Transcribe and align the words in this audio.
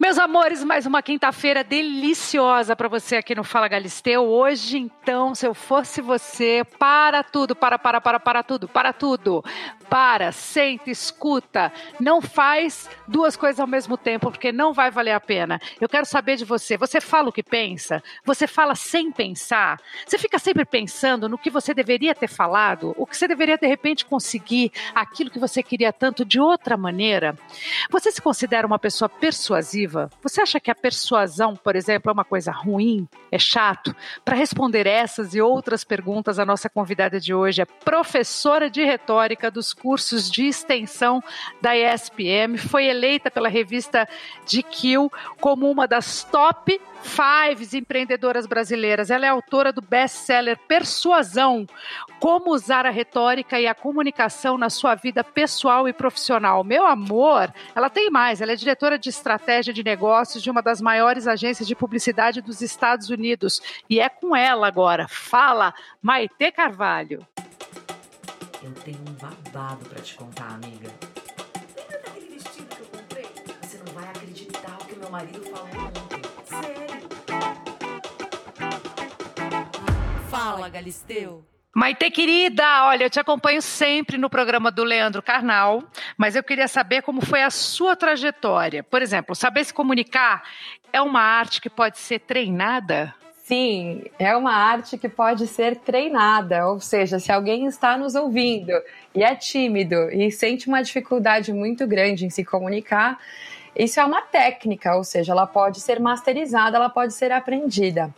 Meus 0.00 0.16
amores, 0.16 0.64
mais 0.64 0.86
uma 0.86 1.02
quinta-feira 1.02 1.62
deliciosa 1.62 2.74
para 2.74 2.88
você 2.88 3.16
aqui 3.16 3.34
no 3.34 3.44
Fala 3.44 3.68
Galisteu. 3.68 4.26
Hoje, 4.26 4.78
então, 4.78 5.34
se 5.34 5.46
eu 5.46 5.52
fosse 5.52 6.00
você, 6.00 6.64
para 6.78 7.22
tudo, 7.22 7.54
para, 7.54 7.78
para, 7.78 8.00
para, 8.00 8.18
para 8.18 8.42
tudo, 8.42 8.66
para 8.66 8.94
tudo. 8.94 9.44
Para, 9.90 10.32
senta, 10.32 10.90
escuta. 10.90 11.70
Não 12.00 12.22
faz 12.22 12.88
duas 13.06 13.36
coisas 13.36 13.60
ao 13.60 13.66
mesmo 13.66 13.98
tempo, 13.98 14.30
porque 14.30 14.50
não 14.50 14.72
vai 14.72 14.90
valer 14.90 15.12
a 15.12 15.20
pena. 15.20 15.60
Eu 15.78 15.88
quero 15.88 16.06
saber 16.06 16.36
de 16.36 16.46
você. 16.46 16.78
Você 16.78 16.98
fala 16.98 17.28
o 17.28 17.32
que 17.32 17.42
pensa? 17.42 18.02
Você 18.24 18.46
fala 18.46 18.74
sem 18.74 19.12
pensar? 19.12 19.78
Você 20.06 20.16
fica 20.16 20.38
sempre 20.38 20.64
pensando 20.64 21.28
no 21.28 21.36
que 21.36 21.50
você 21.50 21.74
deveria 21.74 22.14
ter 22.14 22.28
falado? 22.28 22.94
O 22.96 23.04
que 23.04 23.14
você 23.14 23.28
deveria, 23.28 23.58
de 23.58 23.66
repente, 23.66 24.06
conseguir 24.06 24.72
aquilo 24.94 25.28
que 25.28 25.38
você 25.38 25.62
queria 25.62 25.92
tanto 25.92 26.24
de 26.24 26.40
outra 26.40 26.74
maneira? 26.74 27.36
Você 27.90 28.10
se 28.10 28.22
considera 28.22 28.66
uma 28.66 28.78
pessoa 28.78 29.06
persuasiva? 29.10 29.89
Você 30.22 30.40
acha 30.40 30.60
que 30.60 30.70
a 30.70 30.74
persuasão, 30.74 31.54
por 31.54 31.76
exemplo, 31.76 32.10
é 32.10 32.12
uma 32.12 32.24
coisa 32.24 32.50
ruim? 32.50 33.08
É 33.30 33.38
chato? 33.38 33.94
Para 34.24 34.36
responder 34.36 34.86
essas 34.86 35.34
e 35.34 35.40
outras 35.40 35.84
perguntas, 35.84 36.38
a 36.38 36.46
nossa 36.46 36.68
convidada 36.68 37.20
de 37.20 37.34
hoje 37.34 37.62
é 37.62 37.64
professora 37.64 38.70
de 38.70 38.84
retórica 38.84 39.50
dos 39.50 39.72
cursos 39.72 40.30
de 40.30 40.46
extensão 40.46 41.22
da 41.60 41.76
ESPM, 41.76 42.56
foi 42.58 42.86
eleita 42.86 43.30
pela 43.30 43.48
revista 43.48 44.08
GQ 44.46 45.10
como 45.40 45.70
uma 45.70 45.86
das 45.86 46.24
top 46.24 46.80
fives 47.02 47.74
empreendedoras 47.74 48.46
brasileiras. 48.46 49.10
Ela 49.10 49.26
é 49.26 49.28
autora 49.28 49.72
do 49.72 49.80
best-seller 49.80 50.58
Persuasão: 50.68 51.66
Como 52.18 52.52
usar 52.52 52.86
a 52.86 52.90
retórica 52.90 53.58
e 53.60 53.66
a 53.66 53.74
comunicação 53.74 54.56
na 54.56 54.70
sua 54.70 54.94
vida 54.94 55.24
pessoal 55.24 55.88
e 55.88 55.92
profissional. 55.92 56.64
Meu 56.64 56.86
amor, 56.86 57.52
ela 57.74 57.90
tem 57.90 58.10
mais. 58.10 58.40
Ela 58.40 58.52
é 58.52 58.56
diretora 58.56 58.98
de 58.98 59.08
estratégia 59.08 59.72
de 59.72 59.82
negócios 59.82 60.42
de 60.42 60.50
uma 60.50 60.62
das 60.62 60.80
maiores 60.80 61.26
agências 61.26 61.66
de 61.66 61.74
publicidade 61.74 62.40
dos 62.40 62.60
Estados 62.60 63.10
Unidos. 63.10 63.60
E 63.88 64.00
é 64.00 64.08
com 64.08 64.34
ela 64.34 64.66
agora. 64.66 65.06
Fala, 65.08 65.74
Maite 66.02 66.52
Carvalho. 66.52 67.26
Eu 68.62 68.72
tenho 68.84 68.98
um 69.08 69.12
babado 69.14 69.84
para 69.86 70.02
te 70.02 70.14
contar, 70.16 70.50
amiga. 70.50 70.90
Lembra 71.76 71.98
daquele 72.04 72.26
vestido 72.34 72.76
que 72.76 72.82
eu 72.82 72.86
comprei? 72.86 73.26
Você 73.62 73.78
não 73.78 73.92
vai 73.94 74.04
acreditar 74.04 74.76
o 74.82 74.84
que 74.84 74.96
meu 74.96 75.10
marido 75.10 75.42
falou 75.44 75.66
ontem. 75.66 76.20
Sério? 76.44 76.89
Fala, 80.30 80.68
Galisteu. 80.68 81.44
Maite 81.74 82.08
querida, 82.08 82.84
olha, 82.84 83.04
eu 83.04 83.10
te 83.10 83.18
acompanho 83.18 83.60
sempre 83.60 84.16
no 84.16 84.30
programa 84.30 84.70
do 84.70 84.84
Leandro 84.84 85.20
Carnal, 85.20 85.82
mas 86.16 86.36
eu 86.36 86.42
queria 86.44 86.68
saber 86.68 87.02
como 87.02 87.20
foi 87.20 87.42
a 87.42 87.50
sua 87.50 87.96
trajetória. 87.96 88.84
Por 88.84 89.02
exemplo, 89.02 89.34
saber 89.34 89.64
se 89.64 89.74
comunicar 89.74 90.44
é 90.92 91.02
uma 91.02 91.20
arte 91.20 91.60
que 91.60 91.68
pode 91.68 91.98
ser 91.98 92.20
treinada? 92.20 93.12
Sim, 93.42 94.04
é 94.20 94.36
uma 94.36 94.52
arte 94.52 94.96
que 94.96 95.08
pode 95.08 95.48
ser 95.48 95.76
treinada, 95.78 96.68
ou 96.68 96.78
seja, 96.78 97.18
se 97.18 97.32
alguém 97.32 97.66
está 97.66 97.98
nos 97.98 98.14
ouvindo 98.14 98.72
e 99.12 99.24
é 99.24 99.34
tímido 99.34 99.96
e 100.12 100.30
sente 100.30 100.68
uma 100.68 100.80
dificuldade 100.80 101.52
muito 101.52 101.88
grande 101.88 102.24
em 102.24 102.30
se 102.30 102.44
comunicar, 102.44 103.18
isso 103.74 103.98
é 103.98 104.04
uma 104.04 104.22
técnica, 104.22 104.94
ou 104.96 105.02
seja, 105.02 105.32
ela 105.32 105.46
pode 105.46 105.80
ser 105.80 105.98
masterizada, 105.98 106.76
ela 106.76 106.88
pode 106.88 107.14
ser 107.14 107.32
aprendida. 107.32 108.14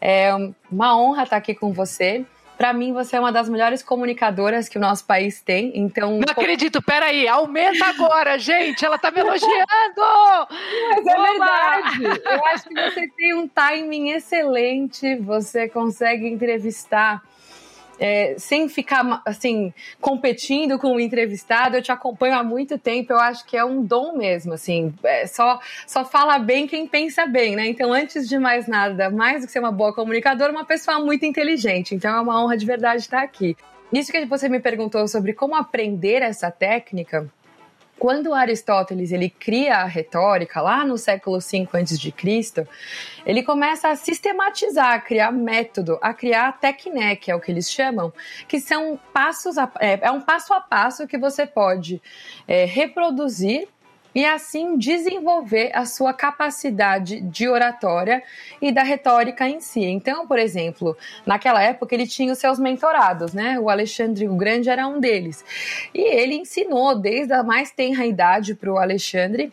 É 0.00 0.30
uma 0.70 0.96
honra 0.96 1.24
estar 1.24 1.36
aqui 1.36 1.54
com 1.54 1.72
você. 1.72 2.24
Para 2.56 2.74
mim, 2.74 2.92
você 2.92 3.16
é 3.16 3.20
uma 3.20 3.32
das 3.32 3.48
melhores 3.48 3.82
comunicadoras 3.82 4.68
que 4.68 4.76
o 4.76 4.80
nosso 4.80 5.04
país 5.06 5.40
tem. 5.40 5.72
Então, 5.74 6.12
não 6.12 6.30
acredito, 6.30 6.82
peraí, 6.82 7.26
aumenta 7.26 7.86
agora, 7.86 8.38
gente. 8.38 8.84
Ela 8.84 8.98
tá 8.98 9.10
me 9.10 9.20
elogiando. 9.20 9.48
Mas 10.90 11.06
é 11.06 11.16
verdade. 11.16 12.22
Eu 12.22 12.46
acho 12.48 12.68
que 12.68 12.74
você 12.74 13.08
tem 13.16 13.34
um 13.34 13.48
timing 13.48 14.10
excelente. 14.10 15.16
Você 15.16 15.70
consegue 15.70 16.28
entrevistar 16.28 17.22
é, 18.00 18.34
sem 18.38 18.66
ficar 18.68 19.20
assim 19.26 19.72
competindo 20.00 20.78
com 20.78 20.96
o 20.96 21.00
entrevistado. 21.00 21.76
Eu 21.76 21.82
te 21.82 21.92
acompanho 21.92 22.34
há 22.34 22.42
muito 22.42 22.78
tempo. 22.78 23.12
Eu 23.12 23.20
acho 23.20 23.44
que 23.44 23.56
é 23.56 23.64
um 23.64 23.84
dom 23.84 24.16
mesmo. 24.16 24.54
Assim, 24.54 24.92
é, 25.04 25.26
só 25.26 25.60
só 25.86 26.04
fala 26.04 26.38
bem 26.38 26.66
quem 26.66 26.86
pensa 26.86 27.26
bem, 27.26 27.54
né? 27.54 27.66
Então, 27.66 27.92
antes 27.92 28.26
de 28.26 28.38
mais 28.38 28.66
nada, 28.66 29.10
mais 29.10 29.42
do 29.42 29.46
que 29.46 29.52
ser 29.52 29.60
uma 29.60 29.70
boa 29.70 29.94
comunicadora, 29.94 30.50
uma 30.50 30.64
pessoa 30.64 30.98
muito 30.98 31.26
inteligente. 31.26 31.94
Então, 31.94 32.16
é 32.16 32.20
uma 32.20 32.42
honra 32.42 32.56
de 32.56 32.64
verdade 32.64 33.02
estar 33.02 33.22
aqui. 33.22 33.54
Isso 33.92 34.10
que 34.10 34.24
você 34.24 34.48
me 34.48 34.60
perguntou 34.60 35.06
sobre 35.06 35.32
como 35.32 35.54
aprender 35.54 36.22
essa 36.22 36.50
técnica 36.50 37.28
quando 38.00 38.32
Aristóteles 38.32 39.12
ele 39.12 39.28
cria 39.28 39.76
a 39.76 39.84
retórica 39.84 40.62
lá 40.62 40.86
no 40.86 40.96
século 40.96 41.38
V 41.38 41.68
a.C., 41.70 42.66
ele 43.26 43.42
começa 43.42 43.90
a 43.90 43.94
sistematizar, 43.94 44.94
a 44.94 44.98
criar 44.98 45.30
método, 45.30 45.98
a 46.00 46.14
criar 46.14 46.58
tecné, 46.58 47.14
que 47.14 47.30
é 47.30 47.36
o 47.36 47.40
que 47.40 47.52
eles 47.52 47.70
chamam, 47.70 48.10
que 48.48 48.58
são 48.58 48.98
passos, 49.12 49.58
a, 49.58 49.70
é, 49.78 49.98
é 50.00 50.10
um 50.10 50.22
passo 50.22 50.54
a 50.54 50.62
passo 50.62 51.06
que 51.06 51.18
você 51.18 51.44
pode 51.44 52.00
é, 52.48 52.64
reproduzir 52.64 53.68
e 54.14 54.24
assim 54.24 54.76
desenvolver 54.76 55.70
a 55.74 55.84
sua 55.84 56.12
capacidade 56.12 57.20
de 57.20 57.48
oratória 57.48 58.22
e 58.60 58.72
da 58.72 58.82
retórica 58.82 59.48
em 59.48 59.60
si. 59.60 59.84
Então, 59.84 60.26
por 60.26 60.38
exemplo, 60.38 60.96
naquela 61.24 61.62
época 61.62 61.94
ele 61.94 62.06
tinha 62.06 62.32
os 62.32 62.38
seus 62.38 62.58
mentorados, 62.58 63.32
né? 63.32 63.58
O 63.58 63.68
Alexandre 63.70 64.28
o 64.28 64.36
Grande 64.36 64.68
era 64.68 64.86
um 64.86 65.00
deles. 65.00 65.44
E 65.94 66.00
ele 66.00 66.34
ensinou 66.34 66.94
desde 66.98 67.32
a 67.32 67.42
mais 67.42 67.70
tenra 67.70 68.06
idade 68.06 68.54
para 68.54 68.72
o 68.72 68.78
Alexandre 68.78 69.52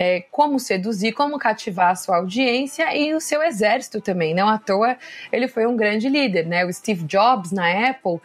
é, 0.00 0.24
como 0.30 0.60
seduzir, 0.60 1.12
como 1.12 1.40
cativar 1.40 1.90
a 1.90 1.94
sua 1.96 2.18
audiência 2.18 2.96
e 2.96 3.12
o 3.14 3.20
seu 3.20 3.42
exército 3.42 4.00
também. 4.00 4.32
Não 4.32 4.48
à 4.48 4.56
toa 4.56 4.96
ele 5.32 5.48
foi 5.48 5.66
um 5.66 5.76
grande 5.76 6.08
líder, 6.08 6.46
né? 6.46 6.64
O 6.64 6.72
Steve 6.72 7.02
Jobs 7.02 7.50
na 7.50 7.90
Apple, 7.90 8.20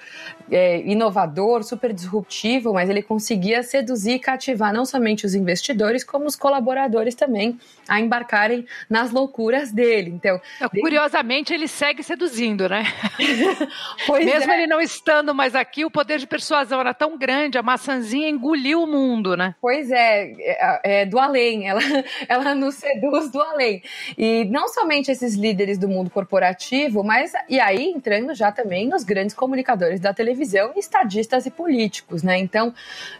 é, 0.51 0.81
inovador, 0.81 1.63
super 1.63 1.91
disruptivo, 1.91 2.73
mas 2.73 2.91
ele 2.91 3.01
conseguia 3.01 3.63
seduzir 3.63 4.13
e 4.13 4.19
cativar 4.19 4.72
não 4.72 4.85
somente 4.85 5.25
os 5.25 5.33
investidores, 5.33 6.03
como 6.03 6.28
os 6.28 6.35
colaboradores 6.35 7.16
também 7.16 7.57
a 7.88 8.00
embarcarem 8.00 8.67
nas 8.88 9.09
loucuras 9.09 9.72
dele. 9.72 10.12
Então, 10.12 10.39
curiosamente, 10.79 11.56
ele 11.56 11.67
segue 11.67 12.03
seduzindo, 12.03 12.69
né? 12.69 12.83
Mesmo 14.23 14.51
é. 14.51 14.56
ele 14.56 14.67
não 14.67 14.79
estando 14.79 15.33
mais 15.33 15.56
aqui, 15.56 15.83
o 15.83 15.89
poder 15.89 16.19
de 16.19 16.28
persuasão 16.28 16.79
era 16.79 16.94
tão 16.94 17.17
grande, 17.17 17.57
a 17.57 17.63
maçãzinha 17.63 18.29
engoliu 18.29 18.83
o 18.83 18.88
mundo, 18.88 19.35
né? 19.35 19.56
Pois 19.59 19.89
é, 19.89 20.33
é, 20.39 21.01
é 21.01 21.06
do 21.06 21.17
além, 21.17 21.62
ela, 21.68 21.81
ela 22.28 22.56
nos 22.56 22.75
seduz 22.75 23.31
do 23.31 23.41
além. 23.41 23.81
E 24.18 24.46
não 24.46 24.68
somente 24.68 25.12
esses 25.12 25.35
líderes 25.35 25.78
do 25.78 25.88
mundo 25.88 26.09
corporativo, 26.09 27.03
mas 27.03 27.34
e 27.50 27.59
aí 27.59 27.85
entrando 27.90 28.34
já 28.34 28.51
também 28.51 28.88
nos 28.88 29.03
grandes 29.03 29.35
comunicadores 29.35 30.00
da 30.00 30.13
televisão, 30.13 30.74
estadistas 30.75 31.46
e 31.46 31.51
políticos, 31.51 32.24
né? 32.24 32.38
Então, 32.38 32.74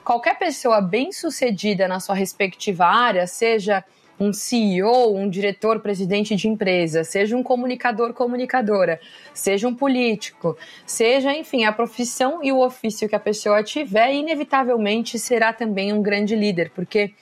qualquer 0.04 0.38
pessoa 0.38 0.82
bem 0.82 1.12
sucedida 1.12 1.88
na 1.88 2.00
sua 2.00 2.16
respectiva 2.16 2.86
área, 2.86 3.28
seja 3.28 3.84
um 4.20 4.32
CEO, 4.32 5.16
um 5.16 5.30
diretor, 5.30 5.80
presidente 5.80 6.36
de 6.36 6.48
empresa, 6.48 7.04
seja 7.04 7.36
um 7.36 7.44
comunicador, 7.44 8.14
comunicadora, 8.14 9.00
seja 9.34 9.68
um 9.68 9.76
político, 9.76 10.58
seja, 10.86 11.34
enfim, 11.34 11.66
a 11.66 11.72
profissão 11.72 12.44
e 12.44 12.52
o 12.52 12.60
ofício 12.60 13.10
que 13.10 13.16
a 13.16 13.20
pessoa 13.20 13.64
tiver, 13.64 14.14
inevitavelmente 14.14 15.18
será 15.18 15.52
também 15.52 15.92
um 15.92 16.02
grande 16.02 16.36
líder, 16.36 16.72
porque 16.74 17.14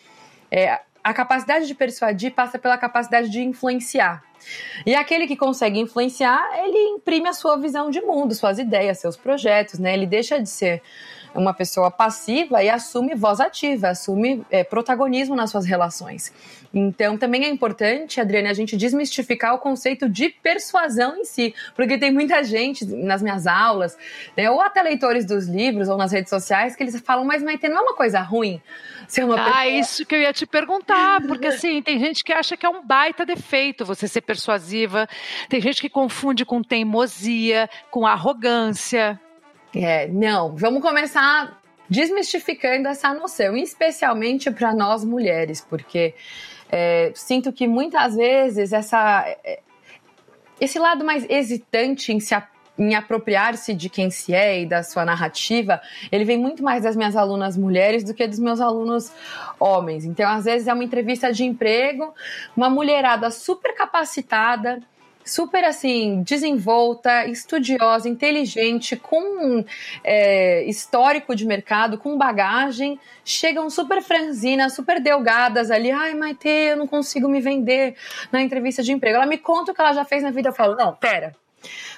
é, 0.52 0.80
a 1.04 1.14
capacidade 1.14 1.68
de 1.68 1.76
persuadir 1.76 2.34
passa 2.34 2.60
pela 2.60 2.78
capacidade 2.78 3.30
de 3.30 3.42
influenciar. 3.42 4.24
E 4.86 4.96
aquele 4.96 5.28
que 5.28 5.36
consegue 5.36 5.80
influenciar, 5.80 6.42
ele 6.64 6.78
imprime 6.90 7.30
a 7.30 7.34
sua 7.34 7.58
visão 7.58 7.90
de 7.90 8.02
mundo, 8.02 8.34
suas 8.34 8.60
ideias, 8.60 9.00
seus 9.00 9.16
projetos, 9.16 9.80
né? 9.80 9.94
Ele 9.94 10.06
deixa 10.06 10.40
de 10.40 10.50
ser 10.50 10.82
uma 11.34 11.54
pessoa 11.54 11.90
passiva 11.90 12.64
e 12.64 12.70
assume 12.70 13.16
voz 13.16 13.40
ativa, 13.40 13.90
assume 13.90 14.46
é, 14.50 14.64
protagonismo 14.64 15.36
nas 15.36 15.50
suas 15.50 15.66
relações. 15.66 16.34
Então, 16.74 17.18
também 17.18 17.44
é 17.46 17.50
importante, 17.50 18.22
Adriane, 18.22 18.48
a 18.48 18.54
gente 18.54 18.78
desmistificar 18.78 19.54
o 19.54 19.60
conceito 19.60 20.08
de 20.08 20.30
persuasão 20.30 21.18
em 21.18 21.26
si, 21.26 21.54
porque 21.76 21.98
tem 21.98 22.12
muita 22.12 22.44
gente 22.44 22.86
nas 22.86 23.22
minhas 23.22 23.46
aulas, 23.46 23.98
né, 24.38 24.50
ou 24.50 24.62
até 24.62 24.82
leitores 24.82 25.26
dos 25.26 25.48
livros 25.48 25.90
ou 25.90 25.98
nas 25.98 26.12
redes 26.12 26.30
sociais, 26.30 26.76
que 26.76 26.84
eles 26.84 27.00
falam, 27.02 27.26
mas 27.26 27.44
Maite, 27.44 27.68
não 27.68 27.78
é 27.78 27.82
uma 27.82 27.96
coisa 27.96 28.22
ruim 28.22 28.62
ser 29.12 29.26
uma 29.26 29.36
ah, 29.36 29.44
pessoa... 29.44 29.68
isso 29.68 30.06
que 30.06 30.16
eu 30.16 30.22
ia 30.22 30.32
te 30.32 30.46
perguntar, 30.46 31.22
porque 31.28 31.48
assim, 31.48 31.82
tem 31.82 32.00
gente 32.00 32.24
que 32.24 32.32
acha 32.32 32.56
que 32.56 32.66
é 32.66 32.70
um 32.70 32.82
baita 32.86 33.26
defeito 33.26 33.84
você 33.84 34.08
ser 34.08 34.22
persuasiva, 34.22 35.08
tem 35.50 35.60
gente 35.60 35.82
que 35.82 35.90
confunde 35.90 36.46
com 36.46 36.64
teimosia, 36.64 37.70
com 37.90 38.08
arrogância. 38.08 39.20
É, 39.76 40.08
não, 40.08 40.56
vamos 40.56 40.82
começar 40.82 41.62
desmistificando 41.90 42.88
essa 42.88 43.14
noção, 43.14 43.56
especialmente 43.58 44.50
para 44.52 44.74
nós 44.74 45.04
mulheres, 45.04 45.66
porque 45.70 46.14
é, 46.70 47.12
sinto 47.14 47.52
que 47.52 47.68
muitas 47.68 48.16
vezes 48.16 48.72
essa, 48.72 49.26
é, 49.44 49.60
esse 50.60 50.80
lado 50.80 51.04
mais 51.04 51.30
hesitante 51.30 52.14
em 52.14 52.20
se 52.20 52.34
em 52.80 52.96
apropriar-se 52.96 53.74
de 53.74 53.90
quem 53.90 54.10
se 54.10 54.34
é 54.34 54.62
e 54.62 54.66
da 54.66 54.82
sua 54.82 55.06
narrativa, 55.06 55.80
ele 56.12 56.26
vem 56.26 56.38
muito 56.38 56.64
mais 56.64 56.84
das 56.84 56.96
minhas 56.96 57.16
alunas 57.16 57.56
mulheres 57.56 58.04
do 58.04 58.14
que 58.14 58.26
dos 58.26 58.40
meus 58.40 58.60
alunos 58.60 59.12
homens. 59.60 60.04
Então, 60.04 60.28
às 60.28 60.46
vezes 60.46 60.68
é 60.68 60.74
uma 60.74 60.84
entrevista 60.84 61.32
de 61.32 61.44
emprego, 61.44 62.12
uma 62.58 62.70
mulherada 62.70 63.30
super 63.30 63.76
capacitada, 63.76 64.82
super 65.32 65.64
assim, 65.64 66.22
desenvolta, 66.24 67.26
estudiosa, 67.26 68.10
inteligente, 68.10 68.98
com 68.98 69.64
é, 70.04 70.64
histórico 70.66 71.34
de 71.34 71.46
mercado, 71.46 71.98
com 71.98 72.18
bagagem, 72.18 73.00
chegam 73.24 73.70
super 73.70 74.02
franzinas, 74.02 74.76
super 74.76 75.02
delgadas 75.02 75.72
ali. 75.72 75.90
Ai, 75.90 76.14
Maite, 76.14 76.50
eu 76.50 76.76
não 76.76 76.88
consigo 76.88 77.30
me 77.30 77.40
vender 77.40 77.96
na 78.32 78.42
entrevista 78.42 78.84
de 78.84 78.92
emprego. 78.92 79.16
Ela 79.16 79.26
me 79.26 79.38
conta 79.38 79.72
o 79.72 79.76
que 79.76 79.80
ela 79.80 79.94
já 79.94 80.04
fez 80.04 80.22
na 80.22 80.32
vida. 80.32 80.50
Eu 80.50 80.54
falo, 80.54 80.76
não, 80.76 80.94
pera. 80.94 81.34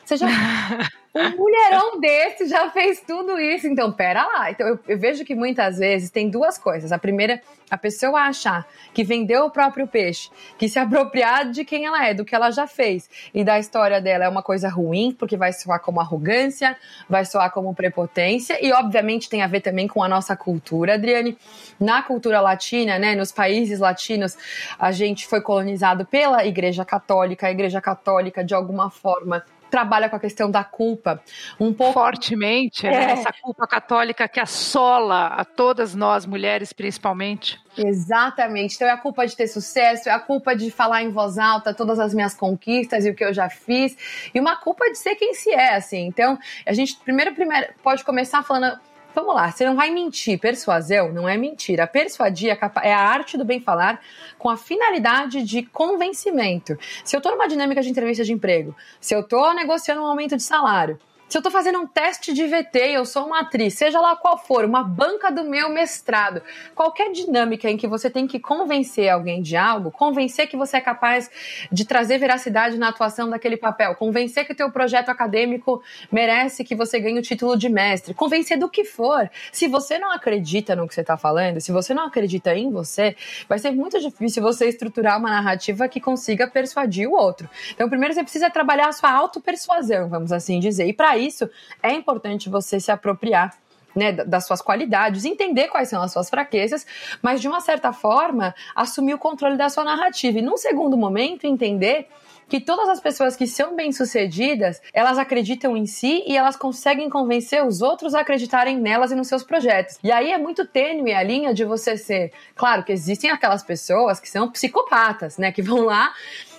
Você 0.06 0.16
já. 0.16 0.28
Um 1.16 1.38
mulherão 1.38 2.00
desse 2.00 2.48
já 2.48 2.72
fez 2.72 3.00
tudo 3.02 3.40
isso, 3.40 3.68
então 3.68 3.92
pera 3.92 4.26
lá. 4.26 4.50
Então 4.50 4.68
eu, 4.68 4.80
eu, 4.88 4.98
vejo 4.98 5.24
que 5.24 5.36
muitas 5.36 5.78
vezes 5.78 6.10
tem 6.10 6.28
duas 6.28 6.58
coisas. 6.58 6.92
A 6.92 6.98
primeira, 6.98 7.40
a 7.70 7.78
pessoa 7.78 8.22
achar 8.22 8.68
que 8.96 9.04
vendeu 9.04 9.46
o 9.46 9.52
próprio 9.52 9.86
peixe, 9.86 10.32
que 10.58 10.68
se 10.68 10.80
apropriar 10.80 11.52
de 11.52 11.64
quem 11.64 11.86
ela 11.86 12.04
é, 12.04 12.16
do 12.16 12.26
que 12.26 12.34
ela 12.34 12.50
já 12.50 12.66
fez 12.66 13.08
e 13.32 13.44
da 13.44 13.60
história 13.60 14.02
dela 14.02 14.26
é 14.26 14.30
uma 14.30 14.42
coisa 14.42 14.68
ruim, 14.68 15.16
porque 15.18 15.38
vai 15.38 15.54
soar 15.54 15.80
como 15.82 16.00
arrogância, 16.00 16.76
vai 17.08 17.26
soar 17.26 17.52
como 17.52 17.76
prepotência 17.76 18.58
e 18.60 18.74
obviamente 18.74 19.30
tem 19.30 19.44
a 19.44 19.48
ver 19.48 19.62
também 19.62 19.88
com 19.88 20.02
a 20.02 20.08
nossa 20.08 20.36
cultura, 20.36 20.96
Adriane. 20.96 21.38
Na 21.80 22.02
cultura 22.02 22.42
latina, 22.42 22.98
né, 22.98 23.14
nos 23.14 23.32
países 23.32 23.80
latinos, 23.80 24.36
a 24.80 24.92
gente 24.92 25.28
foi 25.28 25.42
colonizado 25.42 26.06
pela 26.06 26.44
Igreja 26.44 26.84
Católica. 26.84 27.46
A 27.46 27.52
Igreja 27.52 27.80
Católica, 27.80 28.44
de 28.44 28.56
alguma 28.56 28.90
forma, 28.90 29.44
trabalha 29.74 30.08
com 30.08 30.16
a 30.16 30.20
questão 30.20 30.52
da 30.52 30.64
culpa 30.64 31.20
um 31.60 31.74
pouco 31.74 31.94
fortemente, 31.94 32.84
né? 32.84 32.94
é. 32.94 33.08
né? 33.08 33.12
essa 33.14 33.34
culpa 33.34 33.66
católica 33.66 34.28
que 34.28 34.40
assola 34.40 35.26
a 35.30 35.44
todas 35.44 35.96
nós 35.96 36.28
mulheres, 36.28 36.72
principalmente. 36.72 37.60
Exatamente. 37.76 38.76
Então 38.76 38.88
é 38.88 38.92
a 38.92 38.98
culpa 38.98 39.26
de 39.26 39.36
ter 39.36 39.48
sucesso, 39.48 40.10
é 40.10 40.12
a 40.12 40.20
culpa 40.20 40.56
de 40.56 40.70
falar 40.70 41.02
em 41.02 41.10
voz 41.10 41.40
alta 41.40 41.74
todas 41.74 41.98
as 41.98 42.14
minhas 42.14 42.36
conquistas 42.36 43.04
e 43.04 43.10
o 43.10 43.16
que 43.16 43.26
eu 43.26 43.34
já 43.34 43.50
fiz, 43.50 43.98
e 44.32 44.40
uma 44.40 44.56
culpa 44.58 44.86
de 44.92 44.98
ser 45.00 45.16
quem 45.16 45.34
se 45.34 45.50
é, 45.50 45.74
assim. 45.74 46.06
Então, 46.06 46.38
a 46.68 46.74
gente 46.74 46.96
primeiro, 46.98 47.34
primeiro 47.34 47.74
pode 47.82 48.04
começar 48.04 48.44
falando 48.44 48.80
Vamos 49.16 49.36
lá, 49.36 49.52
você 49.52 49.66
não 49.66 49.76
vai 49.76 49.92
mentir. 49.92 50.40
Persuasão 50.40 51.12
não 51.12 51.30
é 51.30 51.38
mentira. 51.38 51.86
Persuadir 51.86 52.50
é, 52.50 52.60
é 52.82 52.94
a 52.94 53.00
arte 53.00 53.38
do 53.38 53.46
bem 53.46 53.60
falar 53.60 54.02
com 54.40 54.50
a 54.50 54.58
finalidade 54.58 55.44
de 55.44 55.64
convencimento. 55.64 56.78
Se 57.04 57.16
eu 57.16 57.20
estou 57.20 57.32
numa 57.32 57.48
dinâmica 57.48 57.82
de 57.82 57.90
entrevista 57.90 58.24
de 58.24 58.34
emprego, 58.34 58.76
se 59.00 59.14
eu 59.14 59.22
estou 59.22 59.54
negociando 59.54 60.02
um 60.02 60.06
aumento 60.06 60.36
de 60.36 60.44
salário, 60.44 61.00
se 61.34 61.38
eu 61.38 61.40
estou 61.40 61.52
fazendo 61.52 61.80
um 61.80 61.88
teste 61.88 62.32
de 62.32 62.46
VT, 62.46 62.78
eu 62.78 63.08
sou 63.08 63.26
uma 63.26 63.40
atriz, 63.40 63.74
seja 63.74 64.00
lá 64.00 64.16
qual 64.16 64.38
for, 64.38 64.64
uma 64.66 64.84
banca 64.84 65.32
do 65.32 65.44
meu 65.44 65.68
mestrado, 65.68 66.44
qualquer 66.76 67.12
dinâmica 67.12 67.68
em 67.68 67.76
que 67.76 67.88
você 67.88 68.08
tem 68.08 68.28
que 68.28 68.40
convencer 68.40 69.10
alguém 69.10 69.42
de 69.42 69.58
algo, 69.58 69.90
convencer 69.90 70.46
que 70.46 70.56
você 70.56 70.78
é 70.78 70.80
capaz 70.80 71.32
de 71.72 71.86
trazer 71.86 72.20
veracidade 72.20 72.78
na 72.78 72.90
atuação 72.90 73.32
daquele 73.32 73.58
papel, 73.58 73.96
convencer 73.96 74.46
que 74.46 74.52
o 74.52 74.56
teu 74.56 74.70
projeto 74.70 75.10
acadêmico 75.10 75.82
merece 76.12 76.64
que 76.64 76.76
você 76.76 77.00
ganhe 77.00 77.18
o 77.18 77.24
título 77.24 77.58
de 77.58 77.68
mestre, 77.68 78.14
convencer 78.14 78.60
do 78.60 78.70
que 78.70 78.86
for. 78.86 79.28
Se 79.52 79.68
você 79.68 79.98
não 79.98 80.12
acredita 80.12 80.76
no 80.76 80.88
que 80.88 80.94
você 80.94 81.02
está 81.02 81.18
falando, 81.18 81.60
se 81.60 81.72
você 81.72 81.96
não 81.96 82.06
acredita 82.06 82.54
em 82.54 82.70
você, 82.70 83.16
vai 83.50 83.58
ser 83.58 83.72
muito 83.72 84.00
difícil 84.00 84.44
você 84.44 84.68
estruturar 84.68 85.18
uma 85.18 85.32
narrativa 85.32 85.88
que 85.88 86.00
consiga 86.00 86.46
persuadir 86.46 87.10
o 87.10 87.14
outro. 87.14 87.50
Então, 87.74 87.90
primeiro 87.90 88.14
você 88.14 88.22
precisa 88.22 88.52
trabalhar 88.52 88.90
a 88.90 88.92
sua 88.92 89.12
autopersuasão, 89.12 90.08
vamos 90.08 90.32
assim 90.32 90.60
dizer. 90.60 90.86
E 90.86 90.94
para 90.94 91.23
isso, 91.26 91.50
é 91.82 91.94
importante 91.94 92.50
você 92.50 92.80
se 92.80 92.92
apropriar 92.92 93.58
né, 93.96 94.12
das 94.12 94.46
suas 94.46 94.62
qualidades, 94.62 95.26
entender 95.26 95.68
quais 95.68 95.90
são 95.90 96.02
as 96.02 96.12
suas 96.12 96.30
fraquezas, 96.30 96.86
mas 97.22 97.42
de 97.42 97.48
uma 97.48 97.62
certa 97.62 97.94
forma 97.94 98.56
assumir 98.76 99.14
o 99.14 99.20
controle 99.20 99.58
da 99.58 99.70
sua 99.70 99.84
narrativa. 99.84 100.40
E 100.40 100.42
num 100.42 100.58
segundo 100.58 100.98
momento, 100.98 101.46
entender 101.46 102.08
que 102.48 102.60
todas 102.60 102.90
as 102.90 103.00
pessoas 103.00 103.36
que 103.36 103.48
são 103.48 103.76
bem-sucedidas, 103.76 104.82
elas 104.94 105.18
acreditam 105.18 105.76
em 105.78 105.86
si 105.86 106.24
e 106.28 106.36
elas 106.36 106.56
conseguem 106.56 107.10
convencer 107.10 107.66
os 107.66 107.82
outros 107.82 108.14
a 108.14 108.20
acreditarem 108.22 108.78
nelas 108.78 109.12
e 109.12 109.16
nos 109.16 109.28
seus 109.28 109.44
projetos. 109.44 109.98
E 110.04 110.12
aí 110.12 110.32
é 110.32 110.38
muito 110.38 110.66
tênue 110.66 111.14
a 111.14 111.24
linha 111.24 111.54
de 111.54 111.64
você 111.64 111.98
ser. 111.98 112.32
Claro 112.56 112.84
que 112.84 112.92
existem 112.92 113.32
aquelas 113.32 113.64
pessoas 113.64 114.20
que 114.20 114.30
são 114.30 114.52
psicopatas, 114.52 115.38
né, 115.38 115.52
que 115.52 115.62
vão 115.62 115.86
lá 115.86 116.14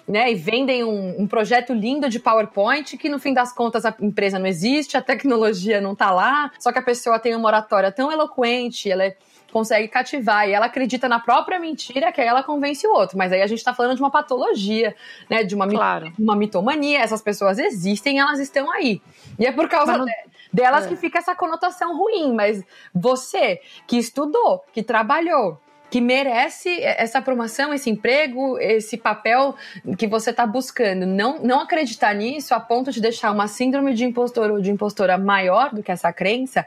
né, 0.07 0.31
e 0.31 0.35
vendem 0.35 0.85
um, 0.85 1.23
um, 1.23 1.27
projeto 1.27 1.73
lindo 1.73 2.09
de 2.09 2.19
PowerPoint 2.19 2.97
que 2.97 3.09
no 3.09 3.19
fim 3.19 3.33
das 3.33 3.53
contas 3.53 3.85
a 3.85 3.95
empresa 4.01 4.39
não 4.39 4.47
existe, 4.47 4.97
a 4.97 5.03
tecnologia 5.03 5.81
não 5.81 5.93
está 5.93 6.11
lá, 6.11 6.51
só 6.59 6.71
que 6.71 6.79
a 6.79 6.83
pessoa 6.83 7.19
tem 7.19 7.35
uma 7.35 7.49
oratória 7.49 7.91
tão 7.91 8.13
eloquente, 8.13 8.91
ela 8.91 9.05
é, 9.05 9.17
consegue 9.51 9.87
cativar 9.87 10.49
e 10.49 10.53
ela 10.53 10.67
acredita 10.67 11.09
na 11.09 11.21
própria 11.21 11.61
mentira 11.61 12.11
que 12.11 12.21
aí 12.21 12.27
ela 12.27 12.43
convence 12.43 12.85
o 12.87 12.93
outro. 12.93 13.17
Mas 13.17 13.33
aí 13.33 13.41
a 13.41 13.47
gente 13.47 13.59
está 13.59 13.73
falando 13.73 13.95
de 13.95 14.03
uma 14.03 14.11
patologia, 14.11 14.97
né, 15.31 15.45
de 15.45 15.55
uma, 15.55 15.69
claro. 15.69 16.13
uma 16.19 16.35
mitomania. 16.35 16.99
Essas 16.99 17.23
pessoas 17.23 17.57
existem, 17.57 18.19
elas 18.19 18.41
estão 18.41 18.69
aí. 18.73 19.01
E 19.39 19.47
é 19.47 19.53
por 19.53 19.69
causa 19.69 19.97
não... 19.97 20.07
delas 20.53 20.87
é. 20.87 20.89
que 20.89 20.97
fica 20.97 21.21
essa 21.21 21.37
conotação 21.37 21.97
ruim. 21.97 22.35
Mas 22.35 22.65
você 22.93 23.61
que 23.87 23.97
estudou, 23.97 24.65
que 24.73 24.83
trabalhou, 24.83 25.61
que 25.95 26.01
merece 26.01 26.83
essa 26.83 27.23
promoção, 27.23 27.73
esse 27.73 27.89
emprego, 27.89 28.59
esse 28.59 28.97
papel 28.97 29.55
que 29.97 30.09
você 30.09 30.31
está 30.31 30.45
buscando. 30.45 31.07
Não, 31.07 31.39
não 31.39 31.61
acreditar 31.61 32.13
nisso 32.13 32.53
a 32.53 32.59
ponto 32.59 32.91
de 32.91 33.01
deixar 33.01 33.31
uma 33.31 33.47
síndrome 33.47 33.95
de 33.95 34.05
impostor 34.05 34.51
ou 34.51 34.61
de 34.61 34.73
impostora 34.73 35.17
maior 35.17 35.73
do 35.73 35.85
que 35.85 35.93
essa 35.93 36.13
crença, 36.13 36.67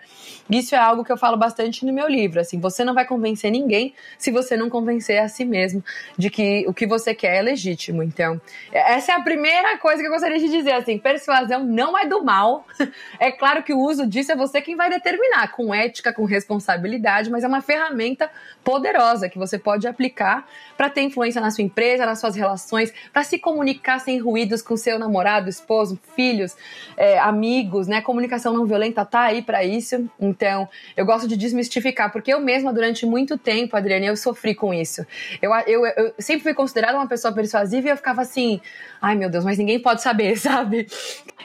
isso 0.49 0.73
é 0.73 0.77
algo 0.77 1.03
que 1.03 1.11
eu 1.11 1.17
falo 1.17 1.35
bastante 1.35 1.85
no 1.85 1.91
meu 1.91 2.07
livro. 2.07 2.39
Assim, 2.39 2.57
você 2.57 2.85
não 2.85 2.93
vai 2.93 3.03
convencer 3.05 3.51
ninguém 3.51 3.93
se 4.17 4.31
você 4.31 4.55
não 4.55 4.69
convencer 4.69 5.17
a 5.17 5.27
si 5.27 5.43
mesmo 5.43 5.83
de 6.17 6.29
que 6.29 6.63
o 6.65 6.73
que 6.73 6.87
você 6.87 7.13
quer 7.13 7.35
é 7.35 7.41
legítimo. 7.41 8.01
Então, 8.01 8.39
essa 8.71 9.11
é 9.11 9.15
a 9.15 9.21
primeira 9.21 9.77
coisa 9.77 10.01
que 10.01 10.07
eu 10.07 10.11
gostaria 10.13 10.39
de 10.39 10.47
dizer. 10.47 10.71
Assim, 10.71 10.97
persuasão 10.97 11.65
não 11.65 11.97
é 11.97 12.05
do 12.05 12.23
mal. 12.23 12.65
É 13.19 13.31
claro 13.31 13.63
que 13.63 13.73
o 13.73 13.79
uso 13.79 14.05
disso 14.05 14.31
é 14.31 14.35
você 14.35 14.61
quem 14.61 14.75
vai 14.75 14.89
determinar, 14.89 15.51
com 15.51 15.73
ética, 15.73 16.13
com 16.13 16.23
responsabilidade, 16.23 17.31
mas 17.31 17.43
é 17.43 17.47
uma 17.47 17.61
ferramenta 17.61 18.29
poderosa 18.63 19.16
que 19.29 19.37
você 19.37 19.57
pode 19.57 19.87
aplicar 19.87 20.47
para 20.75 20.89
ter 20.89 21.01
influência 21.01 21.41
na 21.41 21.49
sua 21.49 21.63
empresa, 21.63 22.05
nas 22.05 22.19
suas 22.19 22.35
relações, 22.35 22.93
para 23.11 23.23
se 23.23 23.39
comunicar 23.39 23.99
sem 23.99 24.19
ruídos 24.19 24.61
com 24.61 24.75
seu 24.77 24.99
namorado, 24.99 25.49
esposo, 25.49 25.99
filhos, 26.15 26.55
é, 26.95 27.17
amigos, 27.19 27.87
né? 27.87 28.01
Comunicação 28.01 28.53
não 28.53 28.65
violenta 28.65 29.03
tá 29.05 29.21
aí 29.21 29.41
para 29.41 29.63
isso. 29.63 30.09
Então, 30.19 30.67
eu 30.95 31.05
gosto 31.05 31.27
de 31.27 31.37
desmistificar, 31.37 32.11
porque 32.11 32.33
eu 32.33 32.39
mesma, 32.39 32.73
durante 32.73 33.05
muito 33.05 33.37
tempo, 33.37 33.75
Adriane, 33.75 34.07
eu 34.07 34.17
sofri 34.17 34.53
com 34.53 34.73
isso. 34.73 35.05
Eu, 35.41 35.51
eu, 35.65 35.85
eu 35.85 36.13
sempre 36.19 36.43
fui 36.43 36.53
considerada 36.53 36.97
uma 36.97 37.07
pessoa 37.07 37.33
persuasiva 37.33 37.87
e 37.87 37.91
eu 37.91 37.97
ficava 37.97 38.21
assim, 38.21 38.61
ai 39.01 39.15
meu 39.15 39.29
Deus, 39.29 39.45
mas 39.45 39.57
ninguém 39.57 39.79
pode 39.79 40.01
saber, 40.01 40.35
sabe? 40.39 40.87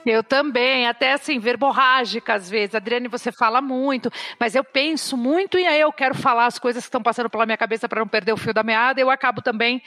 Eu 0.04 0.22
também, 0.22 0.86
até 0.86 1.12
assim, 1.12 1.38
verborrágica 1.38 2.34
às 2.34 2.50
vezes. 2.50 2.74
Adriane, 2.74 3.08
você 3.08 3.30
fala 3.30 3.60
muito, 3.60 4.10
mas 4.38 4.54
eu 4.54 4.64
penso 4.64 5.16
muito 5.16 5.58
e 5.58 5.66
aí 5.66 5.80
eu 5.80 5.92
quero 5.92 6.14
falar 6.14 6.46
as 6.46 6.58
coisas 6.58 6.82
que 6.82 6.88
estão 6.88 7.02
passando 7.02 7.30
pela 7.30 7.46
minha 7.46 7.56
cabeça 7.56 7.88
para 7.88 8.00
não 8.00 8.08
perder 8.08 8.32
o 8.32 8.36
fio 8.36 8.52
da 8.52 8.62
meada. 8.62 9.00
Eu 9.00 9.10
acabo 9.10 9.40
também 9.40 9.80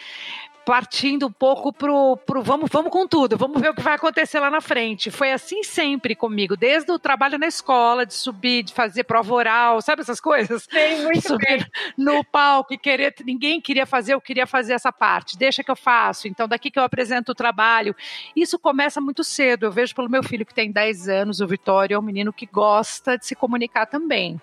partindo 0.66 1.28
um 1.28 1.32
pouco 1.32 1.72
pro, 1.72 2.18
pro 2.26 2.42
vamos, 2.42 2.70
vamos 2.72 2.92
com 2.92 3.08
tudo, 3.08 3.38
vamos 3.38 3.62
ver 3.62 3.70
o 3.70 3.76
que 3.76 3.84
vai 3.84 3.94
acontecer 3.94 4.40
lá 4.40 4.50
na 4.50 4.60
frente. 4.60 5.12
Foi 5.12 5.32
assim 5.32 5.64
sempre 5.64 6.16
comigo, 6.16 6.58
desde 6.58 6.92
o 6.92 6.98
trabalho 6.98 7.38
na 7.38 7.46
escola, 7.46 8.06
de 8.06 8.16
subir, 8.16 8.64
de 8.64 8.74
fazer 8.74 9.04
prova 9.04 9.32
oral, 9.34 9.82
sabe 9.82 10.02
essas 10.02 10.20
coisas? 10.20 10.66
Tem 10.66 11.04
muito 11.04 11.28
subir 11.28 11.70
no 11.96 12.24
palco 12.24 12.74
e 12.74 12.78
querer, 12.78 13.14
ninguém 13.24 13.62
queria 13.62 13.86
fazer, 13.86 14.16
eu 14.16 14.22
queria 14.22 14.48
fazer 14.48 14.74
essa 14.74 14.92
parte, 14.92 15.38
deixa 15.38 15.64
que 15.64 15.70
eu 15.70 15.76
faço, 15.76 16.28
então 16.28 16.48
daqui 16.48 16.72
que 16.72 16.80
eu 16.80 16.84
apresento 16.84 17.32
o 17.32 17.36
trabalho. 17.36 17.96
Isso 18.36 18.58
começa 18.58 19.00
muito 19.00 19.24
cedo, 19.24 19.68
eu 19.68 19.72
vejo 19.72 19.94
pelo 19.94 20.10
meu 20.10 20.24
filho 20.24 20.46
que 20.46 20.54
tem 20.54 20.72
10 20.72 21.08
anos, 21.08 21.42
o 21.42 21.48
Vitório 21.48 21.94
é 21.94 22.00
um 22.00 22.02
menino 22.02 22.34
que 22.34 22.48
gosta 22.48 23.20
de 23.20 23.28
se 23.28 23.36
comunicar 23.36 23.86
também. 23.86 24.42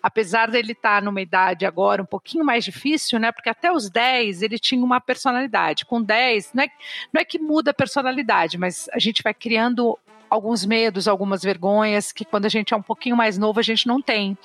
Apesar 0.00 0.50
dele 0.50 0.72
estar 0.72 1.02
numa 1.02 1.20
idade 1.20 1.66
agora 1.66 2.00
um 2.00 2.06
pouquinho 2.06 2.44
mais 2.44 2.64
difícil, 2.64 3.18
né, 3.18 3.32
porque 3.32 3.48
até 3.48 3.72
os 3.72 3.90
10 3.90 4.42
ele 4.42 4.58
tinha 4.58 4.84
uma 4.84 5.00
personalidade 5.00 5.63
personalidade. 5.64 5.86
Com 5.86 6.02
10, 6.02 6.52
não 6.52 6.64
é, 6.64 6.68
não 7.12 7.20
é 7.20 7.24
que 7.24 7.38
muda 7.38 7.70
a 7.70 7.74
personalidade, 7.74 8.58
mas 8.58 8.88
a 8.92 8.98
gente 8.98 9.22
vai 9.22 9.32
criando 9.32 9.98
alguns 10.34 10.64
medos, 10.64 11.08
algumas 11.08 11.42
vergonhas 11.42 12.12
que 12.12 12.24
quando 12.24 12.46
a 12.46 12.48
gente 12.48 12.74
é 12.74 12.76
um 12.76 12.82
pouquinho 12.82 13.16
mais 13.16 13.38
novo 13.38 13.60
a 13.60 13.62
gente 13.62 13.86
não 13.86 14.02
tem. 14.02 14.36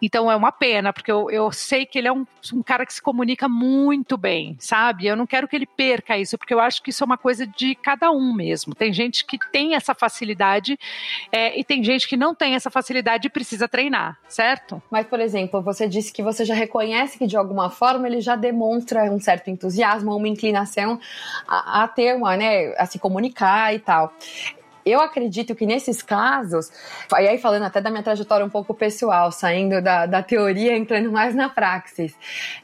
Então 0.00 0.30
é 0.30 0.36
uma 0.36 0.52
pena, 0.52 0.92
porque 0.92 1.10
eu, 1.10 1.30
eu 1.30 1.50
sei 1.52 1.84
que 1.84 1.98
ele 1.98 2.08
é 2.08 2.12
um, 2.12 2.26
um, 2.52 2.62
cara 2.62 2.86
que 2.86 2.94
se 2.94 3.02
comunica 3.02 3.48
muito 3.48 4.16
bem, 4.16 4.56
sabe? 4.58 5.06
Eu 5.06 5.16
não 5.16 5.26
quero 5.26 5.48
que 5.48 5.56
ele 5.56 5.66
perca 5.66 6.16
isso, 6.16 6.38
porque 6.38 6.54
eu 6.54 6.60
acho 6.60 6.82
que 6.82 6.90
isso 6.90 7.02
é 7.02 7.06
uma 7.06 7.18
coisa 7.18 7.46
de 7.46 7.74
cada 7.74 8.10
um 8.10 8.32
mesmo. 8.32 8.74
Tem 8.74 8.92
gente 8.92 9.24
que 9.24 9.38
tem 9.50 9.74
essa 9.74 9.94
facilidade 9.94 10.78
é, 11.32 11.58
e 11.58 11.64
tem 11.64 11.82
gente 11.82 12.08
que 12.08 12.16
não 12.16 12.34
tem 12.34 12.54
essa 12.54 12.70
facilidade 12.70 13.26
e 13.26 13.30
precisa 13.30 13.68
treinar, 13.68 14.18
certo? 14.28 14.82
Mas, 14.90 15.06
por 15.06 15.20
exemplo, 15.20 15.60
você 15.60 15.88
disse 15.88 16.12
que 16.12 16.22
você 16.22 16.44
já 16.44 16.54
reconhece 16.54 17.18
que 17.18 17.26
de 17.26 17.36
alguma 17.36 17.70
forma 17.70 18.06
ele 18.06 18.20
já 18.20 18.36
demonstra 18.36 19.04
um 19.12 19.20
certo 19.20 19.50
entusiasmo, 19.50 20.14
uma 20.14 20.28
inclinação 20.28 21.00
a, 21.48 21.82
a 21.82 21.88
ter 21.88 22.14
uma, 22.14 22.36
né, 22.36 22.74
a 22.78 22.86
se 22.86 22.98
comunicar 22.98 23.74
e 23.74 23.78
tal 23.78 24.12
eu 24.86 25.00
acredito 25.00 25.54
que 25.54 25.66
nesses 25.66 26.00
casos, 26.00 26.70
e 27.12 27.28
aí 27.28 27.38
falando 27.38 27.64
até 27.64 27.80
da 27.80 27.90
minha 27.90 28.04
trajetória 28.04 28.46
um 28.46 28.50
pouco 28.50 28.72
pessoal, 28.72 29.32
saindo 29.32 29.82
da, 29.82 30.06
da 30.06 30.22
teoria, 30.22 30.76
entrando 30.76 31.10
mais 31.10 31.34
na 31.34 31.48
praxis, 31.48 32.14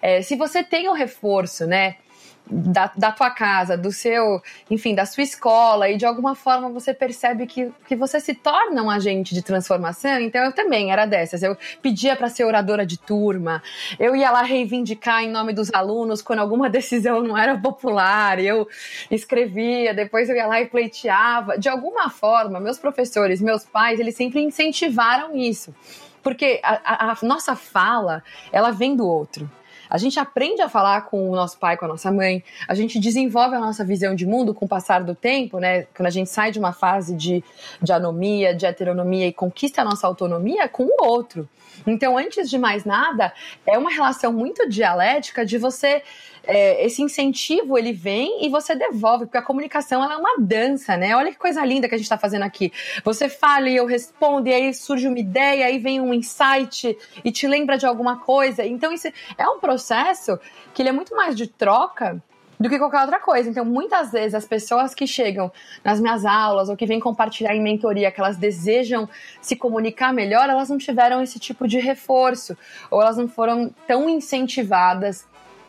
é, 0.01 0.23
se 0.23 0.37
você 0.37 0.63
tem 0.63 0.89
o 0.89 0.93
reforço, 0.93 1.67
né? 1.67 1.97
Da, 2.47 2.93
da 2.97 3.13
tua 3.13 3.31
casa, 3.31 3.77
do 3.77 3.91
seu, 3.91 4.43
enfim, 4.71 4.95
da 4.95 5.07
sua 5.07 5.23
escola, 5.23 5.89
e 5.89 5.97
de 5.97 6.05
alguma 6.05 6.35
forma 6.35 6.69
você 6.69 6.93
percebe 6.93 7.47
que, 7.47 7.73
que 7.87 7.97
você 7.97 8.21
se 8.21 8.35
torna 8.35 8.83
um 8.83 8.91
agente 8.91 9.35
de 9.35 9.43
transformação. 9.43 10.21
Então 10.21 10.45
eu 10.45 10.53
também 10.53 10.93
era 10.93 11.07
dessas. 11.07 11.43
Eu 11.43 11.57
pedia 11.81 12.15
para 12.17 12.29
ser 12.29 12.45
oradora 12.45 12.85
de 12.85 12.99
turma, 12.99 13.63
eu 13.99 14.15
ia 14.15 14.31
lá 14.31 14.43
reivindicar 14.43 15.23
em 15.23 15.31
nome 15.31 15.53
dos 15.53 15.73
alunos 15.73 16.21
quando 16.21 16.41
alguma 16.41 16.69
decisão 16.71 17.23
não 17.23 17.37
era 17.37 17.57
popular, 17.57 18.39
eu 18.39 18.69
escrevia, 19.11 19.95
depois 19.95 20.29
eu 20.29 20.37
ia 20.37 20.47
lá 20.47 20.61
e 20.61 20.67
pleiteava. 20.67 21.59
De 21.59 21.69
alguma 21.69 22.11
forma, 22.11 22.61
meus 22.61 22.79
professores, 22.79 23.41
meus 23.41 23.65
pais, 23.65 24.01
eles 24.01 24.15
sempre 24.15 24.41
incentivaram 24.41 25.37
isso. 25.37 25.75
Porque 26.23 26.61
a, 26.63 26.81
a, 26.85 27.13
a 27.13 27.17
nossa 27.23 27.57
fala, 27.57 28.23
ela 28.53 28.71
vem 28.71 28.95
do 28.95 29.07
outro. 29.07 29.51
A 29.93 29.99
gente 29.99 30.19
aprende 30.19 30.63
a 30.63 30.71
falar 30.71 31.03
com 31.03 31.29
o 31.29 31.37
nosso 31.37 31.59
pai, 31.59 31.77
com 31.77 31.85
a 31.85 31.89
nossa 31.89 32.11
mãe, 32.11 32.43
a 32.67 32.75
gente 32.75 32.99
desenvolve 32.99 33.57
a 33.57 33.61
nossa 33.61 33.85
visão 33.85 34.15
de 34.15 34.25
mundo 34.25 34.55
com 34.55 34.65
o 34.65 34.69
passar 34.69 35.05
do 35.05 35.15
tempo, 35.15 35.59
né? 35.59 35.83
Quando 35.95 36.07
a 36.07 36.11
gente 36.11 36.31
sai 36.31 36.51
de 36.51 36.59
uma 36.59 36.73
fase 36.73 37.15
de, 37.15 37.45
de 37.83 37.93
anomia, 37.93 38.55
de 38.55 38.65
heteronomia 38.65 39.27
e 39.27 39.33
conquista 39.35 39.83
a 39.83 39.85
nossa 39.85 40.07
autonomia 40.07 40.67
com 40.67 40.85
o 40.85 41.07
outro. 41.07 41.47
Então, 41.87 42.17
antes 42.17 42.49
de 42.49 42.57
mais 42.57 42.87
nada, 42.87 43.35
é 43.67 43.77
uma 43.77 43.91
relação 43.91 44.33
muito 44.33 44.67
dialética 44.67 45.45
de 45.45 45.59
você 45.59 46.03
é, 46.45 46.85
esse 46.85 47.03
incentivo 47.03 47.79
ele 47.79 47.93
vem 47.93 48.45
e 48.45 48.49
você 48.49 48.75
devolve, 48.75 49.27
porque 49.27 49.39
a 49.39 49.43
comunicação 49.43 50.03
ela 50.03 50.15
é 50.15 50.17
uma 50.17 50.37
dança, 50.39 50.97
né? 50.97 51.15
Olha 51.17 51.31
que 51.31 51.39
coisa 51.39 51.65
linda 51.65 51.89
que 51.89 51.95
a 51.95 51.99
gente 51.99 52.07
está 52.07 52.19
fazendo 52.19 52.43
aqui. 52.43 52.73
Você 53.05 53.29
fala 53.29 53.69
e 53.69 53.77
eu 53.77 53.87
respondo, 53.87 54.49
e 54.49 54.53
aí 54.53 54.75
surge 54.75 55.07
uma 55.07 55.19
ideia, 55.19 55.67
aí 55.67 55.79
vem 55.79 56.01
um 56.01 56.13
insight 56.13 56.97
e 57.25 57.31
te 57.31 57.47
lembra 57.47 57.79
de 57.79 57.87
alguma 57.87 58.19
coisa. 58.19 58.65
Então, 58.65 58.93
isso 58.93 59.09
é 59.39 59.49
um 59.49 59.59
processo 59.59 60.39
que 60.75 60.83
ele 60.83 60.89
é 60.89 60.93
muito 60.93 61.15
mais 61.15 61.37
de 61.37 61.47
troca 61.47 62.23
do 62.63 62.69
que 62.69 62.79
qualquer 62.79 63.01
outra 63.01 63.19
coisa. 63.19 63.51
Então, 63.51 63.65
muitas 63.65 64.13
vezes, 64.13 64.35
as 64.35 64.47
pessoas 64.47 64.95
que 64.95 65.07
chegam 65.07 65.51
nas 65.85 66.01
minhas 66.01 66.25
aulas 66.25 66.69
ou 66.69 66.77
que 66.77 66.87
vêm 66.87 67.01
compartilhar 67.01 67.55
em 67.55 67.61
mentoria 67.61 68.11
que 68.11 68.21
elas 68.21 68.37
desejam 68.37 69.09
se 69.41 69.57
comunicar 69.57 70.13
melhor, 70.13 70.49
elas 70.49 70.71
não 70.71 70.79
tiveram 70.79 71.21
esse 71.21 71.41
tipo 71.41 71.67
de 71.67 71.79
reforço, 71.81 72.57
ou 72.89 73.03
elas 73.03 73.17
não 73.17 73.29
foram 73.29 73.75
tão 73.87 74.09
incentivadas 74.09 75.27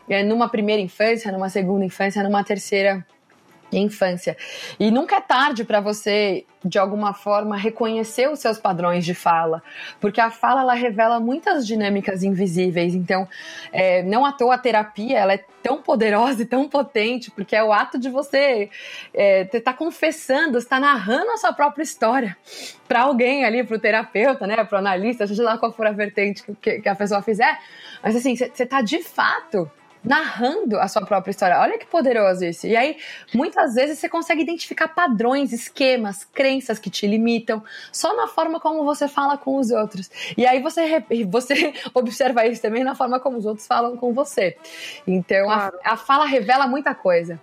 é, 0.08 0.22
numa 0.22 0.48
primeira 0.48 0.80
infância, 0.82 1.30
numa 1.32 1.48
segunda 1.48 1.84
infância, 1.84 2.22
numa 2.22 2.44
terceira 2.44 3.04
infância. 3.78 4.36
E 4.78 4.90
nunca 4.90 5.16
é 5.16 5.20
tarde 5.20 5.64
para 5.64 5.80
você, 5.80 6.44
de 6.64 6.78
alguma 6.78 7.12
forma, 7.12 7.56
reconhecer 7.56 8.30
os 8.30 8.38
seus 8.38 8.58
padrões 8.58 9.04
de 9.04 9.14
fala, 9.14 9.62
porque 10.00 10.20
a 10.20 10.30
fala 10.30 10.60
ela 10.60 10.74
revela 10.74 11.20
muitas 11.20 11.66
dinâmicas 11.66 12.22
invisíveis. 12.22 12.94
Então, 12.94 13.28
é, 13.72 14.02
não 14.02 14.24
à 14.24 14.32
toa 14.32 14.54
a 14.54 14.58
terapia 14.58 15.18
ela 15.18 15.34
é 15.34 15.44
tão 15.62 15.80
poderosa 15.80 16.42
e 16.42 16.46
tão 16.46 16.68
potente, 16.68 17.30
porque 17.30 17.56
é 17.56 17.64
o 17.64 17.72
ato 17.72 17.98
de 17.98 18.10
você 18.10 18.68
estar 19.14 19.58
é, 19.58 19.60
tá 19.60 19.72
confessando, 19.72 20.58
está 20.58 20.78
narrando 20.78 21.30
a 21.30 21.38
sua 21.38 21.52
própria 21.52 21.82
história 21.82 22.36
para 22.86 23.02
alguém 23.02 23.44
ali, 23.44 23.64
para 23.64 23.76
o 23.76 23.80
terapeuta, 23.80 24.46
né, 24.46 24.62
para 24.62 24.76
o 24.76 24.78
analista, 24.78 25.26
seja 25.26 25.42
lá 25.42 25.56
qual 25.56 25.72
for 25.72 25.86
a 25.86 25.92
vertente 25.92 26.44
que, 26.60 26.80
que 26.80 26.88
a 26.88 26.94
pessoa 26.94 27.22
fizer. 27.22 27.58
Mas 28.02 28.14
assim, 28.14 28.36
você 28.36 28.62
está 28.62 28.82
de 28.82 29.02
fato 29.02 29.70
narrando 30.04 30.78
a 30.78 30.86
sua 30.86 31.04
própria 31.04 31.30
história. 31.30 31.58
Olha 31.58 31.78
que 31.78 31.86
poderoso 31.86 32.44
isso. 32.44 32.66
E 32.66 32.76
aí, 32.76 32.98
muitas 33.34 33.74
vezes 33.74 33.98
você 33.98 34.08
consegue 34.08 34.42
identificar 34.42 34.88
padrões, 34.88 35.52
esquemas, 35.52 36.24
crenças 36.24 36.78
que 36.78 36.90
te 36.90 37.06
limitam, 37.06 37.62
só 37.90 38.14
na 38.14 38.28
forma 38.28 38.60
como 38.60 38.84
você 38.84 39.08
fala 39.08 39.38
com 39.38 39.56
os 39.56 39.70
outros. 39.70 40.10
E 40.36 40.46
aí 40.46 40.60
você, 40.60 41.04
você 41.26 41.72
observa 41.94 42.46
isso 42.46 42.60
também 42.60 42.84
na 42.84 42.94
forma 42.94 43.18
como 43.18 43.38
os 43.38 43.46
outros 43.46 43.66
falam 43.66 43.96
com 43.96 44.12
você. 44.12 44.56
Então, 45.06 45.46
claro. 45.46 45.78
a, 45.84 45.94
a 45.94 45.96
fala 45.96 46.26
revela 46.26 46.66
muita 46.66 46.94
coisa. 46.94 47.40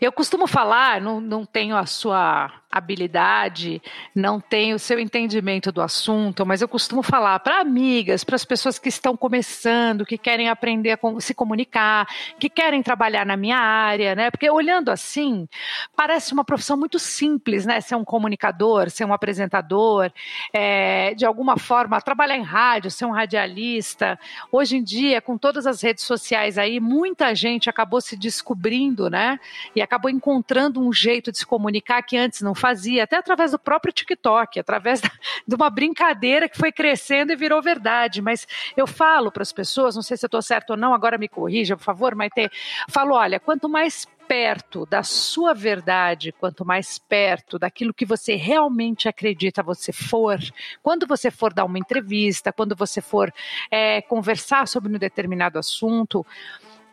Eu 0.00 0.10
costumo 0.10 0.46
falar, 0.46 1.00
não, 1.00 1.20
não 1.20 1.44
tenho 1.44 1.76
a 1.76 1.84
sua 1.84 2.50
habilidade, 2.70 3.80
não 4.14 4.38
tenho 4.38 4.76
o 4.76 4.78
seu 4.78 4.98
entendimento 4.98 5.72
do 5.72 5.80
assunto, 5.80 6.44
mas 6.44 6.60
eu 6.60 6.68
costumo 6.68 7.02
falar 7.02 7.38
para 7.40 7.60
amigas, 7.60 8.24
para 8.24 8.36
as 8.36 8.44
pessoas 8.44 8.78
que 8.78 8.90
estão 8.90 9.16
começando, 9.16 10.04
que 10.04 10.18
querem 10.18 10.50
aprender 10.50 10.92
a 10.92 11.20
se 11.20 11.32
comunicar, 11.32 12.06
que 12.38 12.50
querem 12.50 12.82
trabalhar 12.82 13.24
na 13.24 13.36
minha 13.36 13.56
área, 13.56 14.14
né? 14.14 14.30
Porque 14.30 14.50
olhando 14.50 14.90
assim, 14.90 15.48
parece 15.96 16.32
uma 16.34 16.44
profissão 16.44 16.76
muito 16.76 16.98
simples, 16.98 17.64
né? 17.64 17.80
Ser 17.80 17.94
um 17.94 18.04
comunicador, 18.04 18.90
ser 18.90 19.06
um 19.06 19.14
apresentador, 19.14 20.12
é, 20.52 21.14
de 21.14 21.24
alguma 21.24 21.56
forma 21.56 22.00
trabalhar 22.02 22.36
em 22.36 22.42
rádio, 22.42 22.90
ser 22.90 23.06
um 23.06 23.12
radialista. 23.12 24.18
Hoje 24.52 24.76
em 24.76 24.82
dia, 24.82 25.22
com 25.22 25.38
todas 25.38 25.66
as 25.66 25.80
redes 25.80 26.04
sociais 26.04 26.58
aí, 26.58 26.80
muita 26.80 27.34
gente 27.34 27.70
acabou 27.70 28.00
se 28.00 28.14
descobrindo, 28.14 29.08
né? 29.08 29.40
E 29.74 29.80
acabou 29.80 30.10
encontrando 30.10 30.80
um 30.80 30.92
jeito 30.92 31.32
de 31.32 31.38
se 31.38 31.46
comunicar 31.46 32.02
que 32.02 32.16
antes 32.16 32.42
não 32.42 32.57
fazia, 32.58 33.04
até 33.04 33.16
através 33.16 33.52
do 33.52 33.58
próprio 33.58 33.92
TikTok, 33.92 34.58
através 34.60 35.00
da, 35.00 35.10
de 35.46 35.54
uma 35.54 35.70
brincadeira 35.70 36.48
que 36.48 36.58
foi 36.58 36.72
crescendo 36.72 37.32
e 37.32 37.36
virou 37.36 37.62
verdade. 37.62 38.20
Mas 38.20 38.46
eu 38.76 38.86
falo 38.86 39.30
para 39.30 39.42
as 39.42 39.52
pessoas, 39.52 39.94
não 39.94 40.02
sei 40.02 40.16
se 40.16 40.24
eu 40.24 40.28
estou 40.28 40.42
certo 40.42 40.70
ou 40.70 40.76
não, 40.76 40.94
agora 40.94 41.18
me 41.18 41.28
corrija, 41.28 41.76
por 41.76 41.84
favor, 41.84 42.14
Maite. 42.14 42.50
Falo, 42.90 43.14
olha, 43.14 43.40
quanto 43.40 43.68
mais 43.68 44.06
perto 44.28 44.84
da 44.84 45.02
sua 45.02 45.54
verdade, 45.54 46.32
quanto 46.32 46.62
mais 46.62 46.98
perto 46.98 47.58
daquilo 47.58 47.94
que 47.94 48.04
você 48.04 48.34
realmente 48.34 49.08
acredita 49.08 49.62
você 49.62 49.90
for, 49.90 50.38
quando 50.82 51.06
você 51.06 51.30
for 51.30 51.54
dar 51.54 51.64
uma 51.64 51.78
entrevista, 51.78 52.52
quando 52.52 52.76
você 52.76 53.00
for 53.00 53.32
é, 53.70 54.02
conversar 54.02 54.68
sobre 54.68 54.94
um 54.94 54.98
determinado 54.98 55.58
assunto, 55.58 56.26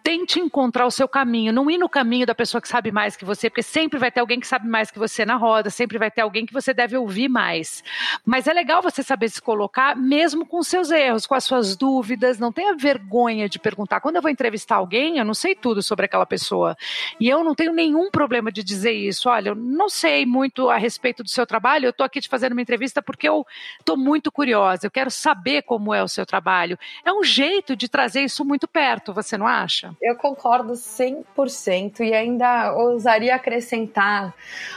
tente 0.05 0.39
encontrar 0.39 0.85
o 0.85 0.91
seu 0.91 1.07
caminho, 1.07 1.51
não 1.51 1.67
ir 1.67 1.79
no 1.79 1.89
caminho 1.89 2.27
da 2.27 2.35
pessoa 2.35 2.61
que 2.61 2.67
sabe 2.67 2.91
mais 2.91 3.17
que 3.17 3.25
você, 3.25 3.49
porque 3.49 3.63
sempre 3.63 3.97
vai 3.97 4.11
ter 4.11 4.19
alguém 4.19 4.39
que 4.39 4.45
sabe 4.45 4.67
mais 4.67 4.91
que 4.91 4.99
você 4.99 5.25
na 5.25 5.35
roda, 5.35 5.71
sempre 5.71 5.97
vai 5.97 6.11
ter 6.11 6.21
alguém 6.21 6.45
que 6.45 6.53
você 6.53 6.75
deve 6.75 6.95
ouvir 6.95 7.27
mais. 7.27 7.83
Mas 8.23 8.45
é 8.45 8.53
legal 8.53 8.83
você 8.83 9.01
saber 9.01 9.29
se 9.29 9.41
colocar, 9.41 9.95
mesmo 9.95 10.45
com 10.45 10.61
seus 10.61 10.91
erros, 10.91 11.25
com 11.25 11.33
as 11.33 11.43
suas 11.43 11.75
dúvidas, 11.75 12.37
não 12.37 12.51
tenha 12.51 12.75
vergonha 12.75 13.49
de 13.49 13.57
perguntar. 13.57 13.99
Quando 13.99 14.17
eu 14.17 14.21
vou 14.21 14.29
entrevistar 14.29 14.75
alguém, 14.75 15.17
eu 15.17 15.25
não 15.25 15.33
sei 15.33 15.55
tudo 15.55 15.81
sobre 15.81 16.05
aquela 16.05 16.25
pessoa. 16.27 16.77
E 17.19 17.27
eu 17.27 17.43
não 17.43 17.55
tenho 17.55 17.73
nenhum 17.73 18.11
problema 18.11 18.51
de 18.51 18.63
dizer 18.63 18.91
isso. 18.91 19.27
Olha, 19.27 19.49
eu 19.49 19.55
não 19.55 19.89
sei 19.89 20.23
muito 20.23 20.69
a 20.69 20.77
respeito 20.77 21.23
do 21.23 21.29
seu 21.29 21.47
trabalho, 21.47 21.87
eu 21.87 21.89
estou 21.89 22.05
aqui 22.05 22.21
te 22.21 22.29
fazendo 22.29 22.51
uma 22.51 22.61
entrevista 22.61 23.01
porque 23.01 23.27
eu 23.27 23.43
estou 23.79 23.97
muito 23.97 24.31
curiosa, 24.31 24.85
eu 24.85 24.91
quero 24.91 25.09
saber 25.09 25.63
como 25.63 25.91
é 25.91 26.03
o 26.03 26.07
seu 26.07 26.27
trabalho. 26.27 26.77
É 27.03 27.11
um 27.11 27.23
jeito 27.23 27.75
de 27.75 27.89
trazer 27.89 28.21
isso 28.21 28.45
muito 28.45 28.67
perto, 28.67 29.11
você 29.11 29.35
não 29.35 29.47
acha? 29.47 29.94
Eu 30.01 30.15
concordo 30.15 30.73
100% 30.73 32.01
e 32.01 32.13
ainda 32.13 32.73
ousaria 32.73 33.35
acrescentar 33.35 34.33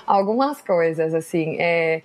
algumas 0.06 0.60
coisas, 0.60 1.14
assim. 1.14 1.56
É, 1.58 2.02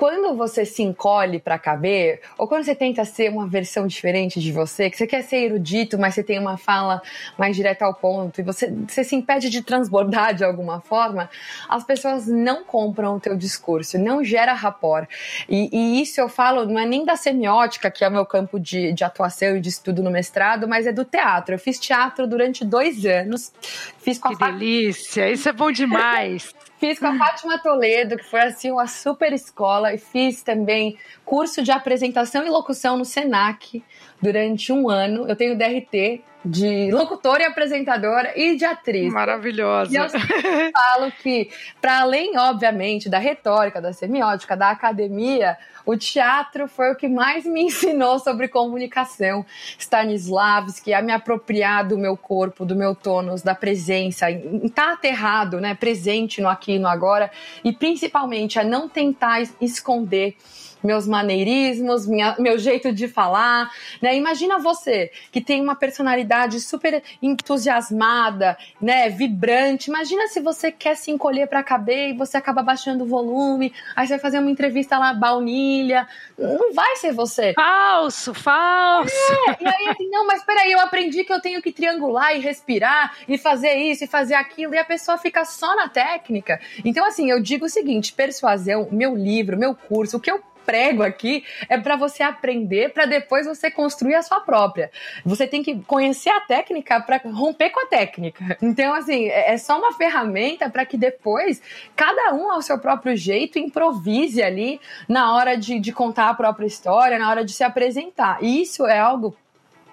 quando 0.00 0.34
você 0.34 0.64
se 0.64 0.82
encolhe 0.82 1.38
para 1.38 1.58
caber, 1.58 2.22
ou 2.38 2.48
quando 2.48 2.64
você 2.64 2.74
tenta 2.74 3.04
ser 3.04 3.30
uma 3.30 3.46
versão 3.46 3.86
diferente 3.86 4.40
de 4.40 4.50
você, 4.50 4.88
que 4.88 4.96
você 4.96 5.06
quer 5.06 5.20
ser 5.20 5.44
erudito, 5.44 5.98
mas 5.98 6.14
você 6.14 6.22
tem 6.22 6.38
uma 6.38 6.56
fala 6.56 7.02
mais 7.36 7.54
direta 7.54 7.84
ao 7.84 7.92
ponto, 7.92 8.40
e 8.40 8.42
você, 8.42 8.72
você 8.88 9.04
se 9.04 9.14
impede 9.14 9.50
de 9.50 9.60
transbordar 9.60 10.32
de 10.32 10.42
alguma 10.42 10.80
forma, 10.80 11.28
as 11.68 11.84
pessoas 11.84 12.26
não 12.26 12.64
compram 12.64 13.16
o 13.16 13.20
teu 13.20 13.36
discurso, 13.36 13.98
não 13.98 14.24
gera 14.24 14.54
rapport. 14.54 15.06
E, 15.46 15.68
e 15.70 16.00
isso 16.00 16.18
eu 16.18 16.30
falo, 16.30 16.64
não 16.64 16.78
é 16.78 16.86
nem 16.86 17.04
da 17.04 17.14
semiótica, 17.14 17.90
que 17.90 18.02
é 18.02 18.08
o 18.08 18.10
meu 18.10 18.24
campo 18.24 18.58
de, 18.58 18.94
de 18.94 19.04
atuação 19.04 19.58
e 19.58 19.60
de 19.60 19.68
estudo 19.68 20.02
no 20.02 20.10
mestrado, 20.10 20.66
mas 20.66 20.86
é 20.86 20.92
do 20.92 21.04
teatro. 21.04 21.54
Eu 21.54 21.58
fiz 21.58 21.78
teatro 21.78 22.26
durante 22.26 22.64
dois 22.64 23.04
anos. 23.04 23.52
Fiz 23.98 24.18
com 24.18 24.34
que 24.34 24.42
a 24.42 24.50
delícia! 24.50 25.30
Isso 25.30 25.46
é 25.46 25.52
bom 25.52 25.70
demais! 25.70 26.54
Fiz 26.80 26.98
com 26.98 27.08
a 27.08 27.18
Fátima 27.18 27.58
Toledo, 27.58 28.16
que 28.16 28.24
foi 28.24 28.40
assim 28.40 28.70
uma 28.70 28.86
super 28.86 29.34
escola, 29.34 29.92
e 29.92 29.98
fiz 29.98 30.42
também 30.42 30.98
curso 31.26 31.62
de 31.62 31.70
apresentação 31.70 32.42
e 32.42 32.48
locução 32.48 32.96
no 32.96 33.04
Senac 33.04 33.84
durante 34.20 34.72
um 34.72 34.88
ano. 34.88 35.26
Eu 35.28 35.36
tenho 35.36 35.56
DRT 35.56 36.22
de 36.44 36.90
locutora 36.90 37.42
e 37.42 37.46
apresentadora 37.46 38.32
e 38.34 38.56
de 38.56 38.64
atriz. 38.64 39.12
Maravilhosa. 39.12 39.92
E 39.92 39.96
eu 39.96 40.08
falo 40.72 41.12
que, 41.22 41.50
para 41.80 42.00
além, 42.00 42.38
obviamente, 42.38 43.08
da 43.08 43.18
retórica, 43.18 43.80
da 43.80 43.92
semiótica, 43.92 44.56
da 44.56 44.70
academia, 44.70 45.58
o 45.84 45.96
teatro 45.96 46.66
foi 46.66 46.92
o 46.92 46.96
que 46.96 47.08
mais 47.08 47.44
me 47.44 47.64
ensinou 47.64 48.18
sobre 48.18 48.48
comunicação. 48.48 49.44
Stanislavski, 49.78 50.94
a 50.94 51.02
me 51.02 51.12
apropriar 51.12 51.86
do 51.86 51.98
meu 51.98 52.16
corpo, 52.16 52.64
do 52.64 52.74
meu 52.74 52.94
tônus, 52.94 53.42
da 53.42 53.54
presença, 53.54 54.30
estar 54.30 54.86
tá 54.86 54.92
aterrado, 54.92 55.60
né, 55.60 55.74
presente 55.74 56.40
no 56.40 56.48
aqui 56.48 56.72
e 56.72 56.78
no 56.78 56.88
agora, 56.88 57.30
e 57.62 57.72
principalmente 57.72 58.58
a 58.58 58.64
não 58.64 58.88
tentar 58.88 59.42
esconder 59.60 60.36
meus 60.82 61.06
maneirismos, 61.06 62.06
minha, 62.06 62.34
meu 62.38 62.58
jeito 62.58 62.92
de 62.92 63.08
falar, 63.08 63.70
né? 64.00 64.16
Imagina 64.16 64.58
você 64.58 65.10
que 65.30 65.40
tem 65.40 65.60
uma 65.60 65.74
personalidade 65.74 66.60
super 66.60 67.02
entusiasmada, 67.22 68.56
né, 68.80 69.08
vibrante. 69.08 69.88
Imagina 69.88 70.28
se 70.28 70.40
você 70.40 70.70
quer 70.70 70.96
se 70.96 71.10
encolher 71.10 71.46
para 71.46 71.62
caber 71.62 72.10
e 72.10 72.16
você 72.16 72.36
acaba 72.36 72.62
baixando 72.62 73.04
o 73.04 73.06
volume, 73.06 73.72
aí 73.94 74.06
você 74.06 74.14
vai 74.14 74.20
fazer 74.20 74.38
uma 74.38 74.50
entrevista 74.50 74.98
lá 74.98 75.12
baunilha, 75.12 76.06
não 76.38 76.72
vai 76.72 76.96
ser 76.96 77.12
você. 77.12 77.52
Falso, 77.54 78.34
falso. 78.34 79.14
É, 79.48 79.64
e 79.64 79.66
aí 79.66 79.88
assim, 79.88 80.08
não, 80.08 80.26
mas 80.26 80.44
peraí, 80.44 80.72
eu 80.72 80.80
aprendi 80.80 81.24
que 81.24 81.32
eu 81.32 81.40
tenho 81.40 81.62
que 81.62 81.72
triangular 81.72 82.34
e 82.36 82.40
respirar 82.40 83.16
e 83.28 83.38
fazer 83.38 83.74
isso 83.74 84.04
e 84.04 84.06
fazer 84.06 84.34
aquilo 84.34 84.74
e 84.74 84.78
a 84.78 84.84
pessoa 84.84 85.18
fica 85.18 85.44
só 85.44 85.74
na 85.76 85.88
técnica. 85.88 86.60
Então 86.84 87.04
assim, 87.04 87.30
eu 87.30 87.40
digo 87.40 87.66
o 87.66 87.68
seguinte, 87.68 88.12
persuasão, 88.12 88.88
meu 88.90 89.14
livro, 89.14 89.58
meu 89.58 89.74
curso, 89.74 90.16
o 90.16 90.20
que 90.20 90.30
eu 90.30 90.40
prego 90.70 91.02
aqui 91.02 91.44
é 91.68 91.76
para 91.76 91.96
você 91.96 92.22
aprender, 92.22 92.92
para 92.92 93.04
depois 93.04 93.44
você 93.44 93.68
construir 93.72 94.14
a 94.14 94.22
sua 94.22 94.40
própria. 94.40 94.88
Você 95.24 95.44
tem 95.44 95.64
que 95.64 95.80
conhecer 95.80 96.30
a 96.30 96.40
técnica 96.40 97.00
para 97.00 97.20
romper 97.24 97.70
com 97.70 97.80
a 97.80 97.86
técnica. 97.86 98.56
Então, 98.70 98.94
assim, 98.94 99.26
é, 99.26 99.54
é 99.54 99.58
só 99.58 99.78
uma 99.78 99.92
ferramenta 99.94 100.70
para 100.70 100.86
que 100.86 100.96
depois 100.96 101.60
cada 101.96 102.32
um, 102.34 102.52
ao 102.52 102.62
seu 102.62 102.78
próprio 102.78 103.16
jeito, 103.16 103.58
improvise 103.58 104.40
ali 104.40 104.80
na 105.08 105.34
hora 105.34 105.56
de, 105.56 105.80
de 105.80 105.92
contar 105.92 106.28
a 106.28 106.34
própria 106.34 106.66
história, 106.66 107.18
na 107.18 107.28
hora 107.28 107.44
de 107.44 107.52
se 107.52 107.64
apresentar. 107.64 108.38
E 108.40 108.62
isso 108.62 108.86
é 108.86 108.98
algo 108.98 109.34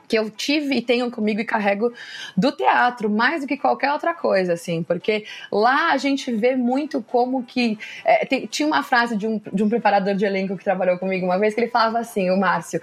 que 0.08 0.18
eu 0.18 0.30
tive 0.30 0.76
e 0.76 0.82
tenho 0.82 1.12
comigo 1.12 1.42
e 1.42 1.46
carrego 1.46 1.94
do 2.36 2.52
teatro, 2.52 3.10
mais 3.10 3.42
do 3.42 3.48
que 3.48 3.58
qualquer 3.58 3.92
outra 3.92 4.14
coisa, 4.14 4.54
assim, 4.54 4.84
porque 4.84 5.26
lá 5.52 5.92
a 5.92 5.98
gente 5.98 6.32
vê 6.32 6.56
muito 6.56 7.02
como 7.02 7.44
que. 7.44 7.78
É, 8.06 8.26
tem, 8.26 8.46
tinha 8.46 8.68
uma 8.68 8.84
frase 8.84 9.18
de 9.18 9.28
um, 9.28 9.42
de 9.52 9.64
um 9.64 9.70
preparador 9.70 10.16
de 10.16 10.26
elenco 10.26 10.58
que 10.58 10.64
trabalhou 10.64 10.98
comigo 10.98 11.26
uma 11.26 11.38
vez 11.38 11.54
que 11.54 11.60
ele 11.60 11.70
falava 11.70 12.00
assim: 12.00 12.30
o 12.30 12.38
Márcio. 12.38 12.82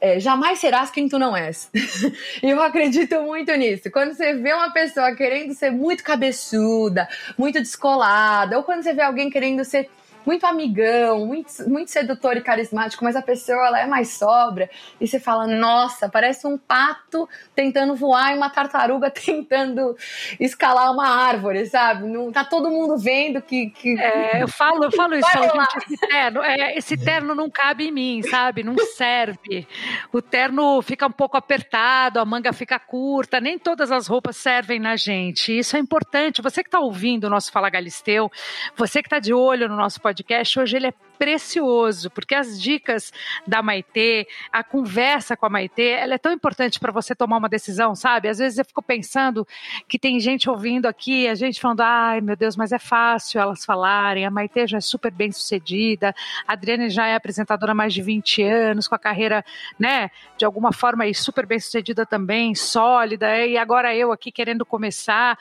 É, 0.00 0.18
jamais 0.18 0.58
serás 0.58 0.90
quem 0.90 1.08
tu 1.08 1.16
não 1.16 1.36
és. 1.36 1.70
e 2.42 2.50
eu 2.50 2.60
acredito 2.60 3.22
muito 3.22 3.52
nisso. 3.54 3.88
Quando 3.88 4.14
você 4.14 4.34
vê 4.34 4.52
uma 4.52 4.72
pessoa 4.72 5.14
querendo 5.14 5.54
ser 5.54 5.70
muito 5.70 6.02
cabeçuda, 6.02 7.08
muito 7.38 7.60
descolada, 7.60 8.56
ou 8.56 8.64
quando 8.64 8.82
você 8.82 8.92
vê 8.92 9.02
alguém 9.02 9.30
querendo 9.30 9.64
ser 9.64 9.88
muito 10.26 10.46
amigão, 10.46 11.26
muito, 11.26 11.50
muito 11.68 11.90
sedutor 11.90 12.36
e 12.36 12.40
carismático, 12.40 13.04
mas 13.04 13.16
a 13.16 13.22
pessoa 13.22 13.66
ela 13.66 13.80
é 13.80 13.86
mais 13.86 14.16
sobra 14.16 14.70
e 15.00 15.06
você 15.06 15.18
fala, 15.18 15.46
nossa, 15.46 16.08
parece 16.08 16.46
um 16.46 16.56
pato 16.56 17.28
tentando 17.54 17.94
voar 17.94 18.32
e 18.32 18.36
uma 18.36 18.50
tartaruga 18.50 19.10
tentando 19.12 19.96
escalar 20.38 20.92
uma 20.92 21.08
árvore, 21.08 21.66
sabe? 21.66 22.06
Não, 22.06 22.30
tá 22.30 22.44
todo 22.44 22.70
mundo 22.70 22.96
vendo 22.98 23.40
que. 23.42 23.70
que... 23.70 23.98
É, 23.98 24.42
eu 24.42 24.48
falo, 24.48 24.84
eu 24.84 24.92
falo 24.92 25.14
isso, 25.14 25.30
falo, 25.30 25.44
gente, 25.44 25.76
esse 25.84 26.06
terno, 26.06 26.42
é, 26.42 26.76
esse 26.76 26.96
terno 26.96 27.34
não 27.34 27.50
cabe 27.50 27.88
em 27.88 27.92
mim, 27.92 28.22
sabe? 28.22 28.62
Não 28.62 28.76
serve. 28.78 29.66
O 30.12 30.20
terno 30.22 30.80
fica 30.82 31.06
um 31.06 31.12
pouco 31.12 31.36
apertado, 31.36 32.20
a 32.20 32.24
manga 32.24 32.52
fica 32.52 32.78
curta, 32.78 33.40
nem 33.40 33.58
todas 33.58 33.90
as 33.90 34.06
roupas 34.06 34.36
servem 34.36 34.78
na 34.78 34.96
gente. 34.96 35.56
Isso 35.56 35.76
é 35.76 35.80
importante. 35.80 36.42
Você 36.42 36.62
que 36.62 36.68
está 36.68 36.80
ouvindo 36.80 37.24
o 37.24 37.30
nosso 37.30 37.50
Fala 37.50 37.70
Galisteu, 37.70 38.30
você 38.76 39.02
que 39.02 39.06
está 39.06 39.18
de 39.18 39.32
olho 39.32 39.68
no 39.68 39.76
nosso 39.76 40.00
podcast, 40.00 40.11
podcast 40.12 40.60
hoje 40.60 40.76
ele 40.76 40.86
é 40.88 40.94
precioso, 41.18 42.10
porque 42.10 42.34
as 42.34 42.60
dicas 42.60 43.12
da 43.46 43.62
Maitê, 43.62 44.26
a 44.52 44.62
conversa 44.62 45.36
com 45.36 45.46
a 45.46 45.48
Maitê, 45.48 45.90
ela 45.90 46.14
é 46.14 46.18
tão 46.18 46.32
importante 46.32 46.80
para 46.80 46.92
você 46.92 47.14
tomar 47.14 47.38
uma 47.38 47.48
decisão, 47.48 47.94
sabe? 47.94 48.28
Às 48.28 48.38
vezes 48.38 48.58
eu 48.58 48.64
fico 48.64 48.82
pensando 48.82 49.46
que 49.88 49.98
tem 49.98 50.18
gente 50.20 50.50
ouvindo 50.50 50.86
aqui, 50.86 51.28
a 51.28 51.34
gente 51.34 51.60
falando, 51.60 51.80
ai 51.80 52.20
meu 52.20 52.36
Deus, 52.36 52.56
mas 52.56 52.72
é 52.72 52.78
fácil 52.78 53.40
elas 53.40 53.64
falarem, 53.64 54.26
a 54.26 54.30
Maitê 54.30 54.66
já 54.66 54.78
é 54.78 54.80
super 54.80 55.12
bem 55.12 55.32
sucedida, 55.32 56.14
a 56.46 56.52
Adriane 56.52 56.90
já 56.90 57.06
é 57.06 57.14
apresentadora 57.14 57.72
há 57.72 57.74
mais 57.74 57.94
de 57.94 58.02
20 58.02 58.42
anos, 58.42 58.88
com 58.88 58.94
a 58.94 58.98
carreira, 58.98 59.44
né, 59.78 60.10
de 60.36 60.44
alguma 60.44 60.72
forma 60.72 61.04
aí 61.04 61.14
super 61.14 61.46
bem 61.46 61.58
sucedida 61.58 62.04
também, 62.04 62.54
sólida, 62.54 63.46
e 63.46 63.56
agora 63.56 63.94
eu 63.94 64.12
aqui 64.12 64.32
querendo 64.32 64.66
começar, 64.66 65.38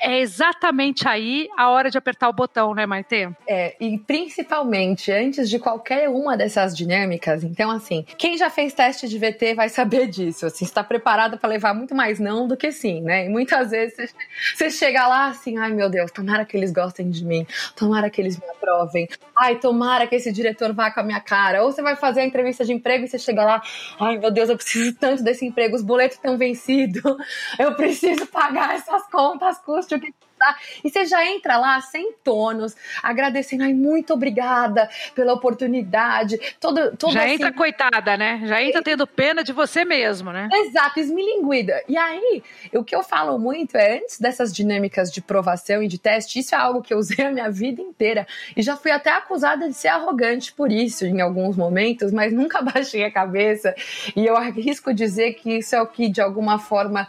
é 0.00 0.20
exatamente 0.20 1.06
aí 1.06 1.48
a 1.56 1.70
hora 1.70 1.90
de 1.90 1.98
apertar 1.98 2.28
o 2.28 2.32
botão, 2.32 2.74
né, 2.74 2.86
Maite? 2.86 3.28
É, 3.46 3.76
e 3.80 3.98
principalmente 3.98 5.12
antes 5.12 5.48
de 5.48 5.58
qualquer 5.58 6.08
uma 6.08 6.36
dessas 6.36 6.76
dinâmicas. 6.76 7.44
Então, 7.44 7.70
assim, 7.70 8.04
quem 8.16 8.36
já 8.36 8.50
fez 8.50 8.72
teste 8.72 9.08
de 9.08 9.18
VT 9.18 9.54
vai 9.54 9.68
saber 9.68 10.06
disso. 10.06 10.46
Assim, 10.46 10.64
está 10.64 10.82
preparado 10.82 11.38
para 11.38 11.48
levar 11.48 11.74
muito 11.74 11.94
mais 11.94 12.18
não 12.18 12.48
do 12.48 12.56
que 12.56 12.72
sim, 12.72 13.00
né? 13.00 13.26
E 13.26 13.28
muitas 13.28 13.70
vezes 13.70 14.14
você 14.54 14.70
chega 14.70 15.06
lá 15.06 15.28
assim, 15.28 15.58
ai 15.58 15.72
meu 15.72 15.88
Deus, 15.88 16.10
tomara 16.10 16.44
que 16.44 16.56
eles 16.56 16.72
gostem 16.72 17.10
de 17.10 17.24
mim, 17.24 17.46
tomara 17.76 18.08
que 18.10 18.20
eles 18.20 18.38
me 18.38 18.46
aprovem, 18.48 19.08
ai, 19.36 19.56
tomara 19.56 20.06
que 20.06 20.14
esse 20.14 20.32
diretor 20.32 20.72
vá 20.72 20.90
com 20.90 21.00
a 21.00 21.02
minha 21.02 21.20
cara. 21.20 21.62
Ou 21.64 21.72
você 21.72 21.82
vai 21.82 21.96
fazer 21.96 22.20
a 22.20 22.24
entrevista 22.24 22.64
de 22.64 22.72
emprego 22.72 23.04
e 23.04 23.08
você 23.08 23.18
chega 23.18 23.44
lá, 23.44 23.62
ai 23.98 24.18
meu 24.18 24.30
Deus, 24.30 24.48
eu 24.48 24.56
preciso 24.56 24.94
tanto 24.94 25.22
desse 25.22 25.44
emprego, 25.44 25.76
os 25.76 25.82
boletos 25.82 26.16
estão 26.16 26.36
vencidos, 26.36 27.02
eu 27.58 27.74
preciso 27.74 28.26
pagar 28.26 28.74
essas 28.74 29.06
contas, 29.10 29.58
o 29.96 30.00
que 30.00 30.12
tá. 30.40 30.56
E 30.82 30.90
você 30.90 31.04
já 31.04 31.24
entra 31.24 31.58
lá 31.58 31.80
sem 31.82 32.14
tonos, 32.24 32.74
agradecendo, 33.02 33.62
ai, 33.62 33.74
muito 33.74 34.14
obrigada 34.14 34.88
pela 35.14 35.34
oportunidade. 35.34 36.40
Todo, 36.58 36.96
todo 36.96 37.12
já 37.12 37.24
assim, 37.24 37.34
entra 37.34 37.52
coitada, 37.52 38.16
né? 38.16 38.40
Já 38.44 38.62
entra 38.62 38.82
tendo 38.82 39.06
pena 39.06 39.44
de 39.44 39.52
você 39.52 39.84
mesmo, 39.84 40.32
né? 40.32 40.48
Exato, 40.50 40.98
esmilinguida. 40.98 41.84
E 41.86 41.96
aí, 41.96 42.42
o 42.72 42.82
que 42.82 42.96
eu 42.96 43.02
falo 43.02 43.38
muito 43.38 43.76
é, 43.76 43.98
antes 43.98 44.18
dessas 44.18 44.52
dinâmicas 44.52 45.12
de 45.12 45.20
provação 45.20 45.82
e 45.82 45.88
de 45.88 45.98
teste, 45.98 46.38
isso 46.38 46.54
é 46.54 46.58
algo 46.58 46.80
que 46.80 46.94
eu 46.94 46.98
usei 46.98 47.26
a 47.26 47.30
minha 47.30 47.50
vida 47.50 47.82
inteira. 47.82 48.26
E 48.56 48.62
já 48.62 48.76
fui 48.76 48.90
até 48.90 49.10
acusada 49.10 49.68
de 49.68 49.74
ser 49.74 49.88
arrogante 49.88 50.52
por 50.52 50.72
isso 50.72 51.04
em 51.04 51.20
alguns 51.20 51.56
momentos, 51.56 52.10
mas 52.10 52.32
nunca 52.32 52.62
baixei 52.62 53.04
a 53.04 53.10
cabeça. 53.10 53.74
E 54.16 54.24
eu 54.24 54.36
arrisco 54.36 54.94
dizer 54.94 55.34
que 55.34 55.58
isso 55.58 55.76
é 55.76 55.82
o 55.82 55.86
que, 55.86 56.08
de 56.08 56.22
alguma 56.22 56.58
forma, 56.58 57.06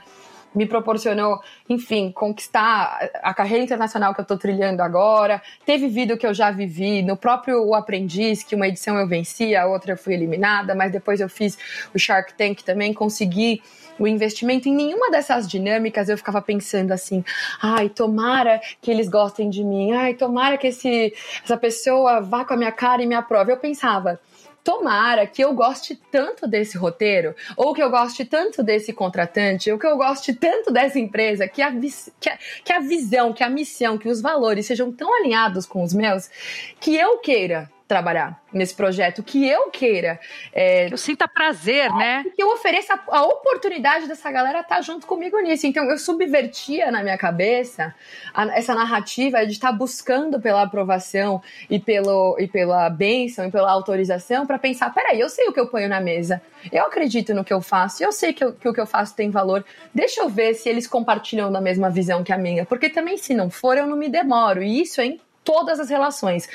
me 0.54 0.66
proporcionou, 0.66 1.40
enfim, 1.70 2.12
conquistar 2.12 3.10
a 3.22 3.34
carreira 3.34 3.64
internacional 3.64 4.14
que 4.14 4.20
eu 4.20 4.24
estou 4.24 4.38
trilhando 4.38 4.82
agora. 4.82 5.42
Teve 5.66 5.88
vídeo 5.88 6.18
que 6.18 6.28
eu 6.28 6.34
já 6.34 6.52
vivi, 6.52 7.02
no 7.02 7.16
próprio 7.16 7.66
O 7.66 7.74
Aprendiz, 7.74 8.44
que 8.44 8.56
uma 8.56 8.68
edição 8.68 8.98
eu 8.98 9.08
venci, 9.08 9.56
a 9.56 9.66
outra 9.66 9.94
eu 9.94 9.98
fui 9.98 10.14
eliminada, 10.14 10.76
mas 10.76 10.92
depois 10.92 11.22
eu 11.22 11.30
fiz 11.30 11.58
o 11.94 12.00
Shark 12.00 12.34
Tank 12.34 12.64
também, 12.64 12.94
consegui 12.94 13.62
o 13.98 14.08
investimento. 14.08 14.68
Em 14.68 14.76
nenhuma 14.76 15.10
dessas 15.12 15.48
dinâmicas 15.48 16.10
eu 16.10 16.18
ficava 16.18 16.42
pensando 16.42 16.92
assim, 16.92 17.24
ai, 17.62 17.90
tomara 17.90 18.60
que 18.82 18.90
eles 18.90 19.08
gostem 19.08 19.50
de 19.50 19.64
mim, 19.64 19.92
ai, 19.94 20.14
tomara 20.14 20.58
que 20.58 20.68
esse, 20.68 21.14
essa 21.44 21.58
pessoa 21.58 22.20
vá 22.20 22.44
com 22.44 22.54
a 22.54 22.58
minha 22.58 22.72
cara 22.72 23.02
e 23.04 23.06
me 23.06 23.16
aprove. 23.16 23.52
Eu 23.52 23.58
pensava, 23.58 24.20
tomara 24.64 25.26
que 25.26 25.44
eu 25.44 25.54
goste 25.54 26.00
tanto 26.12 26.48
desse 26.48 26.78
roteiro, 26.78 27.36
ou 27.58 27.74
que 27.74 27.82
eu 27.82 27.90
goste 27.90 28.26
tanto 28.26 28.64
desse 28.64 28.94
contratante, 28.94 29.72
ou 29.72 29.80
que 29.80 29.88
eu 29.88 29.98
goste 29.98 30.34
tanto 30.34 30.72
dessa 30.72 31.00
empresa, 31.00 31.48
que 31.48 31.62
a, 31.62 31.72
que 31.72 32.30
a, 32.30 32.38
que 32.64 32.74
a 32.74 32.80
visão, 32.80 33.34
que 33.34 33.44
a 33.44 33.50
missão, 33.50 33.98
que 33.98 34.10
os 34.10 34.22
valores 34.22 34.66
sejam 34.66 34.92
tão 34.92 35.14
alinhados 35.14 35.66
com 35.66 35.84
os 35.84 35.94
meus, 35.94 36.30
que 36.80 36.96
eu 36.96 37.18
queira 37.20 37.70
trabalhar 37.92 38.42
nesse 38.54 38.74
projeto, 38.74 39.22
que 39.22 39.46
eu 39.46 39.70
queira. 39.70 40.18
É, 40.54 40.88
eu 40.90 40.98
sinta 40.98 41.28
prazer, 41.28 41.92
né? 41.94 42.24
Que 42.34 42.42
eu 42.42 42.48
ofereça 42.54 42.94
a, 42.94 43.18
a 43.18 43.24
oportunidade 43.24 44.08
dessa 44.08 44.32
galera 44.32 44.62
estar 44.62 44.78
tá 44.78 44.82
junto 44.82 45.06
comigo 45.06 45.38
nisso. 45.42 45.68
Então 45.68 45.84
eu 45.84 45.98
subvertia 45.98 46.90
na 46.90 47.04
minha 47.04 47.18
cabeça 47.18 47.94
a, 48.34 48.46
essa 48.58 48.74
narrativa 48.74 49.46
de 49.46 49.52
estar 49.52 49.72
tá 49.72 49.74
buscando 49.74 50.40
pela 50.40 50.62
aprovação 50.62 51.42
e, 51.70 51.80
pelo, 51.80 52.38
e 52.40 52.48
pela 52.48 52.90
bênção 52.90 53.46
e 53.46 53.52
pela 53.52 53.70
autorização 53.70 54.48
para 54.48 54.58
pensar: 54.58 54.94
peraí, 54.94 55.20
eu 55.20 55.28
sei 55.28 55.50
o 55.50 55.52
que 55.52 55.60
eu 55.60 55.68
ponho 55.68 55.90
na 55.90 56.00
mesa, 56.00 56.42
eu 56.72 56.86
acredito 56.86 57.34
no 57.34 57.44
que 57.44 57.52
eu 57.52 57.60
faço, 57.62 58.02
eu 58.02 58.14
sei 58.14 58.32
que, 58.32 58.42
eu, 58.42 58.54
que 58.54 58.70
o 58.70 58.74
que 58.74 58.80
eu 58.80 58.88
faço 58.88 59.14
tem 59.14 59.30
valor. 59.30 59.66
Deixa 59.94 60.22
eu 60.22 60.30
ver 60.30 60.54
se 60.54 60.70
eles 60.70 60.88
compartilham 60.88 61.52
da 61.52 61.60
mesma 61.60 61.90
visão 61.90 62.24
que 62.24 62.32
a 62.32 62.38
minha, 62.38 62.66
porque 62.66 62.90
também 62.90 63.18
se 63.18 63.34
não 63.34 63.50
for, 63.50 63.78
eu 63.78 63.86
não 63.86 63.98
me 63.98 64.08
demoro. 64.08 64.64
E 64.64 64.82
isso 64.82 65.02
é 65.02 65.08
em 65.08 65.20
todas 65.44 65.80
as 65.80 65.90
relações 65.90 66.48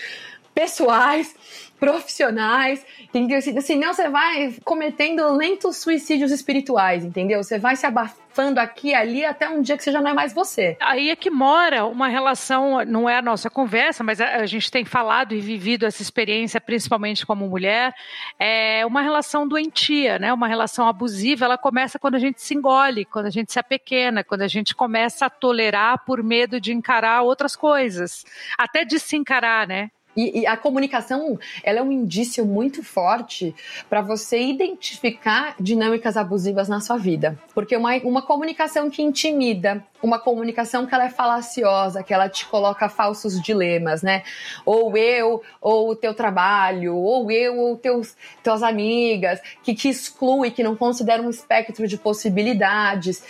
pessoais, 0.57 1.37
profissionais, 1.79 2.85
entendeu? 3.03 3.39
Senão 3.61 3.93
você 3.93 4.09
vai 4.09 4.55
cometendo 4.65 5.31
lentos 5.35 5.77
suicídios 5.77 6.33
espirituais, 6.33 7.05
entendeu? 7.05 7.45
Você 7.45 7.59
vai 7.59 7.77
se 7.77 7.85
abafando 7.85 8.59
aqui 8.59 8.89
e 8.89 8.95
ali 8.95 9.27
até 9.27 9.47
um 9.47 9.61
dia 9.61 9.77
que 9.77 9.85
você 9.85 9.93
já 9.93 10.01
não 10.01 10.11
é 10.11 10.15
mais 10.15 10.33
você. 10.33 10.79
Aí 10.81 11.11
é 11.11 11.17
que 11.17 11.29
mora 11.29 11.85
uma 11.85 12.09
relação, 12.09 12.83
não 12.87 13.07
é 13.07 13.19
a 13.19 13.23
nossa 13.23 13.51
conversa, 13.51 14.03
mas 14.03 14.23
a, 14.23 14.47
gente 14.47 14.71
tem 14.71 14.87
falado 14.87 15.35
e 15.35 15.41
vivido 15.41 15.85
essa 15.85 16.01
experiência, 16.01 16.59
principalmente 16.59 17.27
como 17.27 17.47
mulher, 17.47 17.95
é 18.39 18.87
uma 18.87 19.03
relação 19.03 19.47
doentia, 19.47 20.19
né? 20.19 20.33
Uma 20.33 20.49
relação 20.49 20.89
abusiva, 20.89 21.45
ela 21.45 21.59
começa 21.59 21.99
quando 21.99 22.15
a 22.15 22.19
gente 22.19 22.41
se 22.41 22.55
engole, 22.55 23.05
quando 23.05 23.27
a 23.27 23.31
gente 23.31 23.53
se 23.53 23.59
apequena, 23.59 24.25
quando 24.25 24.43
a 24.43 24.49
gente 24.49 24.75
começa 24.75 25.27
a 25.27 25.31
tolerar 25.31 26.05
por 26.07 26.23
medo 26.23 26.59
de 26.59 26.73
encarar 26.73 27.21
outras 27.21 27.55
coisas, 27.55 28.25
até 28.57 28.83
de 28.83 28.99
se 28.99 29.15
encarar, 29.15 29.67
né? 29.67 29.91
E, 30.17 30.41
e, 30.41 30.47
a 30.47 30.57
comunicação, 30.57 31.39
ela 31.63 31.81
é 31.81 31.83
um 31.83 31.93
indício 31.93 32.45
muito 32.47 32.83
forte 32.83 33.55
para 33.89 34.01
você 34.01 34.41
identificar 34.41 35.55
dinâmicas 35.61 36.17
abusivas 36.17 36.69
na 36.69 36.81
sua 36.81 36.97
vida. 36.97 37.39
Porque 37.55 37.77
uma, 37.77 37.97
uma 37.99 38.23
comunicação 38.23 38.89
que 38.89 39.03
intimida, 39.03 39.85
uma 40.03 40.19
comunicação 40.19 40.87
que 40.87 40.95
ela 40.95 41.05
é 41.05 41.11
falaciosa, 41.11 42.03
que 42.03 42.15
ela 42.15 42.29
te 42.29 42.47
coloca 42.47 42.89
falsos 42.89 43.41
dilemas, 43.41 44.03
né? 44.03 44.23
Ou 44.65 44.97
eu, 44.97 45.43
ou 45.61 45.91
o 45.91 45.97
teu 45.97 46.15
trabalho, 46.15 46.97
ou 46.97 47.31
eu, 47.31 47.59
ou 47.59 47.77
teus, 47.77 48.17
tuas 48.43 48.63
amigas, 48.63 49.41
que 49.63 49.75
te 49.75 49.89
exclui, 49.89 50.51
que 50.51 50.63
não 50.63 50.77
considera 50.77 51.23
um 51.23 51.31
espectro 51.31 51.87
de 51.87 51.99
possibilidades, 51.99 53.23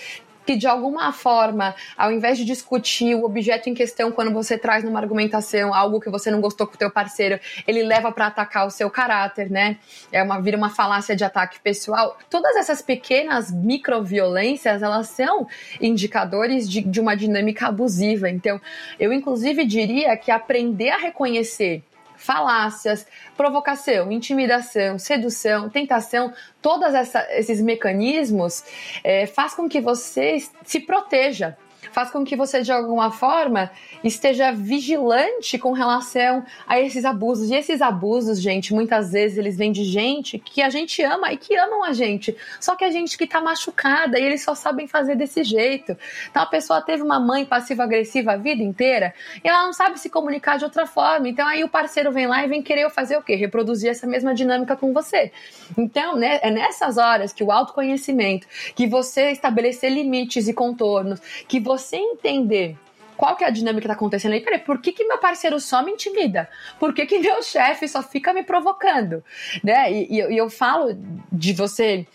que 0.47 0.57
de 0.57 0.67
alguma 0.67 1.13
forma, 1.13 1.75
ao 1.99 2.13
invés 2.13 2.39
de 2.39 2.45
discutir 2.45 3.15
o 3.17 3.25
objeto 3.25 3.69
em 3.69 3.75
questão 3.75 4.13
quando 4.13 4.33
você 4.33 4.57
traz 4.57 4.85
numa 4.85 5.01
argumentação 5.01 5.75
algo 5.75 6.01
que 6.01 6.09
você 6.09 6.31
não 6.31 6.41
gostou 6.41 6.67
com 6.67 6.75
o 6.75 6.79
teu 6.79 6.91
parceiro, 6.91 7.41
ele 7.67 7.83
leva 7.83 8.13
para 8.13 8.29
atacar 8.29 8.67
o 8.67 8.71
seu 8.71 8.89
caráter, 8.89 9.51
né? 9.51 9.79
É 10.13 10.23
uma 10.23 10.41
vira 10.41 10.57
uma 10.57 10.71
falácia 10.71 11.17
de 11.17 11.25
ataque 11.25 11.59
pessoal. 11.61 12.17
Todas 12.31 12.55
essas 12.57 12.81
pequenas 12.81 13.51
microviolências, 13.51 14.83
elas 14.83 15.09
são 15.09 15.49
indicadores 15.81 16.71
de, 16.71 16.81
de 16.81 17.01
uma 17.01 17.17
dinâmica 17.17 17.67
abusiva. 17.67 18.31
Então, 18.31 18.61
eu 19.01 19.13
inclusive 19.13 19.65
diria 19.65 20.17
que 20.17 20.31
aprender 20.31 20.91
a 20.91 20.99
reconhecer 20.99 21.83
falácias, 22.17 23.07
provocação, 23.37 24.11
intimidação, 24.11 24.99
sedução, 24.99 25.69
tentação, 25.69 26.33
todos 26.61 26.93
esses 27.31 27.61
mecanismos 27.61 28.65
é, 29.05 29.27
faz 29.27 29.55
com 29.55 29.69
que 29.69 29.81
você 29.81 30.39
se 30.65 30.81
proteja 30.81 31.57
faz 31.93 32.11
com 32.11 32.25
que 32.25 32.37
você, 32.37 32.63
de 32.63 32.73
alguma 32.73 33.11
forma, 33.11 33.71
esteja 34.03 34.53
vigilante 34.53 35.59
com 35.59 35.73
relação 35.73 36.45
a 36.67 36.81
esses 36.81 37.05
abusos. 37.05 37.51
E 37.51 37.55
esses 37.55 37.83
abusos, 37.83 38.41
gente, 38.41 38.75
muitas 38.75 39.13
vezes 39.13 39.39
eles 39.39 39.57
vêm 39.57 39.73
de 39.73 39.85
gente 39.85 40.39
que 40.39 40.63
a 40.63 40.71
gente 40.71 41.03
ama 41.03 41.33
e 41.33 41.37
que 41.37 41.57
amam 41.57 41.85
a 41.85 41.93
gente. 41.93 42.37
Só 42.61 42.77
que 42.77 42.85
a 42.85 42.91
gente 42.91 43.17
que 43.17 43.27
tá 43.27 43.41
machucada 43.41 44.19
e 44.19 44.25
eles 44.25 44.43
só 44.43 44.55
sabem 44.55 44.87
fazer 44.87 45.17
desse 45.17 45.43
jeito. 45.45 45.97
Então 46.31 46.43
a 46.43 46.47
pessoa 46.47 46.81
teve 46.81 47.03
uma 47.03 47.21
mãe 47.21 47.45
passiva-agressiva 47.45 48.33
a 48.33 48.37
vida 48.37 48.63
inteira 48.63 49.15
e 49.45 49.49
ela 49.49 49.65
não 49.65 49.73
sabe 49.73 49.99
se 49.99 50.09
comunicar 50.11 50.59
de 50.59 50.65
outra 50.65 50.87
forma. 50.87 51.29
Então 51.29 51.47
aí 51.47 51.65
o 51.65 51.69
parceiro 51.69 52.13
vem 52.13 52.27
lá 52.27 52.45
e 52.45 52.49
vem 52.49 52.63
querer 52.63 52.89
fazer 52.91 53.17
o 53.17 53.23
quê? 53.23 53.35
Reproduzir 53.35 53.91
essa 53.91 54.07
mesma 54.07 54.35
dinâmica 54.35 54.77
com 54.77 54.93
você. 54.93 55.33
Então, 55.77 56.17
né, 56.17 56.39
é 56.43 56.51
nessas 56.51 56.97
horas 56.97 57.33
que 57.33 57.43
o 57.43 57.51
autoconhecimento, 57.51 58.47
que 58.75 58.87
você 58.87 59.31
estabelecer 59.31 59.91
limites 59.91 60.49
e 60.49 60.53
contornos, 60.53 61.21
que 61.49 61.61
você 61.61 61.76
você 61.77 61.97
entender 61.97 62.77
qual 63.17 63.35
que 63.35 63.45
é 63.45 63.47
a 63.47 63.51
dinâmica 63.51 63.83
que 63.83 63.89
tá 63.89 63.95
acontecendo 63.95 64.33
aí? 64.33 64.41
Peraí, 64.41 64.59
por 64.59 64.81
que, 64.81 64.93
que 64.93 65.05
meu 65.05 65.19
parceiro 65.19 65.59
só 65.59 65.83
me 65.83 65.93
intimida? 65.93 66.49
Por 66.79 66.93
que, 66.93 67.07
que 67.07 67.19
meu 67.19 67.41
chefe 67.43 67.89
só 67.89 68.03
fica 68.03 68.33
me 68.33 68.43
provocando? 68.43 69.25
Né? 69.65 69.91
E, 69.91 70.17
e, 70.17 70.37
eu 70.37 70.51
falo 70.51 70.97
de 71.33 71.53
você 71.53 72.07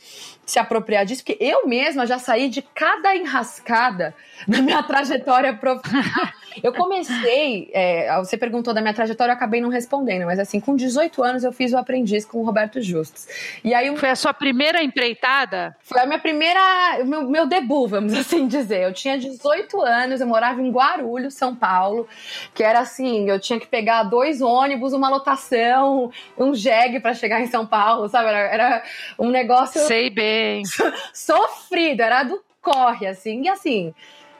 se 0.45 0.59
apropriar 0.59 1.05
disso, 1.05 1.23
porque 1.23 1.41
eu 1.43 1.67
mesma 1.67 2.05
já 2.05 2.19
saí 2.19 2.49
de 2.49 2.61
cada 2.61 3.15
enrascada 3.15 4.13
na 4.47 4.61
minha 4.61 4.81
trajetória 4.83 5.53
profissional. 5.53 6.29
Eu 6.61 6.73
comecei, 6.73 7.69
é, 7.73 8.13
você 8.17 8.37
perguntou 8.37 8.73
da 8.73 8.81
minha 8.81 8.93
trajetória, 8.93 9.31
eu 9.31 9.35
acabei 9.35 9.61
não 9.61 9.69
respondendo, 9.69 10.25
mas 10.25 10.39
assim, 10.39 10.59
com 10.59 10.75
18 10.75 11.23
anos 11.23 11.43
eu 11.45 11.53
fiz 11.53 11.71
o 11.71 11.77
aprendiz 11.77 12.25
com 12.25 12.39
o 12.39 12.43
Roberto 12.43 12.81
Justus. 12.81 13.27
E 13.63 13.73
aí 13.73 13.95
Foi 13.95 14.09
a 14.09 14.15
sua 14.15 14.33
primeira 14.33 14.83
empreitada? 14.83 15.75
Foi 15.81 16.01
a 16.01 16.05
minha 16.05 16.19
primeira, 16.19 16.59
o 17.01 17.05
meu, 17.05 17.29
meu 17.29 17.45
debut, 17.45 17.89
vamos 17.89 18.13
assim 18.17 18.47
dizer. 18.47 18.83
Eu 18.83 18.93
tinha 18.93 19.17
18 19.17 19.81
anos, 19.81 20.19
eu 20.19 20.27
morava 20.27 20.61
em 20.61 20.69
Guarulhos, 20.69 21.35
São 21.35 21.55
Paulo, 21.55 22.07
que 22.53 22.63
era 22.63 22.79
assim, 22.79 23.29
eu 23.29 23.39
tinha 23.39 23.59
que 23.59 23.67
pegar 23.67 24.03
dois 24.03 24.41
ônibus, 24.41 24.91
uma 24.91 25.09
lotação, 25.09 26.11
um 26.37 26.53
jegue 26.53 26.99
para 26.99 27.13
chegar 27.13 27.39
em 27.39 27.47
São 27.47 27.65
Paulo, 27.65 28.09
sabe? 28.09 28.27
Era, 28.27 28.39
era 28.39 28.83
um 29.17 29.29
negócio. 29.29 29.79
Sei 29.81 30.09
bem. 30.09 30.30
Sofrido, 31.13 32.01
era 32.01 32.23
do 32.23 32.43
corre, 32.61 33.07
assim. 33.07 33.43
E 33.43 33.49
assim, 33.49 33.93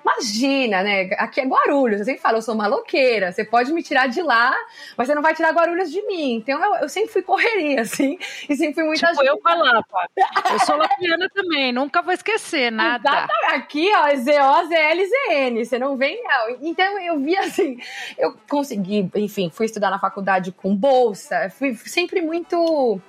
Imagina, 0.03 0.83
né? 0.83 1.09
Aqui 1.17 1.41
é 1.41 1.45
Guarulhos. 1.45 1.99
Eu 1.99 2.05
sempre 2.05 2.21
falo, 2.21 2.37
eu 2.37 2.41
sou 2.41 2.55
maloqueira. 2.55 3.31
Você 3.31 3.45
pode 3.45 3.71
me 3.71 3.83
tirar 3.83 4.07
de 4.07 4.21
lá, 4.21 4.53
mas 4.97 5.07
você 5.07 5.15
não 5.15 5.21
vai 5.21 5.33
tirar 5.33 5.53
Guarulhos 5.53 5.91
de 5.91 6.01
mim. 6.07 6.33
Então 6.33 6.63
eu, 6.63 6.81
eu 6.81 6.89
sempre 6.89 7.11
fui 7.11 7.21
correria, 7.21 7.81
assim. 7.81 8.17
E 8.49 8.55
sempre 8.55 8.73
fui 8.73 8.83
muita 8.83 9.07
tipo, 9.07 9.19
gente. 9.19 9.27
eu 9.27 9.39
falava. 9.41 9.85
Eu 10.51 10.59
sou 10.65 10.75
lapiana 10.75 11.29
também, 11.29 11.71
nunca 11.71 12.01
vou 12.01 12.13
esquecer 12.13 12.71
nada. 12.71 13.07
Exatamente. 13.07 13.40
Aqui, 13.53 13.89
ó, 13.93 14.15
Z-O-Z-L-Z-N. 14.15 15.65
Você 15.65 15.77
não 15.77 15.97
vem, 15.97 16.23
não. 16.23 16.57
Então 16.61 16.99
eu 16.99 17.19
vi 17.19 17.35
assim, 17.37 17.77
eu 18.17 18.33
consegui, 18.49 19.09
enfim, 19.15 19.49
fui 19.49 19.65
estudar 19.65 19.89
na 19.89 19.99
faculdade 19.99 20.51
com 20.51 20.75
bolsa. 20.75 21.49
Fui 21.49 21.75
sempre 21.75 22.21
muito 22.21 22.99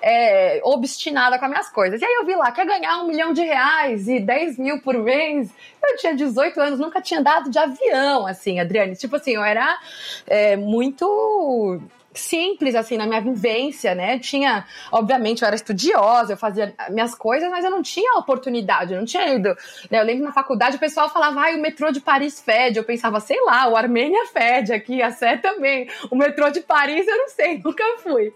é, 0.00 0.60
obstinada 0.64 1.38
com 1.38 1.44
as 1.44 1.50
minhas 1.50 1.68
coisas. 1.68 2.00
E 2.00 2.04
aí 2.04 2.14
eu 2.14 2.24
vi 2.24 2.34
lá, 2.34 2.50
quer 2.50 2.66
ganhar 2.66 3.02
um 3.02 3.06
milhão 3.06 3.32
de 3.32 3.42
reais 3.42 4.08
e 4.08 4.18
10 4.18 4.58
mil 4.58 4.80
por 4.80 4.94
mês? 4.94 5.50
Eu 5.84 5.96
tinha 5.96 6.14
18 6.14 6.60
anos, 6.60 6.80
nunca 6.80 7.00
tinha 7.00 7.22
dado 7.22 7.50
de 7.50 7.58
avião, 7.58 8.26
assim, 8.26 8.58
Adriane. 8.58 8.96
Tipo 8.96 9.16
assim, 9.16 9.32
eu 9.32 9.44
era 9.44 9.78
é, 10.26 10.56
muito 10.56 11.80
simples, 12.12 12.74
assim, 12.74 12.96
na 12.96 13.06
minha 13.06 13.20
vivência, 13.20 13.94
né? 13.94 14.18
Tinha, 14.18 14.66
obviamente, 14.90 15.42
eu 15.42 15.46
era 15.46 15.54
estudiosa, 15.54 16.32
eu 16.32 16.36
fazia 16.36 16.74
minhas 16.88 17.14
coisas, 17.14 17.48
mas 17.50 17.64
eu 17.64 17.70
não 17.70 17.82
tinha 17.82 18.18
oportunidade, 18.18 18.92
eu 18.92 18.98
não 18.98 19.06
tinha 19.06 19.34
ido. 19.34 19.48
Né? 19.90 20.00
Eu 20.00 20.04
lembro 20.04 20.24
na 20.24 20.32
faculdade 20.32 20.76
o 20.76 20.80
pessoal 20.80 21.08
falava, 21.08 21.40
ai, 21.40 21.56
o 21.56 21.60
metrô 21.60 21.90
de 21.90 22.00
Paris 22.00 22.40
fede. 22.40 22.78
Eu 22.78 22.84
pensava, 22.84 23.20
sei 23.20 23.40
lá, 23.44 23.68
o 23.68 23.76
Armênia 23.76 24.26
fede 24.26 24.72
aqui, 24.72 25.02
a 25.02 25.10
Sé 25.10 25.36
também. 25.36 25.88
O 26.10 26.16
metrô 26.16 26.50
de 26.50 26.60
Paris 26.60 27.06
eu 27.06 27.16
não 27.16 27.28
sei, 27.28 27.58
nunca 27.64 27.84
fui. 27.98 28.32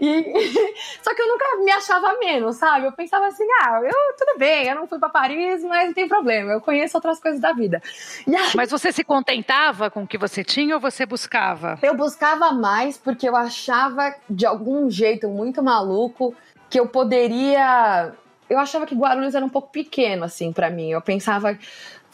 E, 0.00 0.24
só 1.02 1.14
que 1.14 1.22
eu 1.22 1.28
nunca 1.28 1.44
me 1.64 1.72
achava 1.72 2.18
menos, 2.18 2.56
sabe? 2.56 2.86
Eu 2.86 2.92
pensava 2.92 3.26
assim, 3.26 3.46
ah, 3.62 3.80
eu 3.82 4.16
tudo 4.16 4.38
bem, 4.38 4.68
eu 4.68 4.74
não 4.74 4.86
fui 4.86 4.98
para 4.98 5.08
Paris, 5.08 5.62
mas 5.64 5.86
não 5.86 5.94
tem 5.94 6.08
problema, 6.08 6.52
eu 6.52 6.60
conheço 6.60 6.96
outras 6.96 7.18
coisas 7.20 7.40
da 7.40 7.52
vida. 7.52 7.82
Aí, 8.26 8.52
mas 8.54 8.70
você 8.70 8.92
se 8.92 9.02
contentava 9.02 9.90
com 9.90 10.02
o 10.02 10.06
que 10.06 10.16
você 10.16 10.44
tinha 10.44 10.74
ou 10.74 10.80
você 10.80 11.04
buscava? 11.04 11.78
Eu 11.82 11.94
buscava 11.94 12.52
mais 12.52 12.96
porque 12.96 13.15
porque 13.16 13.26
eu 13.26 13.34
achava 13.34 14.14
de 14.28 14.44
algum 14.44 14.90
jeito 14.90 15.26
muito 15.26 15.62
maluco 15.62 16.34
que 16.68 16.78
eu 16.78 16.86
poderia. 16.86 18.12
Eu 18.48 18.58
achava 18.58 18.84
que 18.84 18.94
Guarulhos 18.94 19.34
era 19.34 19.44
um 19.44 19.48
pouco 19.48 19.72
pequeno, 19.72 20.24
assim, 20.24 20.52
para 20.52 20.68
mim. 20.68 20.90
Eu 20.90 21.00
pensava, 21.00 21.58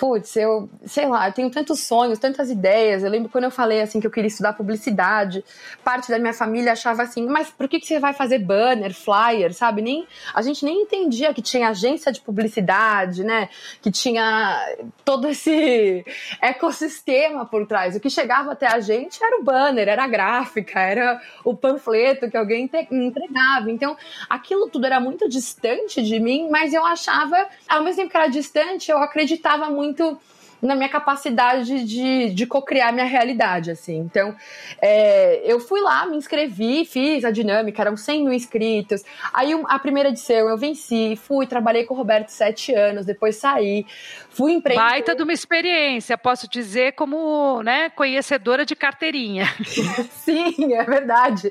putz, 0.03 0.35
eu, 0.35 0.69
sei 0.85 1.07
lá, 1.07 1.29
eu 1.29 1.33
tenho 1.33 1.49
tantos 1.49 1.79
sonhos, 1.79 2.19
tantas 2.19 2.51
ideias. 2.51 3.05
Eu 3.05 3.09
lembro 3.09 3.29
quando 3.29 3.45
eu 3.45 3.53
falei 3.53 3.81
assim 3.81 4.01
que 4.01 4.07
eu 4.07 4.11
queria 4.11 4.27
estudar 4.27 4.53
publicidade, 4.53 5.45
parte 5.85 6.11
da 6.11 6.19
minha 6.19 6.35
família 6.35 6.73
achava 6.73 7.05
assim, 7.05 7.25
mas 7.25 7.51
por 7.51 7.69
que, 7.69 7.79
que 7.79 7.87
você 7.87 8.01
vai 8.01 8.13
fazer 8.13 8.41
banner, 8.41 8.93
flyer, 8.93 9.55
sabe? 9.55 9.81
Nem, 9.81 10.05
a 10.35 10.43
gente 10.43 10.65
nem 10.65 10.83
entendia 10.83 11.33
que 11.33 11.41
tinha 11.41 11.69
agência 11.69 12.11
de 12.11 12.21
publicidade, 12.21 13.23
né? 13.23 13.49
Que 13.81 13.93
tinha 13.93 14.75
todo 15.05 15.29
esse 15.29 16.05
ecossistema 16.43 17.47
por 17.47 17.65
trás. 17.65 17.95
O 17.95 18.01
que 18.01 18.11
chegava 18.11 18.51
até 18.51 18.67
a 18.67 18.81
gente 18.81 19.23
era 19.23 19.39
o 19.39 19.45
banner, 19.45 19.87
era 19.87 20.03
a 20.03 20.09
gráfica, 20.09 20.81
era 20.81 21.23
o 21.45 21.55
panfleto 21.55 22.29
que 22.29 22.37
alguém 22.37 22.69
entregava. 22.91 23.71
Então, 23.71 23.97
aquilo 24.29 24.69
tudo 24.69 24.85
era 24.85 24.99
muito 24.99 25.29
distante 25.29 26.03
de 26.03 26.19
mim, 26.19 26.49
mas 26.51 26.75
eu 26.75 26.85
achava, 26.85 27.37
ao 27.69 27.85
mesmo 27.85 28.03
tempo 28.03 28.11
que 28.11 28.17
era 28.17 28.27
distante, 28.27 28.91
eu 28.91 28.99
acreditava 28.99 29.71
muito 29.71 29.92
muito 29.93 30.19
na 30.63 30.77
minha 30.77 30.89
capacidade 30.89 31.85
de, 31.85 32.31
de 32.33 32.47
co-criar 32.47 32.93
minha 32.93 33.05
realidade, 33.05 33.73
assim. 33.73 33.99
Então, 33.99 34.35
é, 34.81 35.43
eu 35.45 35.59
fui 35.59 35.81
lá, 35.81 36.07
me 36.07 36.17
inscrevi, 36.17 36.85
fiz 36.85 37.25
a 37.25 37.33
dinâmica, 37.33 37.83
eram 37.83 37.97
100 37.97 38.23
mil 38.23 38.33
inscritos. 38.33 39.03
Aí, 39.33 39.61
a 39.65 39.79
primeira 39.81 40.11
edição 40.11 40.49
eu 40.49 40.57
venci, 40.57 41.17
fui, 41.17 41.49
trabalhei 41.49 41.85
com 41.85 41.95
o 41.95 41.97
Roberto 41.97 42.29
sete 42.29 42.73
anos, 42.73 43.05
depois 43.05 43.35
saí, 43.37 43.85
fui 44.33 44.53
empreender. 44.53 44.83
Baita 44.83 45.15
de 45.15 45.23
uma 45.23 45.33
experiência, 45.33 46.17
posso 46.19 46.49
dizer, 46.49 46.93
como 46.93 47.63
né, 47.63 47.91
conhecedora 47.91 48.65
de 48.65 48.75
carteirinha. 48.75 49.47
Sim, 50.25 50.75
é 50.75 50.83
verdade. 50.85 51.51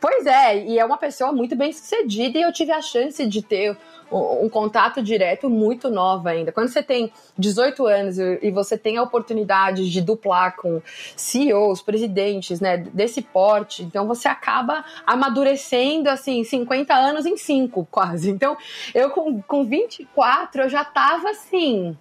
Pois 0.00 0.26
é, 0.26 0.64
e 0.64 0.78
é 0.78 0.84
uma 0.84 0.96
pessoa 0.96 1.32
muito 1.32 1.56
bem 1.56 1.72
sucedida 1.72 2.38
e 2.38 2.42
eu 2.42 2.52
tive 2.52 2.72
a 2.72 2.80
chance 2.80 3.26
de 3.26 3.42
ter 3.42 3.76
um 4.12 4.48
contato 4.48 5.02
direto 5.02 5.48
muito 5.48 5.88
nova 5.88 6.30
ainda. 6.30 6.50
Quando 6.50 6.68
você 6.68 6.82
tem 6.82 7.12
18 7.38 7.86
anos 7.86 8.18
e 8.18 8.50
você 8.50 8.76
tem 8.76 8.96
a 8.96 9.02
oportunidade 9.02 9.88
de 9.88 10.00
duplar 10.00 10.56
com 10.56 10.82
CEOs, 11.16 11.80
presidentes, 11.80 12.60
né, 12.60 12.78
desse 12.78 13.22
porte, 13.22 13.82
então 13.82 14.06
você 14.06 14.26
acaba 14.26 14.84
amadurecendo, 15.06 16.10
assim, 16.10 16.42
50 16.42 16.92
anos 16.92 17.24
em 17.24 17.36
5, 17.36 17.86
quase. 17.90 18.30
Então, 18.30 18.56
eu 18.94 19.10
com, 19.10 19.40
com 19.42 19.64
24, 19.64 20.62
eu 20.62 20.68
já 20.68 20.84
tava, 20.84 21.30
assim... 21.30 21.96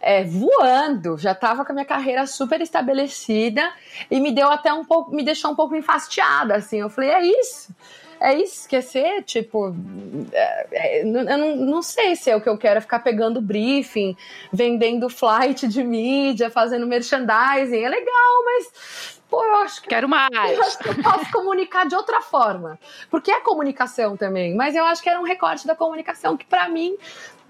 É, 0.00 0.24
voando, 0.24 1.18
já 1.18 1.32
estava 1.32 1.64
com 1.64 1.72
a 1.72 1.74
minha 1.74 1.84
carreira 1.84 2.26
super 2.26 2.60
estabelecida 2.60 3.72
e 4.10 4.20
me 4.20 4.30
deu 4.30 4.48
até 4.48 4.72
um 4.72 4.84
pouco, 4.84 5.14
me 5.14 5.24
deixou 5.24 5.50
um 5.50 5.56
pouco 5.56 5.74
enfastiada, 5.74 6.54
assim. 6.54 6.78
Eu 6.78 6.88
falei, 6.88 7.10
é 7.10 7.22
isso 7.22 7.74
é 8.20 8.36
esquecer, 8.40 9.22
tipo, 9.22 9.74
é, 10.32 10.66
é, 10.72 11.02
eu 11.02 11.38
não, 11.38 11.56
não 11.56 11.82
sei 11.82 12.16
se 12.16 12.30
é 12.30 12.36
o 12.36 12.40
que 12.40 12.48
eu 12.48 12.58
quero, 12.58 12.78
é 12.78 12.80
ficar 12.80 12.98
pegando 13.00 13.40
briefing, 13.40 14.16
vendendo 14.52 15.08
flight 15.08 15.68
de 15.68 15.82
mídia, 15.84 16.50
fazendo 16.50 16.86
merchandising, 16.86 17.82
é 17.82 17.88
legal, 17.88 18.44
mas 18.44 19.20
pô, 19.30 19.42
eu 19.42 19.56
acho 19.56 19.82
que. 19.82 19.88
Quero 19.88 20.08
mais. 20.08 20.56
Eu 20.56 20.62
acho 20.62 20.78
que 20.78 20.88
eu 20.88 21.02
posso 21.02 21.30
comunicar 21.30 21.86
de 21.86 21.94
outra 21.94 22.20
forma. 22.20 22.78
Porque 23.10 23.30
é 23.30 23.40
comunicação 23.40 24.16
também. 24.16 24.54
Mas 24.54 24.74
eu 24.74 24.84
acho 24.84 25.02
que 25.02 25.08
era 25.08 25.20
um 25.20 25.24
recorte 25.24 25.66
da 25.66 25.74
comunicação 25.74 26.36
que, 26.36 26.46
para 26.46 26.68
mim, 26.68 26.96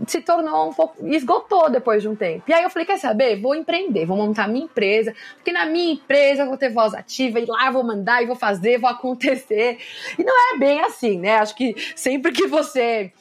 se 0.06 0.20
tornou 0.20 0.68
um 0.68 0.72
pouco. 0.72 0.96
esgotou 1.06 1.68
depois 1.70 2.02
de 2.02 2.08
um 2.08 2.14
tempo. 2.14 2.44
E 2.48 2.52
aí 2.52 2.62
eu 2.62 2.70
falei: 2.70 2.87
quer 2.87 2.98
saber? 2.98 3.40
Vou 3.40 3.54
empreender, 3.54 4.06
vou 4.06 4.16
montar 4.16 4.48
minha 4.48 4.64
empresa, 4.64 5.14
porque 5.34 5.52
na 5.52 5.66
minha 5.66 5.94
empresa 5.94 6.42
eu 6.42 6.46
vou 6.46 6.56
ter 6.56 6.70
voz 6.70 6.94
ativa, 6.94 7.40
e 7.40 7.46
lá 7.46 7.66
eu 7.66 7.72
vou 7.72 7.84
mandar, 7.84 8.22
e 8.22 8.26
vou 8.26 8.37
fazer, 8.37 8.78
vou 8.78 8.90
acontecer. 8.90 9.78
E 10.18 10.22
não 10.22 10.54
é 10.54 10.58
bem 10.58 10.80
assim, 10.80 11.18
né? 11.18 11.38
Acho 11.38 11.54
que 11.54 11.74
sempre 11.96 12.32
que 12.32 12.46
você 12.46 13.12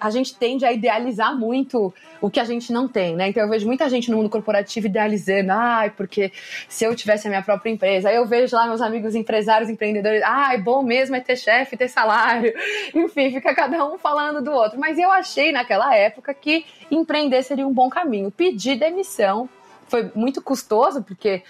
a, 0.00 0.10
gente 0.10 0.36
tende 0.36 0.64
a 0.64 0.72
idealizar 0.72 1.36
muito 1.38 1.94
o 2.20 2.28
que 2.28 2.40
a 2.40 2.44
gente 2.44 2.72
não 2.72 2.88
tem, 2.88 3.14
né? 3.14 3.28
Então 3.28 3.42
eu 3.42 3.48
vejo 3.48 3.66
muita 3.66 3.88
gente 3.88 4.10
no 4.10 4.16
mundo 4.16 4.28
corporativo 4.28 4.86
idealizando, 4.86 5.52
ai, 5.52 5.90
porque 5.90 6.32
se 6.68 6.84
eu 6.84 6.94
tivesse 6.94 7.26
a 7.26 7.30
minha 7.30 7.42
própria 7.42 7.70
empresa, 7.70 8.08
aí 8.08 8.16
eu 8.16 8.26
vejo 8.26 8.56
lá 8.56 8.66
meus 8.66 8.80
amigos 8.80 9.14
empresários, 9.14 9.70
empreendedores, 9.70 10.22
ai, 10.24 10.58
bom 10.58 10.82
mesmo 10.82 11.14
é 11.14 11.20
ter 11.20 11.36
chefe, 11.36 11.76
ter 11.76 11.88
salário, 11.88 12.52
enfim, 12.94 13.30
fica 13.30 13.54
cada 13.54 13.84
um 13.86 13.96
falando 13.98 14.42
do 14.42 14.50
outro. 14.50 14.78
Mas 14.78 14.98
eu 14.98 15.10
achei 15.12 15.52
naquela 15.52 15.94
época 15.94 16.34
que 16.34 16.64
empreender 16.90 17.42
seria 17.42 17.66
um 17.66 17.72
bom 17.72 17.88
caminho. 17.88 18.30
Pedir 18.30 18.76
demissão 18.76 19.48
foi 19.86 20.10
muito 20.14 20.42
custoso, 20.42 21.02
porque 21.02 21.42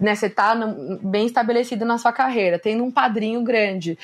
né, 0.00 0.14
você 0.14 0.26
está 0.26 0.54
bem 1.00 1.26
estabelecido 1.26 1.84
na 1.84 1.98
sua 1.98 2.12
carreira, 2.12 2.58
tendo 2.58 2.82
um 2.82 2.90
padrinho 2.90 3.42
grande, 3.42 3.98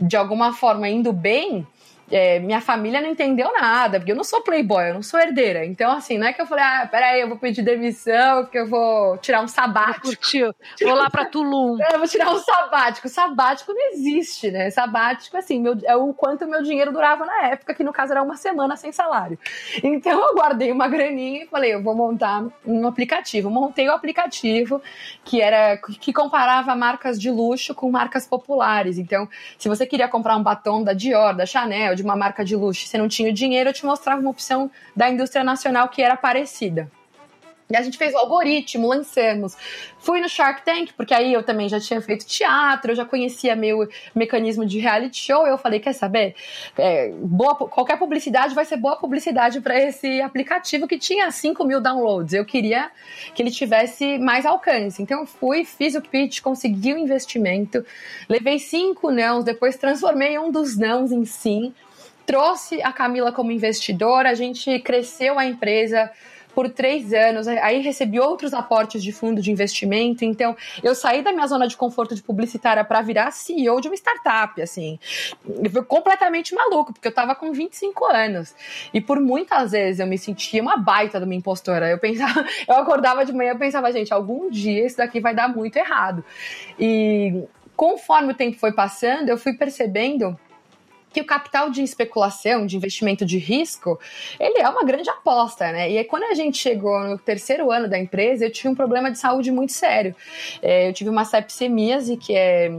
de 0.00 0.16
alguma 0.16 0.52
forma 0.52 0.88
indo 0.88 1.12
bem, 1.12 1.66
é, 2.10 2.38
minha 2.38 2.60
família 2.60 3.00
não 3.00 3.08
entendeu 3.08 3.52
nada, 3.52 3.98
porque 3.98 4.12
eu 4.12 4.16
não 4.16 4.24
sou 4.24 4.42
playboy, 4.42 4.88
eu 4.88 4.94
não 4.94 5.02
sou 5.02 5.18
herdeira. 5.18 5.64
Então, 5.64 5.90
assim, 5.92 6.18
não 6.18 6.26
é 6.26 6.32
que 6.32 6.40
eu 6.40 6.46
falei, 6.46 6.64
ah, 6.64 6.88
peraí, 6.90 7.20
eu 7.20 7.28
vou 7.28 7.38
pedir 7.38 7.62
demissão, 7.62 8.42
porque 8.42 8.58
eu 8.58 8.68
vou 8.68 9.16
tirar 9.18 9.40
um 9.40 9.48
sabático. 9.48 10.08
Curtiu. 10.08 10.54
Vou 10.82 10.94
lá 10.94 11.08
pra 11.08 11.24
Tulum. 11.24 11.80
É, 11.80 11.94
eu 11.94 11.98
vou 11.98 12.08
tirar 12.08 12.30
um 12.30 12.38
sabático. 12.38 13.08
Sabático 13.08 13.72
não 13.72 13.92
existe, 13.92 14.50
né? 14.50 14.70
Sabático, 14.70 15.36
assim, 15.36 15.60
meu, 15.60 15.76
é 15.84 15.96
o 15.96 16.12
quanto 16.12 16.46
meu 16.46 16.62
dinheiro 16.62 16.92
durava 16.92 17.24
na 17.24 17.48
época, 17.48 17.74
que 17.74 17.82
no 17.82 17.92
caso 17.92 18.12
era 18.12 18.22
uma 18.22 18.36
semana 18.36 18.76
sem 18.76 18.92
salário. 18.92 19.38
Então, 19.82 20.20
eu 20.20 20.34
guardei 20.34 20.70
uma 20.70 20.88
graninha 20.88 21.44
e 21.44 21.46
falei, 21.46 21.74
eu 21.74 21.82
vou 21.82 21.94
montar 21.94 22.44
um 22.64 22.86
aplicativo. 22.86 23.50
Montei 23.50 23.88
o 23.88 23.92
aplicativo 23.92 24.80
que 25.24 25.40
era 25.40 25.76
que 25.76 26.12
comparava 26.12 26.74
marcas 26.74 27.20
de 27.20 27.30
luxo 27.30 27.74
com 27.74 27.90
marcas 27.90 28.26
populares. 28.26 28.98
Então, 28.98 29.28
se 29.58 29.68
você 29.68 29.86
queria 29.86 30.08
comprar 30.08 30.36
um 30.36 30.42
batom 30.42 30.82
da 30.82 30.92
Dior, 30.92 31.34
da 31.34 31.46
Chanel, 31.46 31.93
de 31.94 32.02
uma 32.02 32.16
marca 32.16 32.44
de 32.44 32.56
luxo, 32.56 32.86
você 32.86 32.98
não 32.98 33.08
tinha 33.08 33.30
o 33.30 33.32
dinheiro, 33.32 33.70
eu 33.70 33.74
te 33.74 33.86
mostrava 33.86 34.20
uma 34.20 34.30
opção 34.30 34.70
da 34.94 35.08
indústria 35.08 35.44
nacional 35.44 35.88
que 35.88 36.02
era 36.02 36.16
parecida. 36.16 36.90
E 37.70 37.76
a 37.76 37.82
gente 37.82 37.96
fez 37.96 38.12
o 38.12 38.18
algoritmo, 38.18 38.86
lançamos. 38.86 39.56
Fui 39.98 40.20
no 40.20 40.28
Shark 40.28 40.62
Tank, 40.64 40.92
porque 40.96 41.14
aí 41.14 41.32
eu 41.32 41.42
também 41.42 41.66
já 41.66 41.80
tinha 41.80 41.98
feito 42.00 42.26
teatro, 42.26 42.92
eu 42.92 42.94
já 42.94 43.06
conhecia 43.06 43.56
meu 43.56 43.88
mecanismo 44.14 44.66
de 44.66 44.78
reality 44.78 45.16
show. 45.16 45.46
Eu 45.46 45.56
falei: 45.56 45.80
quer 45.80 45.94
saber? 45.94 46.34
É, 46.76 47.10
boa, 47.16 47.54
qualquer 47.54 47.98
publicidade 47.98 48.54
vai 48.54 48.66
ser 48.66 48.76
boa 48.76 48.96
publicidade 48.96 49.62
para 49.62 49.80
esse 49.80 50.20
aplicativo 50.20 50.86
que 50.86 50.98
tinha 50.98 51.30
5 51.30 51.64
mil 51.64 51.80
downloads. 51.80 52.34
Eu 52.34 52.44
queria 52.44 52.90
que 53.34 53.42
ele 53.42 53.50
tivesse 53.50 54.18
mais 54.18 54.44
alcance. 54.44 55.02
Então 55.02 55.20
eu 55.20 55.26
fui, 55.26 55.64
fiz 55.64 55.94
o 55.94 56.02
pitch, 56.02 56.42
consegui 56.42 56.92
o 56.92 56.98
investimento, 56.98 57.84
levei 58.28 58.58
cinco 58.58 59.10
nãos, 59.10 59.42
depois 59.42 59.76
transformei 59.78 60.38
um 60.38 60.50
dos 60.50 60.76
nãos 60.76 61.10
em 61.10 61.24
sim 61.24 61.72
trouxe 62.26 62.82
a 62.82 62.92
Camila 62.92 63.32
como 63.32 63.52
investidora, 63.52 64.30
a 64.30 64.34
gente 64.34 64.78
cresceu 64.80 65.38
a 65.38 65.44
empresa 65.44 66.10
por 66.54 66.70
três 66.70 67.12
anos, 67.12 67.48
aí 67.48 67.80
recebi 67.80 68.20
outros 68.20 68.54
aportes 68.54 69.02
de 69.02 69.10
fundo 69.10 69.42
de 69.42 69.50
investimento, 69.50 70.24
então 70.24 70.56
eu 70.82 70.94
saí 70.94 71.20
da 71.20 71.32
minha 71.32 71.46
zona 71.46 71.66
de 71.66 71.76
conforto 71.76 72.14
de 72.14 72.22
publicitária 72.22 72.84
para 72.84 73.02
virar 73.02 73.32
CEO 73.32 73.80
de 73.80 73.88
uma 73.88 73.96
startup, 73.96 74.62
assim. 74.62 74.98
Foi 75.72 75.84
completamente 75.84 76.54
maluco, 76.54 76.92
porque 76.92 77.08
eu 77.08 77.12
tava 77.12 77.34
com 77.34 77.52
25 77.52 78.04
anos. 78.06 78.54
E 78.94 79.00
por 79.00 79.18
muitas 79.20 79.72
vezes 79.72 79.98
eu 79.98 80.06
me 80.06 80.16
sentia 80.16 80.62
uma 80.62 80.76
baita 80.76 81.18
de 81.18 81.24
uma 81.24 81.34
impostora. 81.34 81.90
Eu 81.90 81.98
pensava, 81.98 82.46
eu 82.68 82.76
acordava 82.76 83.24
de 83.24 83.32
manhã 83.32 83.52
e 83.54 83.58
pensava, 83.58 83.90
gente, 83.90 84.14
algum 84.14 84.48
dia 84.48 84.86
isso 84.86 84.98
daqui 84.98 85.18
vai 85.18 85.34
dar 85.34 85.48
muito 85.48 85.76
errado. 85.76 86.24
E 86.78 87.42
conforme 87.76 88.32
o 88.32 88.34
tempo 88.34 88.56
foi 88.58 88.72
passando, 88.72 89.28
eu 89.28 89.36
fui 89.36 89.54
percebendo 89.54 90.38
que 91.14 91.20
o 91.20 91.24
capital 91.24 91.70
de 91.70 91.82
especulação, 91.82 92.66
de 92.66 92.76
investimento 92.76 93.24
de 93.24 93.38
risco, 93.38 93.98
ele 94.38 94.58
é 94.58 94.68
uma 94.68 94.82
grande 94.82 95.08
aposta, 95.08 95.70
né? 95.70 95.88
E 95.90 95.96
aí, 95.96 96.04
quando 96.04 96.24
a 96.24 96.34
gente 96.34 96.58
chegou 96.58 96.98
no 97.04 97.16
terceiro 97.16 97.70
ano 97.70 97.88
da 97.88 97.96
empresa, 97.96 98.44
eu 98.44 98.50
tive 98.50 98.68
um 98.68 98.74
problema 98.74 99.10
de 99.12 99.18
saúde 99.18 99.52
muito 99.52 99.72
sério. 99.72 100.14
É, 100.60 100.88
eu 100.88 100.92
tive 100.92 101.08
uma 101.08 101.24
sepsemíase, 101.24 102.16
que 102.16 102.34
é 102.34 102.72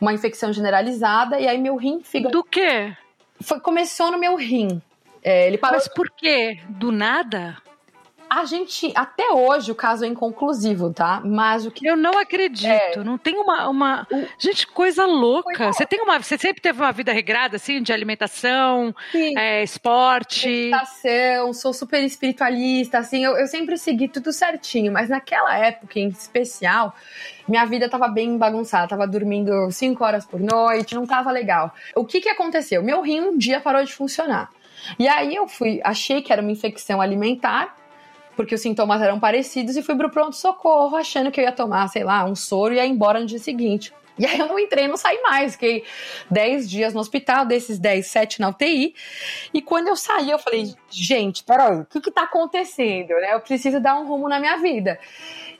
uma 0.00 0.14
infecção 0.14 0.52
generalizada, 0.52 1.38
e 1.38 1.46
aí 1.46 1.58
meu 1.58 1.76
rim 1.76 2.00
fica. 2.02 2.30
Do 2.30 2.42
quê? 2.42 2.96
Foi, 3.40 3.60
começou 3.60 4.10
no 4.10 4.18
meu 4.18 4.36
rim. 4.36 4.80
É, 5.22 5.46
ele 5.46 5.58
parou... 5.58 5.76
Mas 5.76 5.86
por 5.86 6.10
quê? 6.10 6.58
Do 6.68 6.90
nada? 6.90 7.61
A 8.32 8.46
gente, 8.46 8.90
até 8.94 9.30
hoje, 9.30 9.70
o 9.70 9.74
caso 9.74 10.06
é 10.06 10.08
inconclusivo, 10.08 10.90
tá? 10.90 11.20
Mas 11.22 11.66
o 11.66 11.70
que. 11.70 11.86
Eu 11.86 11.98
não 11.98 12.18
acredito. 12.18 12.66
É... 12.66 13.04
Não 13.04 13.18
tem 13.18 13.36
uma. 13.36 13.68
uma... 13.68 14.08
Gente, 14.38 14.66
coisa 14.66 15.04
louca. 15.04 15.70
Você 15.70 15.84
tem 15.84 16.00
uma. 16.00 16.18
Você 16.18 16.38
sempre 16.38 16.62
teve 16.62 16.80
uma 16.80 16.92
vida 16.92 17.12
regrada, 17.12 17.56
assim, 17.56 17.82
de 17.82 17.92
alimentação, 17.92 18.94
é, 19.36 19.62
esporte. 19.62 20.48
Meditação, 20.48 21.52
sou 21.52 21.74
super 21.74 22.02
espiritualista, 22.02 22.96
assim, 22.96 23.22
eu, 23.22 23.36
eu 23.36 23.46
sempre 23.46 23.76
segui 23.76 24.08
tudo 24.08 24.32
certinho, 24.32 24.90
mas 24.90 25.10
naquela 25.10 25.54
época 25.58 26.00
em 26.00 26.08
especial, 26.08 26.94
minha 27.46 27.66
vida 27.66 27.86
tava 27.86 28.08
bem 28.08 28.38
bagunçada, 28.38 28.88
tava 28.88 29.06
dormindo 29.06 29.70
cinco 29.70 30.04
horas 30.04 30.24
por 30.24 30.40
noite, 30.40 30.94
não 30.94 31.04
tava 31.04 31.30
legal. 31.30 31.74
O 31.94 32.06
que 32.06 32.18
que 32.18 32.30
aconteceu? 32.30 32.82
Meu 32.82 33.02
rim 33.02 33.20
um 33.20 33.36
dia 33.36 33.60
parou 33.60 33.84
de 33.84 33.92
funcionar. 33.92 34.50
E 34.98 35.06
aí 35.06 35.34
eu 35.34 35.46
fui, 35.46 35.82
achei 35.84 36.22
que 36.22 36.32
era 36.32 36.40
uma 36.40 36.50
infecção 36.50 36.98
alimentar, 36.98 37.81
porque 38.36 38.54
os 38.54 38.60
sintomas 38.60 39.00
eram 39.00 39.20
parecidos 39.20 39.76
e 39.76 39.82
fui 39.82 39.94
pro 39.96 40.10
pronto-socorro 40.10 40.96
achando 40.96 41.30
que 41.30 41.40
eu 41.40 41.44
ia 41.44 41.52
tomar, 41.52 41.88
sei 41.88 42.04
lá, 42.04 42.24
um 42.24 42.34
soro 42.34 42.74
e 42.74 42.76
ia 42.76 42.86
embora 42.86 43.20
no 43.20 43.26
dia 43.26 43.38
seguinte. 43.38 43.92
E 44.18 44.26
aí 44.26 44.38
eu 44.38 44.46
não 44.46 44.58
entrei, 44.58 44.86
não 44.86 44.96
saí 44.96 45.20
mais. 45.22 45.52
Fiquei 45.52 45.84
10 46.30 46.68
dias 46.68 46.94
no 46.94 47.00
hospital, 47.00 47.46
desses 47.46 47.78
10, 47.78 48.06
7 48.06 48.40
na 48.40 48.50
UTI. 48.50 48.94
E 49.52 49.62
quando 49.62 49.88
eu 49.88 49.96
saí, 49.96 50.30
eu 50.30 50.38
falei, 50.38 50.74
gente, 50.90 51.42
peraí, 51.42 51.80
o 51.80 51.86
que 51.86 52.00
que 52.00 52.10
tá 52.10 52.24
acontecendo? 52.24 53.08
Né? 53.08 53.34
Eu 53.34 53.40
preciso 53.40 53.80
dar 53.80 53.98
um 53.98 54.06
rumo 54.06 54.28
na 54.28 54.38
minha 54.38 54.58
vida. 54.58 54.98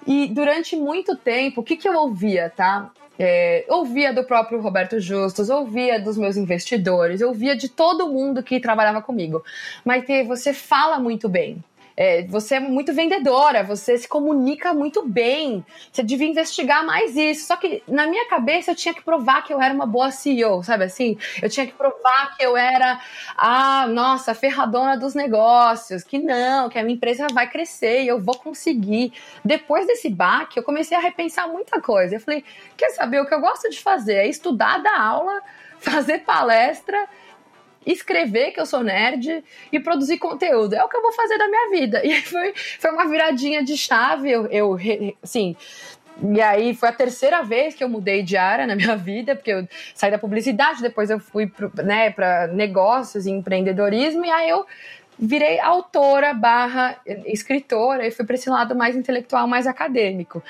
E 0.06 0.26
durante 0.28 0.76
muito 0.76 1.16
tempo, 1.16 1.60
o 1.60 1.64
que 1.64 1.76
que 1.76 1.88
eu 1.88 1.94
ouvia, 1.94 2.52
tá? 2.54 2.90
É, 3.18 3.64
ouvia 3.68 4.12
do 4.12 4.24
próprio 4.24 4.60
Roberto 4.60 4.98
Justus, 4.98 5.48
ouvia 5.48 6.00
dos 6.00 6.16
meus 6.16 6.36
investidores, 6.36 7.20
ouvia 7.20 7.54
de 7.54 7.68
todo 7.68 8.08
mundo 8.08 8.42
que 8.42 8.58
trabalhava 8.58 9.02
comigo. 9.02 9.44
Mas 9.84 10.04
você 10.26 10.52
fala 10.52 10.98
muito 10.98 11.28
bem. 11.28 11.62
É, 11.96 12.22
você 12.24 12.56
é 12.56 12.60
muito 12.60 12.92
vendedora, 12.92 13.62
você 13.62 13.96
se 13.98 14.08
comunica 14.08 14.72
muito 14.72 15.06
bem, 15.06 15.64
você 15.90 16.02
devia 16.02 16.28
investigar 16.28 16.84
mais 16.84 17.16
isso. 17.16 17.46
Só 17.46 17.56
que 17.56 17.82
na 17.86 18.06
minha 18.06 18.28
cabeça 18.28 18.70
eu 18.70 18.74
tinha 18.74 18.94
que 18.94 19.02
provar 19.02 19.42
que 19.42 19.52
eu 19.52 19.60
era 19.60 19.72
uma 19.72 19.86
boa 19.86 20.10
CEO, 20.10 20.62
sabe 20.62 20.84
assim? 20.84 21.18
Eu 21.40 21.48
tinha 21.48 21.66
que 21.66 21.72
provar 21.72 22.36
que 22.36 22.44
eu 22.44 22.56
era 22.56 23.00
a, 23.36 23.86
nossa, 23.86 24.34
ferradona 24.34 24.96
dos 24.96 25.14
negócios, 25.14 26.02
que 26.02 26.18
não, 26.18 26.68
que 26.68 26.78
a 26.78 26.82
minha 26.82 26.96
empresa 26.96 27.26
vai 27.32 27.48
crescer 27.48 28.02
e 28.02 28.08
eu 28.08 28.20
vou 28.20 28.38
conseguir. 28.38 29.12
Depois 29.44 29.86
desse 29.86 30.08
baque, 30.08 30.58
eu 30.58 30.62
comecei 30.62 30.96
a 30.96 31.00
repensar 31.00 31.48
muita 31.48 31.80
coisa. 31.80 32.16
Eu 32.16 32.20
falei, 32.20 32.44
quer 32.76 32.90
saber, 32.90 33.20
o 33.20 33.26
que 33.26 33.34
eu 33.34 33.40
gosto 33.40 33.68
de 33.68 33.80
fazer 33.80 34.14
é 34.14 34.28
estudar, 34.28 34.82
dar 34.82 35.00
aula, 35.00 35.42
fazer 35.80 36.20
palestra 36.20 37.08
escrever 37.86 38.52
que 38.52 38.60
eu 38.60 38.66
sou 38.66 38.82
nerd 38.82 39.42
e 39.70 39.80
produzir 39.80 40.18
conteúdo. 40.18 40.74
É 40.74 40.84
o 40.84 40.88
que 40.88 40.96
eu 40.96 41.02
vou 41.02 41.12
fazer 41.12 41.38
da 41.38 41.48
minha 41.48 41.70
vida. 41.70 42.02
E 42.12 42.20
foi, 42.20 42.52
foi 42.78 42.90
uma 42.90 43.08
viradinha 43.08 43.64
de 43.64 43.76
chave. 43.76 44.30
Eu, 44.30 44.46
eu 44.46 44.76
assim. 45.22 45.56
E 46.22 46.40
aí 46.40 46.74
foi 46.74 46.90
a 46.90 46.92
terceira 46.92 47.42
vez 47.42 47.74
que 47.74 47.82
eu 47.82 47.88
mudei 47.88 48.22
de 48.22 48.36
área 48.36 48.66
na 48.66 48.76
minha 48.76 48.94
vida, 48.96 49.34
porque 49.34 49.50
eu 49.50 49.66
saí 49.94 50.10
da 50.10 50.18
publicidade, 50.18 50.82
depois 50.82 51.10
eu 51.10 51.18
fui 51.18 51.46
para 51.46 51.82
né, 51.82 52.14
negócios 52.52 53.26
e 53.26 53.30
empreendedorismo, 53.30 54.24
e 54.24 54.30
aí 54.30 54.48
eu 54.48 54.66
virei 55.18 55.58
autora 55.60 56.34
barra 56.34 56.96
escritora 57.26 58.06
e 58.06 58.10
fui 58.10 58.24
para 58.24 58.34
esse 58.34 58.50
lado 58.50 58.74
mais 58.74 58.96
intelectual, 58.96 59.46
mais 59.46 59.66
acadêmico. 59.66 60.42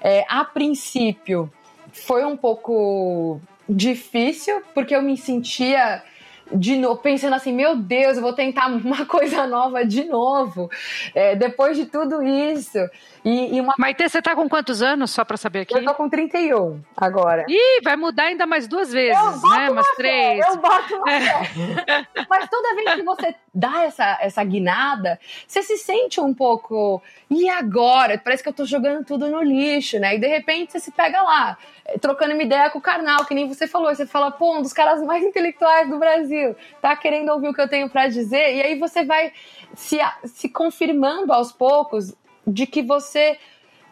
É, 0.00 0.24
a 0.28 0.44
princípio 0.44 1.52
foi 1.92 2.24
um 2.24 2.36
pouco 2.36 3.40
difícil, 3.68 4.62
porque 4.74 4.94
eu 4.94 5.02
me 5.02 5.16
sentia 5.16 6.02
de 6.52 6.76
novo, 6.76 7.00
pensando 7.00 7.34
assim, 7.34 7.52
meu 7.52 7.76
Deus, 7.76 8.16
eu 8.16 8.22
vou 8.22 8.32
tentar 8.32 8.66
uma 8.72 9.06
coisa 9.06 9.46
nova 9.46 9.84
de 9.84 10.04
novo, 10.04 10.70
é, 11.14 11.34
depois 11.36 11.76
de 11.76 11.86
tudo 11.86 12.22
isso. 12.22 12.78
E, 13.24 13.56
e 13.56 13.60
uma... 13.60 13.74
Maite, 13.78 14.08
você 14.08 14.22
tá 14.22 14.34
com 14.34 14.48
quantos 14.48 14.82
anos, 14.82 15.10
só 15.10 15.24
pra 15.24 15.36
saber 15.36 15.60
aqui? 15.60 15.74
Eu 15.74 15.84
tô 15.84 15.94
com 15.94 16.08
31 16.08 16.82
agora. 16.96 17.44
Ih, 17.48 17.80
vai 17.82 17.96
mudar 17.96 18.24
ainda 18.24 18.46
mais 18.46 18.66
duas 18.66 18.92
vezes, 18.92 19.42
né? 19.42 19.70
Umas 19.70 19.88
três. 19.96 20.44
Fé, 20.44 20.52
eu 20.52 20.56
boto 20.56 20.96
uma 20.96 21.12
é. 21.12 22.06
Mas 22.28 22.48
toda 22.48 22.74
vez 22.74 22.94
que 22.94 23.02
você 23.02 23.34
dá 23.54 23.82
essa, 23.84 24.18
essa 24.20 24.42
guinada, 24.42 25.18
você 25.46 25.62
se 25.62 25.76
sente 25.76 26.20
um 26.20 26.32
pouco. 26.32 27.02
E 27.30 27.48
agora? 27.48 28.18
Parece 28.18 28.42
que 28.42 28.48
eu 28.48 28.52
tô 28.52 28.64
jogando 28.64 29.04
tudo 29.04 29.28
no 29.28 29.42
lixo, 29.42 29.98
né? 29.98 30.16
E 30.16 30.18
de 30.18 30.26
repente 30.26 30.72
você 30.72 30.80
se 30.80 30.90
pega 30.90 31.22
lá, 31.22 31.58
eh, 31.84 31.98
trocando 31.98 32.34
uma 32.34 32.42
ideia 32.42 32.70
com 32.70 32.78
o 32.78 32.82
carnal, 32.82 33.24
que 33.24 33.34
nem 33.34 33.46
você 33.46 33.66
falou. 33.66 33.94
Você 33.94 34.06
fala, 34.06 34.30
pô, 34.30 34.56
um 34.56 34.62
dos 34.62 34.72
caras 34.72 35.02
mais 35.02 35.22
intelectuais 35.22 35.88
do 35.88 35.98
Brasil, 35.98 36.56
tá 36.80 36.96
querendo 36.96 37.30
ouvir 37.30 37.48
o 37.48 37.54
que 37.54 37.60
eu 37.60 37.68
tenho 37.68 37.90
para 37.90 38.08
dizer. 38.08 38.56
E 38.56 38.62
aí 38.62 38.78
você 38.78 39.04
vai 39.04 39.32
se, 39.74 39.98
se 40.24 40.48
confirmando 40.48 41.32
aos 41.32 41.52
poucos 41.52 42.14
de 42.46 42.66
que 42.66 42.82
você 42.82 43.38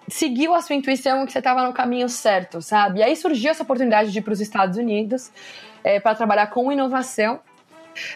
seguiu 0.08 0.54
a 0.54 0.62
sua 0.62 0.74
intuição 0.74 1.26
que 1.26 1.32
você 1.32 1.38
estava 1.38 1.66
no 1.66 1.72
caminho 1.72 2.08
certo, 2.08 2.62
sabe? 2.62 3.00
E 3.00 3.02
aí 3.02 3.14
surgiu 3.14 3.50
essa 3.50 3.62
oportunidade 3.62 4.10
de 4.10 4.18
ir 4.18 4.22
para 4.22 4.32
os 4.32 4.40
Estados 4.40 4.78
Unidos 4.78 5.30
é, 5.84 6.00
para 6.00 6.14
trabalhar 6.14 6.46
com 6.48 6.72
inovação 6.72 7.40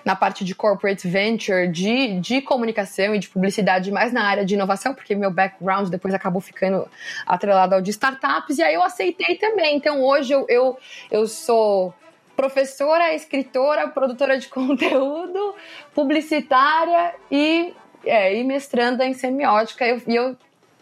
na 0.04 0.14
parte 0.14 0.44
de 0.44 0.54
corporate 0.54 1.08
venture, 1.08 1.68
de, 1.68 2.20
de 2.20 2.40
comunicação 2.40 3.14
e 3.14 3.18
de 3.18 3.28
publicidade, 3.28 3.90
mais 3.90 4.12
na 4.12 4.24
área 4.24 4.44
de 4.44 4.54
inovação, 4.54 4.94
porque 4.94 5.14
meu 5.14 5.30
background 5.30 5.88
depois 5.88 6.14
acabou 6.14 6.40
ficando 6.40 6.88
atrelado 7.26 7.74
ao 7.74 7.80
de 7.80 7.90
startups, 7.90 8.58
e 8.58 8.62
aí 8.62 8.74
eu 8.74 8.82
aceitei 8.82 9.36
também. 9.36 9.76
Então 9.76 10.02
hoje 10.02 10.32
eu, 10.32 10.46
eu, 10.48 10.78
eu 11.10 11.26
sou 11.26 11.92
professora, 12.36 13.14
escritora, 13.14 13.88
produtora 13.88 14.38
de 14.38 14.48
conteúdo, 14.48 15.54
publicitária 15.94 17.14
e, 17.30 17.74
é, 18.04 18.36
e 18.36 18.44
mestranda 18.44 19.04
em 19.04 19.14
semiótica. 19.14 19.86
E 19.86 20.16
eu, 20.16 20.36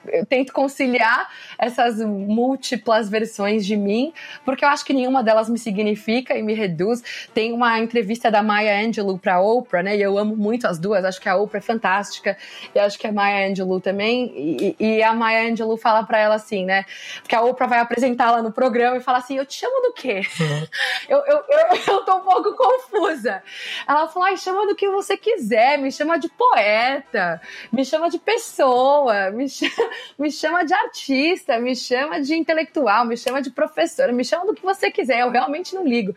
eu 0.07 0.25
tento 0.25 0.53
conciliar 0.53 1.29
essas 1.59 1.99
múltiplas 1.99 3.09
versões 3.09 3.65
de 3.67 3.77
mim, 3.77 4.13
porque 4.45 4.65
eu 4.65 4.69
acho 4.69 4.85
que 4.85 4.93
nenhuma 4.93 5.23
delas 5.23 5.49
me 5.49 5.59
significa 5.59 6.37
e 6.37 6.43
me 6.43 6.55
reduz. 6.55 7.29
Tem 7.35 7.53
uma 7.53 7.79
entrevista 7.79 8.31
da 8.31 8.43
Maya 8.43 8.87
Angelou 8.87 9.19
para 9.19 9.41
Oprah, 9.41 9.83
né? 9.83 9.97
E 9.97 10.03
eu 10.03 10.17
amo 10.19 10.37
muito 10.37 10.67
as 10.67 10.79
duas. 10.79 11.05
Acho 11.05 11.21
que 11.21 11.29
a 11.29 11.37
Oprah 11.37 11.59
é 11.59 11.63
fantástica 11.63 12.37
e 12.75 12.79
acho 12.79 12.99
que 12.99 13.07
a 13.07 13.13
Maya 13.13 13.51
Angelou 13.51 13.81
também. 13.81 14.33
E, 14.37 14.77
e 14.79 15.03
a 15.03 15.13
Maya 15.13 15.51
Angelou 15.51 15.77
fala 15.77 16.03
para 16.05 16.19
ela 16.19 16.35
assim, 16.35 16.65
né? 16.65 16.85
Porque 17.21 17.35
a 17.35 17.43
Oprah 17.43 17.67
vai 17.67 17.79
apresentá-la 17.79 18.43
no 18.43 18.53
programa 18.53 18.97
e 18.97 19.01
fala 19.01 19.19
assim: 19.19 19.37
"Eu 19.37 19.47
te 19.47 19.55
chamo 19.55 19.83
do 19.83 19.93
quê?" 19.93 20.23
Uhum. 20.41 20.67
eu, 21.09 21.19
eu, 21.19 21.45
eu, 21.49 21.95
eu 21.95 22.05
tô 22.05 22.17
um 22.17 22.21
pouco 22.21 22.55
confusa. 22.55 23.43
Ela 23.87 24.09
fala: 24.09 24.27
Ai, 24.27 24.37
chama 24.37 24.67
do 24.67 24.75
que 24.75 24.89
você 24.89 25.17
quiser, 25.17 25.79
me 25.79 25.93
chama 25.93 26.19
de 26.19 26.29
poeta, 26.29 27.41
me 27.73 27.85
chama 27.85 28.09
de 28.09 28.19
pessoa, 28.19 29.31
me 29.31 29.49
chama 29.49 29.89
me 30.18 30.31
chama 30.31 30.64
de 30.64 30.74
artista, 30.74 31.59
me 31.59 31.74
chama 31.74 32.20
de 32.20 32.35
intelectual, 32.35 33.05
me 33.05 33.16
chama 33.16 33.42
de 33.42 33.50
professora, 33.50 34.12
me 34.12 34.24
chama 34.24 34.46
do 34.46 34.55
que 34.55 34.62
você 34.62 34.90
quiser, 34.90 35.20
eu 35.20 35.31
realmente 35.31 35.74
não 35.74 35.85
ligo. 35.85 36.14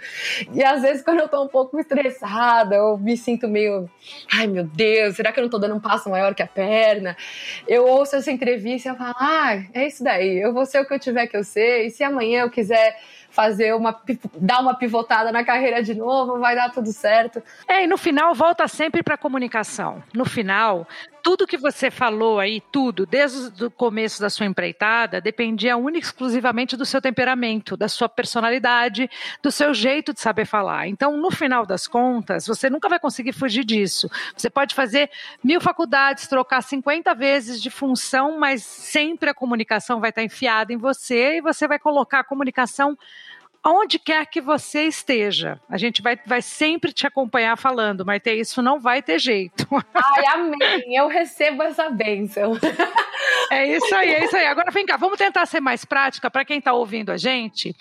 E 0.54 0.64
às 0.64 0.82
vezes, 0.82 1.04
quando 1.04 1.20
eu 1.20 1.28
tô 1.28 1.44
um 1.44 1.48
pouco 1.48 1.80
estressada, 1.80 2.76
eu 2.76 2.98
me 2.98 3.18
sinto 3.18 3.48
meio, 3.48 3.90
ai 4.32 4.48
meu 4.48 4.64
Deus, 4.64 5.16
será 5.16 5.32
que 5.32 5.40
eu 5.40 5.44
não 5.44 5.50
tô 5.50 5.58
dando 5.58 5.76
um 5.76 5.80
passo 5.80 6.10
maior 6.10 6.34
que 6.34 6.44
a 6.44 6.48
perna? 6.48 7.16
Eu 7.68 7.86
ouço 7.86 8.16
essa 8.16 8.32
entrevista 8.32 8.90
e 8.90 8.92
eu 8.92 8.96
falo, 8.96 9.16
ah, 9.18 9.64
é 9.74 9.88
isso 9.88 10.04
daí, 10.04 10.40
eu 10.40 10.54
vou 10.54 10.66
ser 10.66 10.80
o 10.80 10.86
que 10.86 10.94
eu 10.94 11.00
tiver 11.00 11.28
que 11.28 11.38
eu 11.38 11.44
ser, 11.44 11.86
e 11.86 11.90
se 11.90 12.04
amanhã 12.04 12.42
eu 12.42 12.50
quiser 12.50 12.98
fazer 13.34 13.74
uma 13.74 14.00
dar 14.36 14.62
uma 14.62 14.76
pivotada 14.76 15.32
na 15.32 15.44
carreira 15.44 15.82
de 15.82 15.96
novo, 15.96 16.40
vai 16.40 16.56
dar 16.56 16.70
tudo 16.72 16.94
certo. 16.94 17.42
É, 17.68 17.84
e 17.84 17.88
no 17.88 17.98
final 17.98 18.34
volta 18.36 18.68
sempre 18.68 19.02
para 19.02 19.18
comunicação. 19.18 20.04
No 20.14 20.24
final, 20.24 20.88
tudo 21.24 21.48
que 21.48 21.58
você 21.58 21.90
falou 21.90 22.38
aí, 22.38 22.62
tudo, 22.70 23.06
desde 23.06 23.64
o 23.64 23.72
começo 23.72 24.22
da 24.22 24.30
sua 24.30 24.46
empreitada, 24.46 25.22
dependia 25.22 25.78
única 25.78 26.06
e 26.06 26.10
exclusivamente 26.10 26.76
do 26.76 26.86
seu 26.86 27.02
temperamento, 27.02 27.78
da 27.78 27.88
sua 27.88 28.10
personalidade, 28.10 29.10
do 29.42 29.50
seu 29.50 29.74
jeito 29.74 30.14
de 30.14 30.20
saber 30.20 30.46
falar. 30.46 30.88
Então, 30.90 31.16
no 31.16 31.32
final 31.32 31.66
das 31.66 31.88
contas, 31.88 32.46
você 32.46 32.70
nunca 32.70 32.90
vai 32.90 33.00
conseguir 33.00 33.32
fugir 33.32 33.64
disso. 33.64 34.12
Você 34.36 34.50
pode 34.50 34.76
fazer 34.76 35.10
mil 35.42 35.62
faculdades, 35.62 36.28
trocar 36.28 36.62
50 36.62 37.16
vezes 37.16 37.62
de 37.62 37.70
função, 37.70 38.38
mas 38.38 38.62
sempre 38.62 39.30
a 39.30 39.34
comunicação 39.34 40.02
vai 40.02 40.10
estar 40.10 40.24
enfiada 40.24 40.74
em 40.74 40.78
você 40.78 41.38
e 41.38 41.42
você 41.42 41.70
vai 41.70 41.80
colocar 41.80 42.20
a 42.20 42.24
comunicação 42.24 42.98
onde 43.64 43.98
quer 43.98 44.26
que 44.26 44.42
você 44.42 44.84
esteja. 44.84 45.60
A 45.70 45.78
gente 45.78 46.02
vai, 46.02 46.20
vai 46.26 46.42
sempre 46.42 46.92
te 46.92 47.08
acompanhar 47.08 47.58
falando, 47.58 48.06
mas 48.06 48.22
ter 48.22 48.36
isso 48.36 48.62
não 48.62 48.80
vai 48.80 49.02
ter 49.02 49.18
jeito. 49.20 49.68
Ai, 49.94 50.26
amém. 50.28 50.96
Eu 50.96 51.08
recebo 51.08 51.64
essa 51.64 51.90
bênção. 51.90 52.54
É 53.50 53.66
isso 53.66 53.96
aí, 53.96 54.10
é 54.10 54.26
isso 54.26 54.36
aí. 54.36 54.46
Agora 54.46 54.72
vem 54.72 54.86
cá, 54.86 54.98
vamos 54.98 55.18
tentar 55.18 55.46
ser 55.46 55.62
mais 55.62 55.86
prática 55.86 56.30
para 56.30 56.44
quem 56.44 56.60
está 56.60 56.74
ouvindo 56.74 57.12
a 57.12 57.18
gente 57.18 57.76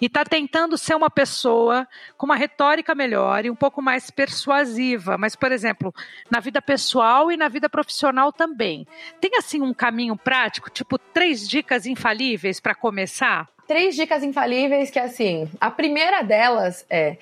e 0.00 0.06
está 0.06 0.24
tentando 0.24 0.76
ser 0.76 0.94
uma 0.94 1.10
pessoa 1.10 1.86
com 2.16 2.26
uma 2.26 2.36
retórica 2.36 2.94
melhor 2.94 3.44
e 3.44 3.50
um 3.50 3.54
pouco 3.54 3.80
mais 3.80 4.10
persuasiva. 4.10 5.16
Mas, 5.16 5.36
por 5.36 5.52
exemplo, 5.52 5.94
na 6.30 6.40
vida 6.40 6.60
pessoal 6.60 7.30
e 7.30 7.36
na 7.36 7.48
vida 7.48 7.68
profissional 7.68 8.32
também. 8.32 8.86
Tem 9.20 9.30
assim 9.36 9.60
um 9.60 9.72
caminho 9.74 10.16
prático, 10.16 10.70
tipo 10.70 10.98
três 10.98 11.48
dicas 11.48 11.86
infalíveis 11.86 12.58
para 12.58 12.74
começar? 12.74 13.48
Três 13.70 13.94
dicas 13.94 14.24
infalíveis 14.24 14.90
que, 14.90 14.98
assim, 14.98 15.48
a 15.60 15.70
primeira 15.70 16.22
delas 16.22 16.84
é 16.90 17.18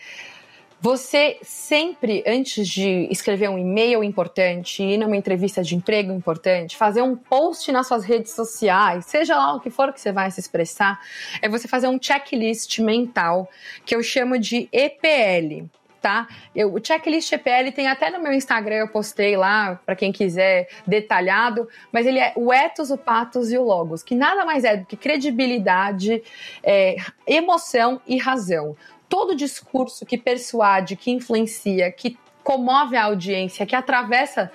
você 0.81 1.37
sempre, 1.43 2.25
antes 2.27 2.67
de 2.67 3.07
escrever 3.11 3.51
um 3.51 3.59
e-mail 3.59 4.03
importante, 4.03 4.83
ir 4.83 4.97
numa 4.97 5.15
entrevista 5.15 5.63
de 5.63 5.77
emprego 5.77 6.11
importante, 6.11 6.75
fazer 6.75 7.03
um 7.03 7.15
post 7.15 7.71
nas 7.71 7.87
suas 7.87 8.03
redes 8.03 8.33
sociais, 8.33 9.05
seja 9.05 9.37
lá 9.37 9.57
o 9.57 9.61
que 9.61 9.69
for 9.69 9.93
que 9.93 10.01
você 10.01 10.11
vai 10.11 10.31
se 10.31 10.41
expressar, 10.41 10.99
é 11.43 11.51
você 11.51 11.69
fazer 11.69 11.87
um 11.89 11.99
checklist 12.01 12.79
mental, 12.79 13.47
que 13.85 13.95
eu 13.95 14.03
chamo 14.03 14.39
de 14.39 14.71
EPL 14.73 15.69
tá? 16.01 16.29
Eu, 16.55 16.75
o 16.75 16.85
checklist 16.85 17.33
EPL 17.33 17.73
tem 17.75 17.89
até 17.89 18.11
no 18.11 18.23
meu 18.23 18.33
Instagram, 18.33 18.77
eu 18.77 18.89
postei 18.89 19.37
lá, 19.37 19.81
para 19.85 19.97
quem 19.97 20.13
quiser, 20.13 20.69
detalhado, 20.87 21.69
mas 21.93 22.07
ele 22.07 22.19
é 22.19 22.33
o 22.37 22.53
ethos, 22.53 22.91
o 22.91 22.99
patos 22.99 23.51
e 23.53 23.59
o 23.59 23.63
logos, 23.63 24.03
que 24.03 24.15
nada 24.15 24.45
mais 24.45 24.65
é 24.65 24.77
do 24.77 24.87
que 24.87 24.97
credibilidade, 24.97 26.23
é, 26.63 26.97
emoção 27.27 28.01
e 28.07 28.17
razão. 28.17 28.77
Todo 29.09 29.35
discurso 29.35 30.05
que 30.05 30.19
persuade, 30.19 30.97
que 30.97 31.11
influencia, 31.11 31.91
que 31.91 32.19
comove 32.45 32.97
a 32.97 33.05
audiência, 33.05 33.67
que 33.67 33.77
atravessa 33.77 34.51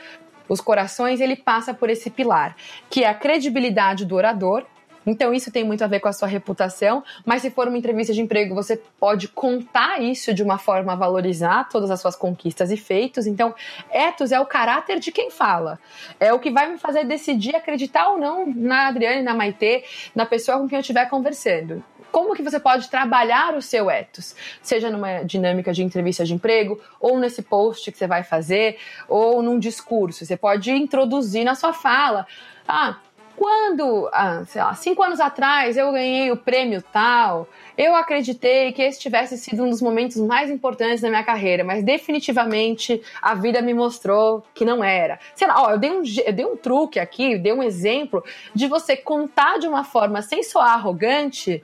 os 0.47 0.61
corações, 0.61 1.21
ele 1.21 1.35
passa 1.35 1.73
por 1.73 1.89
esse 1.89 2.09
pilar, 2.09 2.55
que 2.89 3.03
é 3.03 3.07
a 3.07 3.13
credibilidade 3.13 4.05
do 4.05 4.15
orador, 4.15 4.65
então 5.05 5.33
isso 5.33 5.51
tem 5.51 5.63
muito 5.63 5.83
a 5.83 5.87
ver 5.87 5.99
com 5.99 6.07
a 6.07 6.13
sua 6.13 6.27
reputação, 6.27 7.03
mas 7.25 7.41
se 7.41 7.49
for 7.49 7.67
uma 7.67 7.77
entrevista 7.77 8.13
de 8.13 8.21
emprego, 8.21 8.55
você 8.55 8.81
pode 8.99 9.27
contar 9.27 10.01
isso 10.01 10.33
de 10.33 10.43
uma 10.43 10.57
forma 10.57 10.93
a 10.93 10.95
valorizar 10.95 11.67
todas 11.69 11.91
as 11.91 11.99
suas 12.01 12.15
conquistas 12.15 12.71
e 12.71 12.77
feitos. 12.77 13.27
Então, 13.27 13.53
ethos 13.91 14.31
é 14.31 14.39
o 14.39 14.45
caráter 14.45 14.99
de 14.99 15.11
quem 15.11 15.29
fala. 15.29 15.79
É 16.19 16.33
o 16.33 16.39
que 16.39 16.51
vai 16.51 16.69
me 16.69 16.77
fazer 16.77 17.03
decidir 17.05 17.55
acreditar 17.55 18.09
ou 18.09 18.17
não 18.17 18.45
na 18.45 18.87
Adriane, 18.87 19.21
na 19.21 19.33
Maitê, 19.33 19.83
na 20.15 20.25
pessoa 20.25 20.59
com 20.59 20.67
quem 20.67 20.77
eu 20.77 20.81
estiver 20.81 21.09
conversando 21.09 21.83
como 22.13 22.35
que 22.35 22.43
você 22.43 22.59
pode 22.59 22.91
trabalhar 22.91 23.55
o 23.55 23.61
seu 23.61 23.89
ethos, 23.89 24.35
seja 24.61 24.91
numa 24.91 25.23
dinâmica 25.23 25.73
de 25.73 25.81
entrevista 25.81 26.23
de 26.23 26.35
emprego, 26.35 26.79
ou 26.99 27.19
nesse 27.19 27.41
post 27.41 27.91
que 27.91 27.97
você 27.97 28.05
vai 28.05 28.23
fazer, 28.23 28.77
ou 29.09 29.41
num 29.41 29.57
discurso. 29.57 30.23
Você 30.23 30.37
pode 30.37 30.71
introduzir 30.71 31.43
na 31.43 31.55
sua 31.55 31.73
fala. 31.73 32.27
Ah, 32.67 32.99
quando, 33.35 34.09
ah, 34.11 34.43
sei 34.45 34.61
lá, 34.61 34.73
cinco 34.75 35.01
anos 35.03 35.19
atrás 35.19 35.75
eu 35.77 35.91
ganhei 35.91 36.31
o 36.31 36.37
prêmio 36.37 36.81
tal, 36.81 37.47
eu 37.77 37.95
acreditei 37.95 38.71
que 38.71 38.81
esse 38.81 38.99
tivesse 38.99 39.37
sido 39.37 39.63
um 39.63 39.69
dos 39.69 39.81
momentos 39.81 40.17
mais 40.17 40.49
importantes 40.49 41.01
da 41.01 41.09
minha 41.09 41.23
carreira, 41.23 41.63
mas 41.63 41.83
definitivamente 41.83 43.01
a 43.21 43.33
vida 43.33 43.61
me 43.61 43.73
mostrou 43.73 44.43
que 44.53 44.63
não 44.63 44.83
era. 44.83 45.19
Sei 45.35 45.47
lá, 45.47 45.63
ó, 45.63 45.71
eu 45.71 45.77
dei 45.77 45.91
um, 45.91 46.03
eu 46.25 46.33
dei 46.33 46.45
um 46.45 46.55
truque 46.55 46.99
aqui, 46.99 47.37
dei 47.37 47.53
um 47.53 47.63
exemplo 47.63 48.23
de 48.53 48.67
você 48.67 48.95
contar 48.95 49.57
de 49.57 49.67
uma 49.67 49.83
forma 49.83 50.21
sem 50.21 50.43
soar 50.43 50.73
arrogante 50.73 51.63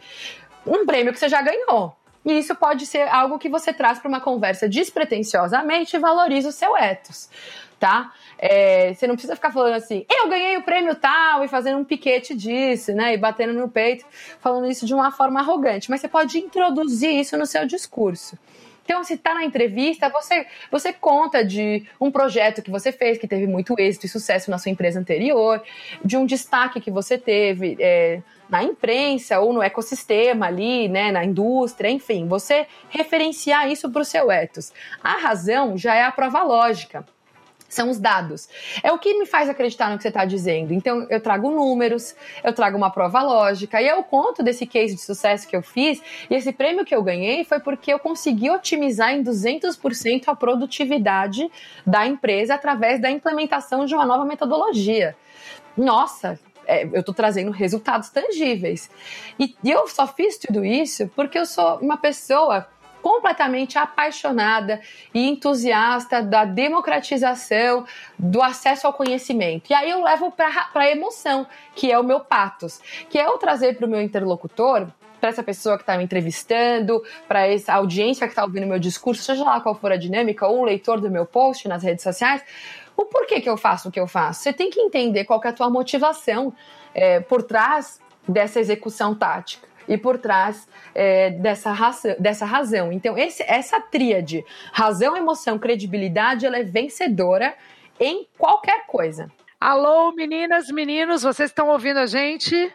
um 0.66 0.86
prêmio 0.86 1.14
que 1.14 1.20
você 1.20 1.30
já 1.30 1.42
ganhou. 1.42 1.96
E 2.26 2.38
isso 2.38 2.54
pode 2.56 2.86
ser 2.86 3.08
algo 3.08 3.40
que 3.40 3.50
você 3.50 3.72
traz 3.72 3.98
para 4.00 4.10
uma 4.10 4.20
conversa 4.20 4.68
despretensiosamente 4.68 5.96
e 5.96 6.00
valoriza 6.00 6.50
o 6.50 6.52
seu 6.52 6.76
ethos, 6.76 7.30
tá? 7.80 8.12
É, 8.38 8.94
você 8.94 9.08
não 9.08 9.16
precisa 9.16 9.36
ficar 9.36 9.52
falando 9.52 9.74
assim, 9.74 10.06
eu 10.10 10.30
ganhei 10.30 10.58
o 10.58 10.64
prêmio 10.64 10.96
tal, 10.96 11.44
e 11.44 11.48
fazendo 11.48 11.80
um 11.80 11.84
piquete 11.86 12.36
disso, 12.36 12.94
né? 12.94 13.14
E 13.14 13.18
batendo 13.18 13.54
no 13.54 13.70
peito, 13.70 14.06
falando 14.40 14.70
isso 14.70 14.86
de 14.86 14.94
uma 14.94 15.12
forma 15.12 15.40
arrogante. 15.40 15.90
Mas 15.90 16.02
você 16.02 16.08
pode 16.08 16.38
introduzir 16.38 17.12
isso 17.12 17.38
no 17.38 17.46
seu 17.46 17.66
discurso. 17.66 18.38
Então, 18.90 19.04
se 19.04 19.14
está 19.14 19.36
na 19.36 19.44
entrevista, 19.44 20.10
você, 20.10 20.48
você 20.72 20.92
conta 20.92 21.46
de 21.46 21.86
um 22.02 22.10
projeto 22.10 22.60
que 22.64 22.72
você 22.72 22.92
fez, 22.92 23.20
que 23.20 23.28
teve 23.28 23.46
muito 23.46 23.76
êxito 23.78 24.08
e 24.08 24.10
sucesso 24.10 24.50
na 24.50 24.58
sua 24.58 24.72
empresa 24.72 25.00
anterior, 25.00 25.62
de 26.04 26.18
um 26.18 26.26
destaque 26.26 26.82
que 26.82 26.90
você 26.90 27.16
teve 27.16 27.78
é, 27.80 28.20
na 28.50 28.64
imprensa 28.64 29.40
ou 29.40 29.54
no 29.54 29.62
ecossistema 29.62 30.48
ali, 30.48 30.88
né, 30.88 31.12
na 31.12 31.24
indústria, 31.24 31.88
enfim, 31.88 32.28
você 32.28 32.66
referenciar 32.90 33.72
isso 33.72 33.92
para 33.92 34.02
o 34.02 34.06
seu 34.06 34.32
ethos. 34.32 34.74
A 35.04 35.18
razão 35.18 35.78
já 35.78 35.94
é 35.94 36.04
a 36.04 36.12
prova 36.12 36.42
lógica 36.42 37.06
são 37.70 37.90
os 37.90 38.00
dados. 38.00 38.50
É 38.84 38.92
o 38.92 38.98
que 38.98 39.14
me 39.18 39.26
faz 39.26 39.48
acreditar 39.48 39.90
no 39.90 39.98
que 39.98 40.04
você 40.04 40.10
está 40.10 40.26
dizendo. 40.26 40.74
Então, 40.74 41.06
eu 41.10 41.22
trago 41.22 41.50
números, 41.52 42.16
eu 42.44 42.52
trago 42.52 42.76
uma 42.76 42.90
prova 42.90 43.22
lógica, 43.22 43.82
e 43.82 43.88
eu 43.88 44.04
conto 44.04 44.44
desse 44.44 44.66
case 44.66 44.96
de 44.96 45.02
sucesso 45.02 45.48
que 45.48 45.56
eu 45.56 45.62
fiz, 45.62 46.02
e 46.30 46.36
esse 46.36 46.52
prêmio 46.52 46.84
que 46.84 46.94
eu 46.94 47.04
ganhei 47.04 47.44
foi 47.46 47.60
porque 47.60 47.94
eu 47.94 48.00
consegui 48.00 48.50
otimizar 48.50 49.14
em 49.14 49.24
200% 49.24 50.24
a 50.28 50.36
produtividade 50.36 51.50
da 51.86 52.06
empresa 52.06 52.56
através 52.56 53.00
da 53.00 53.10
implementação 53.10 53.86
de 53.86 53.94
uma 53.94 54.06
nova 54.06 54.26
metodologia. 54.26 55.16
Nossa, 55.78 56.40
é, 56.70 56.84
eu 56.84 57.00
estou 57.00 57.16
trazendo 57.16 57.52
resultados 57.52 58.10
tangíveis. 58.10 58.90
E, 59.40 59.56
e 59.64 59.72
eu 59.72 59.88
só 59.88 60.08
fiz 60.08 60.38
tudo 60.38 60.64
isso 60.64 61.10
porque 61.16 61.38
eu 61.38 61.46
sou 61.46 61.78
uma 61.78 61.98
pessoa 61.98 62.68
completamente 63.02 63.78
apaixonada 63.78 64.82
e 65.14 65.28
entusiasta 65.28 66.22
da 66.22 66.46
democratização, 66.46 67.86
do 68.18 68.42
acesso 68.42 68.88
ao 68.88 68.94
conhecimento. 68.94 69.70
E 69.70 69.74
aí 69.74 69.90
eu 69.90 70.04
levo 70.04 70.32
para 70.32 70.70
a 70.74 70.90
emoção, 70.90 71.48
que 71.76 71.92
é 71.92 72.00
o 72.00 72.04
meu 72.04 72.20
patos, 72.20 72.80
que 73.10 73.18
é 73.18 73.26
eu 73.26 73.38
trazer 73.38 73.76
para 73.78 73.86
o 73.86 73.90
meu 73.90 74.02
interlocutor 74.02 74.88
para 75.20 75.30
essa 75.30 75.44
pessoa 75.44 75.76
que 75.76 75.84
está 75.84 75.98
me 75.98 76.04
entrevistando, 76.06 77.04
para 77.28 77.46
essa 77.46 77.74
audiência 77.74 78.26
que 78.26 78.32
está 78.32 78.44
ouvindo 78.44 78.66
meu 78.66 78.80
discurso, 78.80 79.22
seja 79.22 79.44
lá 79.44 79.60
qual 79.60 79.76
for 79.76 79.92
a 79.92 79.98
dinâmica, 79.98 80.48
ou 80.48 80.62
o 80.62 80.64
leitor 80.64 81.02
do 81.02 81.12
meu 81.12 81.26
post 81.26 81.68
nas 81.68 81.84
redes 81.84 82.04
sociais, 82.04 82.42
o 82.96 83.06
porquê 83.06 83.42
que 83.42 83.50
eu 83.50 83.58
faço 83.58 83.90
o 83.90 83.92
que 83.92 84.00
eu 84.00 84.08
faço. 84.08 84.44
Você 84.44 84.54
tem 84.54 84.70
que 84.70 84.80
entender 84.80 85.26
qual 85.26 85.40
que 85.40 85.48
é 85.48 85.50
a 85.50 85.54
tua 85.54 85.70
motivação 85.70 86.54
é, 86.94 87.20
por 87.20 87.44
trás 87.44 88.00
dessa 88.28 88.60
execução 88.60 89.14
tática 89.14 89.69
e 89.90 89.98
por 89.98 90.20
trás 90.20 90.70
é, 90.94 91.32
dessa, 91.32 91.72
razão, 91.72 92.16
dessa 92.20 92.46
razão. 92.46 92.92
Então, 92.94 93.18
esse, 93.18 93.44
essa 93.44 93.82
tríade, 93.82 94.46
razão, 94.72 95.18
emoção, 95.18 95.58
credibilidade, 95.58 96.46
ela 96.46 96.60
é 96.60 96.64
vencedora 96.64 97.56
em 98.00 98.28
qualquer 98.38 98.86
coisa. 98.86 99.30
Alô, 99.60 100.14
meninas, 100.14 100.70
meninos, 100.70 101.24
vocês 101.24 101.50
estão 101.50 101.70
ouvindo 101.70 101.98
a 101.98 102.06
gente? 102.06 102.72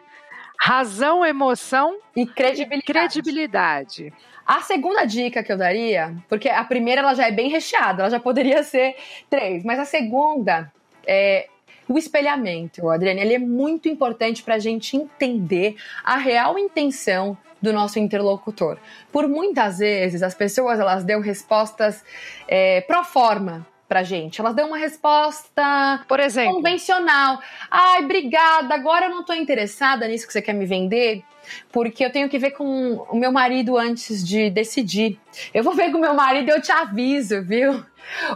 Razão, 0.59 1.25
emoção 1.25 1.97
e 2.15 2.25
credibilidade. 2.25 2.83
E 2.83 2.93
credibilidade. 2.93 4.13
A 4.45 4.61
segunda 4.61 5.05
dica 5.05 5.41
que 5.41 5.51
eu 5.51 5.57
daria, 5.57 6.15
porque 6.29 6.47
a 6.49 6.63
primeira 6.63 7.01
ela 7.01 7.15
já 7.15 7.27
é 7.27 7.31
bem 7.31 7.49
recheada, 7.49 8.03
ela 8.03 8.11
já 8.11 8.19
poderia 8.19 8.61
ser 8.61 8.95
três, 9.27 9.63
mas 9.63 9.79
a 9.79 9.85
segunda 9.85 10.71
é 11.07 11.47
o 11.87 11.97
espelhamento, 11.97 12.89
Adriane, 12.89 13.21
ele 13.21 13.33
é 13.35 13.39
muito 13.39 13.87
importante 13.87 14.43
para 14.43 14.55
a 14.55 14.59
gente 14.59 14.97
entender 14.97 15.75
a 16.03 16.17
real 16.17 16.57
intenção 16.57 17.37
do 17.61 17.73
nosso 17.73 17.99
interlocutor. 17.99 18.77
Por 19.11 19.27
muitas 19.27 19.79
vezes 19.79 20.21
as 20.21 20.33
pessoas 20.33 20.79
elas 20.79 21.03
dão 21.03 21.19
respostas 21.21 22.03
é, 22.47 22.81
pro 22.81 23.03
forma 23.03 23.65
pra 23.87 24.03
gente. 24.03 24.41
Elas 24.41 24.55
dão 24.55 24.67
uma 24.69 24.77
resposta, 24.77 26.03
por 26.07 26.19
exemplo, 26.19 26.55
convencional. 26.55 27.39
Ai, 27.69 28.03
obrigada, 28.03 28.73
agora 28.73 29.05
eu 29.05 29.11
não 29.11 29.23
tô 29.23 29.33
interessada 29.33 30.07
nisso 30.07 30.25
que 30.25 30.33
você 30.33 30.41
quer 30.41 30.53
me 30.53 30.65
vender 30.65 31.23
porque 31.71 32.03
eu 32.03 32.11
tenho 32.11 32.27
que 32.29 32.39
ver 32.39 32.51
com 32.51 32.93
o 33.09 33.15
meu 33.15 33.31
marido 33.31 33.77
antes 33.77 34.25
de 34.25 34.49
decidir. 34.49 35.19
Eu 35.53 35.63
vou 35.63 35.75
ver 35.75 35.91
com 35.91 35.97
o 35.97 36.01
meu 36.01 36.13
marido 36.13 36.49
e 36.49 36.51
eu 36.51 36.61
te 36.61 36.71
aviso, 36.71 37.41
viu? 37.43 37.85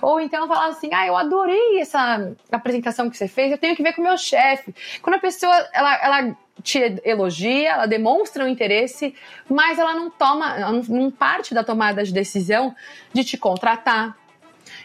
Ou 0.02 0.20
então 0.20 0.48
falar 0.48 0.68
assim, 0.68 0.90
ah, 0.94 1.06
eu 1.06 1.18
adorei 1.18 1.80
essa 1.80 2.32
apresentação 2.52 3.10
que 3.10 3.18
você 3.18 3.28
fez, 3.28 3.52
eu 3.52 3.58
tenho 3.58 3.76
que 3.76 3.84
ver 3.84 3.94
com 3.94 4.02
o 4.02 4.06
meu 4.06 4.18
chefe. 4.18 4.74
Quando 5.02 5.16
a 5.16 5.20
pessoa, 5.20 5.56
ela, 5.74 5.96
ela 6.04 6.38
te 6.62 6.80
elogia, 7.04 7.72
ela 7.72 7.86
demonstra 7.86 8.44
um 8.44 8.48
interesse, 8.48 9.16
mas 9.50 9.80
ela 9.80 9.94
não 9.94 10.10
toma, 10.10 10.58
não 10.88 11.10
parte 11.10 11.54
da 11.54 11.64
tomada 11.64 12.04
de 12.04 12.14
decisão 12.14 12.76
de 13.14 13.24
te 13.24 13.38
contratar, 13.38 14.18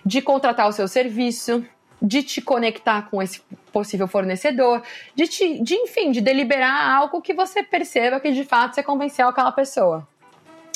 de 0.05 0.23
contratar 0.23 0.69
o 0.69 0.73
seu 0.73 0.87
serviço, 0.87 1.65
de 2.01 2.23
te 2.23 2.41
conectar 2.43 3.09
com 3.11 3.23
esse 3.23 3.41
possível 3.73 4.07
fornecedor, 4.07 4.83
de, 5.15 5.27
te, 5.27 5.63
de 5.63 5.75
enfim, 5.75 6.11
de 6.11 6.21
deliberar 6.21 6.91
algo 6.91 7.23
que 7.23 7.33
você 7.33 7.63
perceba 7.63 8.21
que 8.21 8.31
de 8.31 8.45
fato 8.45 8.75
você 8.75 8.83
convenceu 8.83 9.29
aquela 9.29 9.51
pessoa. 9.51 10.07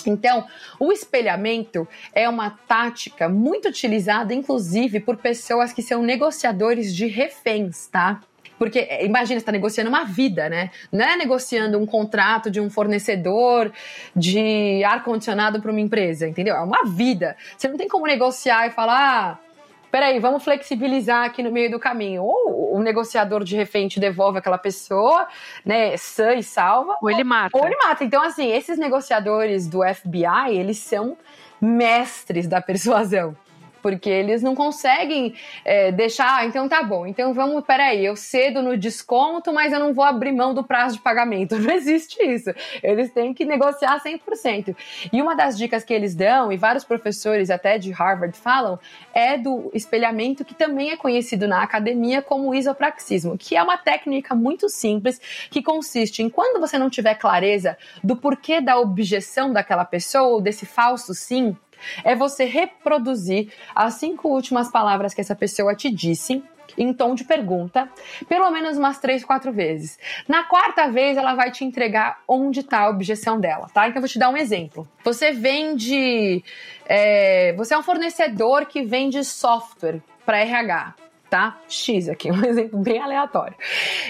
Então, 0.06 0.46
o 0.78 0.92
espelhamento 0.92 1.86
é 2.14 2.28
uma 2.28 2.50
tática 2.50 3.28
muito 3.28 3.68
utilizada, 3.68 4.32
inclusive, 4.32 5.00
por 5.00 5.16
pessoas 5.16 5.72
que 5.72 5.82
são 5.82 6.02
negociadores 6.02 6.94
de 6.94 7.06
reféns, 7.06 7.86
tá? 7.86 8.20
Porque 8.58 8.80
é, 8.80 9.04
imagina, 9.04 9.38
você 9.38 9.42
está 9.42 9.52
negociando 9.52 9.88
uma 9.88 10.04
vida, 10.04 10.48
né? 10.48 10.70
Não 10.90 11.04
é 11.04 11.16
negociando 11.16 11.78
um 11.78 11.86
contrato 11.86 12.50
de 12.50 12.60
um 12.60 12.68
fornecedor 12.68 13.72
de 14.14 14.82
ar-condicionado 14.84 15.62
para 15.62 15.70
uma 15.70 15.80
empresa, 15.80 16.26
entendeu? 16.26 16.56
É 16.56 16.60
uma 16.60 16.84
vida. 16.84 17.36
Você 17.56 17.68
não 17.68 17.76
tem 17.76 17.88
como 17.88 18.06
negociar 18.06 18.66
e 18.66 18.70
falar. 18.70 18.98
Ah, 18.98 19.47
peraí, 19.90 20.18
vamos 20.18 20.44
flexibilizar 20.44 21.24
aqui 21.24 21.42
no 21.42 21.50
meio 21.50 21.70
do 21.70 21.78
caminho. 21.78 22.22
Ou 22.22 22.76
o 22.76 22.80
negociador 22.80 23.44
de 23.44 23.56
refém 23.56 23.88
te 23.88 23.98
devolve 23.98 24.38
aquela 24.38 24.58
pessoa, 24.58 25.26
né, 25.64 25.96
sã 25.96 26.34
e 26.34 26.42
salva. 26.42 26.96
Ou 27.02 27.10
ele 27.10 27.24
mata. 27.24 27.56
Ou 27.56 27.66
ele 27.66 27.76
mata. 27.76 28.04
Então, 28.04 28.22
assim, 28.22 28.52
esses 28.52 28.78
negociadores 28.78 29.66
do 29.66 29.80
FBI, 29.82 30.56
eles 30.56 30.78
são 30.78 31.16
mestres 31.60 32.46
da 32.46 32.60
persuasão 32.60 33.36
porque 33.82 34.10
eles 34.10 34.42
não 34.42 34.54
conseguem 34.54 35.34
é, 35.64 35.90
deixar, 35.92 36.38
ah, 36.38 36.46
então 36.46 36.68
tá 36.68 36.82
bom, 36.82 37.06
então 37.06 37.32
vamos, 37.32 37.64
peraí, 37.64 38.04
eu 38.04 38.16
cedo 38.16 38.62
no 38.62 38.76
desconto, 38.76 39.52
mas 39.52 39.72
eu 39.72 39.80
não 39.80 39.92
vou 39.92 40.04
abrir 40.04 40.32
mão 40.32 40.54
do 40.54 40.64
prazo 40.64 40.96
de 40.96 41.02
pagamento. 41.02 41.58
Não 41.68 41.74
existe 41.74 42.22
isso. 42.22 42.50
Eles 42.82 43.10
têm 43.10 43.34
que 43.34 43.44
negociar 43.44 44.00
100%. 44.02 44.74
E 45.12 45.20
uma 45.20 45.34
das 45.34 45.56
dicas 45.56 45.84
que 45.84 45.92
eles 45.92 46.14
dão, 46.14 46.52
e 46.52 46.56
vários 46.56 46.84
professores 46.84 47.50
até 47.50 47.78
de 47.78 47.90
Harvard 47.90 48.36
falam, 48.36 48.78
é 49.12 49.36
do 49.36 49.70
espelhamento, 49.74 50.44
que 50.44 50.54
também 50.54 50.90
é 50.90 50.96
conhecido 50.96 51.46
na 51.46 51.62
academia 51.62 52.22
como 52.22 52.54
isopraxismo, 52.54 53.36
que 53.36 53.56
é 53.56 53.62
uma 53.62 53.76
técnica 53.76 54.34
muito 54.34 54.68
simples 54.68 55.20
que 55.50 55.62
consiste 55.62 56.22
em 56.22 56.30
quando 56.30 56.60
você 56.60 56.78
não 56.78 56.88
tiver 56.88 57.14
clareza 57.14 57.76
do 58.02 58.16
porquê 58.16 58.60
da 58.60 58.78
objeção 58.78 59.52
daquela 59.52 59.84
pessoa 59.84 60.28
ou 60.28 60.40
desse 60.40 60.66
falso 60.66 61.14
sim, 61.14 61.56
é 62.04 62.14
você 62.14 62.44
reproduzir 62.44 63.52
as 63.74 63.94
cinco 63.94 64.28
últimas 64.28 64.70
palavras 64.70 65.14
que 65.14 65.20
essa 65.20 65.34
pessoa 65.34 65.74
te 65.74 65.90
disse 65.90 66.42
em 66.76 66.92
tom 66.92 67.14
de 67.14 67.24
pergunta, 67.24 67.90
pelo 68.28 68.50
menos 68.50 68.76
umas 68.76 68.98
três, 68.98 69.24
quatro 69.24 69.52
vezes. 69.52 69.98
Na 70.28 70.44
quarta 70.44 70.88
vez, 70.88 71.16
ela 71.16 71.34
vai 71.34 71.50
te 71.50 71.64
entregar 71.64 72.20
onde 72.26 72.60
está 72.60 72.80
a 72.80 72.88
objeção 72.88 73.40
dela, 73.40 73.68
tá? 73.72 73.88
Então, 73.88 73.96
eu 73.96 74.02
vou 74.02 74.08
te 74.08 74.18
dar 74.18 74.30
um 74.30 74.36
exemplo. 74.36 74.88
Você 75.04 75.32
vende. 75.32 76.44
É, 76.86 77.52
você 77.54 77.74
é 77.74 77.78
um 77.78 77.82
fornecedor 77.82 78.66
que 78.66 78.82
vende 78.82 79.24
software 79.24 80.00
para 80.24 80.38
RH 80.38 80.94
tá? 81.28 81.58
X 81.68 82.08
aqui, 82.08 82.30
um 82.32 82.44
exemplo 82.44 82.78
bem 82.78 83.00
aleatório. 83.00 83.54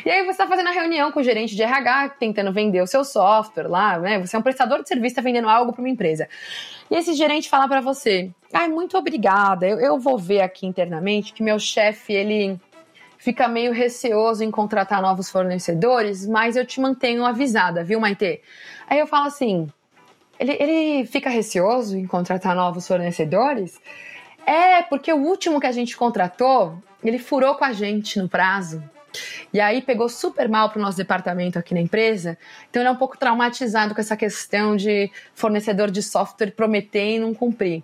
E 0.05 0.11
aí 0.11 0.23
você 0.23 0.31
está 0.31 0.47
fazendo 0.47 0.69
a 0.69 0.73
reunião 0.73 1.11
com 1.13 1.21
o 1.21 1.23
gerente 1.23 1.55
de 1.55 1.63
RH, 1.63 2.11
tentando 2.21 2.53
vender 2.53 2.81
o 2.81 2.87
seu 2.87 3.05
software 3.05 3.69
lá, 3.69 3.99
né? 3.99 4.19
Você 4.19 4.37
é 4.37 4.39
um 4.39 4.43
prestador 4.43 4.83
de 4.83 4.89
serviço, 4.89 5.13
está 5.13 5.23
vendendo 5.23 5.49
algo 5.49 5.73
para 5.73 5.83
uma 5.83 5.89
empresa. 5.89 6.29
E 6.91 6.95
esse 6.95 7.15
gerente 7.15 7.49
fala 7.49 7.69
para 7.69 7.81
você: 7.81 8.31
"Ai, 8.53 8.69
muito 8.69 8.97
obrigada. 8.97 9.67
Eu, 9.67 9.79
eu 9.79 9.99
vou 9.99 10.19
ver 10.19 10.41
aqui 10.41 10.67
internamente 10.67 11.33
que 11.33 11.43
meu 11.43 11.59
chefe 11.59 12.13
ele 12.13 12.59
fica 13.19 13.49
meio 13.49 13.73
receoso 13.73 14.45
em 14.45 14.51
contratar 14.51 15.03
novos 15.03 15.29
fornecedores, 15.29 16.27
mas 16.27 16.57
eu 16.57 16.65
te 16.65 16.81
mantenho 16.81 17.25
avisada, 17.25 17.85
viu, 17.85 18.01
Maite?" 18.01 18.41
Aí 18.89 18.99
eu 18.99 19.07
falo 19.07 19.27
assim: 19.27 19.69
ele, 20.39 20.57
ele 20.61 21.07
fica 21.07 21.29
receoso 21.29 21.97
em 21.97 22.07
contratar 22.07 22.55
novos 22.55 22.87
fornecedores? 22.87 23.81
É, 24.47 24.83
porque 24.83 25.13
o 25.13 25.19
último 25.19 25.61
que 25.61 25.67
a 25.67 25.73
gente 25.73 25.97
contratou, 25.97 26.83
ele 27.03 27.19
furou 27.19 27.55
com 27.55 27.65
a 27.65 27.73
gente 27.73 28.19
no 28.19 28.29
prazo. 28.29 28.83
E 29.53 29.61
aí 29.61 29.81
pegou 29.81 30.09
super 30.09 30.49
mal 30.49 30.69
para 30.69 30.79
o 30.79 30.83
nosso 30.83 30.97
departamento 30.97 31.59
aqui 31.59 31.75
na 31.75 31.81
empresa. 31.81 32.37
Então 32.69 32.83
ele 32.83 32.89
é 32.89 32.93
um 32.93 32.97
pouco 32.97 33.17
traumatizado 33.17 33.95
com 33.95 34.01
essa 34.01 34.17
questão 34.17 34.77
de 34.77 35.11
fornecedor 35.35 35.91
de 35.91 36.03
software 36.03 36.51
prometer 36.51 37.17
e 37.17 37.19
não 37.19 37.33
cumprir. 37.33 37.83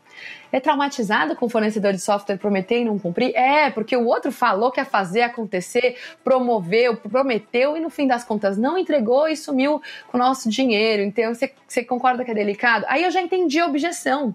É 0.52 0.60
traumatizado 0.60 1.34
com 1.34 1.48
fornecedor 1.48 1.92
de 1.92 2.00
software 2.00 2.36
prometer 2.36 2.80
e 2.80 2.84
não 2.84 2.98
cumprir? 2.98 3.34
É, 3.34 3.70
porque 3.70 3.96
o 3.96 4.06
outro 4.06 4.30
falou 4.30 4.70
que 4.70 4.80
ia 4.80 4.84
fazer 4.84 5.22
acontecer, 5.22 5.96
promoveu, 6.22 6.96
prometeu 6.96 7.76
e 7.76 7.80
no 7.80 7.90
fim 7.90 8.06
das 8.06 8.22
contas 8.22 8.56
não 8.56 8.78
entregou 8.78 9.26
e 9.26 9.36
sumiu 9.36 9.82
com 10.08 10.18
o 10.18 10.20
nosso 10.20 10.48
dinheiro. 10.48 11.02
Então 11.02 11.34
você, 11.34 11.52
você 11.66 11.82
concorda 11.82 12.24
que 12.24 12.30
é 12.30 12.34
delicado? 12.34 12.84
Aí 12.88 13.02
eu 13.02 13.10
já 13.10 13.20
entendi 13.20 13.58
a 13.58 13.66
objeção. 13.66 14.34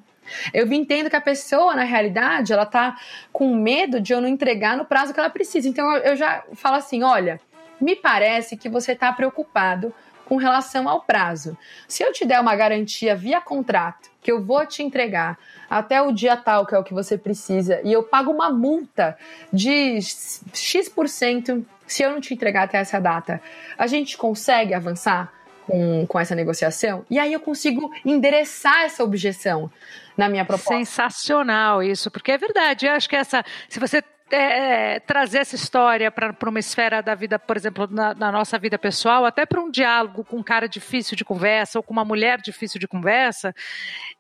Eu 0.54 0.72
entendo 0.72 1.10
que 1.10 1.16
a 1.16 1.22
pessoa, 1.22 1.76
na 1.76 1.84
realidade, 1.84 2.54
ela 2.54 2.66
tá 2.66 2.98
com 3.32 3.56
medo 3.56 4.00
de 4.00 4.14
eu 4.14 4.22
não 4.22 4.28
entregar 4.28 4.78
no 4.78 4.86
prazo 4.86 5.14
que 5.14 5.20
ela 5.20 5.30
precisa. 5.30 5.68
Então 5.68 5.96
eu 5.98 6.16
já 6.16 6.44
falo 6.54 6.76
assim: 6.76 7.04
olha, 7.04 7.40
me 7.80 7.96
parece 7.96 8.58
que 8.58 8.70
você 8.70 8.94
está 8.94 9.12
preocupado 9.14 9.94
com 10.26 10.36
relação 10.36 10.88
ao 10.88 11.02
prazo. 11.02 11.58
Se 11.88 12.04
eu 12.04 12.14
te 12.14 12.24
der 12.24 12.40
uma 12.40 12.56
garantia 12.56 13.16
via 13.16 13.42
contrato 13.42 14.12
que 14.22 14.32
eu 14.32 14.44
vou 14.44 14.64
te 14.66 14.84
entregar 14.84 15.40
até 15.68 16.00
o 16.02 16.12
dia 16.12 16.38
tal, 16.38 16.66
que 16.68 16.76
é 16.76 16.78
o 16.78 16.84
que 16.84 16.94
você 16.94 17.18
precisa, 17.18 17.82
e 17.84 17.92
eu 17.92 18.04
pago 18.04 18.32
uma 18.32 18.50
multa 18.50 19.18
de 19.52 19.98
X% 20.54 21.66
se 21.88 22.04
eu 22.04 22.12
não 22.12 22.22
te 22.22 22.36
entregar 22.36 22.64
até 22.64 22.78
essa 22.78 23.00
data, 23.00 23.42
a 23.76 23.88
gente 23.88 24.16
consegue 24.16 24.76
avançar? 24.76 25.34
com, 25.70 26.06
com 26.08 26.20
essa 26.20 26.34
negociação? 26.34 27.06
E 27.10 27.20
aí 27.20 27.32
eu 27.32 27.40
consigo 27.40 27.92
endereçar 28.04 28.86
essa 28.86 29.04
objeção 29.04 29.72
na 30.20 30.28
minha 30.28 30.44
proposta. 30.44 30.76
Sensacional 30.76 31.82
isso, 31.82 32.12
porque 32.12 32.34
é 32.34 32.38
verdade. 32.38 32.86
Eu 32.86 32.92
acho 32.92 33.08
que 33.08 33.16
essa, 33.16 33.44
se 33.70 33.80
você 33.80 34.04
é, 34.32 34.96
é, 34.96 35.00
trazer 35.00 35.40
essa 35.40 35.56
história 35.56 36.12
para 36.12 36.50
uma 36.50 36.60
esfera 36.60 37.02
da 37.02 37.16
vida, 37.16 37.40
por 37.40 37.56
exemplo, 37.56 37.88
na, 37.90 38.14
na 38.14 38.32
nossa 38.32 38.60
vida 38.60 38.78
pessoal, 38.78 39.26
até 39.26 39.46
para 39.46 39.62
um 39.62 39.72
diálogo 39.72 40.26
com 40.26 40.38
um 40.38 40.44
cara 40.44 40.68
difícil 40.68 41.16
de 41.16 41.24
conversa 41.24 41.80
ou 41.80 41.84
com 41.84 41.94
uma 41.94 42.04
mulher 42.04 42.40
difícil 42.42 42.80
de 42.80 42.88
conversa, 42.88 43.56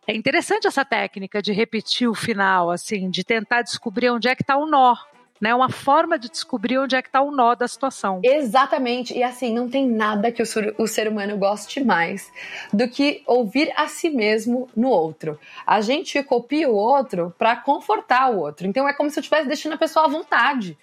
é 0.08 0.16
interessante 0.16 0.66
essa 0.66 0.86
técnica 0.86 1.42
de 1.42 1.52
repetir 1.52 2.08
o 2.08 2.16
final, 2.16 2.72
assim, 2.72 3.10
de 3.10 3.24
tentar 3.24 3.62
descobrir 3.62 4.10
onde 4.10 4.30
é 4.30 4.36
que 4.36 4.42
está 4.42 4.56
o 4.56 4.66
nó 4.66 4.96
né? 5.40 5.54
Uma 5.54 5.70
forma 5.70 6.18
de 6.18 6.30
descobrir 6.30 6.78
onde 6.78 6.96
é 6.96 7.02
que 7.02 7.10
está 7.10 7.22
o 7.22 7.32
nó 7.32 7.56
da 7.56 7.68
situação. 7.68 8.20
Exatamente. 8.24 9.18
E 9.18 9.24
assim, 9.24 9.54
não 9.54 9.70
tem 9.70 9.88
nada 9.88 10.32
que 10.32 10.42
o 10.42 10.46
ser, 10.46 10.76
o 10.78 10.88
ser 10.88 11.08
humano 11.08 11.38
goste 11.38 11.84
mais 11.84 12.32
do 12.74 12.88
que 12.88 13.24
ouvir 13.26 13.72
a 13.76 13.88
si 13.88 14.10
mesmo 14.10 14.68
no 14.76 14.90
outro. 14.90 15.40
A 15.66 15.82
gente 15.82 16.22
copia 16.24 16.70
o 16.70 16.76
outro 16.76 17.34
para 17.38 17.56
confortar 17.56 18.32
o 18.32 18.40
outro. 18.40 18.68
Então 18.68 18.88
é 18.88 18.94
como 18.94 19.10
se 19.10 19.20
eu 19.20 19.22
estivesse 19.22 19.48
deixando 19.48 19.74
a 19.74 19.78
pessoa 19.78 20.06
à 20.06 20.10
vontade. 20.10 20.78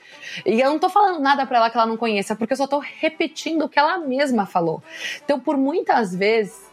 E 0.44 0.60
eu 0.60 0.70
não 0.70 0.78
tô 0.78 0.88
falando 0.88 1.20
nada 1.20 1.46
para 1.46 1.58
ela 1.58 1.70
que 1.70 1.76
ela 1.76 1.86
não 1.86 1.96
conheça, 1.96 2.34
porque 2.34 2.52
eu 2.52 2.56
só 2.56 2.66
tô 2.66 2.78
repetindo 2.78 3.64
o 3.64 3.68
que 3.68 3.78
ela 3.78 3.98
mesma 3.98 4.46
falou. 4.46 4.82
Então, 5.24 5.38
por 5.38 5.56
muitas 5.56 6.14
vezes, 6.14 6.66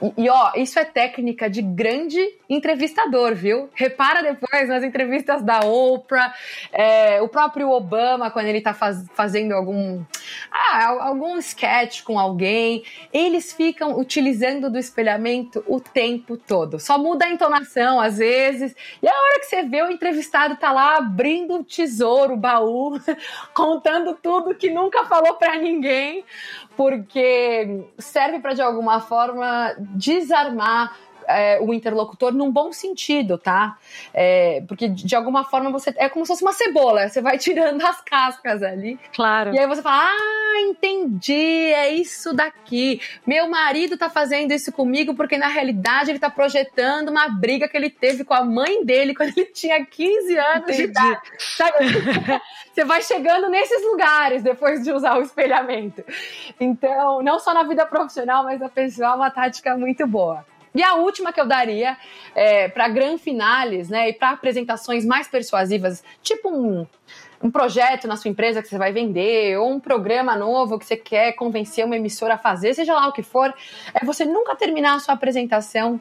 e, 0.00 0.24
e, 0.24 0.30
ó, 0.30 0.52
isso 0.56 0.78
é 0.78 0.84
técnica 0.84 1.50
de 1.50 1.60
grande 1.60 2.18
entrevistador, 2.48 3.34
viu? 3.34 3.68
Repara 3.74 4.22
depois 4.22 4.68
nas 4.68 4.82
entrevistas 4.82 5.42
da 5.42 5.60
Oprah, 5.60 6.34
é, 6.72 7.20
o 7.20 7.28
próprio 7.28 7.70
Obama, 7.70 8.30
quando 8.30 8.46
ele 8.46 8.60
tá 8.60 8.72
faz, 8.72 9.04
fazendo 9.14 9.52
algum, 9.52 10.02
ah, 10.50 10.86
algum 11.00 11.36
sketch 11.38 12.02
com 12.02 12.18
alguém, 12.18 12.84
eles 13.12 13.52
ficam 13.52 13.98
utilizando 13.98 14.70
do 14.70 14.78
espelhamento 14.78 15.64
o 15.66 15.80
tempo 15.80 16.36
todo. 16.36 16.78
Só 16.78 16.96
muda 16.96 17.26
a 17.26 17.30
entonação 17.30 18.00
às 18.00 18.18
vezes, 18.18 18.74
e 19.02 19.08
a 19.08 19.12
hora 19.12 19.40
que 19.40 19.46
você 19.46 19.62
vê 19.64 19.82
o 19.82 19.90
entrevistado 19.90 20.56
tá 20.56 20.72
lá 20.72 20.96
abrindo 20.96 21.56
o 21.56 21.64
tesouro, 21.64 22.34
o 22.34 22.36
baú, 22.36 22.98
contando 23.52 24.14
tudo 24.22 24.54
que 24.54 24.70
nunca 24.70 25.04
falou 25.04 25.34
para 25.34 25.56
ninguém, 25.56 26.24
porque 26.76 27.84
serve 27.98 28.38
para 28.38 28.54
de 28.54 28.62
alguma 28.62 29.00
forma 29.00 29.74
desarmar 29.94 30.92
é, 31.28 31.60
o 31.60 31.74
interlocutor 31.74 32.32
num 32.32 32.50
bom 32.50 32.72
sentido, 32.72 33.36
tá? 33.36 33.76
É, 34.14 34.62
porque 34.66 34.88
de 34.88 35.14
alguma 35.14 35.44
forma 35.44 35.70
você 35.70 35.94
é 35.96 36.08
como 36.08 36.24
se 36.24 36.32
fosse 36.32 36.42
uma 36.42 36.52
cebola, 36.52 37.08
você 37.08 37.20
vai 37.20 37.36
tirando 37.38 37.84
as 37.84 38.00
cascas 38.00 38.62
ali. 38.62 38.98
Claro. 39.14 39.54
E 39.54 39.58
aí 39.58 39.66
você 39.66 39.82
fala: 39.82 40.04
Ah, 40.04 40.60
entendi, 40.62 41.32
é 41.32 41.92
isso 41.92 42.32
daqui. 42.32 43.00
Meu 43.26 43.48
marido 43.48 43.98
tá 43.98 44.08
fazendo 44.08 44.52
isso 44.52 44.72
comigo 44.72 45.14
porque 45.14 45.36
na 45.36 45.48
realidade 45.48 46.10
ele 46.10 46.18
tá 46.18 46.30
projetando 46.30 47.10
uma 47.10 47.28
briga 47.28 47.68
que 47.68 47.76
ele 47.76 47.90
teve 47.90 48.24
com 48.24 48.34
a 48.34 48.42
mãe 48.42 48.84
dele 48.84 49.14
quando 49.14 49.36
ele 49.36 49.46
tinha 49.46 49.84
15 49.84 50.38
anos 50.38 50.62
entendi. 50.62 50.76
de 50.76 50.82
idade. 50.84 51.20
Sabe? 51.38 51.76
você 52.72 52.84
vai 52.84 53.02
chegando 53.02 53.48
nesses 53.50 53.82
lugares 53.84 54.42
depois 54.42 54.82
de 54.82 54.92
usar 54.92 55.18
o 55.18 55.22
espelhamento. 55.22 56.02
Então, 56.58 57.22
não 57.22 57.38
só 57.38 57.52
na 57.52 57.64
vida 57.64 57.84
profissional, 57.84 58.44
mas 58.44 58.60
na 58.60 58.68
pessoal, 58.68 59.14
é 59.14 59.16
uma 59.16 59.30
tática 59.30 59.76
muito 59.76 60.06
boa. 60.06 60.44
E 60.78 60.82
a 60.84 60.94
última 60.94 61.32
que 61.32 61.40
eu 61.40 61.44
daria 61.44 61.96
é, 62.36 62.68
para 62.68 62.86
gran 62.86 63.18
finales, 63.18 63.88
né, 63.88 64.10
e 64.10 64.12
para 64.12 64.30
apresentações 64.30 65.04
mais 65.04 65.26
persuasivas, 65.26 66.04
tipo 66.22 66.48
um, 66.48 66.86
um 67.42 67.50
projeto 67.50 68.06
na 68.06 68.16
sua 68.16 68.30
empresa 68.30 68.62
que 68.62 68.68
você 68.68 68.78
vai 68.78 68.92
vender, 68.92 69.58
ou 69.58 69.72
um 69.72 69.80
programa 69.80 70.36
novo 70.36 70.78
que 70.78 70.86
você 70.86 70.96
quer 70.96 71.32
convencer 71.32 71.84
uma 71.84 71.96
emissora 71.96 72.34
a 72.34 72.38
fazer, 72.38 72.74
seja 72.74 72.94
lá 72.94 73.08
o 73.08 73.12
que 73.12 73.24
for, 73.24 73.52
é 73.92 74.04
você 74.04 74.24
nunca 74.24 74.54
terminar 74.54 74.94
a 74.94 75.00
sua 75.00 75.14
apresentação 75.14 76.00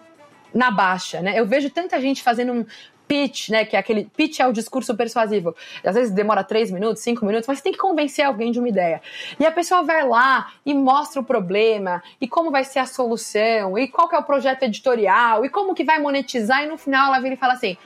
na 0.54 0.70
baixa, 0.70 1.22
né? 1.22 1.34
Eu 1.36 1.48
vejo 1.48 1.72
tanta 1.72 2.00
gente 2.00 2.22
fazendo 2.22 2.54
um, 2.54 2.66
pitch, 3.08 3.50
né? 3.50 3.66
Que 3.66 3.76
é 3.76 3.80
aquele 3.80 4.06
pitch 4.06 4.40
é 4.40 4.48
o 4.48 4.54
discurso 4.54 4.96
persuasivo. 4.96 5.56
Às 5.84 5.96
vezes 5.96 6.14
demora 6.14 6.44
três 6.44 6.70
minutos, 6.72 7.02
cinco 7.02 7.26
minutos, 7.26 7.48
mas 7.48 7.60
você 7.60 7.64
tem 7.64 7.74
que 7.74 7.80
convencer 7.80 8.26
alguém 8.26 8.52
de 8.52 8.60
uma 8.60 8.70
ideia. 8.70 9.02
E 9.40 9.46
a 9.46 9.52
pessoa 9.52 9.84
vai 9.84 10.08
lá 10.08 10.52
e 10.66 10.74
mostra 10.74 11.22
o 11.22 11.24
problema, 11.24 12.04
e 12.20 12.28
como 12.28 12.52
vai 12.52 12.64
ser 12.64 12.80
a 12.80 12.86
solução, 12.86 13.78
e 13.78 13.88
qual 13.88 14.08
que 14.08 14.16
é 14.16 14.20
o 14.20 14.24
projeto 14.24 14.64
editorial, 14.64 15.46
e 15.46 15.50
como 15.50 15.74
que 15.74 15.84
vai 15.84 16.00
monetizar, 16.00 16.64
e 16.64 16.68
no 16.68 16.78
final 16.78 17.08
ela 17.08 17.20
vira 17.20 17.36
e 17.36 17.38
fala 17.38 17.54
assim: 17.54 17.78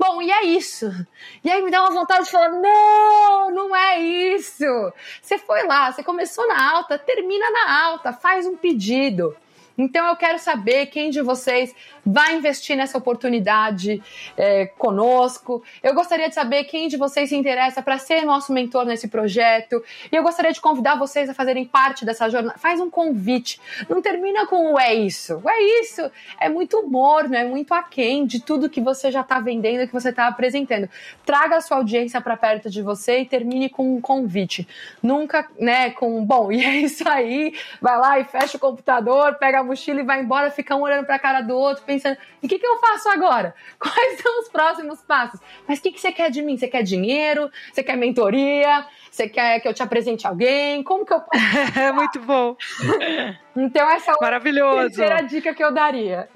Bom, 0.00 0.22
e 0.22 0.30
é 0.30 0.44
isso. 0.44 0.90
E 1.44 1.50
aí 1.50 1.62
me 1.62 1.70
dá 1.70 1.82
uma 1.82 1.90
vontade 1.90 2.24
de 2.24 2.30
falar: 2.30 2.48
não, 2.48 3.50
não 3.50 3.76
é 3.76 4.00
isso. 4.00 4.64
Você 5.20 5.36
foi 5.36 5.66
lá, 5.66 5.92
você 5.92 6.02
começou 6.02 6.48
na 6.48 6.72
alta, 6.72 6.98
termina 6.98 7.50
na 7.50 7.84
alta, 7.84 8.12
faz 8.12 8.46
um 8.46 8.56
pedido. 8.56 9.36
Então 9.80 10.06
eu 10.06 10.16
quero 10.16 10.38
saber 10.38 10.86
quem 10.86 11.08
de 11.08 11.22
vocês 11.22 11.74
vai 12.04 12.36
investir 12.36 12.76
nessa 12.76 12.98
oportunidade 12.98 14.02
é, 14.36 14.66
conosco. 14.66 15.62
Eu 15.82 15.94
gostaria 15.94 16.28
de 16.28 16.34
saber 16.34 16.64
quem 16.64 16.86
de 16.86 16.98
vocês 16.98 17.30
se 17.30 17.36
interessa 17.36 17.80
para 17.80 17.96
ser 17.96 18.26
nosso 18.26 18.52
mentor 18.52 18.84
nesse 18.84 19.08
projeto. 19.08 19.82
E 20.12 20.16
eu 20.16 20.22
gostaria 20.22 20.52
de 20.52 20.60
convidar 20.60 20.96
vocês 20.96 21.30
a 21.30 21.34
fazerem 21.34 21.64
parte 21.64 22.04
dessa 22.04 22.28
jornada. 22.28 22.58
Faz 22.58 22.78
um 22.78 22.90
convite. 22.90 23.58
Não 23.88 24.02
termina 24.02 24.46
com 24.46 24.74
o 24.74 24.78
é 24.78 24.92
isso. 24.94 25.40
O 25.42 25.48
é 25.48 25.62
isso 25.80 26.10
é 26.38 26.50
muito 26.50 26.86
morno, 26.86 27.34
é 27.34 27.44
muito 27.44 27.72
aquém 27.72 28.26
de 28.26 28.40
tudo 28.40 28.68
que 28.68 28.82
você 28.82 29.10
já 29.10 29.22
está 29.22 29.40
vendendo, 29.40 29.86
que 29.86 29.92
você 29.94 30.10
está 30.10 30.26
apresentando. 30.26 30.90
Traga 31.24 31.56
a 31.56 31.60
sua 31.62 31.78
audiência 31.78 32.20
para 32.20 32.36
perto 32.36 32.68
de 32.68 32.82
você 32.82 33.20
e 33.20 33.24
termine 33.24 33.70
com 33.70 33.96
um 33.96 34.00
convite. 34.00 34.68
Nunca, 35.02 35.48
né, 35.58 35.90
com 35.90 36.22
bom, 36.22 36.52
e 36.52 36.62
é 36.62 36.76
isso 36.76 37.08
aí. 37.08 37.54
Vai 37.80 37.98
lá 37.98 38.18
e 38.18 38.24
fecha 38.24 38.58
o 38.58 38.60
computador, 38.60 39.36
pega 39.36 39.60
a 39.60 39.69
mochila 39.70 40.00
e 40.00 40.04
vai 40.04 40.20
embora, 40.20 40.50
fica 40.50 40.74
um 40.76 40.82
olhando 40.82 41.06
para 41.06 41.16
a 41.16 41.18
cara 41.18 41.40
do 41.40 41.56
outro 41.56 41.84
pensando: 41.84 42.16
o 42.42 42.48
que, 42.48 42.58
que 42.58 42.66
eu 42.66 42.78
faço 42.78 43.08
agora? 43.08 43.54
Quais 43.78 44.20
são 44.20 44.40
os 44.40 44.48
próximos 44.48 45.00
passos? 45.02 45.40
Mas 45.66 45.78
o 45.78 45.82
que, 45.82 45.92
que 45.92 46.00
você 46.00 46.12
quer 46.12 46.30
de 46.30 46.42
mim? 46.42 46.56
Você 46.56 46.68
quer 46.68 46.82
dinheiro? 46.82 47.50
Você 47.72 47.82
quer 47.82 47.96
mentoria? 47.96 48.84
Você 49.10 49.28
quer 49.28 49.60
que 49.60 49.68
eu 49.68 49.74
te 49.74 49.82
apresente 49.82 50.26
alguém? 50.26 50.82
Como 50.82 51.04
que 51.04 51.12
eu 51.12 51.20
posso? 51.22 51.78
É 51.78 51.90
muito 51.92 52.20
bom. 52.20 52.56
Então, 53.56 53.90
essa 53.90 54.10
é 54.10 54.14
a 54.14 54.18
Maravilhoso. 54.20 54.96
terceira 54.96 55.22
dica 55.22 55.54
que 55.54 55.62
eu 55.62 55.72
daria. 55.72 56.28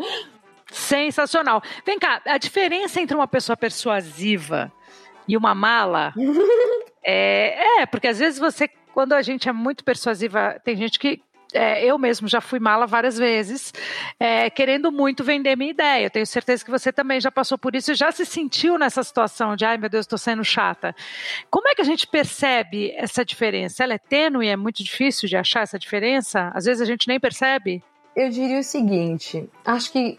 Sensacional. 0.70 1.62
Vem 1.84 1.98
cá, 1.98 2.20
a 2.26 2.38
diferença 2.38 3.00
entre 3.00 3.14
uma 3.14 3.28
pessoa 3.28 3.56
persuasiva 3.56 4.72
e 5.28 5.36
uma 5.36 5.54
mala 5.54 6.12
é, 7.04 7.82
é, 7.82 7.86
porque 7.86 8.08
às 8.08 8.18
vezes 8.18 8.38
você, 8.38 8.66
quando 8.92 9.12
a 9.12 9.20
gente 9.20 9.48
é 9.48 9.52
muito 9.52 9.84
persuasiva, 9.84 10.60
tem 10.64 10.74
gente 10.74 10.98
que 10.98 11.22
é, 11.54 11.84
eu 11.84 11.96
mesmo 11.96 12.26
já 12.26 12.40
fui 12.40 12.58
mala 12.58 12.86
várias 12.86 13.16
vezes, 13.16 13.72
é, 14.18 14.50
querendo 14.50 14.90
muito 14.90 15.22
vender 15.22 15.56
minha 15.56 15.70
ideia. 15.70 16.06
Eu 16.06 16.10
tenho 16.10 16.26
certeza 16.26 16.64
que 16.64 16.70
você 16.70 16.92
também 16.92 17.20
já 17.20 17.30
passou 17.30 17.56
por 17.56 17.74
isso 17.74 17.92
e 17.92 17.94
já 17.94 18.10
se 18.10 18.26
sentiu 18.26 18.76
nessa 18.76 19.02
situação 19.02 19.54
de, 19.54 19.64
ai 19.64 19.78
meu 19.78 19.88
Deus, 19.88 20.04
estou 20.04 20.18
sendo 20.18 20.44
chata. 20.44 20.94
Como 21.50 21.68
é 21.68 21.74
que 21.74 21.82
a 21.82 21.84
gente 21.84 22.06
percebe 22.06 22.92
essa 22.96 23.24
diferença? 23.24 23.84
Ela 23.84 23.94
é 23.94 23.98
tênue, 23.98 24.48
é 24.48 24.56
muito 24.56 24.82
difícil 24.82 25.28
de 25.28 25.36
achar 25.36 25.62
essa 25.62 25.78
diferença? 25.78 26.50
Às 26.54 26.64
vezes 26.64 26.82
a 26.82 26.84
gente 26.84 27.06
nem 27.06 27.20
percebe? 27.20 27.82
Eu 28.16 28.28
diria 28.30 28.58
o 28.58 28.64
seguinte: 28.64 29.48
acho 29.64 29.92
que 29.92 30.18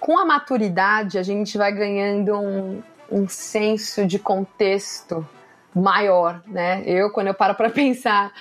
com 0.00 0.18
a 0.18 0.24
maturidade 0.24 1.18
a 1.18 1.22
gente 1.22 1.56
vai 1.56 1.72
ganhando 1.72 2.34
um, 2.38 2.82
um 3.10 3.28
senso 3.28 4.06
de 4.06 4.18
contexto 4.18 5.26
maior, 5.74 6.42
né? 6.46 6.82
Eu, 6.86 7.10
quando 7.10 7.28
eu 7.28 7.34
paro 7.34 7.54
para 7.54 7.70
pensar, 7.70 8.32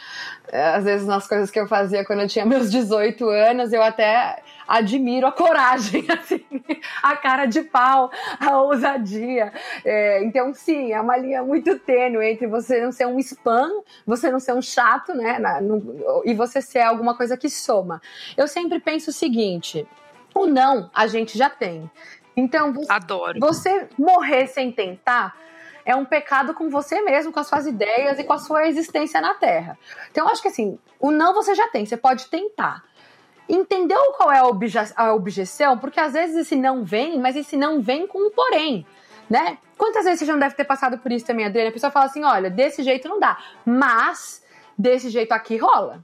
eh, 0.47 0.75
às 0.75 0.83
vezes 0.83 1.05
nas 1.05 1.27
coisas 1.27 1.51
que 1.51 1.59
eu 1.59 1.67
fazia 1.67 2.05
quando 2.05 2.21
eu 2.21 2.27
tinha 2.27 2.45
meus 2.45 2.71
18 2.71 3.27
anos, 3.29 3.73
eu 3.73 3.83
até 3.83 4.41
admiro 4.67 5.27
a 5.27 5.31
coragem, 5.31 6.05
assim, 6.11 6.45
a 7.01 7.15
cara 7.15 7.45
de 7.45 7.61
pau, 7.61 8.11
a 8.39 8.61
ousadia. 8.61 9.53
É, 9.85 10.23
então, 10.23 10.53
sim, 10.53 10.91
é 10.91 10.99
uma 10.99 11.17
linha 11.17 11.43
muito 11.43 11.77
tênue 11.79 12.25
entre 12.25 12.47
você 12.47 12.81
não 12.81 12.91
ser 12.91 13.07
um 13.07 13.19
spam, 13.19 13.69
você 14.05 14.29
não 14.29 14.39
ser 14.39 14.53
um 14.53 14.61
chato, 14.61 15.13
né? 15.13 15.39
Na, 15.39 15.61
no, 15.61 16.21
e 16.25 16.33
você 16.33 16.61
ser 16.61 16.81
alguma 16.81 17.15
coisa 17.15 17.37
que 17.37 17.49
soma. 17.49 18.01
Eu 18.35 18.47
sempre 18.47 18.79
penso 18.79 19.09
o 19.09 19.13
seguinte: 19.13 19.87
o 20.33 20.45
não 20.45 20.89
a 20.93 21.07
gente 21.07 21.37
já 21.37 21.49
tem. 21.49 21.89
Então, 22.35 22.71
você, 22.71 22.91
Adoro. 22.91 23.39
você 23.39 23.87
morrer 23.97 24.45
sem 24.47 24.71
tentar 24.71 25.35
é 25.87 25.95
um 25.95 26.03
pecado 26.03 26.53
com 26.53 26.69
você 26.69 27.01
mesmo, 27.01 27.31
com 27.31 27.39
as 27.39 27.47
suas 27.47 27.65
ideias 27.65 28.19
e 28.19 28.23
com 28.25 28.33
a 28.33 28.37
sua 28.37 28.67
existência 28.67 29.21
na 29.21 29.33
Terra. 29.35 29.79
Então, 30.11 30.27
acho 30.27 30.41
que 30.41 30.49
assim, 30.49 30.77
o 30.99 31.11
não 31.11 31.33
você 31.33 31.55
já 31.55 31.69
tem, 31.69 31.85
você 31.85 31.95
pode 31.95 32.27
tentar. 32.27 32.83
Entendeu 33.47 34.11
qual 34.17 34.29
é 34.29 34.39
a, 34.39 34.45
obje 34.45 34.77
a 34.97 35.13
objeção? 35.13 35.77
Porque 35.77 35.97
às 35.97 36.11
vezes 36.11 36.35
esse 36.35 36.57
não 36.57 36.83
vem, 36.83 37.17
mas 37.17 37.37
esse 37.37 37.55
não 37.55 37.81
vem 37.81 38.05
com 38.05 38.27
um 38.27 38.29
porém, 38.29 38.85
né? 39.29 39.57
Quantas 39.77 40.03
vezes 40.03 40.19
você 40.19 40.25
já 40.25 40.33
não 40.33 40.39
deve 40.41 40.55
ter 40.55 40.65
passado 40.65 40.97
por 40.97 41.09
isso 41.09 41.25
também, 41.25 41.45
Adriana? 41.45 41.69
A 41.69 41.73
pessoa 41.73 41.89
fala 41.89 42.07
assim: 42.07 42.25
olha, 42.25 42.49
desse 42.49 42.83
jeito 42.83 43.07
não 43.07 43.17
dá, 43.17 43.37
mas 43.65 44.43
desse 44.77 45.09
jeito 45.09 45.31
aqui 45.31 45.55
rola. 45.55 46.03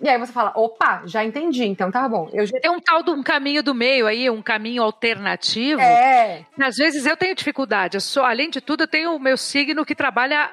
E 0.00 0.08
aí 0.08 0.18
você 0.18 0.32
fala, 0.32 0.52
opa, 0.54 1.02
já 1.06 1.24
entendi, 1.24 1.64
então 1.64 1.90
tá 1.90 2.08
bom. 2.08 2.28
Eu 2.32 2.46
já... 2.46 2.58
Tem 2.60 2.70
um 2.70 2.80
tal 2.80 3.02
de 3.02 3.10
um 3.10 3.22
caminho 3.22 3.62
do 3.62 3.74
meio 3.74 4.06
aí, 4.06 4.30
um 4.30 4.40
caminho 4.40 4.82
alternativo. 4.82 5.80
É. 5.80 6.44
Às 6.60 6.76
vezes 6.76 7.04
eu 7.04 7.16
tenho 7.16 7.34
dificuldade. 7.34 7.96
Eu 7.96 8.00
sou, 8.00 8.22
além 8.22 8.48
de 8.48 8.60
tudo, 8.60 8.84
eu 8.84 8.88
tenho 8.88 9.14
o 9.14 9.18
meu 9.18 9.36
signo 9.36 9.84
que 9.84 9.94
trabalha 9.94 10.50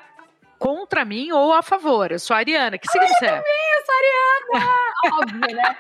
contra 0.58 1.06
mim 1.06 1.32
ou 1.32 1.54
a 1.54 1.62
favor. 1.62 2.12
Eu 2.12 2.20
sou 2.20 2.34
a 2.36 2.39
Ariana. 2.39 2.78
Que 2.78 2.88
signo 2.88 3.08
você 3.08 3.26
é? 3.26 3.30
Eu 3.30 3.43
muito 3.43 3.91
ariana! 3.91 4.72
Óbvio, 5.22 5.56
né? 5.56 5.78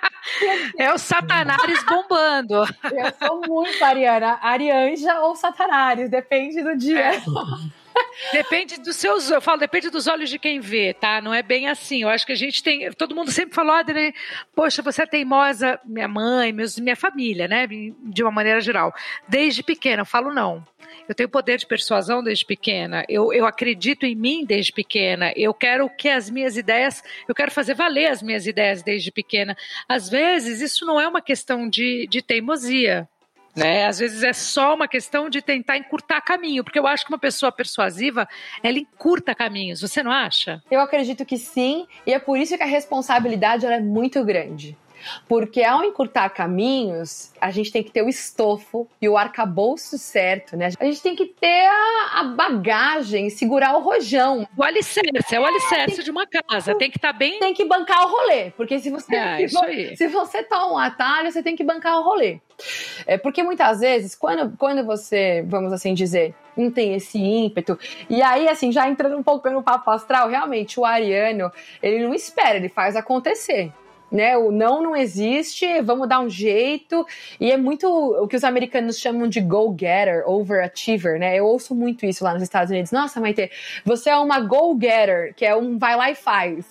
É 0.77 0.93
o 0.93 0.97
Satanares 0.97 1.83
bombando. 1.83 2.63
Eu 2.91 3.27
sou 3.27 3.41
muito 3.47 3.83
ariana. 3.83 4.37
Arianja 4.41 5.21
ou 5.21 5.35
Satanares, 5.35 6.09
depende 6.09 6.61
do 6.61 6.77
dia. 6.77 7.15
É. 7.15 7.21
Depende 8.31 8.79
dos 8.79 8.95
seus, 8.95 9.29
eu 9.29 9.41
falo, 9.41 9.59
depende 9.59 9.89
dos 9.89 10.07
olhos 10.07 10.29
de 10.29 10.39
quem 10.39 10.59
vê, 10.59 10.93
tá? 10.93 11.21
Não 11.21 11.33
é 11.33 11.41
bem 11.41 11.67
assim. 11.67 12.03
Eu 12.03 12.09
acho 12.09 12.25
que 12.25 12.31
a 12.31 12.37
gente 12.37 12.61
tem, 12.63 12.91
todo 12.91 13.15
mundo 13.15 13.31
sempre 13.31 13.55
falou, 13.55 13.73
Adri, 13.73 14.13
poxa, 14.55 14.81
você 14.81 15.03
é 15.03 15.05
teimosa, 15.05 15.79
minha 15.85 16.07
mãe, 16.07 16.51
meus, 16.51 16.77
minha 16.79 16.95
família, 16.95 17.47
né? 17.47 17.67
De 17.67 18.23
uma 18.23 18.31
maneira 18.31 18.59
geral. 18.61 18.93
Desde 19.27 19.63
pequena, 19.63 20.01
eu 20.01 20.05
falo 20.05 20.33
não. 20.33 20.65
Eu 21.07 21.15
tenho 21.15 21.29
poder 21.29 21.57
de 21.57 21.65
persuasão 21.65 22.23
desde 22.23 22.45
pequena. 22.45 23.05
Eu, 23.07 23.31
eu 23.31 23.45
acredito 23.45 24.05
em 24.05 24.15
mim 24.15 24.45
desde 24.45 24.71
pequena. 24.71 25.31
Eu 25.35 25.53
quero 25.53 25.89
que 25.89 26.09
as 26.09 26.29
minhas 26.29 26.57
ideias, 26.57 27.03
eu 27.27 27.35
quero 27.35 27.51
fazer 27.51 27.73
valer 27.73 28.07
as 28.07 28.21
minhas 28.21 28.47
ideias 28.47 28.81
desde 28.81 29.11
pequena. 29.11 29.55
Às 29.87 30.09
vezes, 30.09 30.61
isso 30.61 30.85
não 30.85 30.99
é 30.99 31.07
uma 31.07 31.21
questão 31.21 31.69
de, 31.69 32.07
de 32.07 32.21
teimosia. 32.21 33.07
Né? 33.55 33.85
Às 33.85 33.99
vezes 33.99 34.21
é 34.21 34.33
só 34.33 34.75
uma 34.75 34.87
questão 34.87 35.29
de 35.29 35.41
tentar 35.41 35.77
encurtar 35.77 36.19
caminho, 36.21 36.63
porque 36.63 36.77
eu 36.77 36.85
acho 36.85 37.05
que 37.05 37.11
uma 37.11 37.19
pessoa 37.19 37.51
persuasiva, 37.51 38.27
ela 38.61 38.77
encurta 38.77 39.33
caminhos, 39.33 39.81
você 39.81 40.03
não 40.03 40.11
acha? 40.11 40.61
Eu 40.69 40.81
acredito 40.81 41.25
que 41.25 41.37
sim, 41.37 41.87
e 42.05 42.13
é 42.13 42.19
por 42.19 42.37
isso 42.37 42.57
que 42.57 42.63
a 42.63 42.67
responsabilidade 42.67 43.65
é 43.65 43.79
muito 43.79 44.23
grande. 44.25 44.77
Porque 45.27 45.63
ao 45.63 45.83
encurtar 45.83 46.29
caminhos, 46.29 47.31
a 47.39 47.51
gente 47.51 47.71
tem 47.71 47.83
que 47.83 47.91
ter 47.91 48.01
o 48.01 48.09
estofo 48.09 48.87
e 49.01 49.07
o 49.07 49.17
arcabouço 49.17 49.97
certo, 49.97 50.55
né? 50.55 50.69
A 50.79 50.85
gente 50.85 51.01
tem 51.01 51.15
que 51.15 51.25
ter 51.25 51.67
a, 51.67 52.19
a 52.19 52.23
bagagem, 52.23 53.29
segurar 53.29 53.75
o 53.77 53.81
rojão. 53.81 54.47
O 54.57 54.63
alicerce, 54.63 55.35
é 55.35 55.39
o 55.39 55.45
alicerce 55.45 56.03
de 56.03 56.11
uma 56.11 56.25
casa. 56.27 56.75
Tem 56.75 56.89
que 56.89 56.97
estar 56.97 57.13
tá 57.13 57.17
bem. 57.17 57.39
Tem 57.39 57.53
que 57.53 57.65
bancar 57.65 58.05
o 58.05 58.09
rolê. 58.09 58.51
Porque 58.51 58.79
se 58.79 58.89
você, 58.89 59.15
é, 59.15 59.47
se, 59.47 59.95
se 59.95 60.07
você 60.07 60.43
toma 60.43 60.73
um 60.73 60.77
atalho, 60.77 61.31
você 61.31 61.41
tem 61.41 61.55
que 61.55 61.63
bancar 61.63 61.99
o 61.99 62.03
rolê. 62.03 62.39
É 63.05 63.17
porque 63.17 63.43
muitas 63.43 63.79
vezes, 63.79 64.15
quando, 64.15 64.55
quando 64.57 64.85
você, 64.85 65.43
vamos 65.47 65.73
assim 65.73 65.93
dizer, 65.93 66.33
não 66.55 66.71
tem 66.71 66.93
esse 66.95 67.17
ímpeto. 67.17 67.77
E 68.09 68.21
aí, 68.21 68.47
assim, 68.47 68.71
já 68.71 68.87
entrando 68.87 69.17
um 69.17 69.23
pouco 69.23 69.49
no 69.49 69.61
papo 69.61 69.91
astral, 69.91 70.29
realmente, 70.29 70.79
o 70.79 70.85
ariano, 70.85 71.51
ele 71.81 72.05
não 72.05 72.13
espera, 72.13 72.55
ele 72.55 72.69
faz 72.69 72.95
acontecer 72.95 73.71
né? 74.11 74.37
O 74.37 74.51
não 74.51 74.81
não 74.81 74.95
existe, 74.95 75.81
vamos 75.81 76.07
dar 76.07 76.19
um 76.19 76.29
jeito. 76.29 77.05
E 77.39 77.51
é 77.51 77.57
muito 77.57 77.87
o 77.87 78.27
que 78.27 78.35
os 78.35 78.43
americanos 78.43 78.99
chamam 78.99 79.27
de 79.27 79.41
go-getter, 79.41 80.23
overachiever, 80.27 81.19
né? 81.19 81.37
Eu 81.37 81.45
ouço 81.45 81.75
muito 81.75 82.05
isso 82.05 82.23
lá 82.23 82.33
nos 82.33 82.43
Estados 82.43 82.71
Unidos. 82.71 82.91
Nossa, 82.91 83.19
Maite, 83.19 83.51
você 83.83 84.09
é 84.09 84.17
uma 84.17 84.39
go-getter, 84.39 85.33
que 85.35 85.45
é 85.45 85.55
um 85.55 85.77
vai 85.77 85.95
lá 85.95 86.09
e 86.11 86.15
faz, 86.15 86.65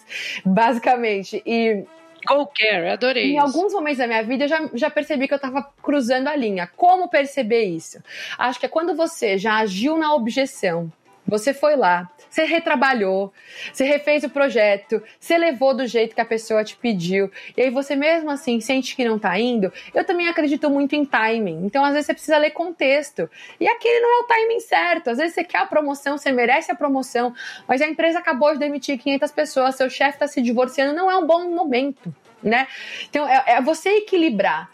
basicamente. 0.44 1.42
E 1.44 1.84
Go 2.26 2.46
Care, 2.46 2.88
adorei. 2.88 3.32
Em 3.32 3.36
isso. 3.36 3.46
alguns 3.46 3.72
momentos 3.72 3.98
da 3.98 4.06
minha 4.06 4.22
vida 4.22 4.44
eu 4.44 4.48
já, 4.48 4.70
já 4.72 4.90
percebi 4.90 5.28
que 5.28 5.34
eu 5.34 5.36
estava 5.36 5.62
cruzando 5.82 6.28
a 6.28 6.36
linha. 6.36 6.68
Como 6.74 7.08
perceber 7.08 7.64
isso? 7.64 8.02
Acho 8.38 8.58
que 8.58 8.66
é 8.66 8.68
quando 8.68 8.94
você 8.94 9.36
já 9.36 9.56
agiu 9.56 9.98
na 9.98 10.14
objeção, 10.14 10.90
você 11.26 11.54
foi 11.54 11.76
lá, 11.76 12.10
você 12.28 12.44
retrabalhou, 12.44 13.32
você 13.72 13.84
refez 13.84 14.24
o 14.24 14.30
projeto, 14.30 15.02
você 15.18 15.38
levou 15.38 15.74
do 15.74 15.86
jeito 15.86 16.14
que 16.14 16.20
a 16.20 16.24
pessoa 16.24 16.64
te 16.64 16.76
pediu, 16.76 17.30
e 17.56 17.62
aí 17.62 17.70
você 17.70 17.96
mesmo 17.96 18.30
assim 18.30 18.60
sente 18.60 18.94
que 18.94 19.04
não 19.04 19.18
tá 19.18 19.38
indo. 19.38 19.72
Eu 19.94 20.04
também 20.04 20.28
acredito 20.28 20.68
muito 20.68 20.94
em 20.94 21.04
timing. 21.04 21.64
Então, 21.64 21.84
às 21.84 21.92
vezes, 21.92 22.06
você 22.06 22.14
precisa 22.14 22.38
ler 22.38 22.50
contexto. 22.50 23.28
E 23.58 23.66
aquele 23.66 24.00
não 24.00 24.20
é 24.20 24.20
o 24.20 24.26
timing 24.26 24.60
certo. 24.60 25.10
Às 25.10 25.18
vezes, 25.18 25.34
você 25.34 25.44
quer 25.44 25.58
a 25.58 25.66
promoção, 25.66 26.18
você 26.18 26.32
merece 26.32 26.70
a 26.70 26.74
promoção, 26.74 27.34
mas 27.66 27.80
a 27.80 27.86
empresa 27.86 28.18
acabou 28.18 28.52
de 28.52 28.58
demitir 28.58 28.98
500 28.98 29.30
pessoas, 29.32 29.76
seu 29.76 29.88
chefe 29.88 30.16
está 30.16 30.26
se 30.26 30.42
divorciando, 30.42 30.92
não 30.94 31.10
é 31.10 31.16
um 31.16 31.26
bom 31.26 31.48
momento. 31.50 32.14
Né? 32.42 32.68
Então, 33.08 33.26
é, 33.26 33.44
é 33.46 33.60
você 33.62 33.88
equilibrar 33.98 34.68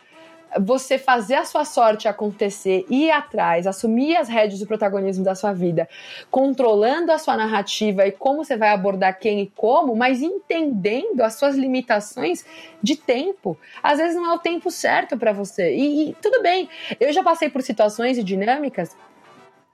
você 0.59 0.99
fazer 0.99 1.35
a 1.35 1.45
sua 1.45 1.65
sorte 1.65 2.09
acontecer, 2.09 2.85
ir 2.89 3.11
atrás, 3.11 3.67
assumir 3.67 4.17
as 4.17 4.29
rédeas 4.29 4.61
do 4.61 4.67
protagonismo 4.67 5.25
da 5.25 5.35
sua 5.35 5.53
vida, 5.53 5.89
controlando 6.31 7.13
a 7.13 7.19
sua 7.19 7.37
narrativa 7.37 8.07
e 8.07 8.13
como 8.13 8.45
você 8.45 8.57
vai 8.57 8.71
abordar 8.71 9.19
quem 9.19 9.41
e 9.41 9.47
como, 9.55 9.95
mas 9.95 10.23
entendendo 10.23 11.21
as 11.21 11.35
suas 11.35 11.57
limitações 11.57 12.45
de 12.83 12.97
tempo. 12.97 13.57
Às 13.83 13.99
vezes 13.99 14.17
não 14.17 14.33
é 14.33 14.35
o 14.35 14.39
tempo 14.39 14.71
certo 14.71 15.17
para 15.17 15.33
você. 15.33 15.75
E, 15.75 16.11
e 16.11 16.15
tudo 16.15 16.43
bem, 16.43 16.69
eu 16.99 17.13
já 17.13 17.23
passei 17.23 17.49
por 17.49 17.63
situações 17.63 18.19
e 18.19 18.25
dinâmicas 18.25 18.97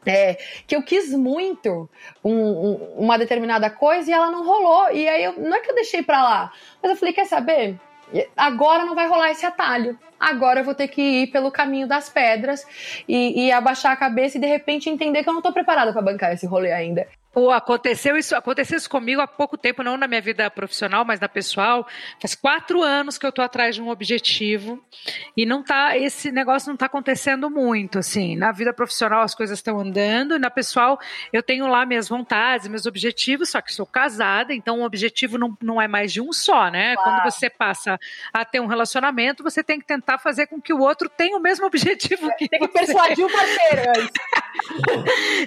é, 0.06 0.38
que 0.66 0.76
eu 0.76 0.82
quis 0.82 1.12
muito 1.12 1.90
um, 2.24 2.32
um, 2.32 2.74
uma 2.98 3.18
determinada 3.18 3.68
coisa 3.68 4.08
e 4.08 4.14
ela 4.14 4.30
não 4.30 4.46
rolou. 4.46 4.90
E 4.92 5.08
aí, 5.08 5.24
eu, 5.24 5.32
não 5.32 5.56
é 5.56 5.60
que 5.60 5.70
eu 5.70 5.74
deixei 5.74 6.02
pra 6.02 6.22
lá, 6.22 6.52
mas 6.80 6.92
eu 6.92 6.96
falei: 6.96 7.12
quer 7.12 7.26
saber? 7.26 7.78
Agora 8.36 8.84
não 8.84 8.94
vai 8.94 9.08
rolar 9.08 9.30
esse 9.30 9.44
atalho 9.44 9.98
agora 10.18 10.60
eu 10.60 10.64
vou 10.64 10.74
ter 10.74 10.88
que 10.88 11.02
ir 11.02 11.26
pelo 11.28 11.50
caminho 11.50 11.86
das 11.86 12.08
pedras 12.08 12.64
e, 13.08 13.46
e 13.46 13.52
abaixar 13.52 13.92
a 13.92 13.96
cabeça 13.96 14.36
e 14.36 14.40
de 14.40 14.46
repente 14.46 14.90
entender 14.90 15.22
que 15.22 15.28
eu 15.28 15.32
não 15.32 15.40
estou 15.40 15.52
preparada 15.52 15.92
para 15.92 16.02
bancar 16.02 16.32
esse 16.32 16.46
rolê 16.46 16.72
ainda. 16.72 17.06
Pô, 17.36 17.50
aconteceu 17.50 18.16
isso, 18.16 18.34
aconteceu 18.34 18.78
isso 18.78 18.88
comigo 18.88 19.20
há 19.20 19.26
pouco 19.26 19.58
tempo, 19.58 19.82
não 19.82 19.98
na 19.98 20.08
minha 20.08 20.22
vida 20.22 20.50
profissional, 20.50 21.04
mas 21.04 21.20
na 21.20 21.28
pessoal. 21.28 21.86
Faz 22.18 22.34
quatro 22.34 22.82
anos 22.82 23.18
que 23.18 23.26
eu 23.26 23.30
tô 23.30 23.42
atrás 23.42 23.74
de 23.74 23.82
um 23.82 23.90
objetivo 23.90 24.82
e 25.36 25.44
não 25.44 25.62
tá, 25.62 25.98
esse 25.98 26.32
negócio 26.32 26.70
não 26.70 26.78
tá 26.78 26.86
acontecendo 26.86 27.50
muito, 27.50 27.98
assim. 27.98 28.36
Na 28.36 28.52
vida 28.52 28.72
profissional 28.72 29.20
as 29.20 29.34
coisas 29.34 29.58
estão 29.58 29.78
andando, 29.78 30.34
e 30.36 30.38
na 30.38 30.48
pessoal 30.48 30.98
eu 31.30 31.42
tenho 31.42 31.66
lá 31.66 31.84
minhas 31.84 32.08
vontades, 32.08 32.68
meus 32.68 32.86
objetivos, 32.86 33.50
só 33.50 33.60
que 33.60 33.70
sou 33.70 33.84
casada, 33.84 34.54
então 34.54 34.80
o 34.80 34.84
objetivo 34.86 35.36
não, 35.36 35.54
não 35.60 35.78
é 35.78 35.86
mais 35.86 36.14
de 36.14 36.22
um 36.22 36.32
só, 36.32 36.70
né? 36.70 36.96
Quando 36.96 37.22
você 37.22 37.50
passa 37.50 38.00
a 38.32 38.46
ter 38.46 38.60
um 38.60 38.66
relacionamento, 38.66 39.42
você 39.42 39.62
tem 39.62 39.78
que 39.78 39.84
tentar 39.84 40.16
fazer 40.16 40.46
com 40.46 40.58
que 40.58 40.72
o 40.72 40.80
outro 40.80 41.06
tenha 41.06 41.36
o 41.36 41.40
mesmo 41.42 41.66
objetivo 41.68 42.34
que 42.38 42.48
Tem 42.48 42.60
que 42.60 42.66
você. 42.66 42.86
persuadir 42.86 43.26
o 43.26 43.30
parceiro. 43.30 44.10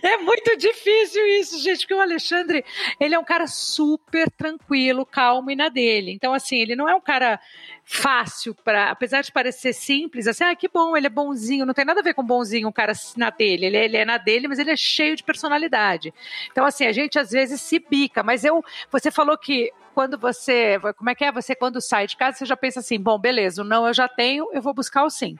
é 0.04 0.18
muito 0.22 0.56
difícil 0.56 1.26
isso, 1.40 1.58
gente 1.58 1.79
porque 1.86 1.94
o 1.94 2.02
Alexandre, 2.02 2.64
ele 3.00 3.16
é 3.16 3.20
um 3.20 3.24
cara 3.24 3.48
super 3.48 4.30
tranquilo, 4.32 5.06
calmo 5.06 5.52
e 5.52 5.56
na 5.56 5.70
dele. 5.70 6.12
Então, 6.12 6.34
assim, 6.34 6.58
ele 6.58 6.76
não 6.76 6.88
é 6.88 6.96
um 6.96 7.02
cara 7.02 7.40
fácil 7.84 8.54
para, 8.54 8.92
apesar 8.92 9.22
de 9.22 9.32
parecer 9.32 9.74
simples, 9.74 10.28
assim, 10.28 10.44
ah, 10.44 10.56
que 10.56 10.68
bom, 10.68 10.96
ele 10.96 11.08
é 11.08 11.10
bonzinho, 11.10 11.66
não 11.66 11.74
tem 11.74 11.84
nada 11.84 12.02
a 12.02 12.04
ver 12.04 12.14
com 12.14 12.24
bonzinho 12.24 12.68
um 12.68 12.72
cara 12.72 12.94
na 13.18 13.32
dele, 13.32 13.66
ele, 13.66 13.78
é, 13.78 13.86
ele 13.86 13.98
é 13.98 14.06
na 14.06 14.18
dele, 14.18 14.48
mas 14.48 14.60
ele 14.60 14.72
é 14.72 14.76
cheio 14.76 15.16
de 15.16 15.24
personalidade. 15.24 16.14
Então, 16.52 16.66
assim, 16.66 16.86
a 16.86 16.92
gente 16.92 17.18
às 17.18 17.32
vezes 17.32 17.60
se 17.62 17.80
bica, 17.80 18.22
mas 18.22 18.44
eu, 18.44 18.64
você 18.92 19.10
falou 19.10 19.36
que 19.38 19.72
quando 20.00 20.18
você, 20.18 20.80
como 20.96 21.10
é 21.10 21.14
que 21.14 21.26
é? 21.26 21.32
Você 21.34 21.54
quando 21.54 21.82
sai 21.82 22.08
de 22.08 22.16
casa, 22.16 22.38
você 22.38 22.46
já 22.46 22.56
pensa 22.56 22.80
assim, 22.80 22.98
bom, 22.98 23.20
beleza, 23.20 23.64
o 23.64 23.66
não 23.66 23.86
eu 23.86 23.94
já 23.94 24.08
tenho, 24.08 24.48
eu 24.54 24.62
vou 24.62 24.74
buscar 24.74 25.04
o 25.04 25.10
sim. 25.10 25.38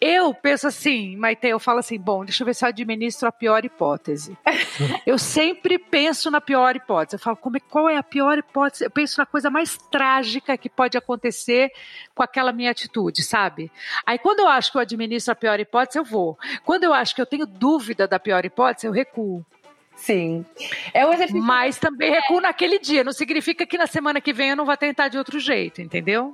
Eu 0.00 0.34
penso 0.34 0.66
assim, 0.66 1.16
Maite, 1.16 1.46
eu 1.46 1.60
falo 1.60 1.78
assim, 1.78 1.96
bom, 1.96 2.24
deixa 2.24 2.42
eu 2.42 2.46
ver 2.46 2.54
se 2.54 2.64
eu 2.64 2.68
administro 2.68 3.28
a 3.28 3.32
pior 3.32 3.64
hipótese. 3.64 4.36
eu 5.06 5.16
sempre 5.16 5.78
penso 5.78 6.32
na 6.32 6.40
pior 6.40 6.74
hipótese. 6.74 7.14
Eu 7.14 7.20
falo, 7.20 7.36
como 7.36 7.58
é, 7.58 7.60
qual 7.60 7.88
é 7.88 7.96
a 7.96 8.02
pior 8.02 8.36
hipótese? 8.36 8.82
Eu 8.82 8.90
penso 8.90 9.20
na 9.20 9.24
coisa 9.24 9.50
mais 9.50 9.78
trágica 9.78 10.58
que 10.58 10.68
pode 10.68 10.98
acontecer 10.98 11.70
com 12.12 12.24
aquela 12.24 12.52
minha 12.52 12.72
atitude, 12.72 13.22
sabe? 13.22 13.70
Aí 14.04 14.18
quando 14.18 14.40
eu 14.40 14.48
acho 14.48 14.72
que 14.72 14.78
eu 14.78 14.82
administro 14.82 15.32
a 15.32 15.36
pior 15.36 15.60
hipótese, 15.60 15.98
eu 15.98 16.04
vou. 16.04 16.36
Quando 16.64 16.82
eu 16.82 16.92
acho 16.92 17.14
que 17.14 17.22
eu 17.22 17.26
tenho 17.26 17.46
dúvida 17.46 18.08
da 18.08 18.18
pior 18.18 18.44
hipótese, 18.44 18.88
eu 18.88 18.92
recuo. 18.92 19.46
Sim. 19.96 20.44
É 20.92 21.06
um 21.06 21.12
exercício. 21.12 21.42
Mas 21.42 21.78
também 21.78 22.10
recuo 22.10 22.40
naquele 22.40 22.78
dia. 22.78 23.02
Não 23.02 23.12
significa 23.12 23.66
que 23.66 23.78
na 23.78 23.86
semana 23.86 24.20
que 24.20 24.32
vem 24.32 24.50
eu 24.50 24.56
não 24.56 24.66
vou 24.66 24.76
tentar 24.76 25.08
de 25.08 25.16
outro 25.16 25.40
jeito, 25.40 25.80
entendeu? 25.80 26.30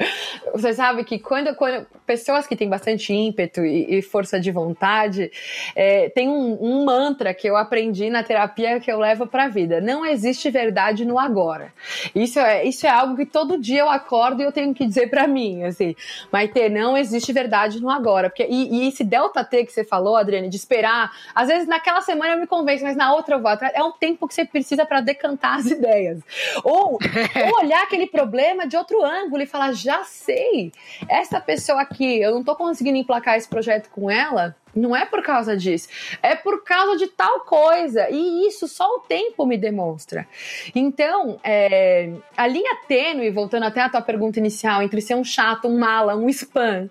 Você 0.52 0.74
sabe 0.74 1.04
que 1.04 1.18
quando, 1.18 1.54
quando 1.54 1.86
pessoas 2.04 2.46
que 2.46 2.56
têm 2.56 2.68
bastante 2.68 3.12
ímpeto 3.12 3.64
e, 3.64 3.98
e 3.98 4.02
força 4.02 4.40
de 4.40 4.50
vontade, 4.50 5.30
é, 5.76 6.08
tem 6.10 6.28
um, 6.28 6.58
um, 6.60 6.84
mantra 6.84 7.32
que 7.32 7.48
eu 7.48 7.56
aprendi 7.56 8.10
na 8.10 8.22
terapia 8.24 8.80
que 8.80 8.90
eu 8.90 8.98
levo 8.98 9.26
para 9.26 9.44
a 9.44 9.48
vida. 9.48 9.80
Não 9.80 10.04
existe 10.04 10.50
verdade 10.50 11.04
no 11.04 11.18
agora. 11.18 11.72
Isso 12.14 12.40
é, 12.40 12.64
isso 12.64 12.86
é 12.86 12.90
algo 12.90 13.16
que 13.16 13.24
todo 13.24 13.56
dia 13.56 13.80
eu 13.80 13.88
acordo 13.88 14.42
e 14.42 14.44
eu 14.44 14.52
tenho 14.52 14.74
que 14.74 14.84
dizer 14.84 15.08
para 15.08 15.28
mim, 15.28 15.62
assim, 15.64 15.94
Maite, 16.32 16.68
não 16.68 16.96
existe 16.96 17.32
verdade 17.32 17.80
no 17.80 17.88
agora. 17.88 18.28
Porque, 18.28 18.46
e, 18.48 18.82
e 18.82 18.88
esse 18.88 19.04
delta 19.04 19.44
T 19.44 19.64
que 19.64 19.72
você 19.72 19.84
falou, 19.84 20.16
Adriane, 20.16 20.48
de 20.48 20.56
esperar, 20.56 21.12
às 21.34 21.48
vezes 21.48 21.68
naquela 21.68 22.02
semana 22.02 22.34
eu 22.34 22.40
me 22.40 22.46
convenço, 22.46 22.84
mas 22.84 22.96
na 22.96 23.14
outra 23.14 23.36
eu 23.36 23.40
vou 23.40 23.51
É 23.74 23.82
um 23.82 23.92
tempo 23.92 24.26
que 24.26 24.34
você 24.34 24.44
precisa 24.44 24.84
para 24.84 25.00
decantar 25.00 25.58
as 25.58 25.66
ideias. 25.70 26.20
Ou, 26.64 26.92
ou 26.92 27.60
olhar 27.62 27.82
aquele 27.82 28.06
problema 28.06 28.66
de 28.66 28.76
outro 28.76 29.04
ângulo 29.04 29.42
e 29.42 29.46
falar: 29.46 29.72
já 29.72 30.04
sei, 30.04 30.72
essa 31.08 31.40
pessoa 31.40 31.82
aqui, 31.82 32.20
eu 32.20 32.32
não 32.32 32.42
tô 32.42 32.54
conseguindo 32.56 32.98
emplacar 32.98 33.36
esse 33.36 33.48
projeto 33.48 33.88
com 33.90 34.10
ela. 34.10 34.56
Não 34.74 34.96
é 34.96 35.04
por 35.04 35.22
causa 35.22 35.54
disso, 35.54 35.86
é 36.22 36.34
por 36.34 36.64
causa 36.64 36.96
de 36.96 37.06
tal 37.06 37.40
coisa. 37.40 38.08
E 38.10 38.46
isso 38.46 38.66
só 38.66 38.86
o 38.96 39.00
tempo 39.00 39.44
me 39.44 39.58
demonstra. 39.58 40.26
Então, 40.74 41.38
é, 41.44 42.10
a 42.36 42.46
linha 42.46 42.78
tênue, 42.88 43.30
voltando 43.30 43.64
até 43.64 43.82
a 43.82 43.88
tua 43.90 44.00
pergunta 44.00 44.38
inicial, 44.38 44.82
entre 44.82 45.00
ser 45.02 45.14
um 45.14 45.24
chato, 45.24 45.68
um 45.68 45.78
mala, 45.78 46.16
um 46.16 46.28
spam, 46.30 46.88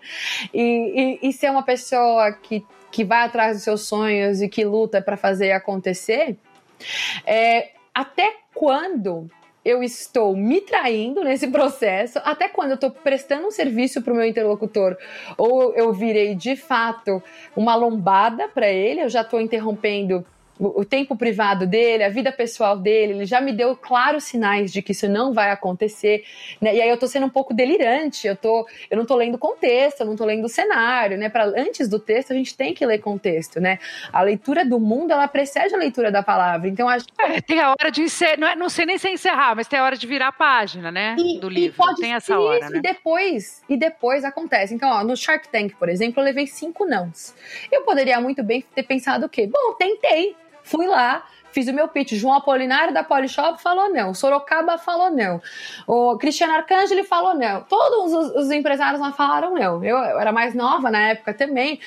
e, 0.53 1.20
e, 1.24 1.30
e 1.30 1.34
ser 1.34 1.49
uma 1.49 1.64
pessoa 1.64 2.32
que, 2.34 2.64
que 2.91 3.03
vai 3.03 3.26
atrás 3.26 3.57
dos 3.57 3.64
seus 3.64 3.82
sonhos 3.82 4.41
e 4.41 4.47
que 4.47 4.64
luta 4.64 5.01
para 5.01 5.18
fazer 5.18 5.51
acontecer, 5.51 6.38
é, 7.25 7.69
até 7.93 8.36
quando 8.53 9.29
eu 9.63 9.84
estou 9.84 10.36
me 10.36 10.59
traindo 10.61 11.23
nesse 11.23 11.47
processo, 11.47 12.19
até 12.23 12.47
quando 12.47 12.71
eu 12.71 12.75
estou 12.75 12.89
prestando 12.89 13.47
um 13.47 13.51
serviço 13.51 14.01
para 14.01 14.11
o 14.11 14.15
meu 14.15 14.25
interlocutor, 14.25 14.97
ou 15.38 15.73
eu 15.75 15.93
virei 15.93 16.34
de 16.34 16.55
fato 16.55 17.21
uma 17.55 17.75
lombada 17.75 18.47
para 18.47 18.67
ele, 18.67 19.01
eu 19.01 19.09
já 19.09 19.21
estou 19.21 19.39
interrompendo 19.39 20.25
o, 20.62 20.86
tempo 20.86 21.16
privado 21.16 21.66
dele, 21.66 22.03
a 22.03 22.09
vida 22.09 22.32
pessoal 22.32 22.78
dele, 22.78 23.14
ele 23.14 23.26
já 23.26 23.41
me 23.41 23.51
deu 23.51 23.76
claros 23.76 24.26
sinais 24.26 24.72
de 24.72 24.82
que 24.82 24.91
isso 24.91 25.09
não 25.09 25.34
vai 25.34 25.49
acontecer, 25.49 26.24
né? 26.62 26.76
E 26.76 26.82
aí 26.82 26.89
eu 26.89 26.97
tô 26.97 27.07
sendo 27.07 27.26
um 27.26 27.30
pouco 27.30 27.53
delirante, 27.53 28.28
eu 28.28 28.36
tô, 28.36 28.68
eu 28.89 28.97
não 28.97 29.05
tô 29.05 29.16
lendo 29.16 29.38
contexto, 29.38 30.01
eu 30.01 30.05
não 30.05 30.16
tô 30.16 30.24
lendo 30.24 30.47
cenário, 30.47 31.18
né? 31.18 31.30
Para 31.30 31.45
antes 31.45 31.88
do 31.88 31.97
texto 31.97 32.32
a 32.32 32.36
gente 32.36 32.55
tem 32.55 32.74
que 32.74 32.86
ler 32.86 32.99
contexto, 32.99 33.59
né? 33.59 33.80
A 34.14 34.22
leitura 34.22 34.64
do 34.64 34.80
mundo 34.80 35.12
ela 35.12 35.28
precede 35.28 35.74
a 35.74 35.78
leitura 35.78 36.12
da 36.12 36.22
palavra. 36.22 36.68
Então 36.68 36.88
acho 36.88 37.07
é, 37.20 37.41
tem 37.41 37.59
a 37.59 37.72
hora 37.72 37.89
de 37.89 38.03
encerrar, 38.03 38.38
não, 38.38 38.47
é, 38.47 38.55
não 38.55 38.70
sei 38.70 38.86
nem 38.86 38.97
se 38.97 39.07
é 39.07 39.14
encerrar, 39.14 39.55
mas 39.55 39.68
tem 39.68 39.80
a 39.80 39.84
hora 39.84 39.97
de 39.97 40.05
virar 40.05 40.28
a 40.28 40.32
página, 40.32 40.91
né? 40.91 41.16
E, 41.18 41.39
do 41.39 41.49
livro. 41.49 41.78
pode 41.78 42.01
tem 42.01 42.14
essa 42.14 42.39
hora, 42.39 42.59
isso, 42.59 42.72
né? 42.72 42.78
E 42.78 42.82
depois, 42.82 43.64
e 43.68 43.78
depois 43.78 44.24
acontece. 44.24 44.74
Então, 44.76 44.89
ó, 44.89 45.03
no 45.03 45.18
Shark 45.18 45.49
Tank, 45.49 45.76
por 45.76 45.89
exemplo, 45.89 46.22
eu 46.22 46.26
levei 46.26 46.45
cinco 46.45 46.86
nãos. 46.86 47.34
Eu 47.72 47.82
poderia 47.82 48.20
muito 48.22 48.43
bem 48.43 48.64
ter 48.76 48.84
pensado 48.84 49.26
o 49.26 49.30
quê? 49.30 49.47
Bom, 49.47 49.74
tentei. 49.74 50.36
Fui 50.64 50.88
lá, 50.88 51.24
fiz 51.51 51.68
o 51.68 51.74
meu 51.74 51.88
pitch. 51.88 52.14
João 52.14 52.34
Apolinário 52.34 52.93
da 52.93 53.03
Polishop 53.03 53.62
falou 53.62 53.89
não. 53.89 54.14
Sorocaba 54.14 54.78
falou 54.78 55.09
não. 55.09 55.41
O 55.88 56.18
Cristiano 56.18 56.53
Arcangeli 56.53 57.03
falou 57.03 57.34
não. 57.36 57.62
Todos 57.64 58.14
os, 58.14 58.36
os 58.36 58.51
empresários 58.51 59.01
lá 59.01 59.12
falaram 59.12 59.53
não. 59.53 59.84
Eu, 59.84 59.97
eu, 59.97 60.20
era 60.20 60.32
mais 60.32 60.53
nova 60.53 60.89
na 60.89 61.09
época 61.09 61.34
também. 61.34 61.80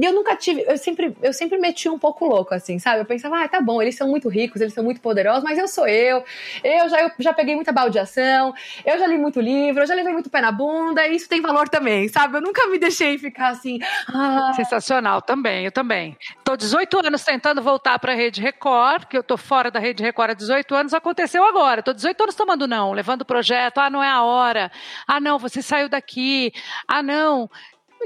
E 0.00 0.04
eu 0.04 0.12
nunca 0.12 0.34
tive, 0.36 0.64
eu 0.66 0.78
sempre, 0.78 1.14
eu 1.22 1.32
sempre 1.32 1.58
meti 1.58 1.88
um 1.88 1.98
pouco 1.98 2.26
louco, 2.26 2.54
assim, 2.54 2.78
sabe? 2.78 3.00
Eu 3.00 3.04
pensava, 3.04 3.42
ah, 3.42 3.48
tá 3.48 3.60
bom, 3.60 3.80
eles 3.82 3.94
são 3.94 4.08
muito 4.08 4.28
ricos, 4.28 4.60
eles 4.60 4.72
são 4.72 4.82
muito 4.82 5.00
poderosos, 5.00 5.44
mas 5.44 5.58
eu 5.58 5.68
sou 5.68 5.86
eu. 5.86 6.24
Eu 6.64 6.88
já, 6.88 7.02
eu 7.02 7.10
já 7.18 7.32
peguei 7.32 7.54
muita 7.54 7.72
baldeação, 7.72 8.54
eu 8.84 8.98
já 8.98 9.06
li 9.06 9.18
muito 9.18 9.40
livro, 9.40 9.82
eu 9.82 9.86
já 9.86 9.94
levei 9.94 10.12
muito 10.12 10.30
pé 10.30 10.40
na 10.40 10.50
bunda, 10.50 11.06
e 11.06 11.16
isso 11.16 11.28
tem 11.28 11.40
valor 11.42 11.68
também, 11.68 12.08
sabe? 12.08 12.38
Eu 12.38 12.40
nunca 12.40 12.66
me 12.68 12.78
deixei 12.78 13.18
ficar 13.18 13.48
assim. 13.48 13.78
Ah. 14.08 14.52
Sensacional, 14.54 15.20
também, 15.20 15.66
eu 15.66 15.72
também. 15.72 16.16
Tô 16.42 16.56
18 16.56 17.06
anos 17.06 17.22
tentando 17.24 17.60
voltar 17.60 17.98
pra 17.98 18.14
Rede 18.14 18.40
Record, 18.40 19.02
porque 19.02 19.18
eu 19.18 19.22
tô 19.22 19.36
fora 19.36 19.70
da 19.70 19.78
Rede 19.78 20.02
Record 20.02 20.30
há 20.30 20.34
18 20.34 20.74
anos, 20.74 20.94
aconteceu 20.94 21.44
agora. 21.44 21.82
Tô 21.82 21.92
18 21.92 22.22
anos 22.22 22.34
tomando 22.34 22.66
não, 22.66 22.92
levando 22.92 23.24
projeto, 23.24 23.78
ah, 23.78 23.90
não 23.90 24.02
é 24.02 24.08
a 24.08 24.22
hora. 24.22 24.70
Ah, 25.06 25.20
não, 25.20 25.38
você 25.38 25.60
saiu 25.60 25.88
daqui. 25.88 26.52
Ah, 26.88 27.02
não. 27.02 27.50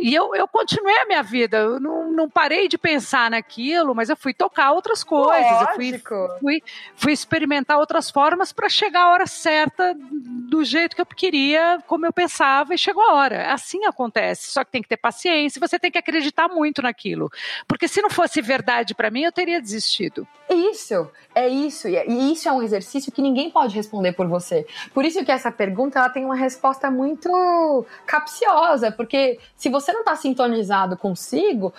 E 0.01 0.15
eu, 0.15 0.35
eu 0.35 0.47
continuei 0.47 0.97
a 0.99 1.07
minha 1.07 1.23
vida, 1.23 1.59
eu 1.59 1.81
não, 1.81 2.11
não 2.13 2.29
parei 2.29 2.69
de 2.69 2.77
pensar 2.77 3.31
naquilo, 3.31 3.95
mas 3.95 4.09
eu 4.09 4.17
fui 4.17 4.35
tocar 4.35 4.73
outras 4.73 5.03
coisas, 5.03 5.51
Lógico. 5.51 6.15
eu 6.15 6.29
fui, 6.29 6.41
fui, 6.41 6.63
fui 6.95 7.13
experimentar 7.13 7.79
outras 7.79 8.11
formas 8.11 8.53
para 8.53 8.69
chegar 8.69 9.03
a 9.03 9.11
hora 9.11 9.27
certa 9.27 9.95
do 9.99 10.65
jeito 10.65 10.95
que 10.95 11.03
eu 11.03 11.07
queria, 11.07 11.79
como 11.87 12.07
eu 12.07 12.13
pensava, 12.13 12.75
e 12.75 12.79
chegou 12.79 13.03
a 13.03 13.15
hora. 13.15 13.53
Assim 13.53 13.85
acontece, 13.85 14.51
só 14.51 14.65
que 14.65 14.71
tem 14.71 14.83
que 14.83 14.89
ter 14.89 14.97
paciência, 14.97 15.61
você 15.61 15.79
tem 15.79 15.91
que 15.91 15.99
acreditar 15.99 16.49
muito 16.49 16.83
naquilo. 16.83 17.31
Porque 17.67 17.89
se 17.89 18.03
não 18.03 18.11
fosse 18.11 18.41
verdade 18.41 18.95
para 18.95 19.11
mim, 19.11 19.23
eu 19.23 19.33
teria 19.33 19.61
desistido. 19.61 20.27
Isso, 20.49 21.11
é 21.35 21.49
isso, 21.49 21.89
e 21.89 22.33
isso 22.33 22.49
é 22.49 22.53
um 22.53 22.63
exercício 22.63 23.11
que 23.11 23.21
ninguém 23.21 23.51
pode 23.51 23.75
responder 23.75 24.13
por 24.13 24.29
você. 24.29 24.67
Por 24.95 25.05
isso 25.05 25.25
que 25.25 25.33
essa 25.33 25.51
pergunta 25.51 25.99
ela 25.99 26.09
tem 26.09 26.25
uma 26.25 26.37
resposta 26.37 26.91
muito 26.91 27.85
capciosa, 28.07 28.93
porque 28.93 29.39
se 29.57 29.69
você 29.69 29.86
não 29.93 30.01
está 30.01 30.17
sintonizado 30.17 30.97
consigo, 30.97 31.73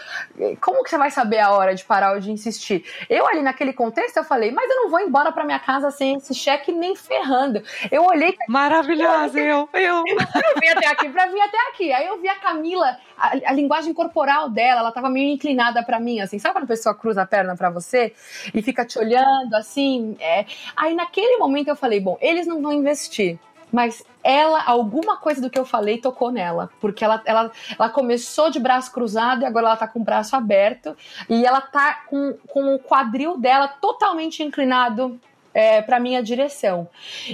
como 0.62 0.84
que 0.84 0.90
você 0.90 0.98
vai 0.98 1.12
saber 1.12 1.40
a 1.40 1.52
hora 1.52 1.76
de 1.76 1.84
parar 1.84 2.14
ou 2.14 2.20
de 2.20 2.32
insistir? 2.32 2.84
Eu 3.10 3.28
ali 3.28 3.42
naquele 3.42 3.74
contexto 3.74 4.18
eu 4.18 4.24
falei, 4.24 4.52
mas 4.52 4.70
eu 4.70 4.76
não 4.76 4.90
vou 4.90 5.00
embora 5.00 5.32
para 5.32 5.44
minha 5.44 5.60
casa 5.60 5.92
sem 5.92 6.16
esse 6.16 6.34
cheque 6.34 6.72
nem 6.72 6.96
ferrando. 6.96 7.62
Eu 7.92 8.06
olhei 8.06 8.36
maravilhosa, 8.48 9.40
eu, 9.40 9.70
eu, 9.74 10.04
eu 10.08 10.62
vim 10.62 10.68
até 10.70 10.88
aqui 10.88 11.10
para 11.10 11.26
vir 11.28 11.42
até 11.42 11.58
aqui. 11.70 11.92
Aí 11.92 12.08
eu 12.08 12.20
vi 12.20 12.28
a 12.28 12.36
Camila, 12.36 12.98
a, 13.18 13.32
a 13.46 13.52
linguagem 13.52 13.94
corporal 13.94 14.50
dela, 14.50 14.80
ela 14.82 14.90
estava 14.90 15.10
meio 15.10 15.34
inclinada 15.34 15.84
para 15.84 16.00
mim, 16.00 16.20
assim, 16.20 16.40
sabe 16.40 16.56
quando 16.56 16.66
a 16.66 16.68
pessoa 16.68 16.96
cruza 16.96 17.22
a 17.22 17.26
perna 17.26 17.56
para 17.56 17.70
você? 17.70 18.14
e 18.54 18.62
fica 18.62 18.86
te 18.86 18.98
olhando 19.00 19.54
assim. 19.56 20.16
É. 20.20 20.46
Aí 20.76 20.94
naquele 20.94 21.38
momento 21.38 21.68
eu 21.68 21.76
falei: 21.76 22.00
bom, 22.00 22.18
eles 22.22 22.48
não 22.48 22.62
vão 22.62 22.74
investir. 22.74 23.40
Mas 23.72 24.04
ela, 24.24 24.64
alguma 24.64 25.18
coisa 25.18 25.42
do 25.42 25.50
que 25.50 25.60
eu 25.60 25.66
falei 25.66 25.98
tocou 25.98 26.32
nela. 26.32 26.70
Porque 26.80 27.04
ela, 27.04 27.22
ela, 27.26 27.52
ela 27.78 27.90
começou 27.90 28.50
de 28.50 28.60
braço 28.60 28.92
cruzado 28.92 29.42
e 29.42 29.46
agora 29.46 29.68
ela 29.68 29.78
tá 29.78 29.88
com 29.88 30.00
o 30.00 30.04
braço 30.04 30.36
aberto. 30.36 30.96
E 31.30 31.46
ela 31.46 31.62
tá 31.62 32.04
com, 32.08 32.34
com 32.48 32.76
o 32.76 32.80
quadril 32.80 33.38
dela 33.38 33.68
totalmente 33.68 34.42
inclinado 34.42 35.20
é, 35.54 35.82
para 35.82 36.00
minha 36.00 36.22
direção. 36.22 36.88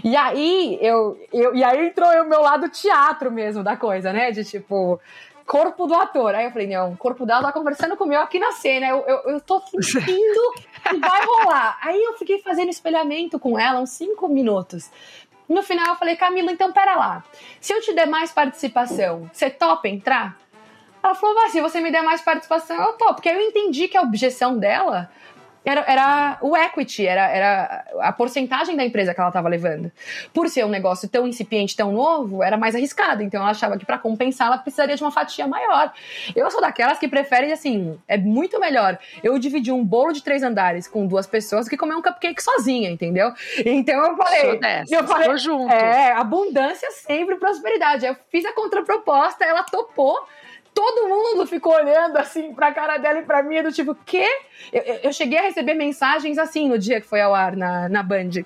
E 0.04 0.16
aí 0.16 0.78
eu, 0.82 1.20
eu 1.32 1.54
e 1.54 1.64
aí 1.64 1.88
entrou 1.88 2.10
o 2.10 2.30
meu 2.30 2.42
lado 2.42 2.70
teatro 2.70 3.32
mesmo 3.32 3.64
da 3.64 3.76
coisa, 3.76 4.14
né? 4.14 4.32
De 4.32 4.44
tipo, 4.44 5.00
corpo 5.46 5.86
do 5.86 5.94
ator. 5.94 6.34
Aí 6.34 6.46
eu 6.46 6.52
falei, 6.52 6.68
não, 6.68 6.94
o 6.94 6.98
corpo 6.98 7.26
dela 7.26 7.44
tá 7.44 7.52
conversando 7.52 7.98
comigo 7.98 8.22
aqui 8.22 8.40
na 8.40 8.54
cena. 8.54 8.88
Eu, 8.88 9.04
eu, 9.06 9.18
eu 9.34 9.42
tô 9.42 9.60
sentindo 9.60 10.54
que 10.90 10.98
vai 10.98 11.26
rolar. 11.26 11.78
Aí 11.82 12.02
eu 12.02 12.14
fiquei 12.14 12.40
fazendo 12.40 12.70
espelhamento 12.70 13.38
com 13.38 13.60
ela 13.60 13.80
uns 13.80 13.92
cinco 13.92 14.28
minutos. 14.28 14.90
No 15.54 15.62
final 15.62 15.90
eu 15.90 15.96
falei, 15.96 16.16
Camila, 16.16 16.52
então 16.52 16.72
pera 16.72 16.96
lá. 16.96 17.24
Se 17.62 17.72
eu 17.72 17.80
te 17.80 17.94
der 17.94 18.08
mais 18.08 18.32
participação, 18.32 19.30
você 19.32 19.50
topa 19.50 19.88
entrar? 19.88 20.36
Ela 21.04 21.14
falou, 21.14 21.38
ah, 21.46 21.50
se 21.50 21.62
você 21.62 21.80
me 21.80 21.92
der 21.92 22.02
mais 22.02 22.22
participação, 22.22 22.76
eu 22.76 22.94
topo. 22.94 23.16
Porque 23.16 23.30
aí 23.30 23.36
eu 23.36 23.50
entendi 23.50 23.88
que 23.88 23.96
a 23.96 24.02
objeção 24.02 24.58
dela 24.58 25.12
era, 25.66 25.86
era 25.88 26.38
o 26.42 26.56
equity, 26.56 27.06
era, 27.06 27.28
era 27.30 27.86
a 28.02 28.12
porcentagem 28.12 28.76
da 28.76 28.84
empresa 28.84 29.14
que 29.14 29.20
ela 29.20 29.30
estava 29.30 29.48
levando. 29.48 29.92
Por 30.34 30.50
ser 30.50 30.66
um 30.66 30.70
negócio 30.70 31.08
tão 31.08 31.28
incipiente, 31.28 31.76
tão 31.76 31.92
novo, 31.92 32.44
era 32.44 32.58
mais 32.58 32.76
arriscado. 32.76 33.24
Então 33.24 33.42
ela 33.42 33.52
achava 33.52 33.78
que 33.78 33.86
para 33.86 33.98
compensar 33.98 34.48
ela 34.48 34.58
precisaria 34.58 34.96
de 34.96 35.04
uma 35.04 35.12
fatia 35.12 35.48
maior. 35.48 35.94
Eu 36.36 36.50
sou 36.52 36.62
daquelas 36.62 37.00
que 37.00 37.08
preferem, 37.08 37.52
assim, 37.52 37.98
é 38.08 38.18
muito 38.18 38.60
melhor 38.60 38.98
eu 39.24 39.38
dividir 39.40 39.74
um 39.74 39.84
bolo 39.84 40.12
de 40.12 40.24
três 40.24 40.44
andares 40.44 40.88
com 40.88 41.08
duas 41.08 41.28
pessoas 41.28 41.66
do 41.66 41.70
que 41.70 41.78
comer 41.78 41.96
um 41.96 42.02
cupcake 42.02 42.42
sozinha, 42.42 42.90
entendeu? 42.90 43.32
Então 43.66 43.96
eu 44.06 44.16
falei. 44.18 44.60
Dessa, 44.60 44.96
eu 44.96 45.08
falei, 45.08 45.38
junto. 45.38 45.72
É, 45.72 46.12
abundância 46.12 46.90
sempre, 46.92 47.36
prosperidade. 47.38 48.06
Eu 48.06 48.16
fiz 48.30 48.46
a 48.46 48.54
contraproposta, 48.54 49.44
ela 49.44 49.64
topou 49.64 50.18
todo 50.74 51.08
mundo 51.08 51.46
ficou 51.46 51.74
olhando 51.74 52.18
assim 52.18 52.54
pra 52.54 52.74
cara 52.74 52.98
dela 52.98 53.20
e 53.20 53.26
pra 53.26 53.44
mim, 53.44 53.62
do 53.62 53.72
tipo, 53.72 53.96
quê? 54.06 54.28
Eu, 54.72 54.82
eu 55.04 55.14
cheguei 55.14 55.40
a 55.40 55.44
receber 55.44 55.74
mensagens 55.74 56.38
assim 56.38 56.68
no 56.68 56.78
dia 56.78 57.00
que 57.00 57.08
foi 57.08 57.22
ao 57.22 57.34
ar 57.34 57.56
na, 57.56 57.88
na 57.88 58.04
Band. 58.04 58.44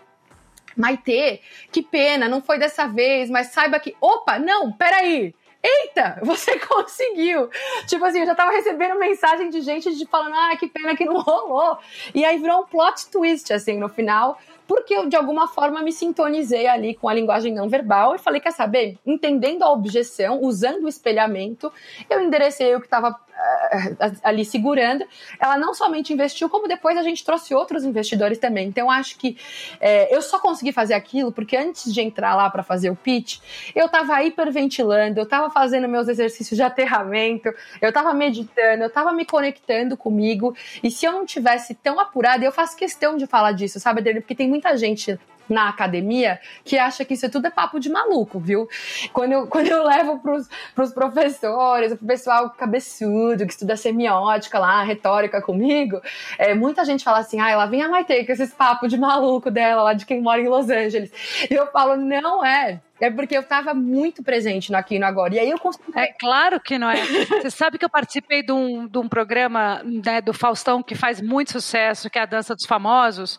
Maitê, 0.76 1.42
que 1.72 1.82
pena, 1.82 2.30
não 2.30 2.42
foi 2.42 2.60
dessa 2.60 2.88
vez, 2.88 3.30
mas 3.30 3.48
saiba 3.48 3.80
que. 3.80 3.96
Opa, 4.00 4.38
não, 4.38 4.72
peraí. 4.72 5.34
Eita, 5.64 6.20
você 6.22 6.60
conseguiu! 6.62 7.50
Tipo 7.88 8.06
assim, 8.06 8.20
eu 8.20 8.26
já 8.28 8.36
tava 8.36 8.52
recebendo 8.52 8.98
mensagem 9.00 9.50
de 9.50 9.62
gente 9.62 9.96
de 9.96 10.06
falando, 10.06 10.36
ah, 10.36 10.56
que 10.56 10.68
pena 10.68 10.96
que 10.96 11.04
não 11.04 11.20
rolou. 11.20 11.80
E 12.14 12.24
aí 12.24 12.38
virou 12.38 12.62
um 12.62 12.66
plot 12.66 13.10
twist, 13.10 13.52
assim, 13.52 13.78
no 13.78 13.90
final 13.90 14.38
porque 14.68 14.94
eu 14.94 15.08
de 15.08 15.16
alguma 15.16 15.48
forma 15.48 15.82
me 15.82 15.92
sintonizei 15.92 16.68
ali 16.68 16.94
com 16.94 17.08
a 17.08 17.14
linguagem 17.14 17.54
não 17.54 17.70
verbal 17.70 18.16
e 18.16 18.20
falei: 18.20 18.42
quer 18.42 18.52
saber? 18.52 18.98
Entendendo 19.06 19.64
a 19.64 19.72
objeção, 19.72 20.42
usando 20.42 20.84
o 20.84 20.90
espelhamento, 20.90 21.72
eu 22.10 22.22
enderecei 22.22 22.76
o 22.76 22.80
que 22.80 22.88
estava 22.88 23.12
uh, 23.12 23.16
eh, 23.38 24.12
ali 24.24 24.44
segurando. 24.44 25.06
Ela 25.40 25.58
não 25.58 25.74
somente 25.74 26.12
investiu, 26.12 26.50
como 26.50 26.68
depois 26.68 26.98
a 26.98 27.04
gente 27.04 27.24
trouxe 27.24 27.54
outros 27.54 27.84
investidores 27.84 28.38
também. 28.38 28.68
Então, 28.68 28.92
acho 28.92 29.18
que 29.18 29.38
é, 29.80 30.14
eu 30.14 30.22
só 30.22 30.40
consegui 30.40 30.72
fazer 30.72 30.94
aquilo 30.94 31.32
porque 31.32 31.56
antes 31.56 31.94
de 31.94 32.02
entrar 32.02 32.36
lá 32.36 32.50
para 32.50 32.64
fazer 32.64 32.90
o 32.90 32.96
pitch, 32.96 33.40
eu 33.76 33.86
estava 33.86 34.22
hiperventilando, 34.24 35.20
eu 35.20 35.24
estava 35.24 35.50
fazendo 35.50 35.88
meus 35.88 36.08
exercícios 36.08 36.58
de 36.58 36.64
aterramento, 36.64 37.50
eu 37.82 37.90
estava 37.90 38.14
meditando, 38.14 38.84
eu 38.84 38.88
estava 38.88 39.14
me 39.14 39.26
conectando 39.26 39.96
comigo. 39.96 40.56
E 40.84 40.92
se 40.92 41.06
eu 41.06 41.12
não 41.12 41.26
tivesse 41.26 41.74
tão 41.76 42.00
apurada, 42.00 42.44
eu 42.44 42.52
faço 42.52 42.76
questão 42.76 43.16
de 43.16 43.26
falar 43.26 43.52
disso, 43.54 43.80
sabe, 43.80 44.00
Adriano? 44.00 44.22
Porque 44.22 44.36
tem 44.36 44.50
muita 44.58 44.76
gente 44.76 45.20
na 45.48 45.70
academia 45.70 46.40
que 46.66 46.78
acha 46.78 47.06
que 47.06 47.14
isso 47.14 47.30
tudo 47.30 47.48
é 47.48 47.50
papo 47.50 47.80
de 47.80 47.90
maluco, 47.90 48.40
viu? 48.40 48.68
Quando 49.14 49.32
eu, 49.32 49.46
quando 49.48 49.68
eu 49.68 49.84
levo 49.84 50.20
pros, 50.20 50.50
pros 50.76 50.92
professores, 50.92 51.94
pro 51.94 52.08
pessoal 52.08 52.50
cabeçudo, 52.50 53.46
que 53.46 53.54
estuda 53.54 53.78
semiótica 53.78 54.60
lá, 54.60 54.84
retórica 54.84 55.42
comigo, 55.42 56.02
é, 56.38 56.54
muita 56.54 56.84
gente 56.84 57.04
fala 57.04 57.20
assim, 57.20 57.40
ah, 57.40 57.50
ela 57.50 57.66
vem 57.66 57.82
a 57.82 57.88
Maite 57.88 58.26
com 58.26 58.32
esses 58.32 58.54
papos 58.54 58.90
de 58.90 58.98
maluco 58.98 59.50
dela, 59.50 59.84
lá 59.84 59.94
de 59.94 60.06
quem 60.06 60.22
mora 60.22 60.42
em 60.42 60.50
Los 60.50 60.70
Angeles. 60.70 61.12
E 61.50 61.54
eu 61.54 61.68
falo, 61.68 61.96
não 61.96 62.44
é. 62.44 62.82
É 63.00 63.12
porque 63.12 63.38
eu 63.38 63.42
estava 63.42 63.76
muito 63.76 64.24
presente 64.24 64.72
no 64.72 64.78
Aqui 64.78 64.98
no 64.98 65.06
Agora. 65.06 65.36
E 65.36 65.40
aí 65.40 65.52
eu 65.52 65.60
consegui. 65.60 65.92
É 65.96 66.12
claro 66.14 66.60
que 66.60 66.80
não 66.80 66.90
é. 66.90 66.96
Você 67.06 67.52
sabe 67.52 67.78
que 67.78 67.86
eu 67.86 67.90
participei 67.90 68.42
de 68.42 68.52
um, 68.52 68.88
de 68.88 68.98
um 68.98 69.08
programa 69.08 69.84
né, 69.84 70.20
do 70.20 70.34
Faustão 70.34 70.82
que 70.82 70.96
faz 70.96 71.22
muito 71.22 71.52
sucesso, 71.52 72.10
que 72.10 72.18
é 72.18 72.24
a 72.24 72.26
Dança 72.26 72.56
dos 72.56 72.66
Famosos. 72.66 73.38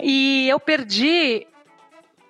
E 0.00 0.48
eu 0.48 0.58
perdi. 0.58 1.46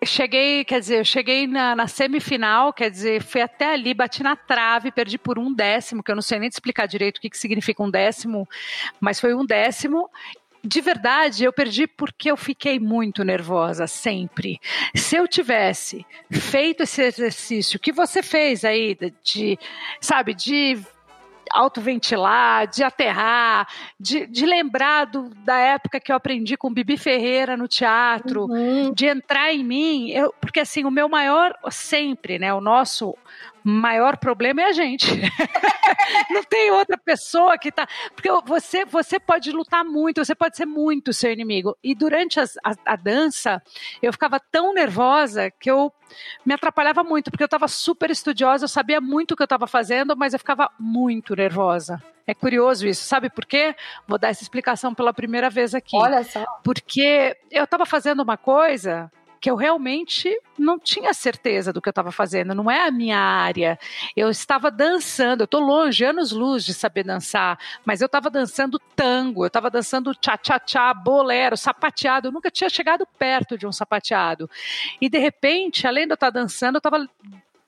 Cheguei, 0.04 0.62
quer 0.62 0.78
dizer, 0.78 0.98
eu 0.98 1.04
cheguei 1.04 1.46
na, 1.46 1.74
na, 1.74 1.88
semifinal, 1.88 2.70
quer 2.70 2.90
dizer, 2.90 3.22
fui 3.22 3.40
até 3.40 3.72
ali, 3.72 3.94
bati 3.94 4.22
na 4.22 4.36
trave, 4.36 4.92
perdi 4.92 5.16
por 5.16 5.38
um 5.38 5.52
décimo, 5.52 6.02
que 6.02 6.10
eu 6.10 6.14
não 6.14 6.22
sei 6.22 6.38
nem 6.38 6.50
te 6.50 6.52
explicar 6.52 6.86
direito 6.86 7.16
o 7.16 7.20
que, 7.20 7.30
que 7.30 7.38
significa 7.38 7.82
um 7.82 7.90
décimo, 7.90 8.46
mas 9.00 9.18
foi 9.18 9.34
um 9.34 9.44
décimo. 9.44 10.08
de 10.62 10.80
verdade, 10.82 11.44
eu 11.44 11.52
perdi 11.52 11.86
porque 11.86 12.30
eu 12.30 12.36
fiquei 12.36 12.78
muito 12.78 13.24
nervosa 13.24 13.86
sempre. 13.86 14.60
Se 14.94 15.16
eu 15.16 15.26
tivesse 15.26 16.04
feito 16.30 16.82
esse 16.82 17.02
exercício 17.02 17.80
que 17.80 17.90
você 17.90 18.22
fez 18.22 18.64
aí, 18.64 18.96
de, 19.24 19.58
sabe, 20.00 20.34
de 20.34 20.78
autoventilar, 21.52 22.66
de 22.68 22.82
aterrar, 22.82 23.68
de, 23.98 24.26
de 24.26 24.46
lembrar 24.46 25.06
do, 25.06 25.30
da 25.44 25.56
época 25.58 26.00
que 26.00 26.10
eu 26.10 26.16
aprendi 26.16 26.56
com 26.56 26.72
Bibi 26.72 26.96
Ferreira 26.96 27.56
no 27.56 27.68
teatro, 27.68 28.46
uhum. 28.46 28.92
de 28.92 29.06
entrar 29.06 29.52
em 29.52 29.64
mim, 29.64 30.10
eu, 30.10 30.34
porque 30.40 30.60
assim, 30.60 30.84
o 30.84 30.90
meu 30.90 31.08
maior, 31.08 31.54
sempre, 31.70 32.38
né, 32.38 32.52
o 32.52 32.60
nosso 32.60 33.16
maior 33.68 34.16
problema 34.16 34.62
é 34.62 34.66
a 34.66 34.72
gente. 34.72 35.06
não 36.30 36.42
tem 36.44 36.70
outra 36.70 36.96
pessoa 36.96 37.58
que 37.58 37.72
tá. 37.72 37.86
Porque 38.14 38.30
você, 38.44 38.84
você 38.84 39.18
pode 39.18 39.50
lutar 39.50 39.84
muito, 39.84 40.24
você 40.24 40.36
pode 40.36 40.56
ser 40.56 40.66
muito 40.66 41.12
seu 41.12 41.32
inimigo. 41.32 41.76
E 41.82 41.94
durante 41.94 42.38
as, 42.38 42.56
a, 42.64 42.74
a 42.86 42.96
dança, 42.96 43.60
eu 44.00 44.12
ficava 44.12 44.38
tão 44.38 44.72
nervosa 44.72 45.50
que 45.50 45.68
eu 45.68 45.92
me 46.44 46.54
atrapalhava 46.54 47.02
muito, 47.02 47.30
porque 47.30 47.42
eu 47.42 47.46
estava 47.46 47.66
super 47.66 48.08
estudiosa, 48.08 48.64
eu 48.64 48.68
sabia 48.68 49.00
muito 49.00 49.32
o 49.32 49.36
que 49.36 49.42
eu 49.42 49.46
estava 49.46 49.66
fazendo, 49.66 50.16
mas 50.16 50.32
eu 50.32 50.38
ficava 50.38 50.70
muito 50.78 51.34
nervosa. 51.34 52.00
É 52.24 52.34
curioso 52.34 52.86
isso, 52.86 53.04
sabe 53.04 53.28
por 53.30 53.44
quê? 53.44 53.74
Vou 54.06 54.18
dar 54.18 54.28
essa 54.28 54.42
explicação 54.42 54.94
pela 54.94 55.12
primeira 55.12 55.50
vez 55.50 55.74
aqui. 55.74 55.96
Olha 55.96 56.22
só. 56.22 56.44
Porque 56.62 57.36
eu 57.50 57.64
estava 57.64 57.84
fazendo 57.84 58.22
uma 58.22 58.36
coisa 58.36 59.10
que 59.46 59.50
eu 59.50 59.54
realmente 59.54 60.36
não 60.58 60.76
tinha 60.76 61.14
certeza 61.14 61.72
do 61.72 61.80
que 61.80 61.88
eu 61.88 61.92
estava 61.92 62.10
fazendo, 62.10 62.52
não 62.52 62.68
é 62.68 62.88
a 62.88 62.90
minha 62.90 63.16
área. 63.16 63.78
Eu 64.16 64.28
estava 64.28 64.72
dançando, 64.72 65.42
eu 65.42 65.44
estou 65.44 65.60
longe, 65.60 66.04
anos 66.04 66.32
luz 66.32 66.64
de 66.64 66.74
saber 66.74 67.04
dançar, 67.04 67.56
mas 67.84 68.00
eu 68.00 68.06
estava 68.06 68.28
dançando 68.28 68.76
tango, 68.96 69.44
eu 69.44 69.46
estava 69.46 69.70
dançando 69.70 70.12
tchá-tchá-tchá, 70.16 70.92
bolero, 70.92 71.56
sapateado, 71.56 72.26
eu 72.26 72.32
nunca 72.32 72.50
tinha 72.50 72.68
chegado 72.68 73.06
perto 73.16 73.56
de 73.56 73.68
um 73.68 73.70
sapateado. 73.70 74.50
E 75.00 75.08
de 75.08 75.18
repente, 75.18 75.86
além 75.86 76.06
de 76.06 76.10
eu 76.10 76.14
estar 76.14 76.30
dançando, 76.30 76.74
eu 76.74 76.78
estava 76.78 77.08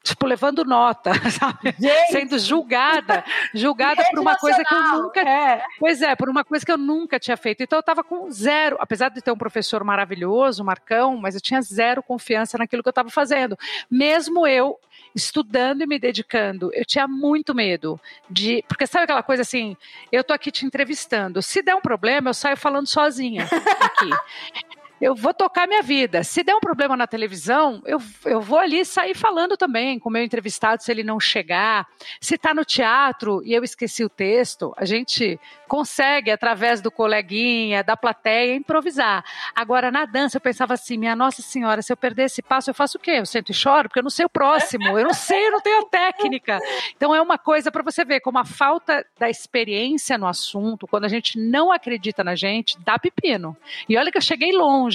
tipo, 0.08 0.26
levando 0.26 0.64
nota, 0.64 1.12
sabe? 1.30 1.74
Gente. 1.78 2.12
Sendo 2.12 2.38
julgada, 2.38 3.24
julgada 3.54 4.04
por 4.10 4.18
uma 4.18 4.36
coisa 4.36 4.64
que 4.64 4.74
eu 4.74 4.82
nunca. 4.82 5.20
É. 5.20 5.64
Pois 5.78 6.02
é, 6.02 6.16
por 6.16 6.28
uma 6.28 6.44
coisa 6.44 6.64
que 6.64 6.72
eu 6.72 6.78
nunca 6.78 7.18
tinha 7.18 7.36
feito. 7.36 7.62
Então 7.62 7.78
eu 7.78 7.80
estava 7.80 8.02
com 8.02 8.30
zero, 8.30 8.76
apesar 8.80 9.08
de 9.10 9.20
ter 9.20 9.30
um 9.30 9.36
professor 9.36 9.84
maravilhoso, 9.84 10.64
Marcão, 10.64 11.16
mas 11.16 11.34
eu 11.34 11.40
tinha 11.40 11.60
zero 11.62 12.02
confiança 12.02 12.58
naquilo 12.58 12.82
que 12.82 12.88
eu 12.88 12.90
estava 12.90 13.10
fazendo. 13.10 13.58
Mesmo 13.90 14.46
eu 14.46 14.78
estudando 15.14 15.82
e 15.82 15.86
me 15.86 15.98
dedicando, 15.98 16.70
eu 16.72 16.84
tinha 16.84 17.08
muito 17.08 17.54
medo 17.54 18.00
de. 18.28 18.64
Porque 18.68 18.86
sabe 18.86 19.04
aquela 19.04 19.22
coisa 19.22 19.42
assim, 19.42 19.76
eu 20.12 20.22
tô 20.22 20.32
aqui 20.32 20.50
te 20.50 20.66
entrevistando. 20.66 21.42
Se 21.42 21.62
der 21.62 21.74
um 21.74 21.80
problema, 21.80 22.30
eu 22.30 22.34
saio 22.34 22.56
falando 22.56 22.86
sozinha 22.86 23.44
aqui 23.80 24.10
eu 25.00 25.14
vou 25.14 25.32
tocar 25.32 25.66
minha 25.66 25.82
vida. 25.82 26.24
Se 26.24 26.42
der 26.42 26.54
um 26.54 26.60
problema 26.60 26.96
na 26.96 27.06
televisão, 27.06 27.80
eu, 27.84 27.98
eu 28.24 28.40
vou 28.40 28.58
ali 28.58 28.84
sair 28.84 29.14
falando 29.14 29.56
também 29.56 29.98
com 29.98 30.08
o 30.08 30.12
meu 30.12 30.22
entrevistado 30.22 30.82
se 30.82 30.90
ele 30.90 31.02
não 31.02 31.20
chegar. 31.20 31.86
Se 32.20 32.34
está 32.34 32.52
no 32.52 32.64
teatro 32.64 33.42
e 33.44 33.52
eu 33.52 33.62
esqueci 33.62 34.04
o 34.04 34.08
texto, 34.08 34.74
a 34.76 34.84
gente 34.84 35.38
consegue, 35.68 36.30
através 36.30 36.80
do 36.80 36.90
coleguinha, 36.90 37.84
da 37.84 37.96
plateia, 37.96 38.54
improvisar. 38.54 39.24
Agora, 39.54 39.90
na 39.90 40.04
dança, 40.06 40.38
eu 40.38 40.40
pensava 40.40 40.74
assim: 40.74 40.96
minha 40.96 41.14
Nossa 41.14 41.42
Senhora, 41.42 41.82
se 41.82 41.92
eu 41.92 41.96
perder 41.96 42.24
esse 42.24 42.42
passo, 42.42 42.70
eu 42.70 42.74
faço 42.74 42.98
o 42.98 43.00
quê? 43.00 43.12
Eu 43.12 43.26
sento 43.26 43.50
e 43.50 43.54
choro, 43.54 43.88
porque 43.88 44.00
eu 44.00 44.04
não 44.04 44.10
sei 44.10 44.26
o 44.26 44.30
próximo, 44.30 44.98
eu 44.98 45.04
não 45.04 45.14
sei, 45.14 45.46
eu 45.46 45.52
não 45.52 45.60
tenho 45.60 45.82
a 45.82 45.86
técnica. 45.86 46.58
Então, 46.96 47.14
é 47.14 47.20
uma 47.20 47.38
coisa 47.38 47.70
para 47.70 47.82
você 47.82 48.04
ver 48.04 48.20
como 48.20 48.38
a 48.38 48.44
falta 48.44 49.04
da 49.18 49.28
experiência 49.28 50.18
no 50.18 50.26
assunto, 50.26 50.86
quando 50.86 51.04
a 51.04 51.08
gente 51.08 51.38
não 51.38 51.70
acredita 51.70 52.24
na 52.24 52.34
gente, 52.34 52.78
dá 52.80 52.98
pepino. 52.98 53.56
E 53.88 53.96
olha 53.96 54.10
que 54.10 54.18
eu 54.18 54.22
cheguei 54.22 54.52
longe, 54.52 54.87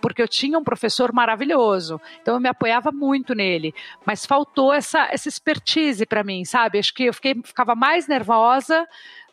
porque 0.00 0.22
eu 0.22 0.28
tinha 0.28 0.58
um 0.58 0.64
professor 0.64 1.12
maravilhoso, 1.12 2.00
então 2.20 2.34
eu 2.34 2.40
me 2.40 2.48
apoiava 2.48 2.90
muito 2.92 3.34
nele, 3.34 3.74
mas 4.04 4.26
faltou 4.26 4.72
essa, 4.72 5.08
essa 5.10 5.28
expertise 5.28 6.06
para 6.06 6.24
mim, 6.24 6.44
sabe? 6.44 6.78
Acho 6.78 6.94
que 6.94 7.04
eu 7.04 7.14
fiquei, 7.14 7.34
ficava 7.44 7.74
mais 7.74 8.06
nervosa 8.06 8.86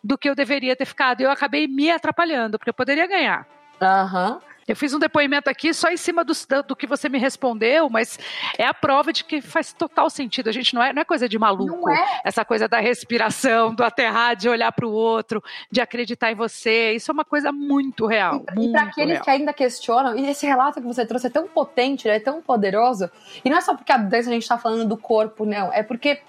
do 0.03 0.17
que 0.17 0.29
eu 0.29 0.35
deveria 0.35 0.75
ter 0.75 0.85
ficado. 0.85 1.21
E 1.21 1.23
eu 1.23 1.31
acabei 1.31 1.67
me 1.67 1.91
atrapalhando, 1.91 2.57
porque 2.57 2.69
eu 2.69 2.73
poderia 2.73 3.07
ganhar. 3.07 3.45
Aham. 3.81 4.33
Uhum. 4.33 4.48
Eu 4.69 4.75
fiz 4.75 4.93
um 4.93 4.99
depoimento 4.99 5.49
aqui 5.49 5.73
só 5.73 5.89
em 5.89 5.97
cima 5.97 6.23
do, 6.23 6.31
do, 6.67 6.75
que 6.75 6.85
você 6.85 7.09
me 7.09 7.17
respondeu, 7.17 7.89
mas 7.89 8.19
é 8.55 8.67
a 8.67 8.73
prova 8.73 9.11
de 9.11 9.23
que 9.23 9.41
faz 9.41 9.73
total 9.73 10.11
sentido. 10.11 10.47
A 10.47 10.51
gente 10.51 10.75
não 10.75 10.83
é, 10.83 10.93
não 10.93 11.01
é 11.01 11.05
coisa 11.05 11.27
de 11.27 11.39
maluco. 11.39 11.89
É. 11.89 12.21
Essa 12.23 12.45
coisa 12.45 12.67
da 12.67 12.79
respiração, 12.79 13.73
do 13.73 13.83
aterrar, 13.83 14.35
de 14.35 14.47
olhar 14.47 14.71
para 14.71 14.85
o 14.85 14.91
outro, 14.91 15.43
de 15.71 15.81
acreditar 15.81 16.31
em 16.31 16.35
você. 16.35 16.93
Isso 16.93 17.09
é 17.09 17.13
uma 17.13 17.25
coisa 17.25 17.51
muito 17.51 18.05
real. 18.05 18.45
E, 18.55 18.67
e 18.67 18.71
para 18.71 18.83
aqueles 18.83 19.13
real. 19.13 19.23
que 19.23 19.29
ainda 19.31 19.53
questionam, 19.53 20.15
e 20.15 20.29
esse 20.29 20.45
relato 20.45 20.79
que 20.79 20.85
você 20.85 21.03
trouxe 21.03 21.25
é 21.25 21.31
tão 21.31 21.47
potente, 21.47 22.07
é 22.07 22.19
tão 22.19 22.39
poderoso. 22.39 23.09
E 23.43 23.49
não 23.49 23.57
é 23.57 23.61
só 23.61 23.75
porque 23.75 23.91
a 23.91 23.97
dança 23.97 24.29
a 24.29 24.33
gente 24.33 24.43
está 24.43 24.59
falando 24.59 24.87
do 24.87 24.97
corpo, 24.97 25.45
não. 25.45 25.73
É 25.73 25.81
porque 25.81 26.21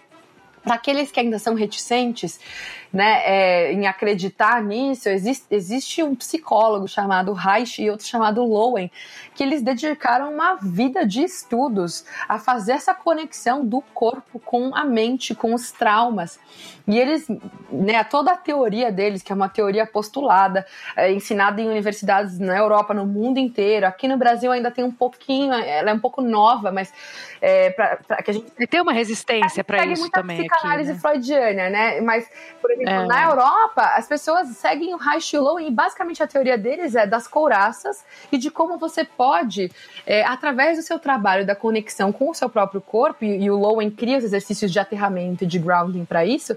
para 0.63 0.75
aqueles 0.75 1.11
que 1.11 1.21
ainda 1.21 1.39
são 1.39 1.55
reticentes, 1.55 2.41
né, 2.93 3.23
é, 3.25 3.73
em 3.73 3.87
acreditar 3.87 4.63
nisso, 4.63 5.09
existe, 5.09 5.47
existe 5.51 6.03
um 6.03 6.15
psicólogo 6.15 6.89
chamado 6.89 7.33
Reich 7.33 7.81
e 7.81 7.91
outro 7.91 8.07
chamado 8.07 8.45
Lowen, 8.45 8.91
que 9.35 9.43
eles 9.43 9.63
dedicaram 9.63 10.33
uma 10.33 10.57
vida 10.57 11.07
de 11.07 11.23
estudos 11.23 12.05
a 12.29 12.39
fazer 12.39 12.73
essa 12.73 12.93
conexão 12.93 13.65
do 13.65 13.81
corpo 13.95 14.41
com 14.41 14.75
a 14.75 14.85
mente, 14.85 15.35
com 15.35 15.55
os 15.55 15.71
traumas. 15.71 16.39
E 16.87 16.99
eles, 16.99 17.29
né, 17.71 18.03
toda 18.03 18.33
a 18.33 18.37
teoria 18.37 18.91
deles, 18.91 19.23
que 19.23 19.31
é 19.31 19.35
uma 19.35 19.49
teoria 19.49 19.87
postulada, 19.87 20.67
é, 20.97 21.13
ensinada 21.13 21.61
em 21.61 21.69
universidades 21.69 22.39
na 22.39 22.57
Europa, 22.57 22.93
no 22.93 23.07
mundo 23.07 23.39
inteiro, 23.39 23.87
aqui 23.87 24.09
no 24.09 24.17
Brasil 24.17 24.51
ainda 24.51 24.71
tem 24.71 24.85
um 24.85 24.91
pouquinho, 24.91 25.53
ela 25.53 25.91
é 25.91 25.95
um 25.95 26.01
pouco 26.01 26.21
nova, 26.21 26.73
mas 26.73 26.93
é, 27.41 27.71
para 27.71 28.23
que 28.23 28.31
a 28.31 28.35
gente. 28.35 28.51
Tem 28.67 28.81
uma 28.81 28.93
resistência 28.93 29.63
para 29.63 29.87
isso 29.87 30.11
também. 30.11 30.39
Psicanálise 30.39 30.91
aqui, 30.91 30.97
né? 30.97 31.01
freudiana, 31.01 31.71
né? 31.71 32.01
Mas, 32.01 32.29
por 32.61 32.71
exemplo, 32.71 32.80
é. 32.87 33.07
na 33.07 33.25
Europa, 33.25 33.83
as 33.97 34.07
pessoas 34.07 34.49
seguem 34.57 34.95
o 34.95 34.99
Low 35.41 35.61
e 35.61 35.71
basicamente 35.71 36.23
a 36.23 36.27
teoria 36.27 36.57
deles 36.57 36.95
é 36.95 37.07
das 37.07 37.27
couraças 37.27 38.05
e 38.31 38.39
de 38.39 38.51
como 38.51 38.79
você 38.79 39.05
pode, 39.05 39.71
é, 40.07 40.25
através 40.25 40.77
do 40.77 40.83
seu 40.83 40.99
trabalho, 40.99 41.47
da 41.47 41.55
conexão 41.55 42.13
com 42.13 42.31
o 42.31 42.35
seu 42.35 42.49
próprio 42.49 42.81
corpo, 42.81 43.25
e, 43.25 43.45
e 43.45 43.51
o 43.51 43.57
Lowen 43.57 43.91
cria 43.91 44.19
os 44.19 44.25
exercícios 44.25 44.73
de 44.73 44.79
aterramento 44.79 45.45
e 45.45 45.47
de 45.47 45.59
grounding 45.59 46.05
para 46.05 46.25
isso, 46.25 46.57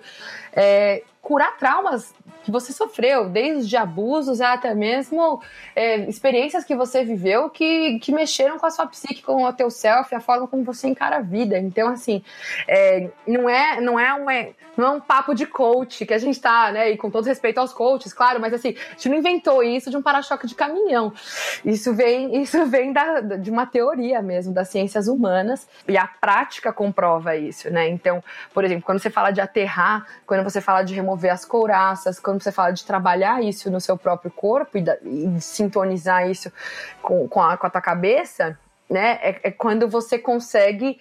é, 0.52 1.04
curar 1.24 1.58
traumas 1.58 2.14
que 2.44 2.52
você 2.52 2.74
sofreu, 2.74 3.30
desde 3.30 3.76
abusos 3.78 4.42
até 4.42 4.76
mesmo 4.76 5.42
é, 5.74 5.98
experiências 6.10 6.66
que 6.66 6.76
você 6.76 7.04
viveu 7.04 7.50
que, 7.50 7.98
que 8.00 8.12
mexeram 8.12 8.60
com 8.60 8.66
a 8.66 8.70
sua 8.70 8.86
psique, 8.86 9.24
com 9.24 9.46
o 9.46 9.54
teu 9.54 9.72
self, 9.72 10.14
a 10.14 10.20
forma 10.20 10.46
como 10.46 10.64
você 10.64 10.88
encara 10.88 11.18
a 11.18 11.22
vida. 11.22 11.58
Então, 11.58 11.88
assim, 11.88 12.22
é, 12.68 13.10
não, 13.26 13.50
é, 13.50 13.80
não, 13.80 13.98
é 13.98 14.14
um, 14.14 14.30
é, 14.30 14.52
não 14.76 14.86
é 14.86 14.90
um 14.90 15.00
papo 15.00 15.34
de 15.34 15.46
coach 15.46 16.06
que 16.06 16.14
a 16.14 16.18
gente 16.18 16.40
tá, 16.40 16.72
né? 16.72 16.92
E 16.92 16.98
com 16.98 17.10
todo 17.10 17.26
respeito 17.26 17.60
aos 17.60 17.72
coaches, 17.72 18.14
claro, 18.14 18.42
mas 18.42 18.54
assim, 18.54 18.76
a 18.90 18.92
gente 18.92 19.10
não 19.10 19.18
inventou 19.18 19.64
isso 19.64 19.90
de 19.90 19.96
um 19.96 20.02
para-choque 20.02 20.46
de 20.46 20.56
caminhão. 20.56 21.14
Isso 21.64 21.94
vem, 21.94 22.36
isso 22.44 22.66
vem 22.66 22.92
da, 22.92 23.22
de 23.22 23.50
uma 23.50 23.66
teoria 23.66 24.22
mesmo, 24.22 24.54
das 24.54 24.68
ciências 24.68 25.08
humanas, 25.08 25.66
e 25.88 25.98
a 25.98 26.08
prática 26.08 26.74
comprova 26.74 27.38
isso, 27.38 27.70
né? 27.70 27.88
Então, 27.88 28.22
por 28.54 28.66
exemplo, 28.66 28.84
quando 28.84 29.00
você 29.00 29.10
fala 29.10 29.32
de 29.32 29.40
aterrar, 29.40 30.06
quando 30.26 30.44
você 30.44 30.60
fala 30.60 30.84
de 30.84 30.94
remover 31.14 31.32
as 31.32 31.46
couraças, 31.46 32.20
quando 32.20 32.42
você 32.42 32.52
fala 32.52 32.72
de 32.72 32.84
trabalhar 32.84 33.42
isso 33.44 33.70
no 33.70 33.80
seu 33.80 33.98
próprio 33.98 34.32
corpo 34.32 34.78
e, 34.78 34.82
da, 34.82 34.98
e 35.04 35.40
sintonizar 35.40 36.30
isso 36.30 36.52
com, 37.02 37.28
com, 37.28 37.42
a, 37.42 37.58
com 37.58 37.68
a 37.68 37.70
tua 37.70 37.82
cabeça, 37.82 38.58
né? 38.90 39.20
É, 39.22 39.40
é, 39.44 39.52
quando 39.52 39.88
você 39.88 40.20
consegue 40.20 41.00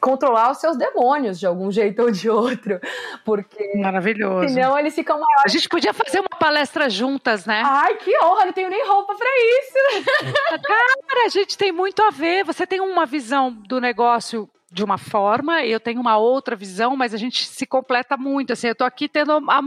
controlar 0.00 0.50
os 0.50 0.58
seus 0.58 0.76
demônios 0.76 1.38
de 1.38 1.46
algum 1.46 1.70
jeito 1.70 2.02
ou 2.02 2.10
de 2.10 2.28
outro. 2.28 2.78
Porque. 3.24 3.72
Maravilhoso. 3.76 4.48
Senão 4.48 4.78
eles 4.78 4.94
ficam 4.94 5.16
maiores. 5.16 5.44
A 5.44 5.48
gente 5.48 5.68
podia 5.68 5.92
fazer 5.92 6.20
uma 6.20 6.38
palestra 6.38 6.88
juntas, 6.90 7.46
né? 7.46 7.62
Ai, 7.64 7.96
que 7.96 8.12
honra! 8.22 8.46
Não 8.46 8.52
tenho 8.52 8.70
nem 8.70 8.86
roupa 8.86 9.14
para 9.14 9.30
isso. 9.60 10.04
Cara, 10.62 11.26
a 11.26 11.28
gente 11.28 11.56
tem 11.56 11.72
muito 11.72 12.02
a 12.02 12.10
ver. 12.10 12.44
Você 12.44 12.66
tem 12.66 12.80
uma 12.80 13.06
visão 13.06 13.50
do 13.50 13.80
negócio 13.80 14.48
de 14.72 14.82
uma 14.82 14.98
forma, 14.98 15.64
eu 15.64 15.78
tenho 15.78 16.00
uma 16.00 16.16
outra 16.16 16.56
visão, 16.56 16.96
mas 16.96 17.14
a 17.14 17.16
gente 17.16 17.46
se 17.46 17.64
completa 17.66 18.16
muito, 18.16 18.52
assim, 18.52 18.68
eu 18.68 18.74
tô 18.74 18.84
aqui 18.84 19.08
tendo, 19.08 19.32
a, 19.48 19.62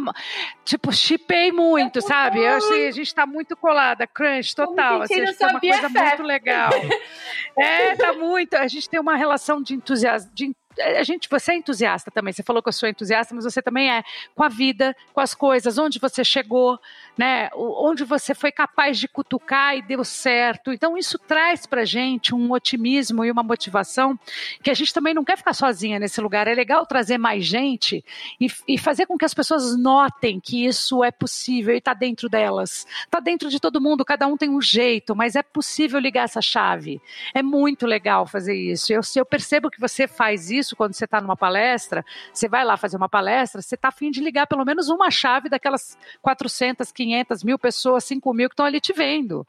tipo, 0.65 0.91
chipei 0.91 1.51
muito, 1.51 2.01
sabe? 2.01 2.39
Eu 2.39 2.57
achei, 2.57 2.87
a 2.87 2.91
gente 2.91 3.13
tá 3.15 3.25
muito 3.25 3.55
colada, 3.55 4.05
crunch 4.05 4.55
total, 4.55 5.01
assim, 5.03 5.21
acho 5.21 5.37
que 5.37 5.43
é 5.43 5.47
uma 5.47 5.59
coisa 5.59 5.89
muito 5.89 6.23
legal. 6.23 6.71
é, 7.57 7.95
tá 7.95 8.13
muito, 8.13 8.55
a 8.55 8.67
gente 8.67 8.89
tem 8.89 8.99
uma 8.99 9.15
relação 9.15 9.61
de 9.61 9.75
entusiasmo, 9.75 10.31
de 10.33 10.53
a 10.79 11.03
gente, 11.03 11.27
você 11.29 11.53
é 11.53 11.55
entusiasta 11.55 12.11
também. 12.11 12.31
Você 12.31 12.43
falou 12.43 12.61
que 12.61 12.69
eu 12.69 12.73
sou 12.73 12.87
entusiasta, 12.87 13.33
mas 13.33 13.43
você 13.43 13.61
também 13.61 13.91
é 13.91 14.03
com 14.35 14.43
a 14.43 14.49
vida, 14.49 14.95
com 15.13 15.19
as 15.19 15.33
coisas, 15.33 15.77
onde 15.77 15.99
você 15.99 16.23
chegou, 16.23 16.79
né? 17.17 17.49
Onde 17.55 18.03
você 18.03 18.35
foi 18.35 18.51
capaz 18.51 18.99
de 18.99 19.07
cutucar 19.07 19.75
e 19.75 19.81
deu 19.81 20.03
certo. 20.03 20.71
Então 20.71 20.97
isso 20.97 21.17
traz 21.17 21.65
para 21.65 21.83
gente 21.83 22.35
um 22.35 22.51
otimismo 22.51 23.25
e 23.25 23.31
uma 23.31 23.41
motivação 23.41 24.17
que 24.61 24.69
a 24.69 24.73
gente 24.73 24.93
também 24.93 25.13
não 25.13 25.23
quer 25.23 25.37
ficar 25.37 25.53
sozinha 25.53 25.99
nesse 25.99 26.21
lugar. 26.21 26.47
É 26.47 26.53
legal 26.53 26.85
trazer 26.85 27.17
mais 27.17 27.43
gente 27.45 28.05
e, 28.39 28.47
e 28.67 28.77
fazer 28.77 29.07
com 29.07 29.17
que 29.17 29.25
as 29.25 29.33
pessoas 29.33 29.75
notem 29.75 30.39
que 30.39 30.65
isso 30.65 31.03
é 31.03 31.11
possível 31.11 31.73
e 31.73 31.79
está 31.79 31.93
dentro 31.93 32.29
delas. 32.29 32.85
Está 33.03 33.19
dentro 33.19 33.49
de 33.49 33.59
todo 33.59 33.81
mundo. 33.81 34.05
Cada 34.05 34.27
um 34.27 34.37
tem 34.37 34.49
um 34.49 34.61
jeito, 34.61 35.15
mas 35.15 35.35
é 35.35 35.41
possível 35.41 35.99
ligar 35.99 36.25
essa 36.25 36.41
chave. 36.41 37.01
É 37.33 37.41
muito 37.41 37.87
legal 37.87 38.27
fazer 38.27 38.55
isso. 38.55 38.93
Eu, 38.93 39.01
eu 39.15 39.25
percebo 39.25 39.71
que 39.71 39.79
você 39.79 40.07
faz 40.07 40.51
isso 40.51 40.75
quando 40.75 40.93
você 40.93 41.05
está 41.05 41.19
numa 41.19 41.35
palestra, 41.35 42.05
você 42.31 42.47
vai 42.47 42.63
lá 42.63 42.77
fazer 42.77 42.97
uma 42.97 43.09
palestra, 43.09 43.61
você 43.61 43.75
está 43.75 43.87
afim 43.87 44.11
de 44.11 44.21
ligar 44.21 44.45
pelo 44.45 44.63
menos 44.63 44.89
uma 44.89 45.09
chave 45.09 45.49
daquelas 45.49 45.97
400, 46.21 46.91
500 46.91 47.06
mil 47.43 47.59
pessoas, 47.59 48.03
5 48.03 48.33
mil 48.33 48.49
que 48.49 48.53
estão 48.53 48.65
ali 48.65 48.79
te 48.79 48.93
vendo. 48.93 49.45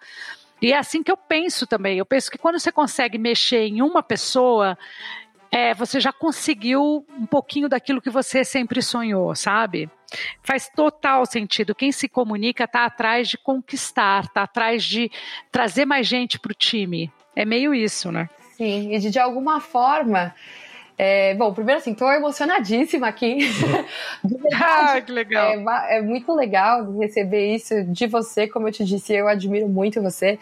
E 0.61 0.73
é 0.73 0.77
assim 0.77 1.03
que 1.03 1.11
eu 1.11 1.17
penso 1.17 1.67
também. 1.67 1.99
Eu 1.99 2.07
penso 2.07 2.31
que 2.31 2.39
quando 2.39 2.59
você 2.59 2.73
consegue 2.73 3.17
mexer 3.17 3.67
em 3.67 3.81
uma 3.81 4.03
pessoa, 4.03 4.77
é, 5.51 5.73
você 5.73 6.01
já 6.01 6.13
conseguiu 6.13 7.07
um 7.11 7.27
pouquinho 7.27 7.69
daquilo 7.69 8.03
que 8.03 8.11
você 8.11 8.45
sempre 8.45 8.83
sonhou, 8.83 9.35
sabe? 9.35 9.89
Faz 10.43 10.69
total 10.69 11.25
sentido. 11.27 11.75
Quem 11.75 11.93
se 11.93 12.09
comunica 12.09 12.65
está 12.65 12.85
atrás 12.85 13.29
de 13.29 13.39
conquistar, 13.39 14.25
está 14.25 14.43
atrás 14.43 14.85
de 14.85 15.11
trazer 15.53 15.85
mais 15.85 16.07
gente 16.07 16.39
para 16.39 16.53
o 16.53 16.55
time. 16.55 17.13
É 17.37 17.45
meio 17.45 17.75
isso, 17.75 18.11
né? 18.11 18.29
Sim, 18.57 18.93
e 18.93 18.99
de, 18.99 19.11
de 19.11 19.19
alguma 19.19 19.61
forma 19.61 20.35
é, 21.01 21.33
bom, 21.35 21.55
primeiro 21.55 21.81
assim, 21.81 21.93
estou 21.93 22.11
emocionadíssima 22.11 23.07
aqui. 23.07 23.39
ah, 24.53 25.01
que 25.01 25.13
legal. 25.13 25.53
É, 25.85 25.99
é, 25.99 26.03
muito 26.03 26.35
legal 26.35 26.91
receber 26.99 27.55
isso 27.55 27.85
de 27.85 28.09
você, 28.09 28.49
como 28.49 28.67
eu 28.67 28.73
te 28.73 28.85
disse, 28.85 29.15
eu 29.15 29.29
admiro 29.29 29.69
muito 29.69 30.03
você. 30.03 30.41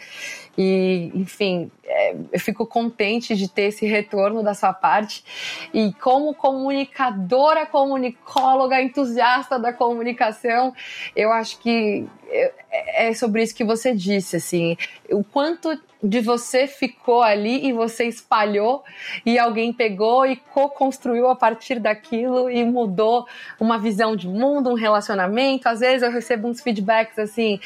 E, 0.57 1.11
enfim, 1.13 1.71
é, 1.85 2.15
eu 2.31 2.39
fico 2.39 2.65
contente 2.65 3.35
de 3.35 3.47
ter 3.47 3.65
esse 3.65 3.85
retorno 3.85 4.41
da 4.41 4.55
sua 4.55 4.73
parte. 4.73 5.23
E 5.71 5.93
como 5.93 6.33
comunicadora, 6.33 7.67
comunicóloga, 7.67 8.81
entusiasta 8.81 9.59
da 9.59 9.71
comunicação, 9.71 10.73
eu 11.15 11.31
acho 11.31 11.59
que 11.59 12.07
é, 12.27 13.09
é 13.09 13.13
sobre 13.13 13.43
isso 13.43 13.53
que 13.53 13.63
você 13.63 13.93
disse, 13.93 14.37
assim, 14.37 14.75
o 15.11 15.23
quanto 15.23 15.79
de 16.01 16.21
você 16.21 16.67
ficou 16.67 17.21
ali 17.21 17.67
e 17.67 17.73
você 17.73 18.05
espalhou 18.05 18.83
e 19.25 19.39
alguém 19.39 19.73
pegou 19.73 20.25
e 20.25 20.35
co-construiu 20.35 21.27
a 21.27 21.35
partir 21.35 21.79
daquilo 21.79 22.49
e 22.49 22.63
mudou 22.63 23.25
uma 23.59 23.79
visão 23.79 24.15
de 24.15 24.27
mundo, 24.27 24.69
um 24.69 24.75
relacionamento. 24.75 25.67
Às 25.67 25.79
vezes 25.79 26.03
eu 26.03 26.11
recebo 26.11 26.47
uns 26.47 26.61
feedbacks 26.61 27.17
assim, 27.17 27.59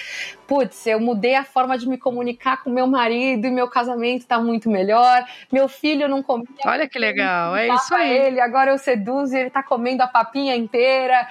putz, 0.51 0.85
eu 0.85 0.99
mudei 0.99 1.33
a 1.35 1.45
forma 1.45 1.77
de 1.77 1.87
me 1.87 1.97
comunicar 1.97 2.61
com 2.61 2.69
meu 2.69 2.85
marido 2.85 3.47
e 3.47 3.49
meu 3.49 3.69
casamento 3.69 4.27
tá 4.27 4.37
muito 4.37 4.69
melhor. 4.69 5.23
Meu 5.49 5.69
filho 5.69 6.09
não 6.09 6.21
comia. 6.21 6.45
Olha 6.65 6.89
que 6.89 6.99
legal, 6.99 7.55
é 7.55 7.69
isso 7.69 7.95
aí. 7.95 8.17
Ele, 8.17 8.41
agora 8.41 8.71
eu 8.71 8.77
seduzo 8.77 9.33
e 9.33 9.39
ele 9.39 9.49
tá 9.49 9.63
comendo 9.63 10.03
a 10.03 10.07
papinha 10.07 10.53
inteira. 10.53 11.25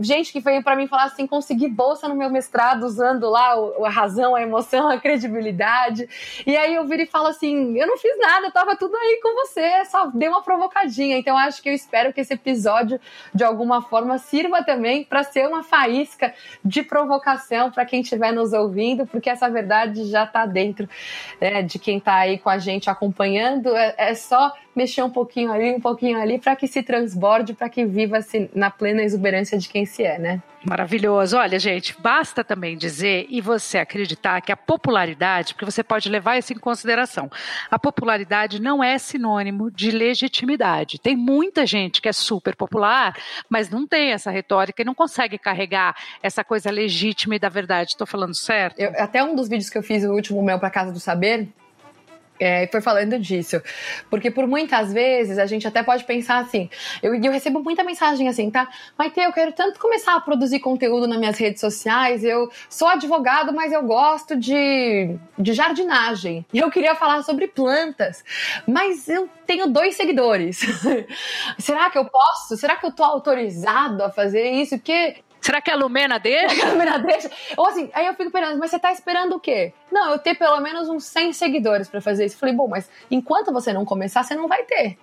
Gente 0.00 0.32
que 0.32 0.38
veio 0.38 0.62
para 0.62 0.76
mim 0.76 0.86
falar 0.86 1.06
assim, 1.06 1.26
consegui 1.26 1.66
bolsa 1.66 2.06
no 2.06 2.14
meu 2.14 2.30
mestrado 2.30 2.84
usando 2.84 3.28
lá 3.28 3.56
a 3.84 3.90
razão, 3.90 4.36
a 4.36 4.42
emoção, 4.42 4.88
a 4.88 5.00
credibilidade. 5.00 6.08
E 6.46 6.56
aí 6.56 6.76
eu 6.76 6.86
viro 6.86 7.02
e 7.02 7.06
falo 7.06 7.26
assim: 7.26 7.76
eu 7.76 7.88
não 7.88 7.98
fiz 7.98 8.16
nada, 8.20 8.52
tava 8.52 8.76
tudo 8.76 8.94
aí 8.94 9.18
com 9.20 9.34
você, 9.34 9.84
só 9.86 10.06
dei 10.14 10.28
uma 10.28 10.44
provocadinha. 10.44 11.18
Então 11.18 11.36
acho 11.36 11.60
que 11.60 11.68
eu 11.68 11.74
espero 11.74 12.12
que 12.12 12.20
esse 12.20 12.34
episódio, 12.34 13.00
de 13.34 13.42
alguma 13.42 13.82
forma, 13.82 14.16
sirva 14.16 14.62
também 14.62 15.02
para 15.02 15.24
ser 15.24 15.44
uma 15.48 15.64
faísca 15.64 16.32
de 16.64 16.84
provocação 16.84 17.72
para 17.72 17.84
quem 17.84 18.00
estiver 18.00 18.32
nos 18.44 18.52
ouvindo, 18.52 19.06
porque 19.06 19.30
essa 19.30 19.48
verdade 19.48 20.04
já 20.06 20.24
está 20.24 20.44
dentro 20.46 20.88
né, 21.40 21.62
de 21.62 21.78
quem 21.78 21.98
está 21.98 22.16
aí 22.16 22.38
com 22.38 22.50
a 22.50 22.58
gente 22.58 22.90
acompanhando. 22.90 23.74
É, 23.74 23.94
é 23.96 24.14
só 24.14 24.52
mexer 24.74 25.02
um 25.02 25.10
pouquinho 25.10 25.52
ali, 25.52 25.72
um 25.74 25.80
pouquinho 25.80 26.20
ali, 26.20 26.38
para 26.38 26.56
que 26.56 26.66
se 26.66 26.82
transborde, 26.82 27.54
para 27.54 27.68
que 27.68 27.84
viva-se 27.84 28.50
na 28.54 28.70
plena 28.70 29.02
exuberância 29.02 29.58
de 29.58 29.68
quem 29.68 29.84
se 29.84 30.02
é, 30.02 30.18
né? 30.18 30.42
Maravilhoso. 30.64 31.36
Olha, 31.36 31.58
gente, 31.58 31.94
basta 32.00 32.42
também 32.42 32.76
dizer 32.76 33.26
e 33.28 33.40
você 33.40 33.78
acreditar 33.78 34.40
que 34.40 34.50
a 34.50 34.56
popularidade, 34.56 35.52
porque 35.52 35.64
você 35.64 35.84
pode 35.84 36.08
levar 36.08 36.38
isso 36.38 36.54
em 36.54 36.58
consideração, 36.58 37.30
a 37.70 37.78
popularidade 37.78 38.60
não 38.60 38.82
é 38.82 38.96
sinônimo 38.96 39.70
de 39.70 39.90
legitimidade. 39.90 40.98
Tem 40.98 41.14
muita 41.14 41.66
gente 41.66 42.00
que 42.00 42.08
é 42.08 42.12
super 42.12 42.56
popular, 42.56 43.14
mas 43.48 43.68
não 43.68 43.86
tem 43.86 44.12
essa 44.12 44.30
retórica 44.30 44.80
e 44.80 44.84
não 44.84 44.94
consegue 44.94 45.36
carregar 45.36 45.94
essa 46.22 46.42
coisa 46.42 46.70
legítima 46.70 47.36
e 47.36 47.38
da 47.38 47.50
verdade. 47.50 47.90
Estou 47.90 48.06
falando 48.06 48.34
certo? 48.34 48.80
Eu, 48.80 48.90
até 48.96 49.22
um 49.22 49.34
dos 49.34 49.48
vídeos 49.48 49.68
que 49.68 49.76
eu 49.76 49.82
fiz, 49.82 50.02
o 50.02 50.12
último 50.12 50.42
meu 50.42 50.58
para 50.58 50.70
Casa 50.70 50.90
do 50.90 50.98
Saber, 50.98 51.48
é, 52.38 52.66
foi 52.66 52.80
falando 52.80 53.18
disso. 53.18 53.60
Porque 54.10 54.30
por 54.30 54.46
muitas 54.46 54.92
vezes 54.92 55.38
a 55.38 55.46
gente 55.46 55.66
até 55.66 55.82
pode 55.82 56.04
pensar 56.04 56.38
assim, 56.38 56.68
eu, 57.02 57.14
eu 57.14 57.32
recebo 57.32 57.62
muita 57.62 57.84
mensagem 57.84 58.28
assim, 58.28 58.50
tá? 58.50 58.68
Maite, 58.98 59.20
eu 59.20 59.32
quero 59.32 59.52
tanto 59.52 59.78
começar 59.78 60.14
a 60.16 60.20
produzir 60.20 60.60
conteúdo 60.60 61.06
nas 61.06 61.18
minhas 61.18 61.38
redes 61.38 61.60
sociais, 61.60 62.24
eu 62.24 62.50
sou 62.68 62.88
advogado, 62.88 63.52
mas 63.52 63.72
eu 63.72 63.82
gosto 63.82 64.36
de, 64.36 65.16
de 65.38 65.52
jardinagem. 65.52 66.44
E 66.52 66.58
eu 66.58 66.70
queria 66.70 66.94
falar 66.94 67.22
sobre 67.22 67.46
plantas, 67.46 68.24
mas 68.66 69.08
eu 69.08 69.28
tenho 69.46 69.68
dois 69.68 69.94
seguidores. 69.94 70.60
Será 71.58 71.90
que 71.90 71.98
eu 71.98 72.04
posso? 72.04 72.56
Será 72.56 72.76
que 72.76 72.86
eu 72.86 72.92
tô 72.92 73.04
autorizado 73.04 74.02
a 74.02 74.10
fazer 74.10 74.50
isso? 74.50 74.76
Porque 74.76 75.16
Será 75.44 75.60
que 75.60 75.70
a 75.70 75.76
Lumena 75.76 76.18
deixa? 76.18 76.64
a 76.66 76.70
Lumena 76.70 76.98
deixa? 76.98 77.30
Ou 77.54 77.66
assim, 77.66 77.90
aí 77.92 78.06
eu 78.06 78.14
fico 78.14 78.30
pensando, 78.30 78.58
mas 78.58 78.70
você 78.70 78.78
tá 78.78 78.90
esperando 78.90 79.36
o 79.36 79.40
quê? 79.40 79.74
Não, 79.92 80.12
eu 80.12 80.18
ter 80.18 80.34
pelo 80.34 80.58
menos 80.60 80.88
uns 80.88 81.04
100 81.04 81.34
seguidores 81.34 81.86
para 81.86 82.00
fazer 82.00 82.24
isso. 82.24 82.38
falei, 82.38 82.54
bom, 82.54 82.66
mas 82.66 82.88
enquanto 83.10 83.52
você 83.52 83.70
não 83.70 83.84
começar, 83.84 84.22
você 84.22 84.34
não 84.34 84.48
vai 84.48 84.62
ter. 84.64 84.96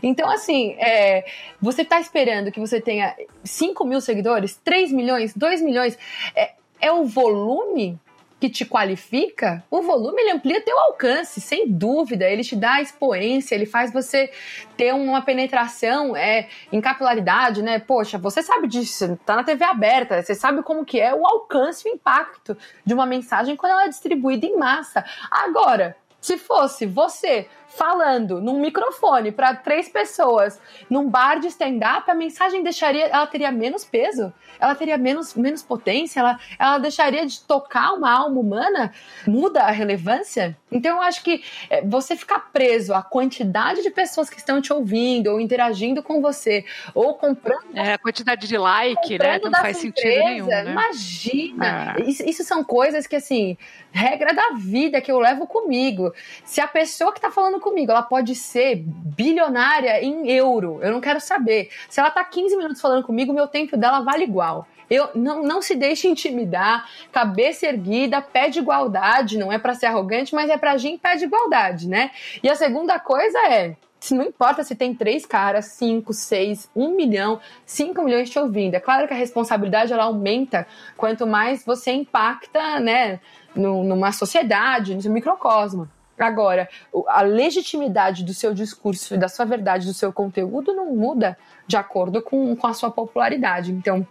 Então, 0.00 0.30
assim, 0.30 0.76
é, 0.78 1.24
você 1.60 1.84
tá 1.84 2.00
esperando 2.00 2.52
que 2.52 2.60
você 2.60 2.80
tenha 2.80 3.12
5 3.42 3.84
mil 3.84 4.00
seguidores, 4.00 4.54
3 4.62 4.92
milhões, 4.92 5.34
2 5.34 5.62
milhões. 5.62 5.98
É, 6.34 6.52
é 6.80 6.92
o 6.92 7.04
volume 7.04 7.98
que 8.40 8.48
te 8.48 8.64
qualifica, 8.64 9.64
o 9.70 9.82
volume 9.82 10.22
ele 10.22 10.30
amplia 10.30 10.60
teu 10.60 10.78
alcance, 10.78 11.40
sem 11.40 11.68
dúvida. 11.68 12.24
Ele 12.24 12.44
te 12.44 12.54
dá 12.54 12.80
expoência, 12.80 13.54
ele 13.54 13.66
faz 13.66 13.92
você 13.92 14.30
ter 14.76 14.94
uma 14.94 15.22
penetração 15.22 16.16
é, 16.16 16.48
em 16.72 16.80
capilaridade, 16.80 17.62
né? 17.62 17.78
Poxa, 17.78 18.16
você 18.16 18.42
sabe 18.42 18.68
disso, 18.68 19.18
tá 19.26 19.34
na 19.34 19.44
TV 19.44 19.64
aberta, 19.64 20.22
você 20.22 20.34
sabe 20.34 20.62
como 20.62 20.84
que 20.84 21.00
é 21.00 21.12
o 21.12 21.26
alcance 21.26 21.86
e 21.86 21.90
o 21.90 21.94
impacto 21.94 22.56
de 22.84 22.94
uma 22.94 23.06
mensagem 23.06 23.56
quando 23.56 23.72
ela 23.72 23.84
é 23.84 23.88
distribuída 23.88 24.46
em 24.46 24.56
massa. 24.56 25.04
Agora, 25.30 25.96
se 26.20 26.36
fosse 26.36 26.86
você 26.86 27.48
falando 27.68 28.40
num 28.40 28.58
microfone 28.60 29.30
para 29.30 29.54
três 29.54 29.88
pessoas 29.88 30.60
num 30.88 31.08
bar 31.08 31.38
de 31.38 31.48
stand-up, 31.48 32.10
a 32.10 32.14
mensagem 32.14 32.62
deixaria, 32.62 33.06
ela 33.06 33.26
teria 33.26 33.52
menos 33.52 33.84
peso, 33.84 34.32
ela 34.58 34.74
teria 34.74 34.96
menos, 34.96 35.34
menos 35.34 35.62
potência, 35.62 36.20
ela, 36.20 36.38
ela 36.58 36.78
deixaria 36.78 37.26
de 37.26 37.40
tocar 37.42 37.92
uma 37.92 38.10
alma 38.10 38.40
humana, 38.40 38.92
muda 39.26 39.62
a 39.62 39.70
relevância. 39.70 40.56
Então 40.70 40.96
eu 40.96 41.02
acho 41.02 41.22
que 41.22 41.42
é, 41.70 41.82
você 41.82 42.16
ficar 42.16 42.50
preso 42.52 42.92
à 42.94 43.02
quantidade 43.02 43.82
de 43.82 43.90
pessoas 43.90 44.28
que 44.28 44.38
estão 44.38 44.60
te 44.60 44.72
ouvindo 44.72 45.28
ou 45.28 45.40
interagindo 45.40 46.02
com 46.02 46.20
você 46.20 46.64
ou 46.94 47.14
comprando 47.14 47.58
é 47.74 47.94
a 47.94 47.98
quantidade 47.98 48.46
de 48.46 48.56
like, 48.56 49.18
né? 49.18 49.38
Não 49.42 49.50
faz 49.52 49.78
sentido 49.78 50.06
empresa, 50.06 50.28
nenhum. 50.28 50.46
Né? 50.46 50.70
Imagina, 50.70 51.96
é. 51.98 52.02
isso, 52.02 52.22
isso 52.24 52.44
são 52.44 52.64
coisas 52.64 53.06
que 53.06 53.16
assim 53.16 53.56
regra 53.90 54.34
da 54.34 54.50
vida 54.56 55.00
que 55.00 55.10
eu 55.10 55.18
levo 55.18 55.46
comigo. 55.46 56.12
Se 56.44 56.60
a 56.60 56.68
pessoa 56.68 57.12
que 57.12 57.18
está 57.18 57.30
falando 57.30 57.57
comigo, 57.60 57.90
ela 57.90 58.02
pode 58.02 58.34
ser 58.34 58.76
bilionária 58.86 60.02
em 60.02 60.30
euro, 60.30 60.78
eu 60.82 60.92
não 60.92 61.00
quero 61.00 61.20
saber. 61.20 61.70
Se 61.88 62.00
ela 62.00 62.08
está 62.08 62.24
15 62.24 62.56
minutos 62.56 62.80
falando 62.80 63.04
comigo, 63.04 63.32
meu 63.32 63.46
tempo 63.46 63.76
dela 63.76 64.00
vale 64.00 64.24
igual. 64.24 64.66
Eu 64.90 65.10
não, 65.14 65.42
não 65.42 65.60
se 65.60 65.74
deixe 65.74 66.08
intimidar, 66.08 66.88
cabeça 67.12 67.66
erguida, 67.66 68.22
pé 68.22 68.48
de 68.48 68.58
igualdade, 68.58 69.36
não 69.36 69.52
é 69.52 69.58
para 69.58 69.74
ser 69.74 69.86
arrogante, 69.86 70.34
mas 70.34 70.48
é 70.48 70.56
para 70.56 70.72
agir 70.72 70.88
em 70.88 70.98
pé 70.98 71.16
de 71.16 71.24
igualdade, 71.24 71.86
né? 71.86 72.10
E 72.42 72.48
a 72.48 72.56
segunda 72.56 72.98
coisa 72.98 73.38
é, 73.48 73.76
não 74.12 74.22
importa 74.22 74.62
se 74.62 74.74
tem 74.74 74.94
três 74.94 75.26
caras, 75.26 75.66
cinco, 75.66 76.12
seis, 76.14 76.70
um 76.74 76.94
milhão, 76.94 77.40
cinco 77.66 78.02
milhões 78.02 78.30
te 78.30 78.38
ouvindo. 78.38 78.74
É 78.74 78.80
claro 78.80 79.06
que 79.06 79.12
a 79.12 79.16
responsabilidade 79.16 79.92
ela 79.92 80.04
aumenta 80.04 80.66
quanto 80.96 81.26
mais 81.26 81.64
você 81.64 81.92
impacta, 81.92 82.80
né, 82.80 83.20
numa 83.54 84.12
sociedade, 84.12 84.94
no 84.94 85.02
seu 85.02 85.12
microcosmo. 85.12 85.88
Agora, 86.18 86.68
a 87.08 87.22
legitimidade 87.22 88.24
do 88.24 88.34
seu 88.34 88.52
discurso, 88.52 89.16
da 89.16 89.28
sua 89.28 89.44
verdade, 89.44 89.86
do 89.86 89.94
seu 89.94 90.12
conteúdo 90.12 90.74
não 90.74 90.94
muda 90.94 91.36
de 91.66 91.76
acordo 91.76 92.20
com, 92.22 92.54
com 92.56 92.66
a 92.66 92.74
sua 92.74 92.90
popularidade. 92.90 93.72
Então, 93.72 94.06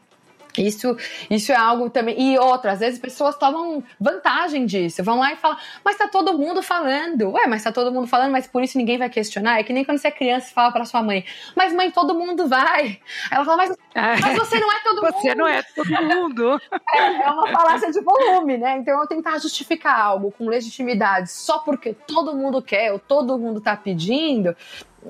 Isso, 0.58 0.97
isso 1.30 1.51
é 1.51 1.55
algo 1.55 1.88
também. 1.88 2.20
E 2.20 2.39
outra, 2.39 2.72
às 2.72 2.80
vezes 2.80 2.99
pessoas 2.99 3.38
tomam 3.38 3.84
vantagem 3.99 4.66
disso. 4.66 5.03
Vão 5.03 5.20
lá 5.20 5.32
e 5.32 5.36
falam, 5.36 5.55
mas 5.86 5.97
tá 5.97 6.08
todo 6.08 6.36
mundo 6.36 6.64
falando. 6.64 7.30
Ué, 7.34 7.45
mas 7.47 7.64
tá 7.64 7.72
todo 7.72 7.91
mundo 7.91 8.08
falando, 8.08 8.32
mas 8.32 8.47
por 8.47 8.64
isso 8.64 8.76
ninguém 8.76 8.97
vai 8.97 9.08
questionar. 9.08 9.60
É 9.60 9.64
que 9.64 9.72
nem 9.72 9.86
quando 9.86 9.99
você 9.99 10.08
é 10.08 10.12
criança 10.12 10.49
e 10.49 10.53
fala 10.53 10.72
pra 10.72 10.84
sua 10.84 11.03
mãe, 11.03 11.24
mas 11.55 11.74
mãe, 11.74 11.91
todo 11.91 12.16
mundo 12.16 12.47
vai. 12.47 12.99
Ela 13.30 13.45
fala, 13.45 13.58
mas, 13.58 13.78
mas 14.22 14.38
você 14.38 14.60
não 14.60 14.72
é 14.72 14.80
todo 14.84 15.02
mundo. 15.02 15.14
Você 15.14 15.36
não 15.36 15.48
é 15.48 15.64
todo 15.64 16.04
mundo. 16.04 16.62
É, 16.95 17.22
é 17.22 17.32
uma 17.32 17.48
falácia 17.48 17.91
de 17.91 18.02
volume, 18.02 18.58
né? 18.58 18.78
Então 18.78 19.00
eu 19.00 19.08
tentar 19.08 19.38
justificar 19.39 20.00
algo 20.00 20.32
com 20.32 20.48
legitimidade 20.48 21.32
só 21.32 21.60
porque 21.60 21.93
todo 21.93 22.36
mundo 22.36 22.62
quer 22.62 22.91
ou 22.91 23.00
todo 23.00 23.38
mundo 23.38 23.60
tá 23.60 23.76
pedindo, 23.76 24.56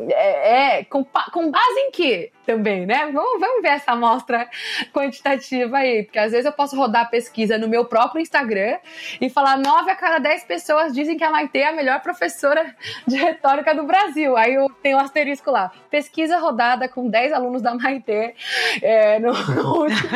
é, 0.10 0.78
é 0.80 0.84
com, 0.84 1.04
com, 1.04 1.50
base 1.50 1.80
em 1.80 1.92
quê 1.92 2.32
também, 2.46 2.86
né? 2.86 3.10
Vamos, 3.12 3.40
vamos 3.40 3.62
ver 3.62 3.70
essa 3.70 3.94
amostra 3.94 4.48
quantitativa 4.94 5.78
aí, 5.78 6.04
porque 6.04 6.20
às 6.20 6.32
vezes 6.32 6.46
eu 6.46 6.52
posso 6.52 6.76
rodar 6.76 7.10
pesquisa 7.10 7.58
no 7.58 7.68
meu 7.68 7.86
próprio 7.86 8.22
Instagram 8.22 8.78
e 9.20 9.30
falar 9.30 9.58
nove 9.58 9.90
a 9.90 9.96
cada 9.96 10.20
dez 10.20 10.44
pessoas 10.44 10.94
dizem 10.94 11.18
que 11.18 11.24
a 11.24 11.32
Maite 11.32 11.58
é 11.58 11.70
a 11.70 11.72
melhor 11.72 12.02
professora 12.02 12.76
de 13.08 13.18
retórica 13.18 13.74
do 13.74 13.84
Brasil. 13.84 14.38
Aí 14.38 14.54
eu 14.54 14.70
tenho 14.84 14.98
um 14.98 15.02
asterisco 15.02 15.50
lá, 15.50 15.72
pesquisa 15.90 16.38
rodada 16.38 16.88
com 16.88 17.10
10 17.10 17.34
alunos 17.34 17.62
da 17.62 17.74
Maite 17.74 18.36
é, 18.82 19.20
no, 19.20 19.34
no 19.54 19.82
último... 19.82 20.10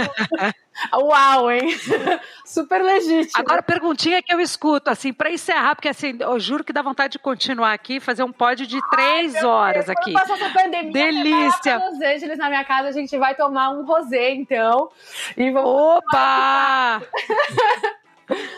Uau, 0.93 1.51
hein? 1.51 1.69
Super 2.45 2.81
legítimo. 2.81 3.33
Agora, 3.35 3.61
perguntinha 3.61 4.21
que 4.21 4.33
eu 4.33 4.39
escuto, 4.39 4.89
assim, 4.89 5.13
para 5.13 5.29
encerrar, 5.31 5.75
porque 5.75 5.89
assim, 5.89 6.17
eu 6.19 6.39
juro 6.39 6.63
que 6.63 6.73
dá 6.73 6.81
vontade 6.81 7.13
de 7.13 7.19
continuar 7.19 7.73
aqui, 7.73 7.99
fazer 7.99 8.23
um 8.23 8.31
pod 8.31 8.65
de 8.65 8.79
três 8.89 9.35
Ai, 9.35 9.45
horas 9.45 9.85
Deus, 9.85 9.97
aqui. 9.97 10.13
Quando 10.13 10.31
essa 10.31 10.49
pandemia, 10.49 10.91
Delícia. 10.91 11.77
Los 11.77 12.01
Angeles 12.01 12.37
na 12.37 12.49
minha 12.49 12.63
casa, 12.63 12.89
a 12.89 12.91
gente 12.91 13.15
vai 13.17 13.35
tomar 13.35 13.69
um 13.71 13.85
rosé, 13.85 14.31
então. 14.31 14.89
E 15.37 15.51
vamos 15.51 15.69
Opa! 15.69 17.01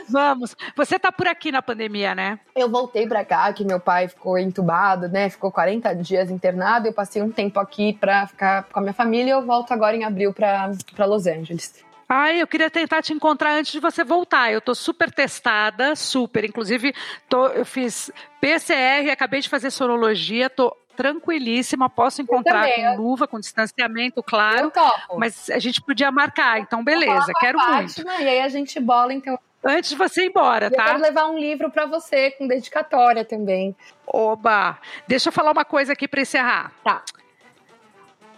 Vamos. 0.10 0.56
Você 0.76 1.00
tá 1.00 1.12
por 1.12 1.28
aqui 1.28 1.52
na 1.52 1.62
pandemia, 1.62 2.14
né? 2.14 2.40
Eu 2.56 2.70
voltei 2.70 3.08
para 3.08 3.24
cá, 3.26 3.52
que 3.54 3.64
meu 3.64 3.80
pai 3.80 4.08
ficou 4.08 4.38
entubado, 4.38 5.08
né? 5.08 5.30
Ficou 5.30 5.52
40 5.52 5.94
dias 5.96 6.30
internado. 6.30 6.88
Eu 6.88 6.94
passei 6.94 7.22
um 7.22 7.32
tempo 7.32 7.60
aqui 7.60 7.94
para 7.94 8.28
ficar 8.28 8.64
com 8.64 8.80
a 8.80 8.82
minha 8.82 8.94
família. 8.94 9.32
Eu 9.32 9.46
volto 9.46 9.72
agora 9.72 9.96
em 9.96 10.04
abril 10.04 10.34
para 10.34 11.06
Los 11.06 11.26
Angeles. 11.26 11.84
Ai, 12.08 12.42
eu 12.42 12.48
queria 12.48 12.70
tentar 12.70 13.02
te 13.02 13.12
encontrar 13.14 13.54
antes 13.54 13.72
de 13.72 13.80
você 13.80 14.04
voltar. 14.04 14.52
Eu 14.52 14.62
tô 14.62 14.76
super 14.76 15.12
testada, 15.12 15.96
super. 15.96 16.44
Inclusive, 16.44 16.94
tô, 17.28 17.48
eu 17.48 17.66
fiz 17.66 18.12
PCR, 18.40 19.10
acabei 19.12 19.42
de 19.42 19.50
fazer 19.50 19.72
sorologia, 19.72 20.50
tô 20.50 20.76
tranquilíssima, 20.96 21.90
posso 21.90 22.22
encontrar 22.22 22.68
com 22.70 22.96
luva, 22.98 23.28
com 23.28 23.40
distanciamento, 23.40 24.22
claro. 24.22 24.72
Mas 25.18 25.50
a 25.50 25.60
gente 25.60 25.82
podia 25.82 26.12
marcar, 26.12 26.60
então 26.60 26.84
beleza, 26.84 27.32
quero 27.40 27.58
muito. 27.58 28.02
E 28.02 28.28
aí 28.28 28.42
a 28.42 28.50
gente 28.50 28.80
bola, 28.80 29.14
então. 29.14 29.40
Antes 29.66 29.92
de 29.92 29.96
você 29.96 30.24
ir 30.24 30.28
embora, 30.28 30.70
tá? 30.70 30.82
Eu 30.82 30.86
quero 30.88 31.02
levar 31.02 31.28
um 31.28 31.38
livro 31.38 31.72
para 31.72 31.86
você 31.86 32.32
com 32.32 32.48
dedicatória 32.48 33.24
também. 33.24 33.76
Oba! 34.06 34.78
Deixa 35.08 35.30
eu 35.30 35.34
falar 35.34 35.52
uma 35.52 35.64
coisa 35.64 35.94
aqui 35.94 36.08
para 36.08 36.22
encerrar. 36.22 36.72
Tá. 36.84 37.02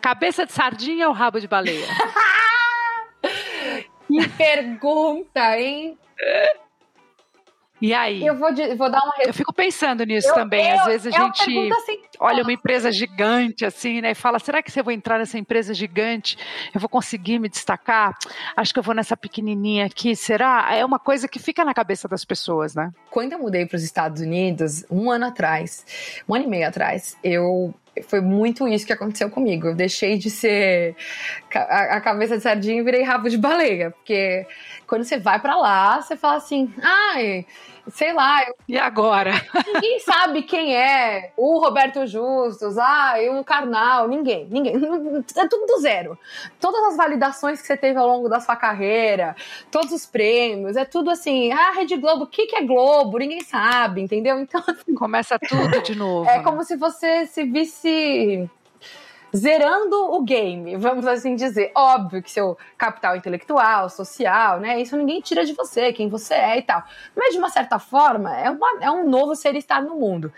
Cabeça 0.01 0.45
de 0.45 0.53
sardinha 0.53 1.07
ou 1.07 1.13
rabo 1.13 1.39
de 1.39 1.47
baleia? 1.47 1.87
Que 4.07 4.29
pergunta, 4.29 5.59
hein? 5.59 5.97
E 7.85 7.93
aí? 7.93 8.25
Eu 8.25 8.35
vou, 8.35 8.49
vou 8.75 8.89
dar 8.89 9.03
uma. 9.03 9.13
Eu 9.19 9.31
fico 9.31 9.53
pensando 9.53 10.03
nisso 10.03 10.29
eu, 10.29 10.33
também. 10.33 10.71
Eu, 10.71 10.79
Às 10.79 10.85
vezes 10.85 11.13
a 11.13 11.15
é 11.15 11.21
gente 11.21 11.41
assim, 11.43 12.01
olha 12.19 12.41
uma 12.41 12.51
empresa 12.51 12.91
gigante 12.91 13.63
assim, 13.63 14.01
né? 14.01 14.11
E 14.11 14.15
fala: 14.15 14.39
será 14.39 14.63
que 14.63 14.71
se 14.71 14.79
eu 14.79 14.83
vou 14.83 14.91
entrar 14.91 15.19
nessa 15.19 15.37
empresa 15.37 15.71
gigante, 15.71 16.35
eu 16.73 16.79
vou 16.79 16.89
conseguir 16.89 17.37
me 17.37 17.47
destacar? 17.47 18.17
Acho 18.57 18.73
que 18.73 18.79
eu 18.79 18.83
vou 18.83 18.95
nessa 18.95 19.15
pequenininha 19.15 19.85
aqui. 19.85 20.15
Será? 20.15 20.73
É 20.73 20.83
uma 20.83 20.97
coisa 20.97 21.27
que 21.27 21.37
fica 21.37 21.63
na 21.63 21.75
cabeça 21.75 22.07
das 22.07 22.25
pessoas, 22.25 22.73
né? 22.73 22.91
Quando 23.11 23.33
eu 23.33 23.39
mudei 23.39 23.67
para 23.67 23.75
os 23.75 23.83
Estados 23.83 24.19
Unidos, 24.19 24.83
um 24.89 25.11
ano 25.11 25.27
atrás, 25.27 25.85
um 26.27 26.33
ano 26.33 26.45
e 26.45 26.47
meio 26.47 26.67
atrás, 26.67 27.15
eu 27.23 27.71
foi 28.03 28.19
muito 28.19 28.67
isso 28.67 28.85
que 28.85 28.93
aconteceu 28.93 29.29
comigo. 29.29 29.67
Eu 29.67 29.75
deixei 29.75 30.17
de 30.17 30.29
ser 30.29 30.95
a, 31.53 32.01
cabeça 32.01 32.35
de 32.37 32.43
sardinha 32.43 32.81
e 32.81 32.83
virei 32.83 33.03
rabo 33.03 33.29
de 33.29 33.37
baleia. 33.37 33.91
Porque 33.91 34.45
quando 34.87 35.03
você 35.03 35.17
vai 35.17 35.39
para 35.39 35.55
lá, 35.55 36.01
você 36.01 36.17
fala 36.17 36.35
assim, 36.35 36.73
ai, 36.81 37.45
sei 37.89 38.13
lá. 38.13 38.43
Eu... 38.43 38.55
E 38.67 38.77
agora? 38.77 39.31
Ninguém 39.65 39.99
sabe 39.99 40.43
quem 40.43 40.75
é 40.75 41.31
o 41.37 41.59
Roberto 41.59 42.05
Justus, 42.05 42.77
ah, 42.77 43.15
o 43.39 43.43
Karnal, 43.43 44.07
ninguém, 44.07 44.47
ninguém. 44.49 44.75
É 45.35 45.47
tudo 45.47 45.65
do 45.65 45.79
zero. 45.79 46.17
Todas 46.59 46.83
as 46.85 46.97
validações 46.97 47.61
que 47.61 47.67
você 47.67 47.77
teve 47.77 47.97
ao 47.97 48.07
longo 48.07 48.29
da 48.29 48.39
sua 48.39 48.55
carreira, 48.55 49.35
todos 49.71 49.91
os 49.91 50.05
prêmios, 50.05 50.75
é 50.75 50.85
tudo 50.85 51.09
assim, 51.09 51.51
ah, 51.51 51.71
Rede 51.71 51.97
Globo, 51.97 52.23
o 52.23 52.27
que, 52.27 52.47
que 52.47 52.55
é 52.55 52.63
Globo? 52.63 53.17
Ninguém 53.17 53.41
sabe, 53.41 54.01
entendeu? 54.01 54.39
Então, 54.39 54.63
assim, 54.67 54.93
começa 54.95 55.37
tudo 55.39 55.81
de 55.81 55.95
novo. 55.95 56.29
É 56.29 56.37
né? 56.37 56.43
como 56.43 56.63
se 56.63 56.75
você 56.75 57.25
se 57.27 57.43
visse 57.43 58.49
zerando 59.35 59.95
o 60.13 60.23
game, 60.23 60.77
vamos 60.77 61.05
assim 61.05 61.35
dizer. 61.35 61.71
Óbvio 61.75 62.23
que 62.23 62.31
seu 62.31 62.57
capital 62.77 63.15
intelectual, 63.15 63.89
social, 63.89 64.59
né? 64.59 64.81
Isso 64.81 64.95
ninguém 64.95 65.19
tira 65.21 65.45
de 65.45 65.53
você, 65.53 65.91
quem 65.91 66.07
você 66.07 66.33
é 66.33 66.57
e 66.59 66.61
tal. 66.61 66.83
Mas 67.15 67.33
de 67.33 67.39
uma 67.39 67.49
certa 67.49 67.77
forma, 67.77 68.35
é, 68.35 68.49
uma, 68.49 68.77
é 68.81 68.89
um 68.89 69.07
novo 69.07 69.35
ser 69.35 69.55
estar 69.55 69.81
no 69.81 69.95
mundo. 69.95 70.31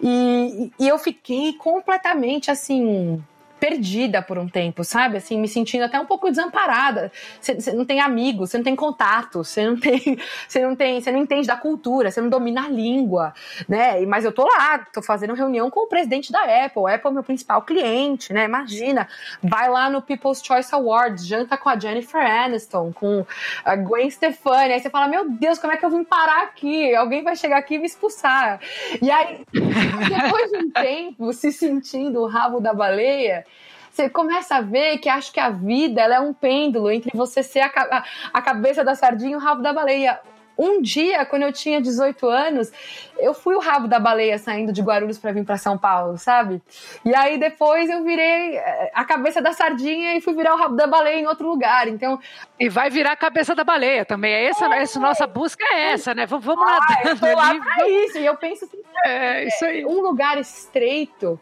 E, 0.00 0.70
e 0.78 0.88
eu 0.88 0.98
fiquei 0.98 1.54
completamente 1.54 2.50
assim 2.50 3.22
perdida 3.62 4.20
por 4.20 4.38
um 4.38 4.48
tempo, 4.48 4.82
sabe? 4.82 5.18
Assim, 5.18 5.38
me 5.38 5.46
sentindo 5.46 5.84
até 5.84 6.00
um 6.00 6.04
pouco 6.04 6.28
desamparada. 6.28 7.12
Você 7.40 7.72
não 7.72 7.84
tem 7.84 8.00
amigos, 8.00 8.50
você 8.50 8.56
não 8.56 8.64
tem 8.64 8.74
contato, 8.74 9.44
você 9.44 9.64
não 9.64 9.78
tem, 9.78 10.18
você 10.48 10.66
não 10.66 10.74
tem, 10.74 11.00
você 11.00 11.12
não 11.12 11.20
entende 11.20 11.46
da 11.46 11.56
cultura, 11.56 12.10
você 12.10 12.20
não 12.20 12.28
domina 12.28 12.64
a 12.64 12.68
língua, 12.68 13.32
né? 13.68 14.04
Mas 14.04 14.24
eu 14.24 14.32
tô 14.32 14.44
lá, 14.44 14.78
tô 14.92 15.00
fazendo 15.00 15.32
reunião 15.32 15.70
com 15.70 15.84
o 15.84 15.86
presidente 15.86 16.32
da 16.32 16.40
Apple, 16.40 16.88
a 16.88 16.96
Apple 16.96 17.10
é 17.10 17.12
meu 17.12 17.22
principal 17.22 17.62
cliente, 17.62 18.32
né? 18.32 18.46
Imagina, 18.46 19.06
vai 19.40 19.70
lá 19.70 19.88
no 19.88 20.02
People's 20.02 20.42
Choice 20.44 20.74
Awards, 20.74 21.24
janta 21.24 21.56
com 21.56 21.68
a 21.68 21.78
Jennifer 21.78 22.20
Aniston, 22.20 22.92
com 22.92 23.24
a 23.64 23.76
Gwen 23.76 24.10
Stefani, 24.10 24.72
aí 24.72 24.80
você 24.80 24.90
fala, 24.90 25.06
meu 25.06 25.30
Deus, 25.30 25.60
como 25.60 25.72
é 25.72 25.76
que 25.76 25.84
eu 25.84 25.90
vim 25.90 26.02
parar 26.02 26.42
aqui? 26.42 26.92
Alguém 26.96 27.22
vai 27.22 27.36
chegar 27.36 27.58
aqui 27.58 27.76
e 27.76 27.78
me 27.78 27.86
expulsar. 27.86 28.58
E 29.00 29.08
aí, 29.08 29.44
depois 29.54 30.50
de 30.50 30.56
um 30.56 30.70
tempo, 30.72 31.32
se 31.32 31.52
sentindo 31.52 32.22
o 32.22 32.26
rabo 32.26 32.58
da 32.58 32.74
baleia, 32.74 33.46
você 33.92 34.08
começa 34.08 34.56
a 34.56 34.60
ver 34.62 34.98
que 34.98 35.08
acho 35.08 35.30
que 35.30 35.38
a 35.38 35.50
vida 35.50 36.00
ela 36.00 36.14
é 36.14 36.20
um 36.20 36.32
pêndulo 36.32 36.90
entre 36.90 37.10
você 37.14 37.42
ser 37.42 37.60
a, 37.60 38.04
a, 38.32 38.40
cabeça 38.40 38.82
da 38.82 38.94
sardinha 38.94 39.32
e 39.32 39.36
o 39.36 39.38
rabo 39.38 39.62
da 39.62 39.72
baleia. 39.72 40.18
Um 40.56 40.80
dia, 40.82 41.24
quando 41.24 41.42
eu 41.42 41.52
tinha 41.52 41.80
18 41.80 42.26
anos, 42.26 42.70
eu 43.18 43.32
fui 43.34 43.54
o 43.54 43.58
rabo 43.58 43.88
da 43.88 43.98
baleia 43.98 44.38
saindo 44.38 44.72
de 44.72 44.82
Guarulhos 44.82 45.18
para 45.18 45.32
vir 45.32 45.44
para 45.44 45.56
São 45.56 45.76
Paulo, 45.76 46.18
sabe? 46.18 46.62
E 47.04 47.14
aí 47.14 47.38
depois 47.38 47.88
eu 47.88 48.04
virei 48.04 48.56
eh, 48.56 48.90
a 48.94 49.04
cabeça 49.04 49.40
da 49.40 49.52
sardinha 49.52 50.14
e 50.14 50.20
fui 50.20 50.34
virar 50.34 50.54
o 50.54 50.58
rabo 50.58 50.76
da 50.76 50.86
baleia 50.86 51.20
em 51.20 51.26
outro 51.26 51.46
lugar. 51.48 51.88
Então, 51.88 52.18
e 52.60 52.68
vai 52.68 52.90
virar 52.90 53.12
a 53.12 53.16
cabeça 53.16 53.54
da 53.54 53.64
baleia 53.64 54.04
também. 54.04 54.32
É 54.32 54.44
essa, 54.46 54.66
é. 54.66 54.82
essa 54.82 55.00
nossa 55.00 55.26
busca 55.26 55.64
é 55.72 55.92
essa, 55.92 56.14
né? 56.14 56.26
Vamos, 56.26 56.44
vamos 56.44 56.64
ah, 56.66 56.78
nadando 56.80 57.08
eu 57.08 57.18
tô 57.18 57.36
lá 57.36 57.48
ali. 57.50 57.60
Pra 57.60 57.88
isso. 57.88 58.18
E 58.18 58.26
eu 58.26 58.36
penso 58.36 58.64
assim, 58.66 58.78
é, 59.04 59.46
isso 59.46 59.64
aí. 59.64 59.84
um 59.84 60.00
lugar 60.00 60.38
estreito 60.38 61.40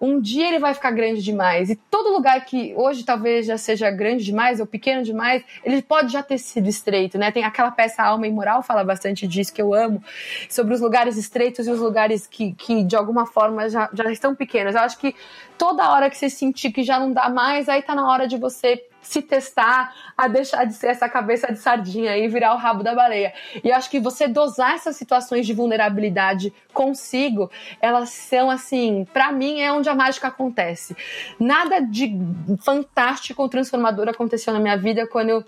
um 0.00 0.20
dia 0.20 0.48
ele 0.48 0.58
vai 0.58 0.74
ficar 0.74 0.90
grande 0.90 1.22
demais. 1.22 1.70
E 1.70 1.76
todo 1.76 2.12
lugar 2.12 2.44
que 2.44 2.72
hoje 2.76 3.04
talvez 3.04 3.46
já 3.46 3.58
seja 3.58 3.90
grande 3.90 4.24
demais 4.24 4.60
ou 4.60 4.66
pequeno 4.66 5.02
demais, 5.02 5.42
ele 5.64 5.82
pode 5.82 6.12
já 6.12 6.22
ter 6.22 6.38
sido 6.38 6.68
estreito, 6.68 7.18
né? 7.18 7.32
Tem 7.32 7.44
aquela 7.44 7.70
peça 7.70 8.02
Alma 8.02 8.26
e 8.26 8.30
Moral, 8.30 8.62
fala 8.62 8.84
bastante 8.84 9.26
disso, 9.26 9.52
que 9.52 9.60
eu 9.60 9.74
amo, 9.74 10.02
sobre 10.48 10.74
os 10.74 10.80
lugares 10.80 11.16
estreitos 11.16 11.66
e 11.66 11.70
os 11.70 11.80
lugares 11.80 12.26
que, 12.26 12.52
que 12.52 12.84
de 12.84 12.96
alguma 12.96 13.26
forma 13.26 13.68
já, 13.68 13.88
já 13.92 14.10
estão 14.12 14.34
pequenos. 14.34 14.74
Eu 14.74 14.82
acho 14.82 14.98
que 14.98 15.14
toda 15.56 15.90
hora 15.90 16.08
que 16.08 16.16
você 16.16 16.30
sentir 16.30 16.70
que 16.70 16.82
já 16.82 16.98
não 17.00 17.12
dá 17.12 17.28
mais, 17.28 17.68
aí 17.68 17.82
tá 17.82 17.94
na 17.94 18.08
hora 18.08 18.28
de 18.28 18.36
você 18.36 18.87
se 19.08 19.22
testar 19.22 19.94
a 20.16 20.28
deixar 20.28 20.64
de 20.64 20.74
ser 20.74 20.88
essa 20.88 21.08
cabeça 21.08 21.50
de 21.50 21.58
sardinha 21.58 22.16
e 22.18 22.28
virar 22.28 22.54
o 22.54 22.58
rabo 22.58 22.82
da 22.82 22.94
baleia. 22.94 23.32
E 23.64 23.72
acho 23.72 23.88
que 23.88 23.98
você 23.98 24.28
dosar 24.28 24.74
essas 24.74 24.96
situações 24.96 25.46
de 25.46 25.54
vulnerabilidade 25.54 26.52
consigo, 26.74 27.50
elas 27.80 28.10
são 28.10 28.50
assim, 28.50 29.06
para 29.10 29.32
mim 29.32 29.60
é 29.60 29.72
onde 29.72 29.88
a 29.88 29.94
mágica 29.94 30.28
acontece. 30.28 30.94
Nada 31.40 31.80
de 31.80 32.12
fantástico 32.62 33.40
ou 33.40 33.48
transformador 33.48 34.08
aconteceu 34.10 34.52
na 34.52 34.60
minha 34.60 34.76
vida 34.76 35.06
quando 35.06 35.30
eu 35.30 35.44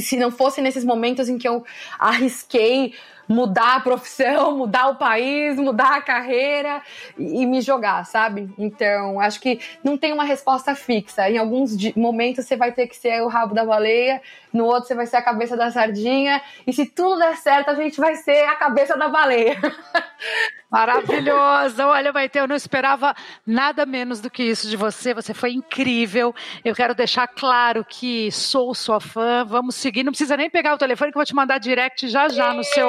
se 0.00 0.16
não 0.16 0.32
fosse 0.32 0.60
nesses 0.60 0.84
momentos 0.84 1.28
em 1.28 1.38
que 1.38 1.46
eu 1.46 1.64
arrisquei 1.96 2.92
mudar 3.30 3.76
a 3.76 3.80
profissão, 3.80 4.50
mudar 4.58 4.88
o 4.88 4.96
país, 4.96 5.56
mudar 5.56 5.96
a 5.96 6.02
carreira 6.02 6.82
e, 7.16 7.42
e 7.42 7.46
me 7.46 7.60
jogar, 7.60 8.04
sabe? 8.04 8.52
Então, 8.58 9.20
acho 9.20 9.40
que 9.40 9.60
não 9.84 9.96
tem 9.96 10.12
uma 10.12 10.24
resposta 10.24 10.74
fixa. 10.74 11.30
Em 11.30 11.38
alguns 11.38 11.76
momentos 11.94 12.44
você 12.44 12.56
vai 12.56 12.72
ter 12.72 12.88
que 12.88 12.96
ser 12.96 13.22
o 13.22 13.28
rabo 13.28 13.54
da 13.54 13.64
baleia, 13.64 14.20
no 14.52 14.64
outro 14.64 14.88
você 14.88 14.94
vai 14.96 15.06
ser 15.06 15.16
a 15.16 15.22
cabeça 15.22 15.56
da 15.56 15.70
sardinha, 15.70 16.42
e 16.66 16.72
se 16.72 16.84
tudo 16.86 17.18
der 17.18 17.36
certo, 17.36 17.70
a 17.70 17.74
gente 17.74 18.00
vai 18.00 18.16
ser 18.16 18.44
a 18.46 18.56
cabeça 18.56 18.96
da 18.96 19.08
baleia. 19.08 19.56
Maravilhosa! 20.70 21.84
Olha, 21.86 22.12
Maite, 22.12 22.38
eu 22.38 22.46
não 22.46 22.54
esperava 22.54 23.14
nada 23.44 23.84
menos 23.84 24.20
do 24.20 24.30
que 24.30 24.44
isso 24.44 24.68
de 24.68 24.76
você. 24.76 25.12
Você 25.12 25.34
foi 25.34 25.52
incrível. 25.52 26.32
Eu 26.64 26.74
quero 26.76 26.94
deixar 26.94 27.26
claro 27.26 27.84
que 27.84 28.30
sou 28.30 28.72
sua 28.72 29.00
fã. 29.00 29.44
Vamos 29.44 29.74
seguir. 29.74 30.04
Não 30.04 30.12
precisa 30.12 30.36
nem 30.36 30.48
pegar 30.48 30.74
o 30.74 30.78
telefone 30.78 31.10
que 31.10 31.18
eu 31.18 31.20
vou 31.20 31.26
te 31.26 31.34
mandar 31.34 31.58
direct 31.58 32.08
já 32.08 32.28
já 32.28 32.54
no 32.54 32.62
seu, 32.62 32.88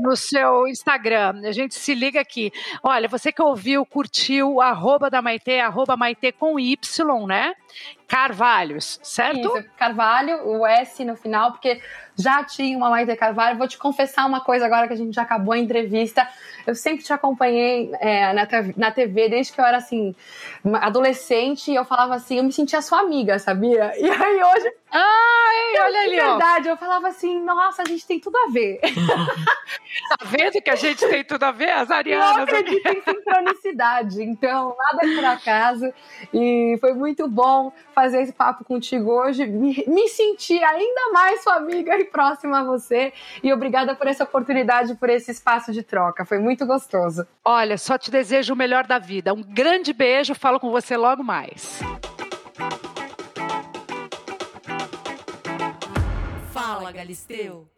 no 0.00 0.16
seu 0.16 0.68
Instagram. 0.68 1.40
A 1.44 1.52
gente 1.52 1.74
se 1.74 1.94
liga 1.94 2.20
aqui. 2.20 2.52
Olha, 2.82 3.08
você 3.08 3.32
que 3.32 3.40
ouviu, 3.40 3.86
curtiu, 3.86 4.60
arroba 4.60 5.08
da 5.08 5.22
Maite, 5.22 5.58
arroba 5.58 5.96
Maite 5.96 6.30
com 6.32 6.60
Y, 6.60 7.26
né? 7.26 7.54
Carvalhos, 8.06 9.00
certo? 9.02 9.58
Isso, 9.58 9.64
Carvalho, 9.76 10.46
o 10.46 10.66
S 10.66 11.04
no 11.04 11.16
final, 11.16 11.52
porque 11.52 11.80
já 12.16 12.44
tinha 12.44 12.76
uma 12.76 12.88
Maite 12.88 13.14
Carvalho. 13.16 13.58
Vou 13.58 13.66
te 13.66 13.76
confessar 13.76 14.26
uma 14.26 14.40
coisa 14.40 14.66
agora 14.66 14.86
que 14.86 14.92
a 14.92 14.96
gente 14.96 15.14
já 15.14 15.22
acabou 15.22 15.52
a 15.52 15.58
entrevista. 15.58 16.26
Eu 16.66 16.74
sempre 16.74 17.04
te 17.04 17.12
acompanhei 17.12 17.92
é, 18.00 18.32
na, 18.32 18.46
na 18.76 18.90
TV 18.90 19.28
desde 19.28 19.52
que 19.52 19.60
eu 19.60 19.64
era 19.64 19.78
assim, 19.78 20.14
adolescente, 20.80 21.70
e 21.70 21.74
eu 21.74 21.84
falava 21.84 22.14
assim, 22.14 22.38
eu 22.38 22.44
me 22.44 22.52
sentia 22.52 22.80
sua 22.80 23.00
amiga, 23.00 23.38
sabia? 23.38 23.92
E 24.04 24.10
aí 24.10 24.42
hoje. 24.42 24.72
Ai, 24.92 25.82
olha 25.82 26.00
ali, 26.02 26.20
ó. 26.20 26.30
verdade, 26.30 26.68
eu 26.68 26.76
falava 26.76 27.08
assim, 27.08 27.42
nossa, 27.42 27.82
a 27.82 27.84
gente 27.84 28.06
tem 28.06 28.20
tudo 28.20 28.36
a 28.36 28.50
ver. 28.52 28.78
tá 30.08 30.24
vendo 30.26 30.62
que 30.62 30.70
a 30.70 30.76
gente 30.76 31.04
tem 31.08 31.24
tudo 31.24 31.42
a 31.42 31.50
ver, 31.50 31.70
as 31.70 31.90
arianas? 31.90 32.36
Eu 32.36 32.42
acredito 32.44 32.86
em 32.86 33.02
sincronicidade, 33.02 34.22
então 34.22 34.76
nada 34.78 35.06
é 35.06 35.14
por 35.14 35.24
acaso. 35.24 35.92
E 36.32 36.76
foi 36.80 36.92
muito 36.92 37.26
bom 37.64 37.72
fazer 37.94 38.22
esse 38.22 38.32
papo 38.32 38.64
contigo 38.64 39.10
hoje, 39.10 39.46
me, 39.46 39.84
me 39.86 40.08
sentir 40.08 40.62
ainda 40.62 41.12
mais 41.12 41.42
sua 41.42 41.54
amiga 41.54 41.96
e 41.98 42.04
próxima 42.04 42.60
a 42.60 42.64
você. 42.64 43.12
E 43.42 43.52
obrigada 43.52 43.94
por 43.94 44.06
essa 44.06 44.24
oportunidade, 44.24 44.94
por 44.94 45.08
esse 45.08 45.30
espaço 45.30 45.72
de 45.72 45.82
troca. 45.82 46.24
Foi 46.24 46.38
muito 46.38 46.66
gostoso. 46.66 47.26
Olha, 47.44 47.78
só 47.78 47.96
te 47.96 48.10
desejo 48.10 48.54
o 48.54 48.56
melhor 48.56 48.86
da 48.86 48.98
vida. 48.98 49.32
Um 49.32 49.42
grande 49.42 49.92
beijo, 49.92 50.34
falo 50.34 50.58
com 50.58 50.70
você 50.70 50.96
logo 50.96 51.22
mais. 51.22 51.80
Fala, 56.52 56.92
Galisteu. 56.92 57.68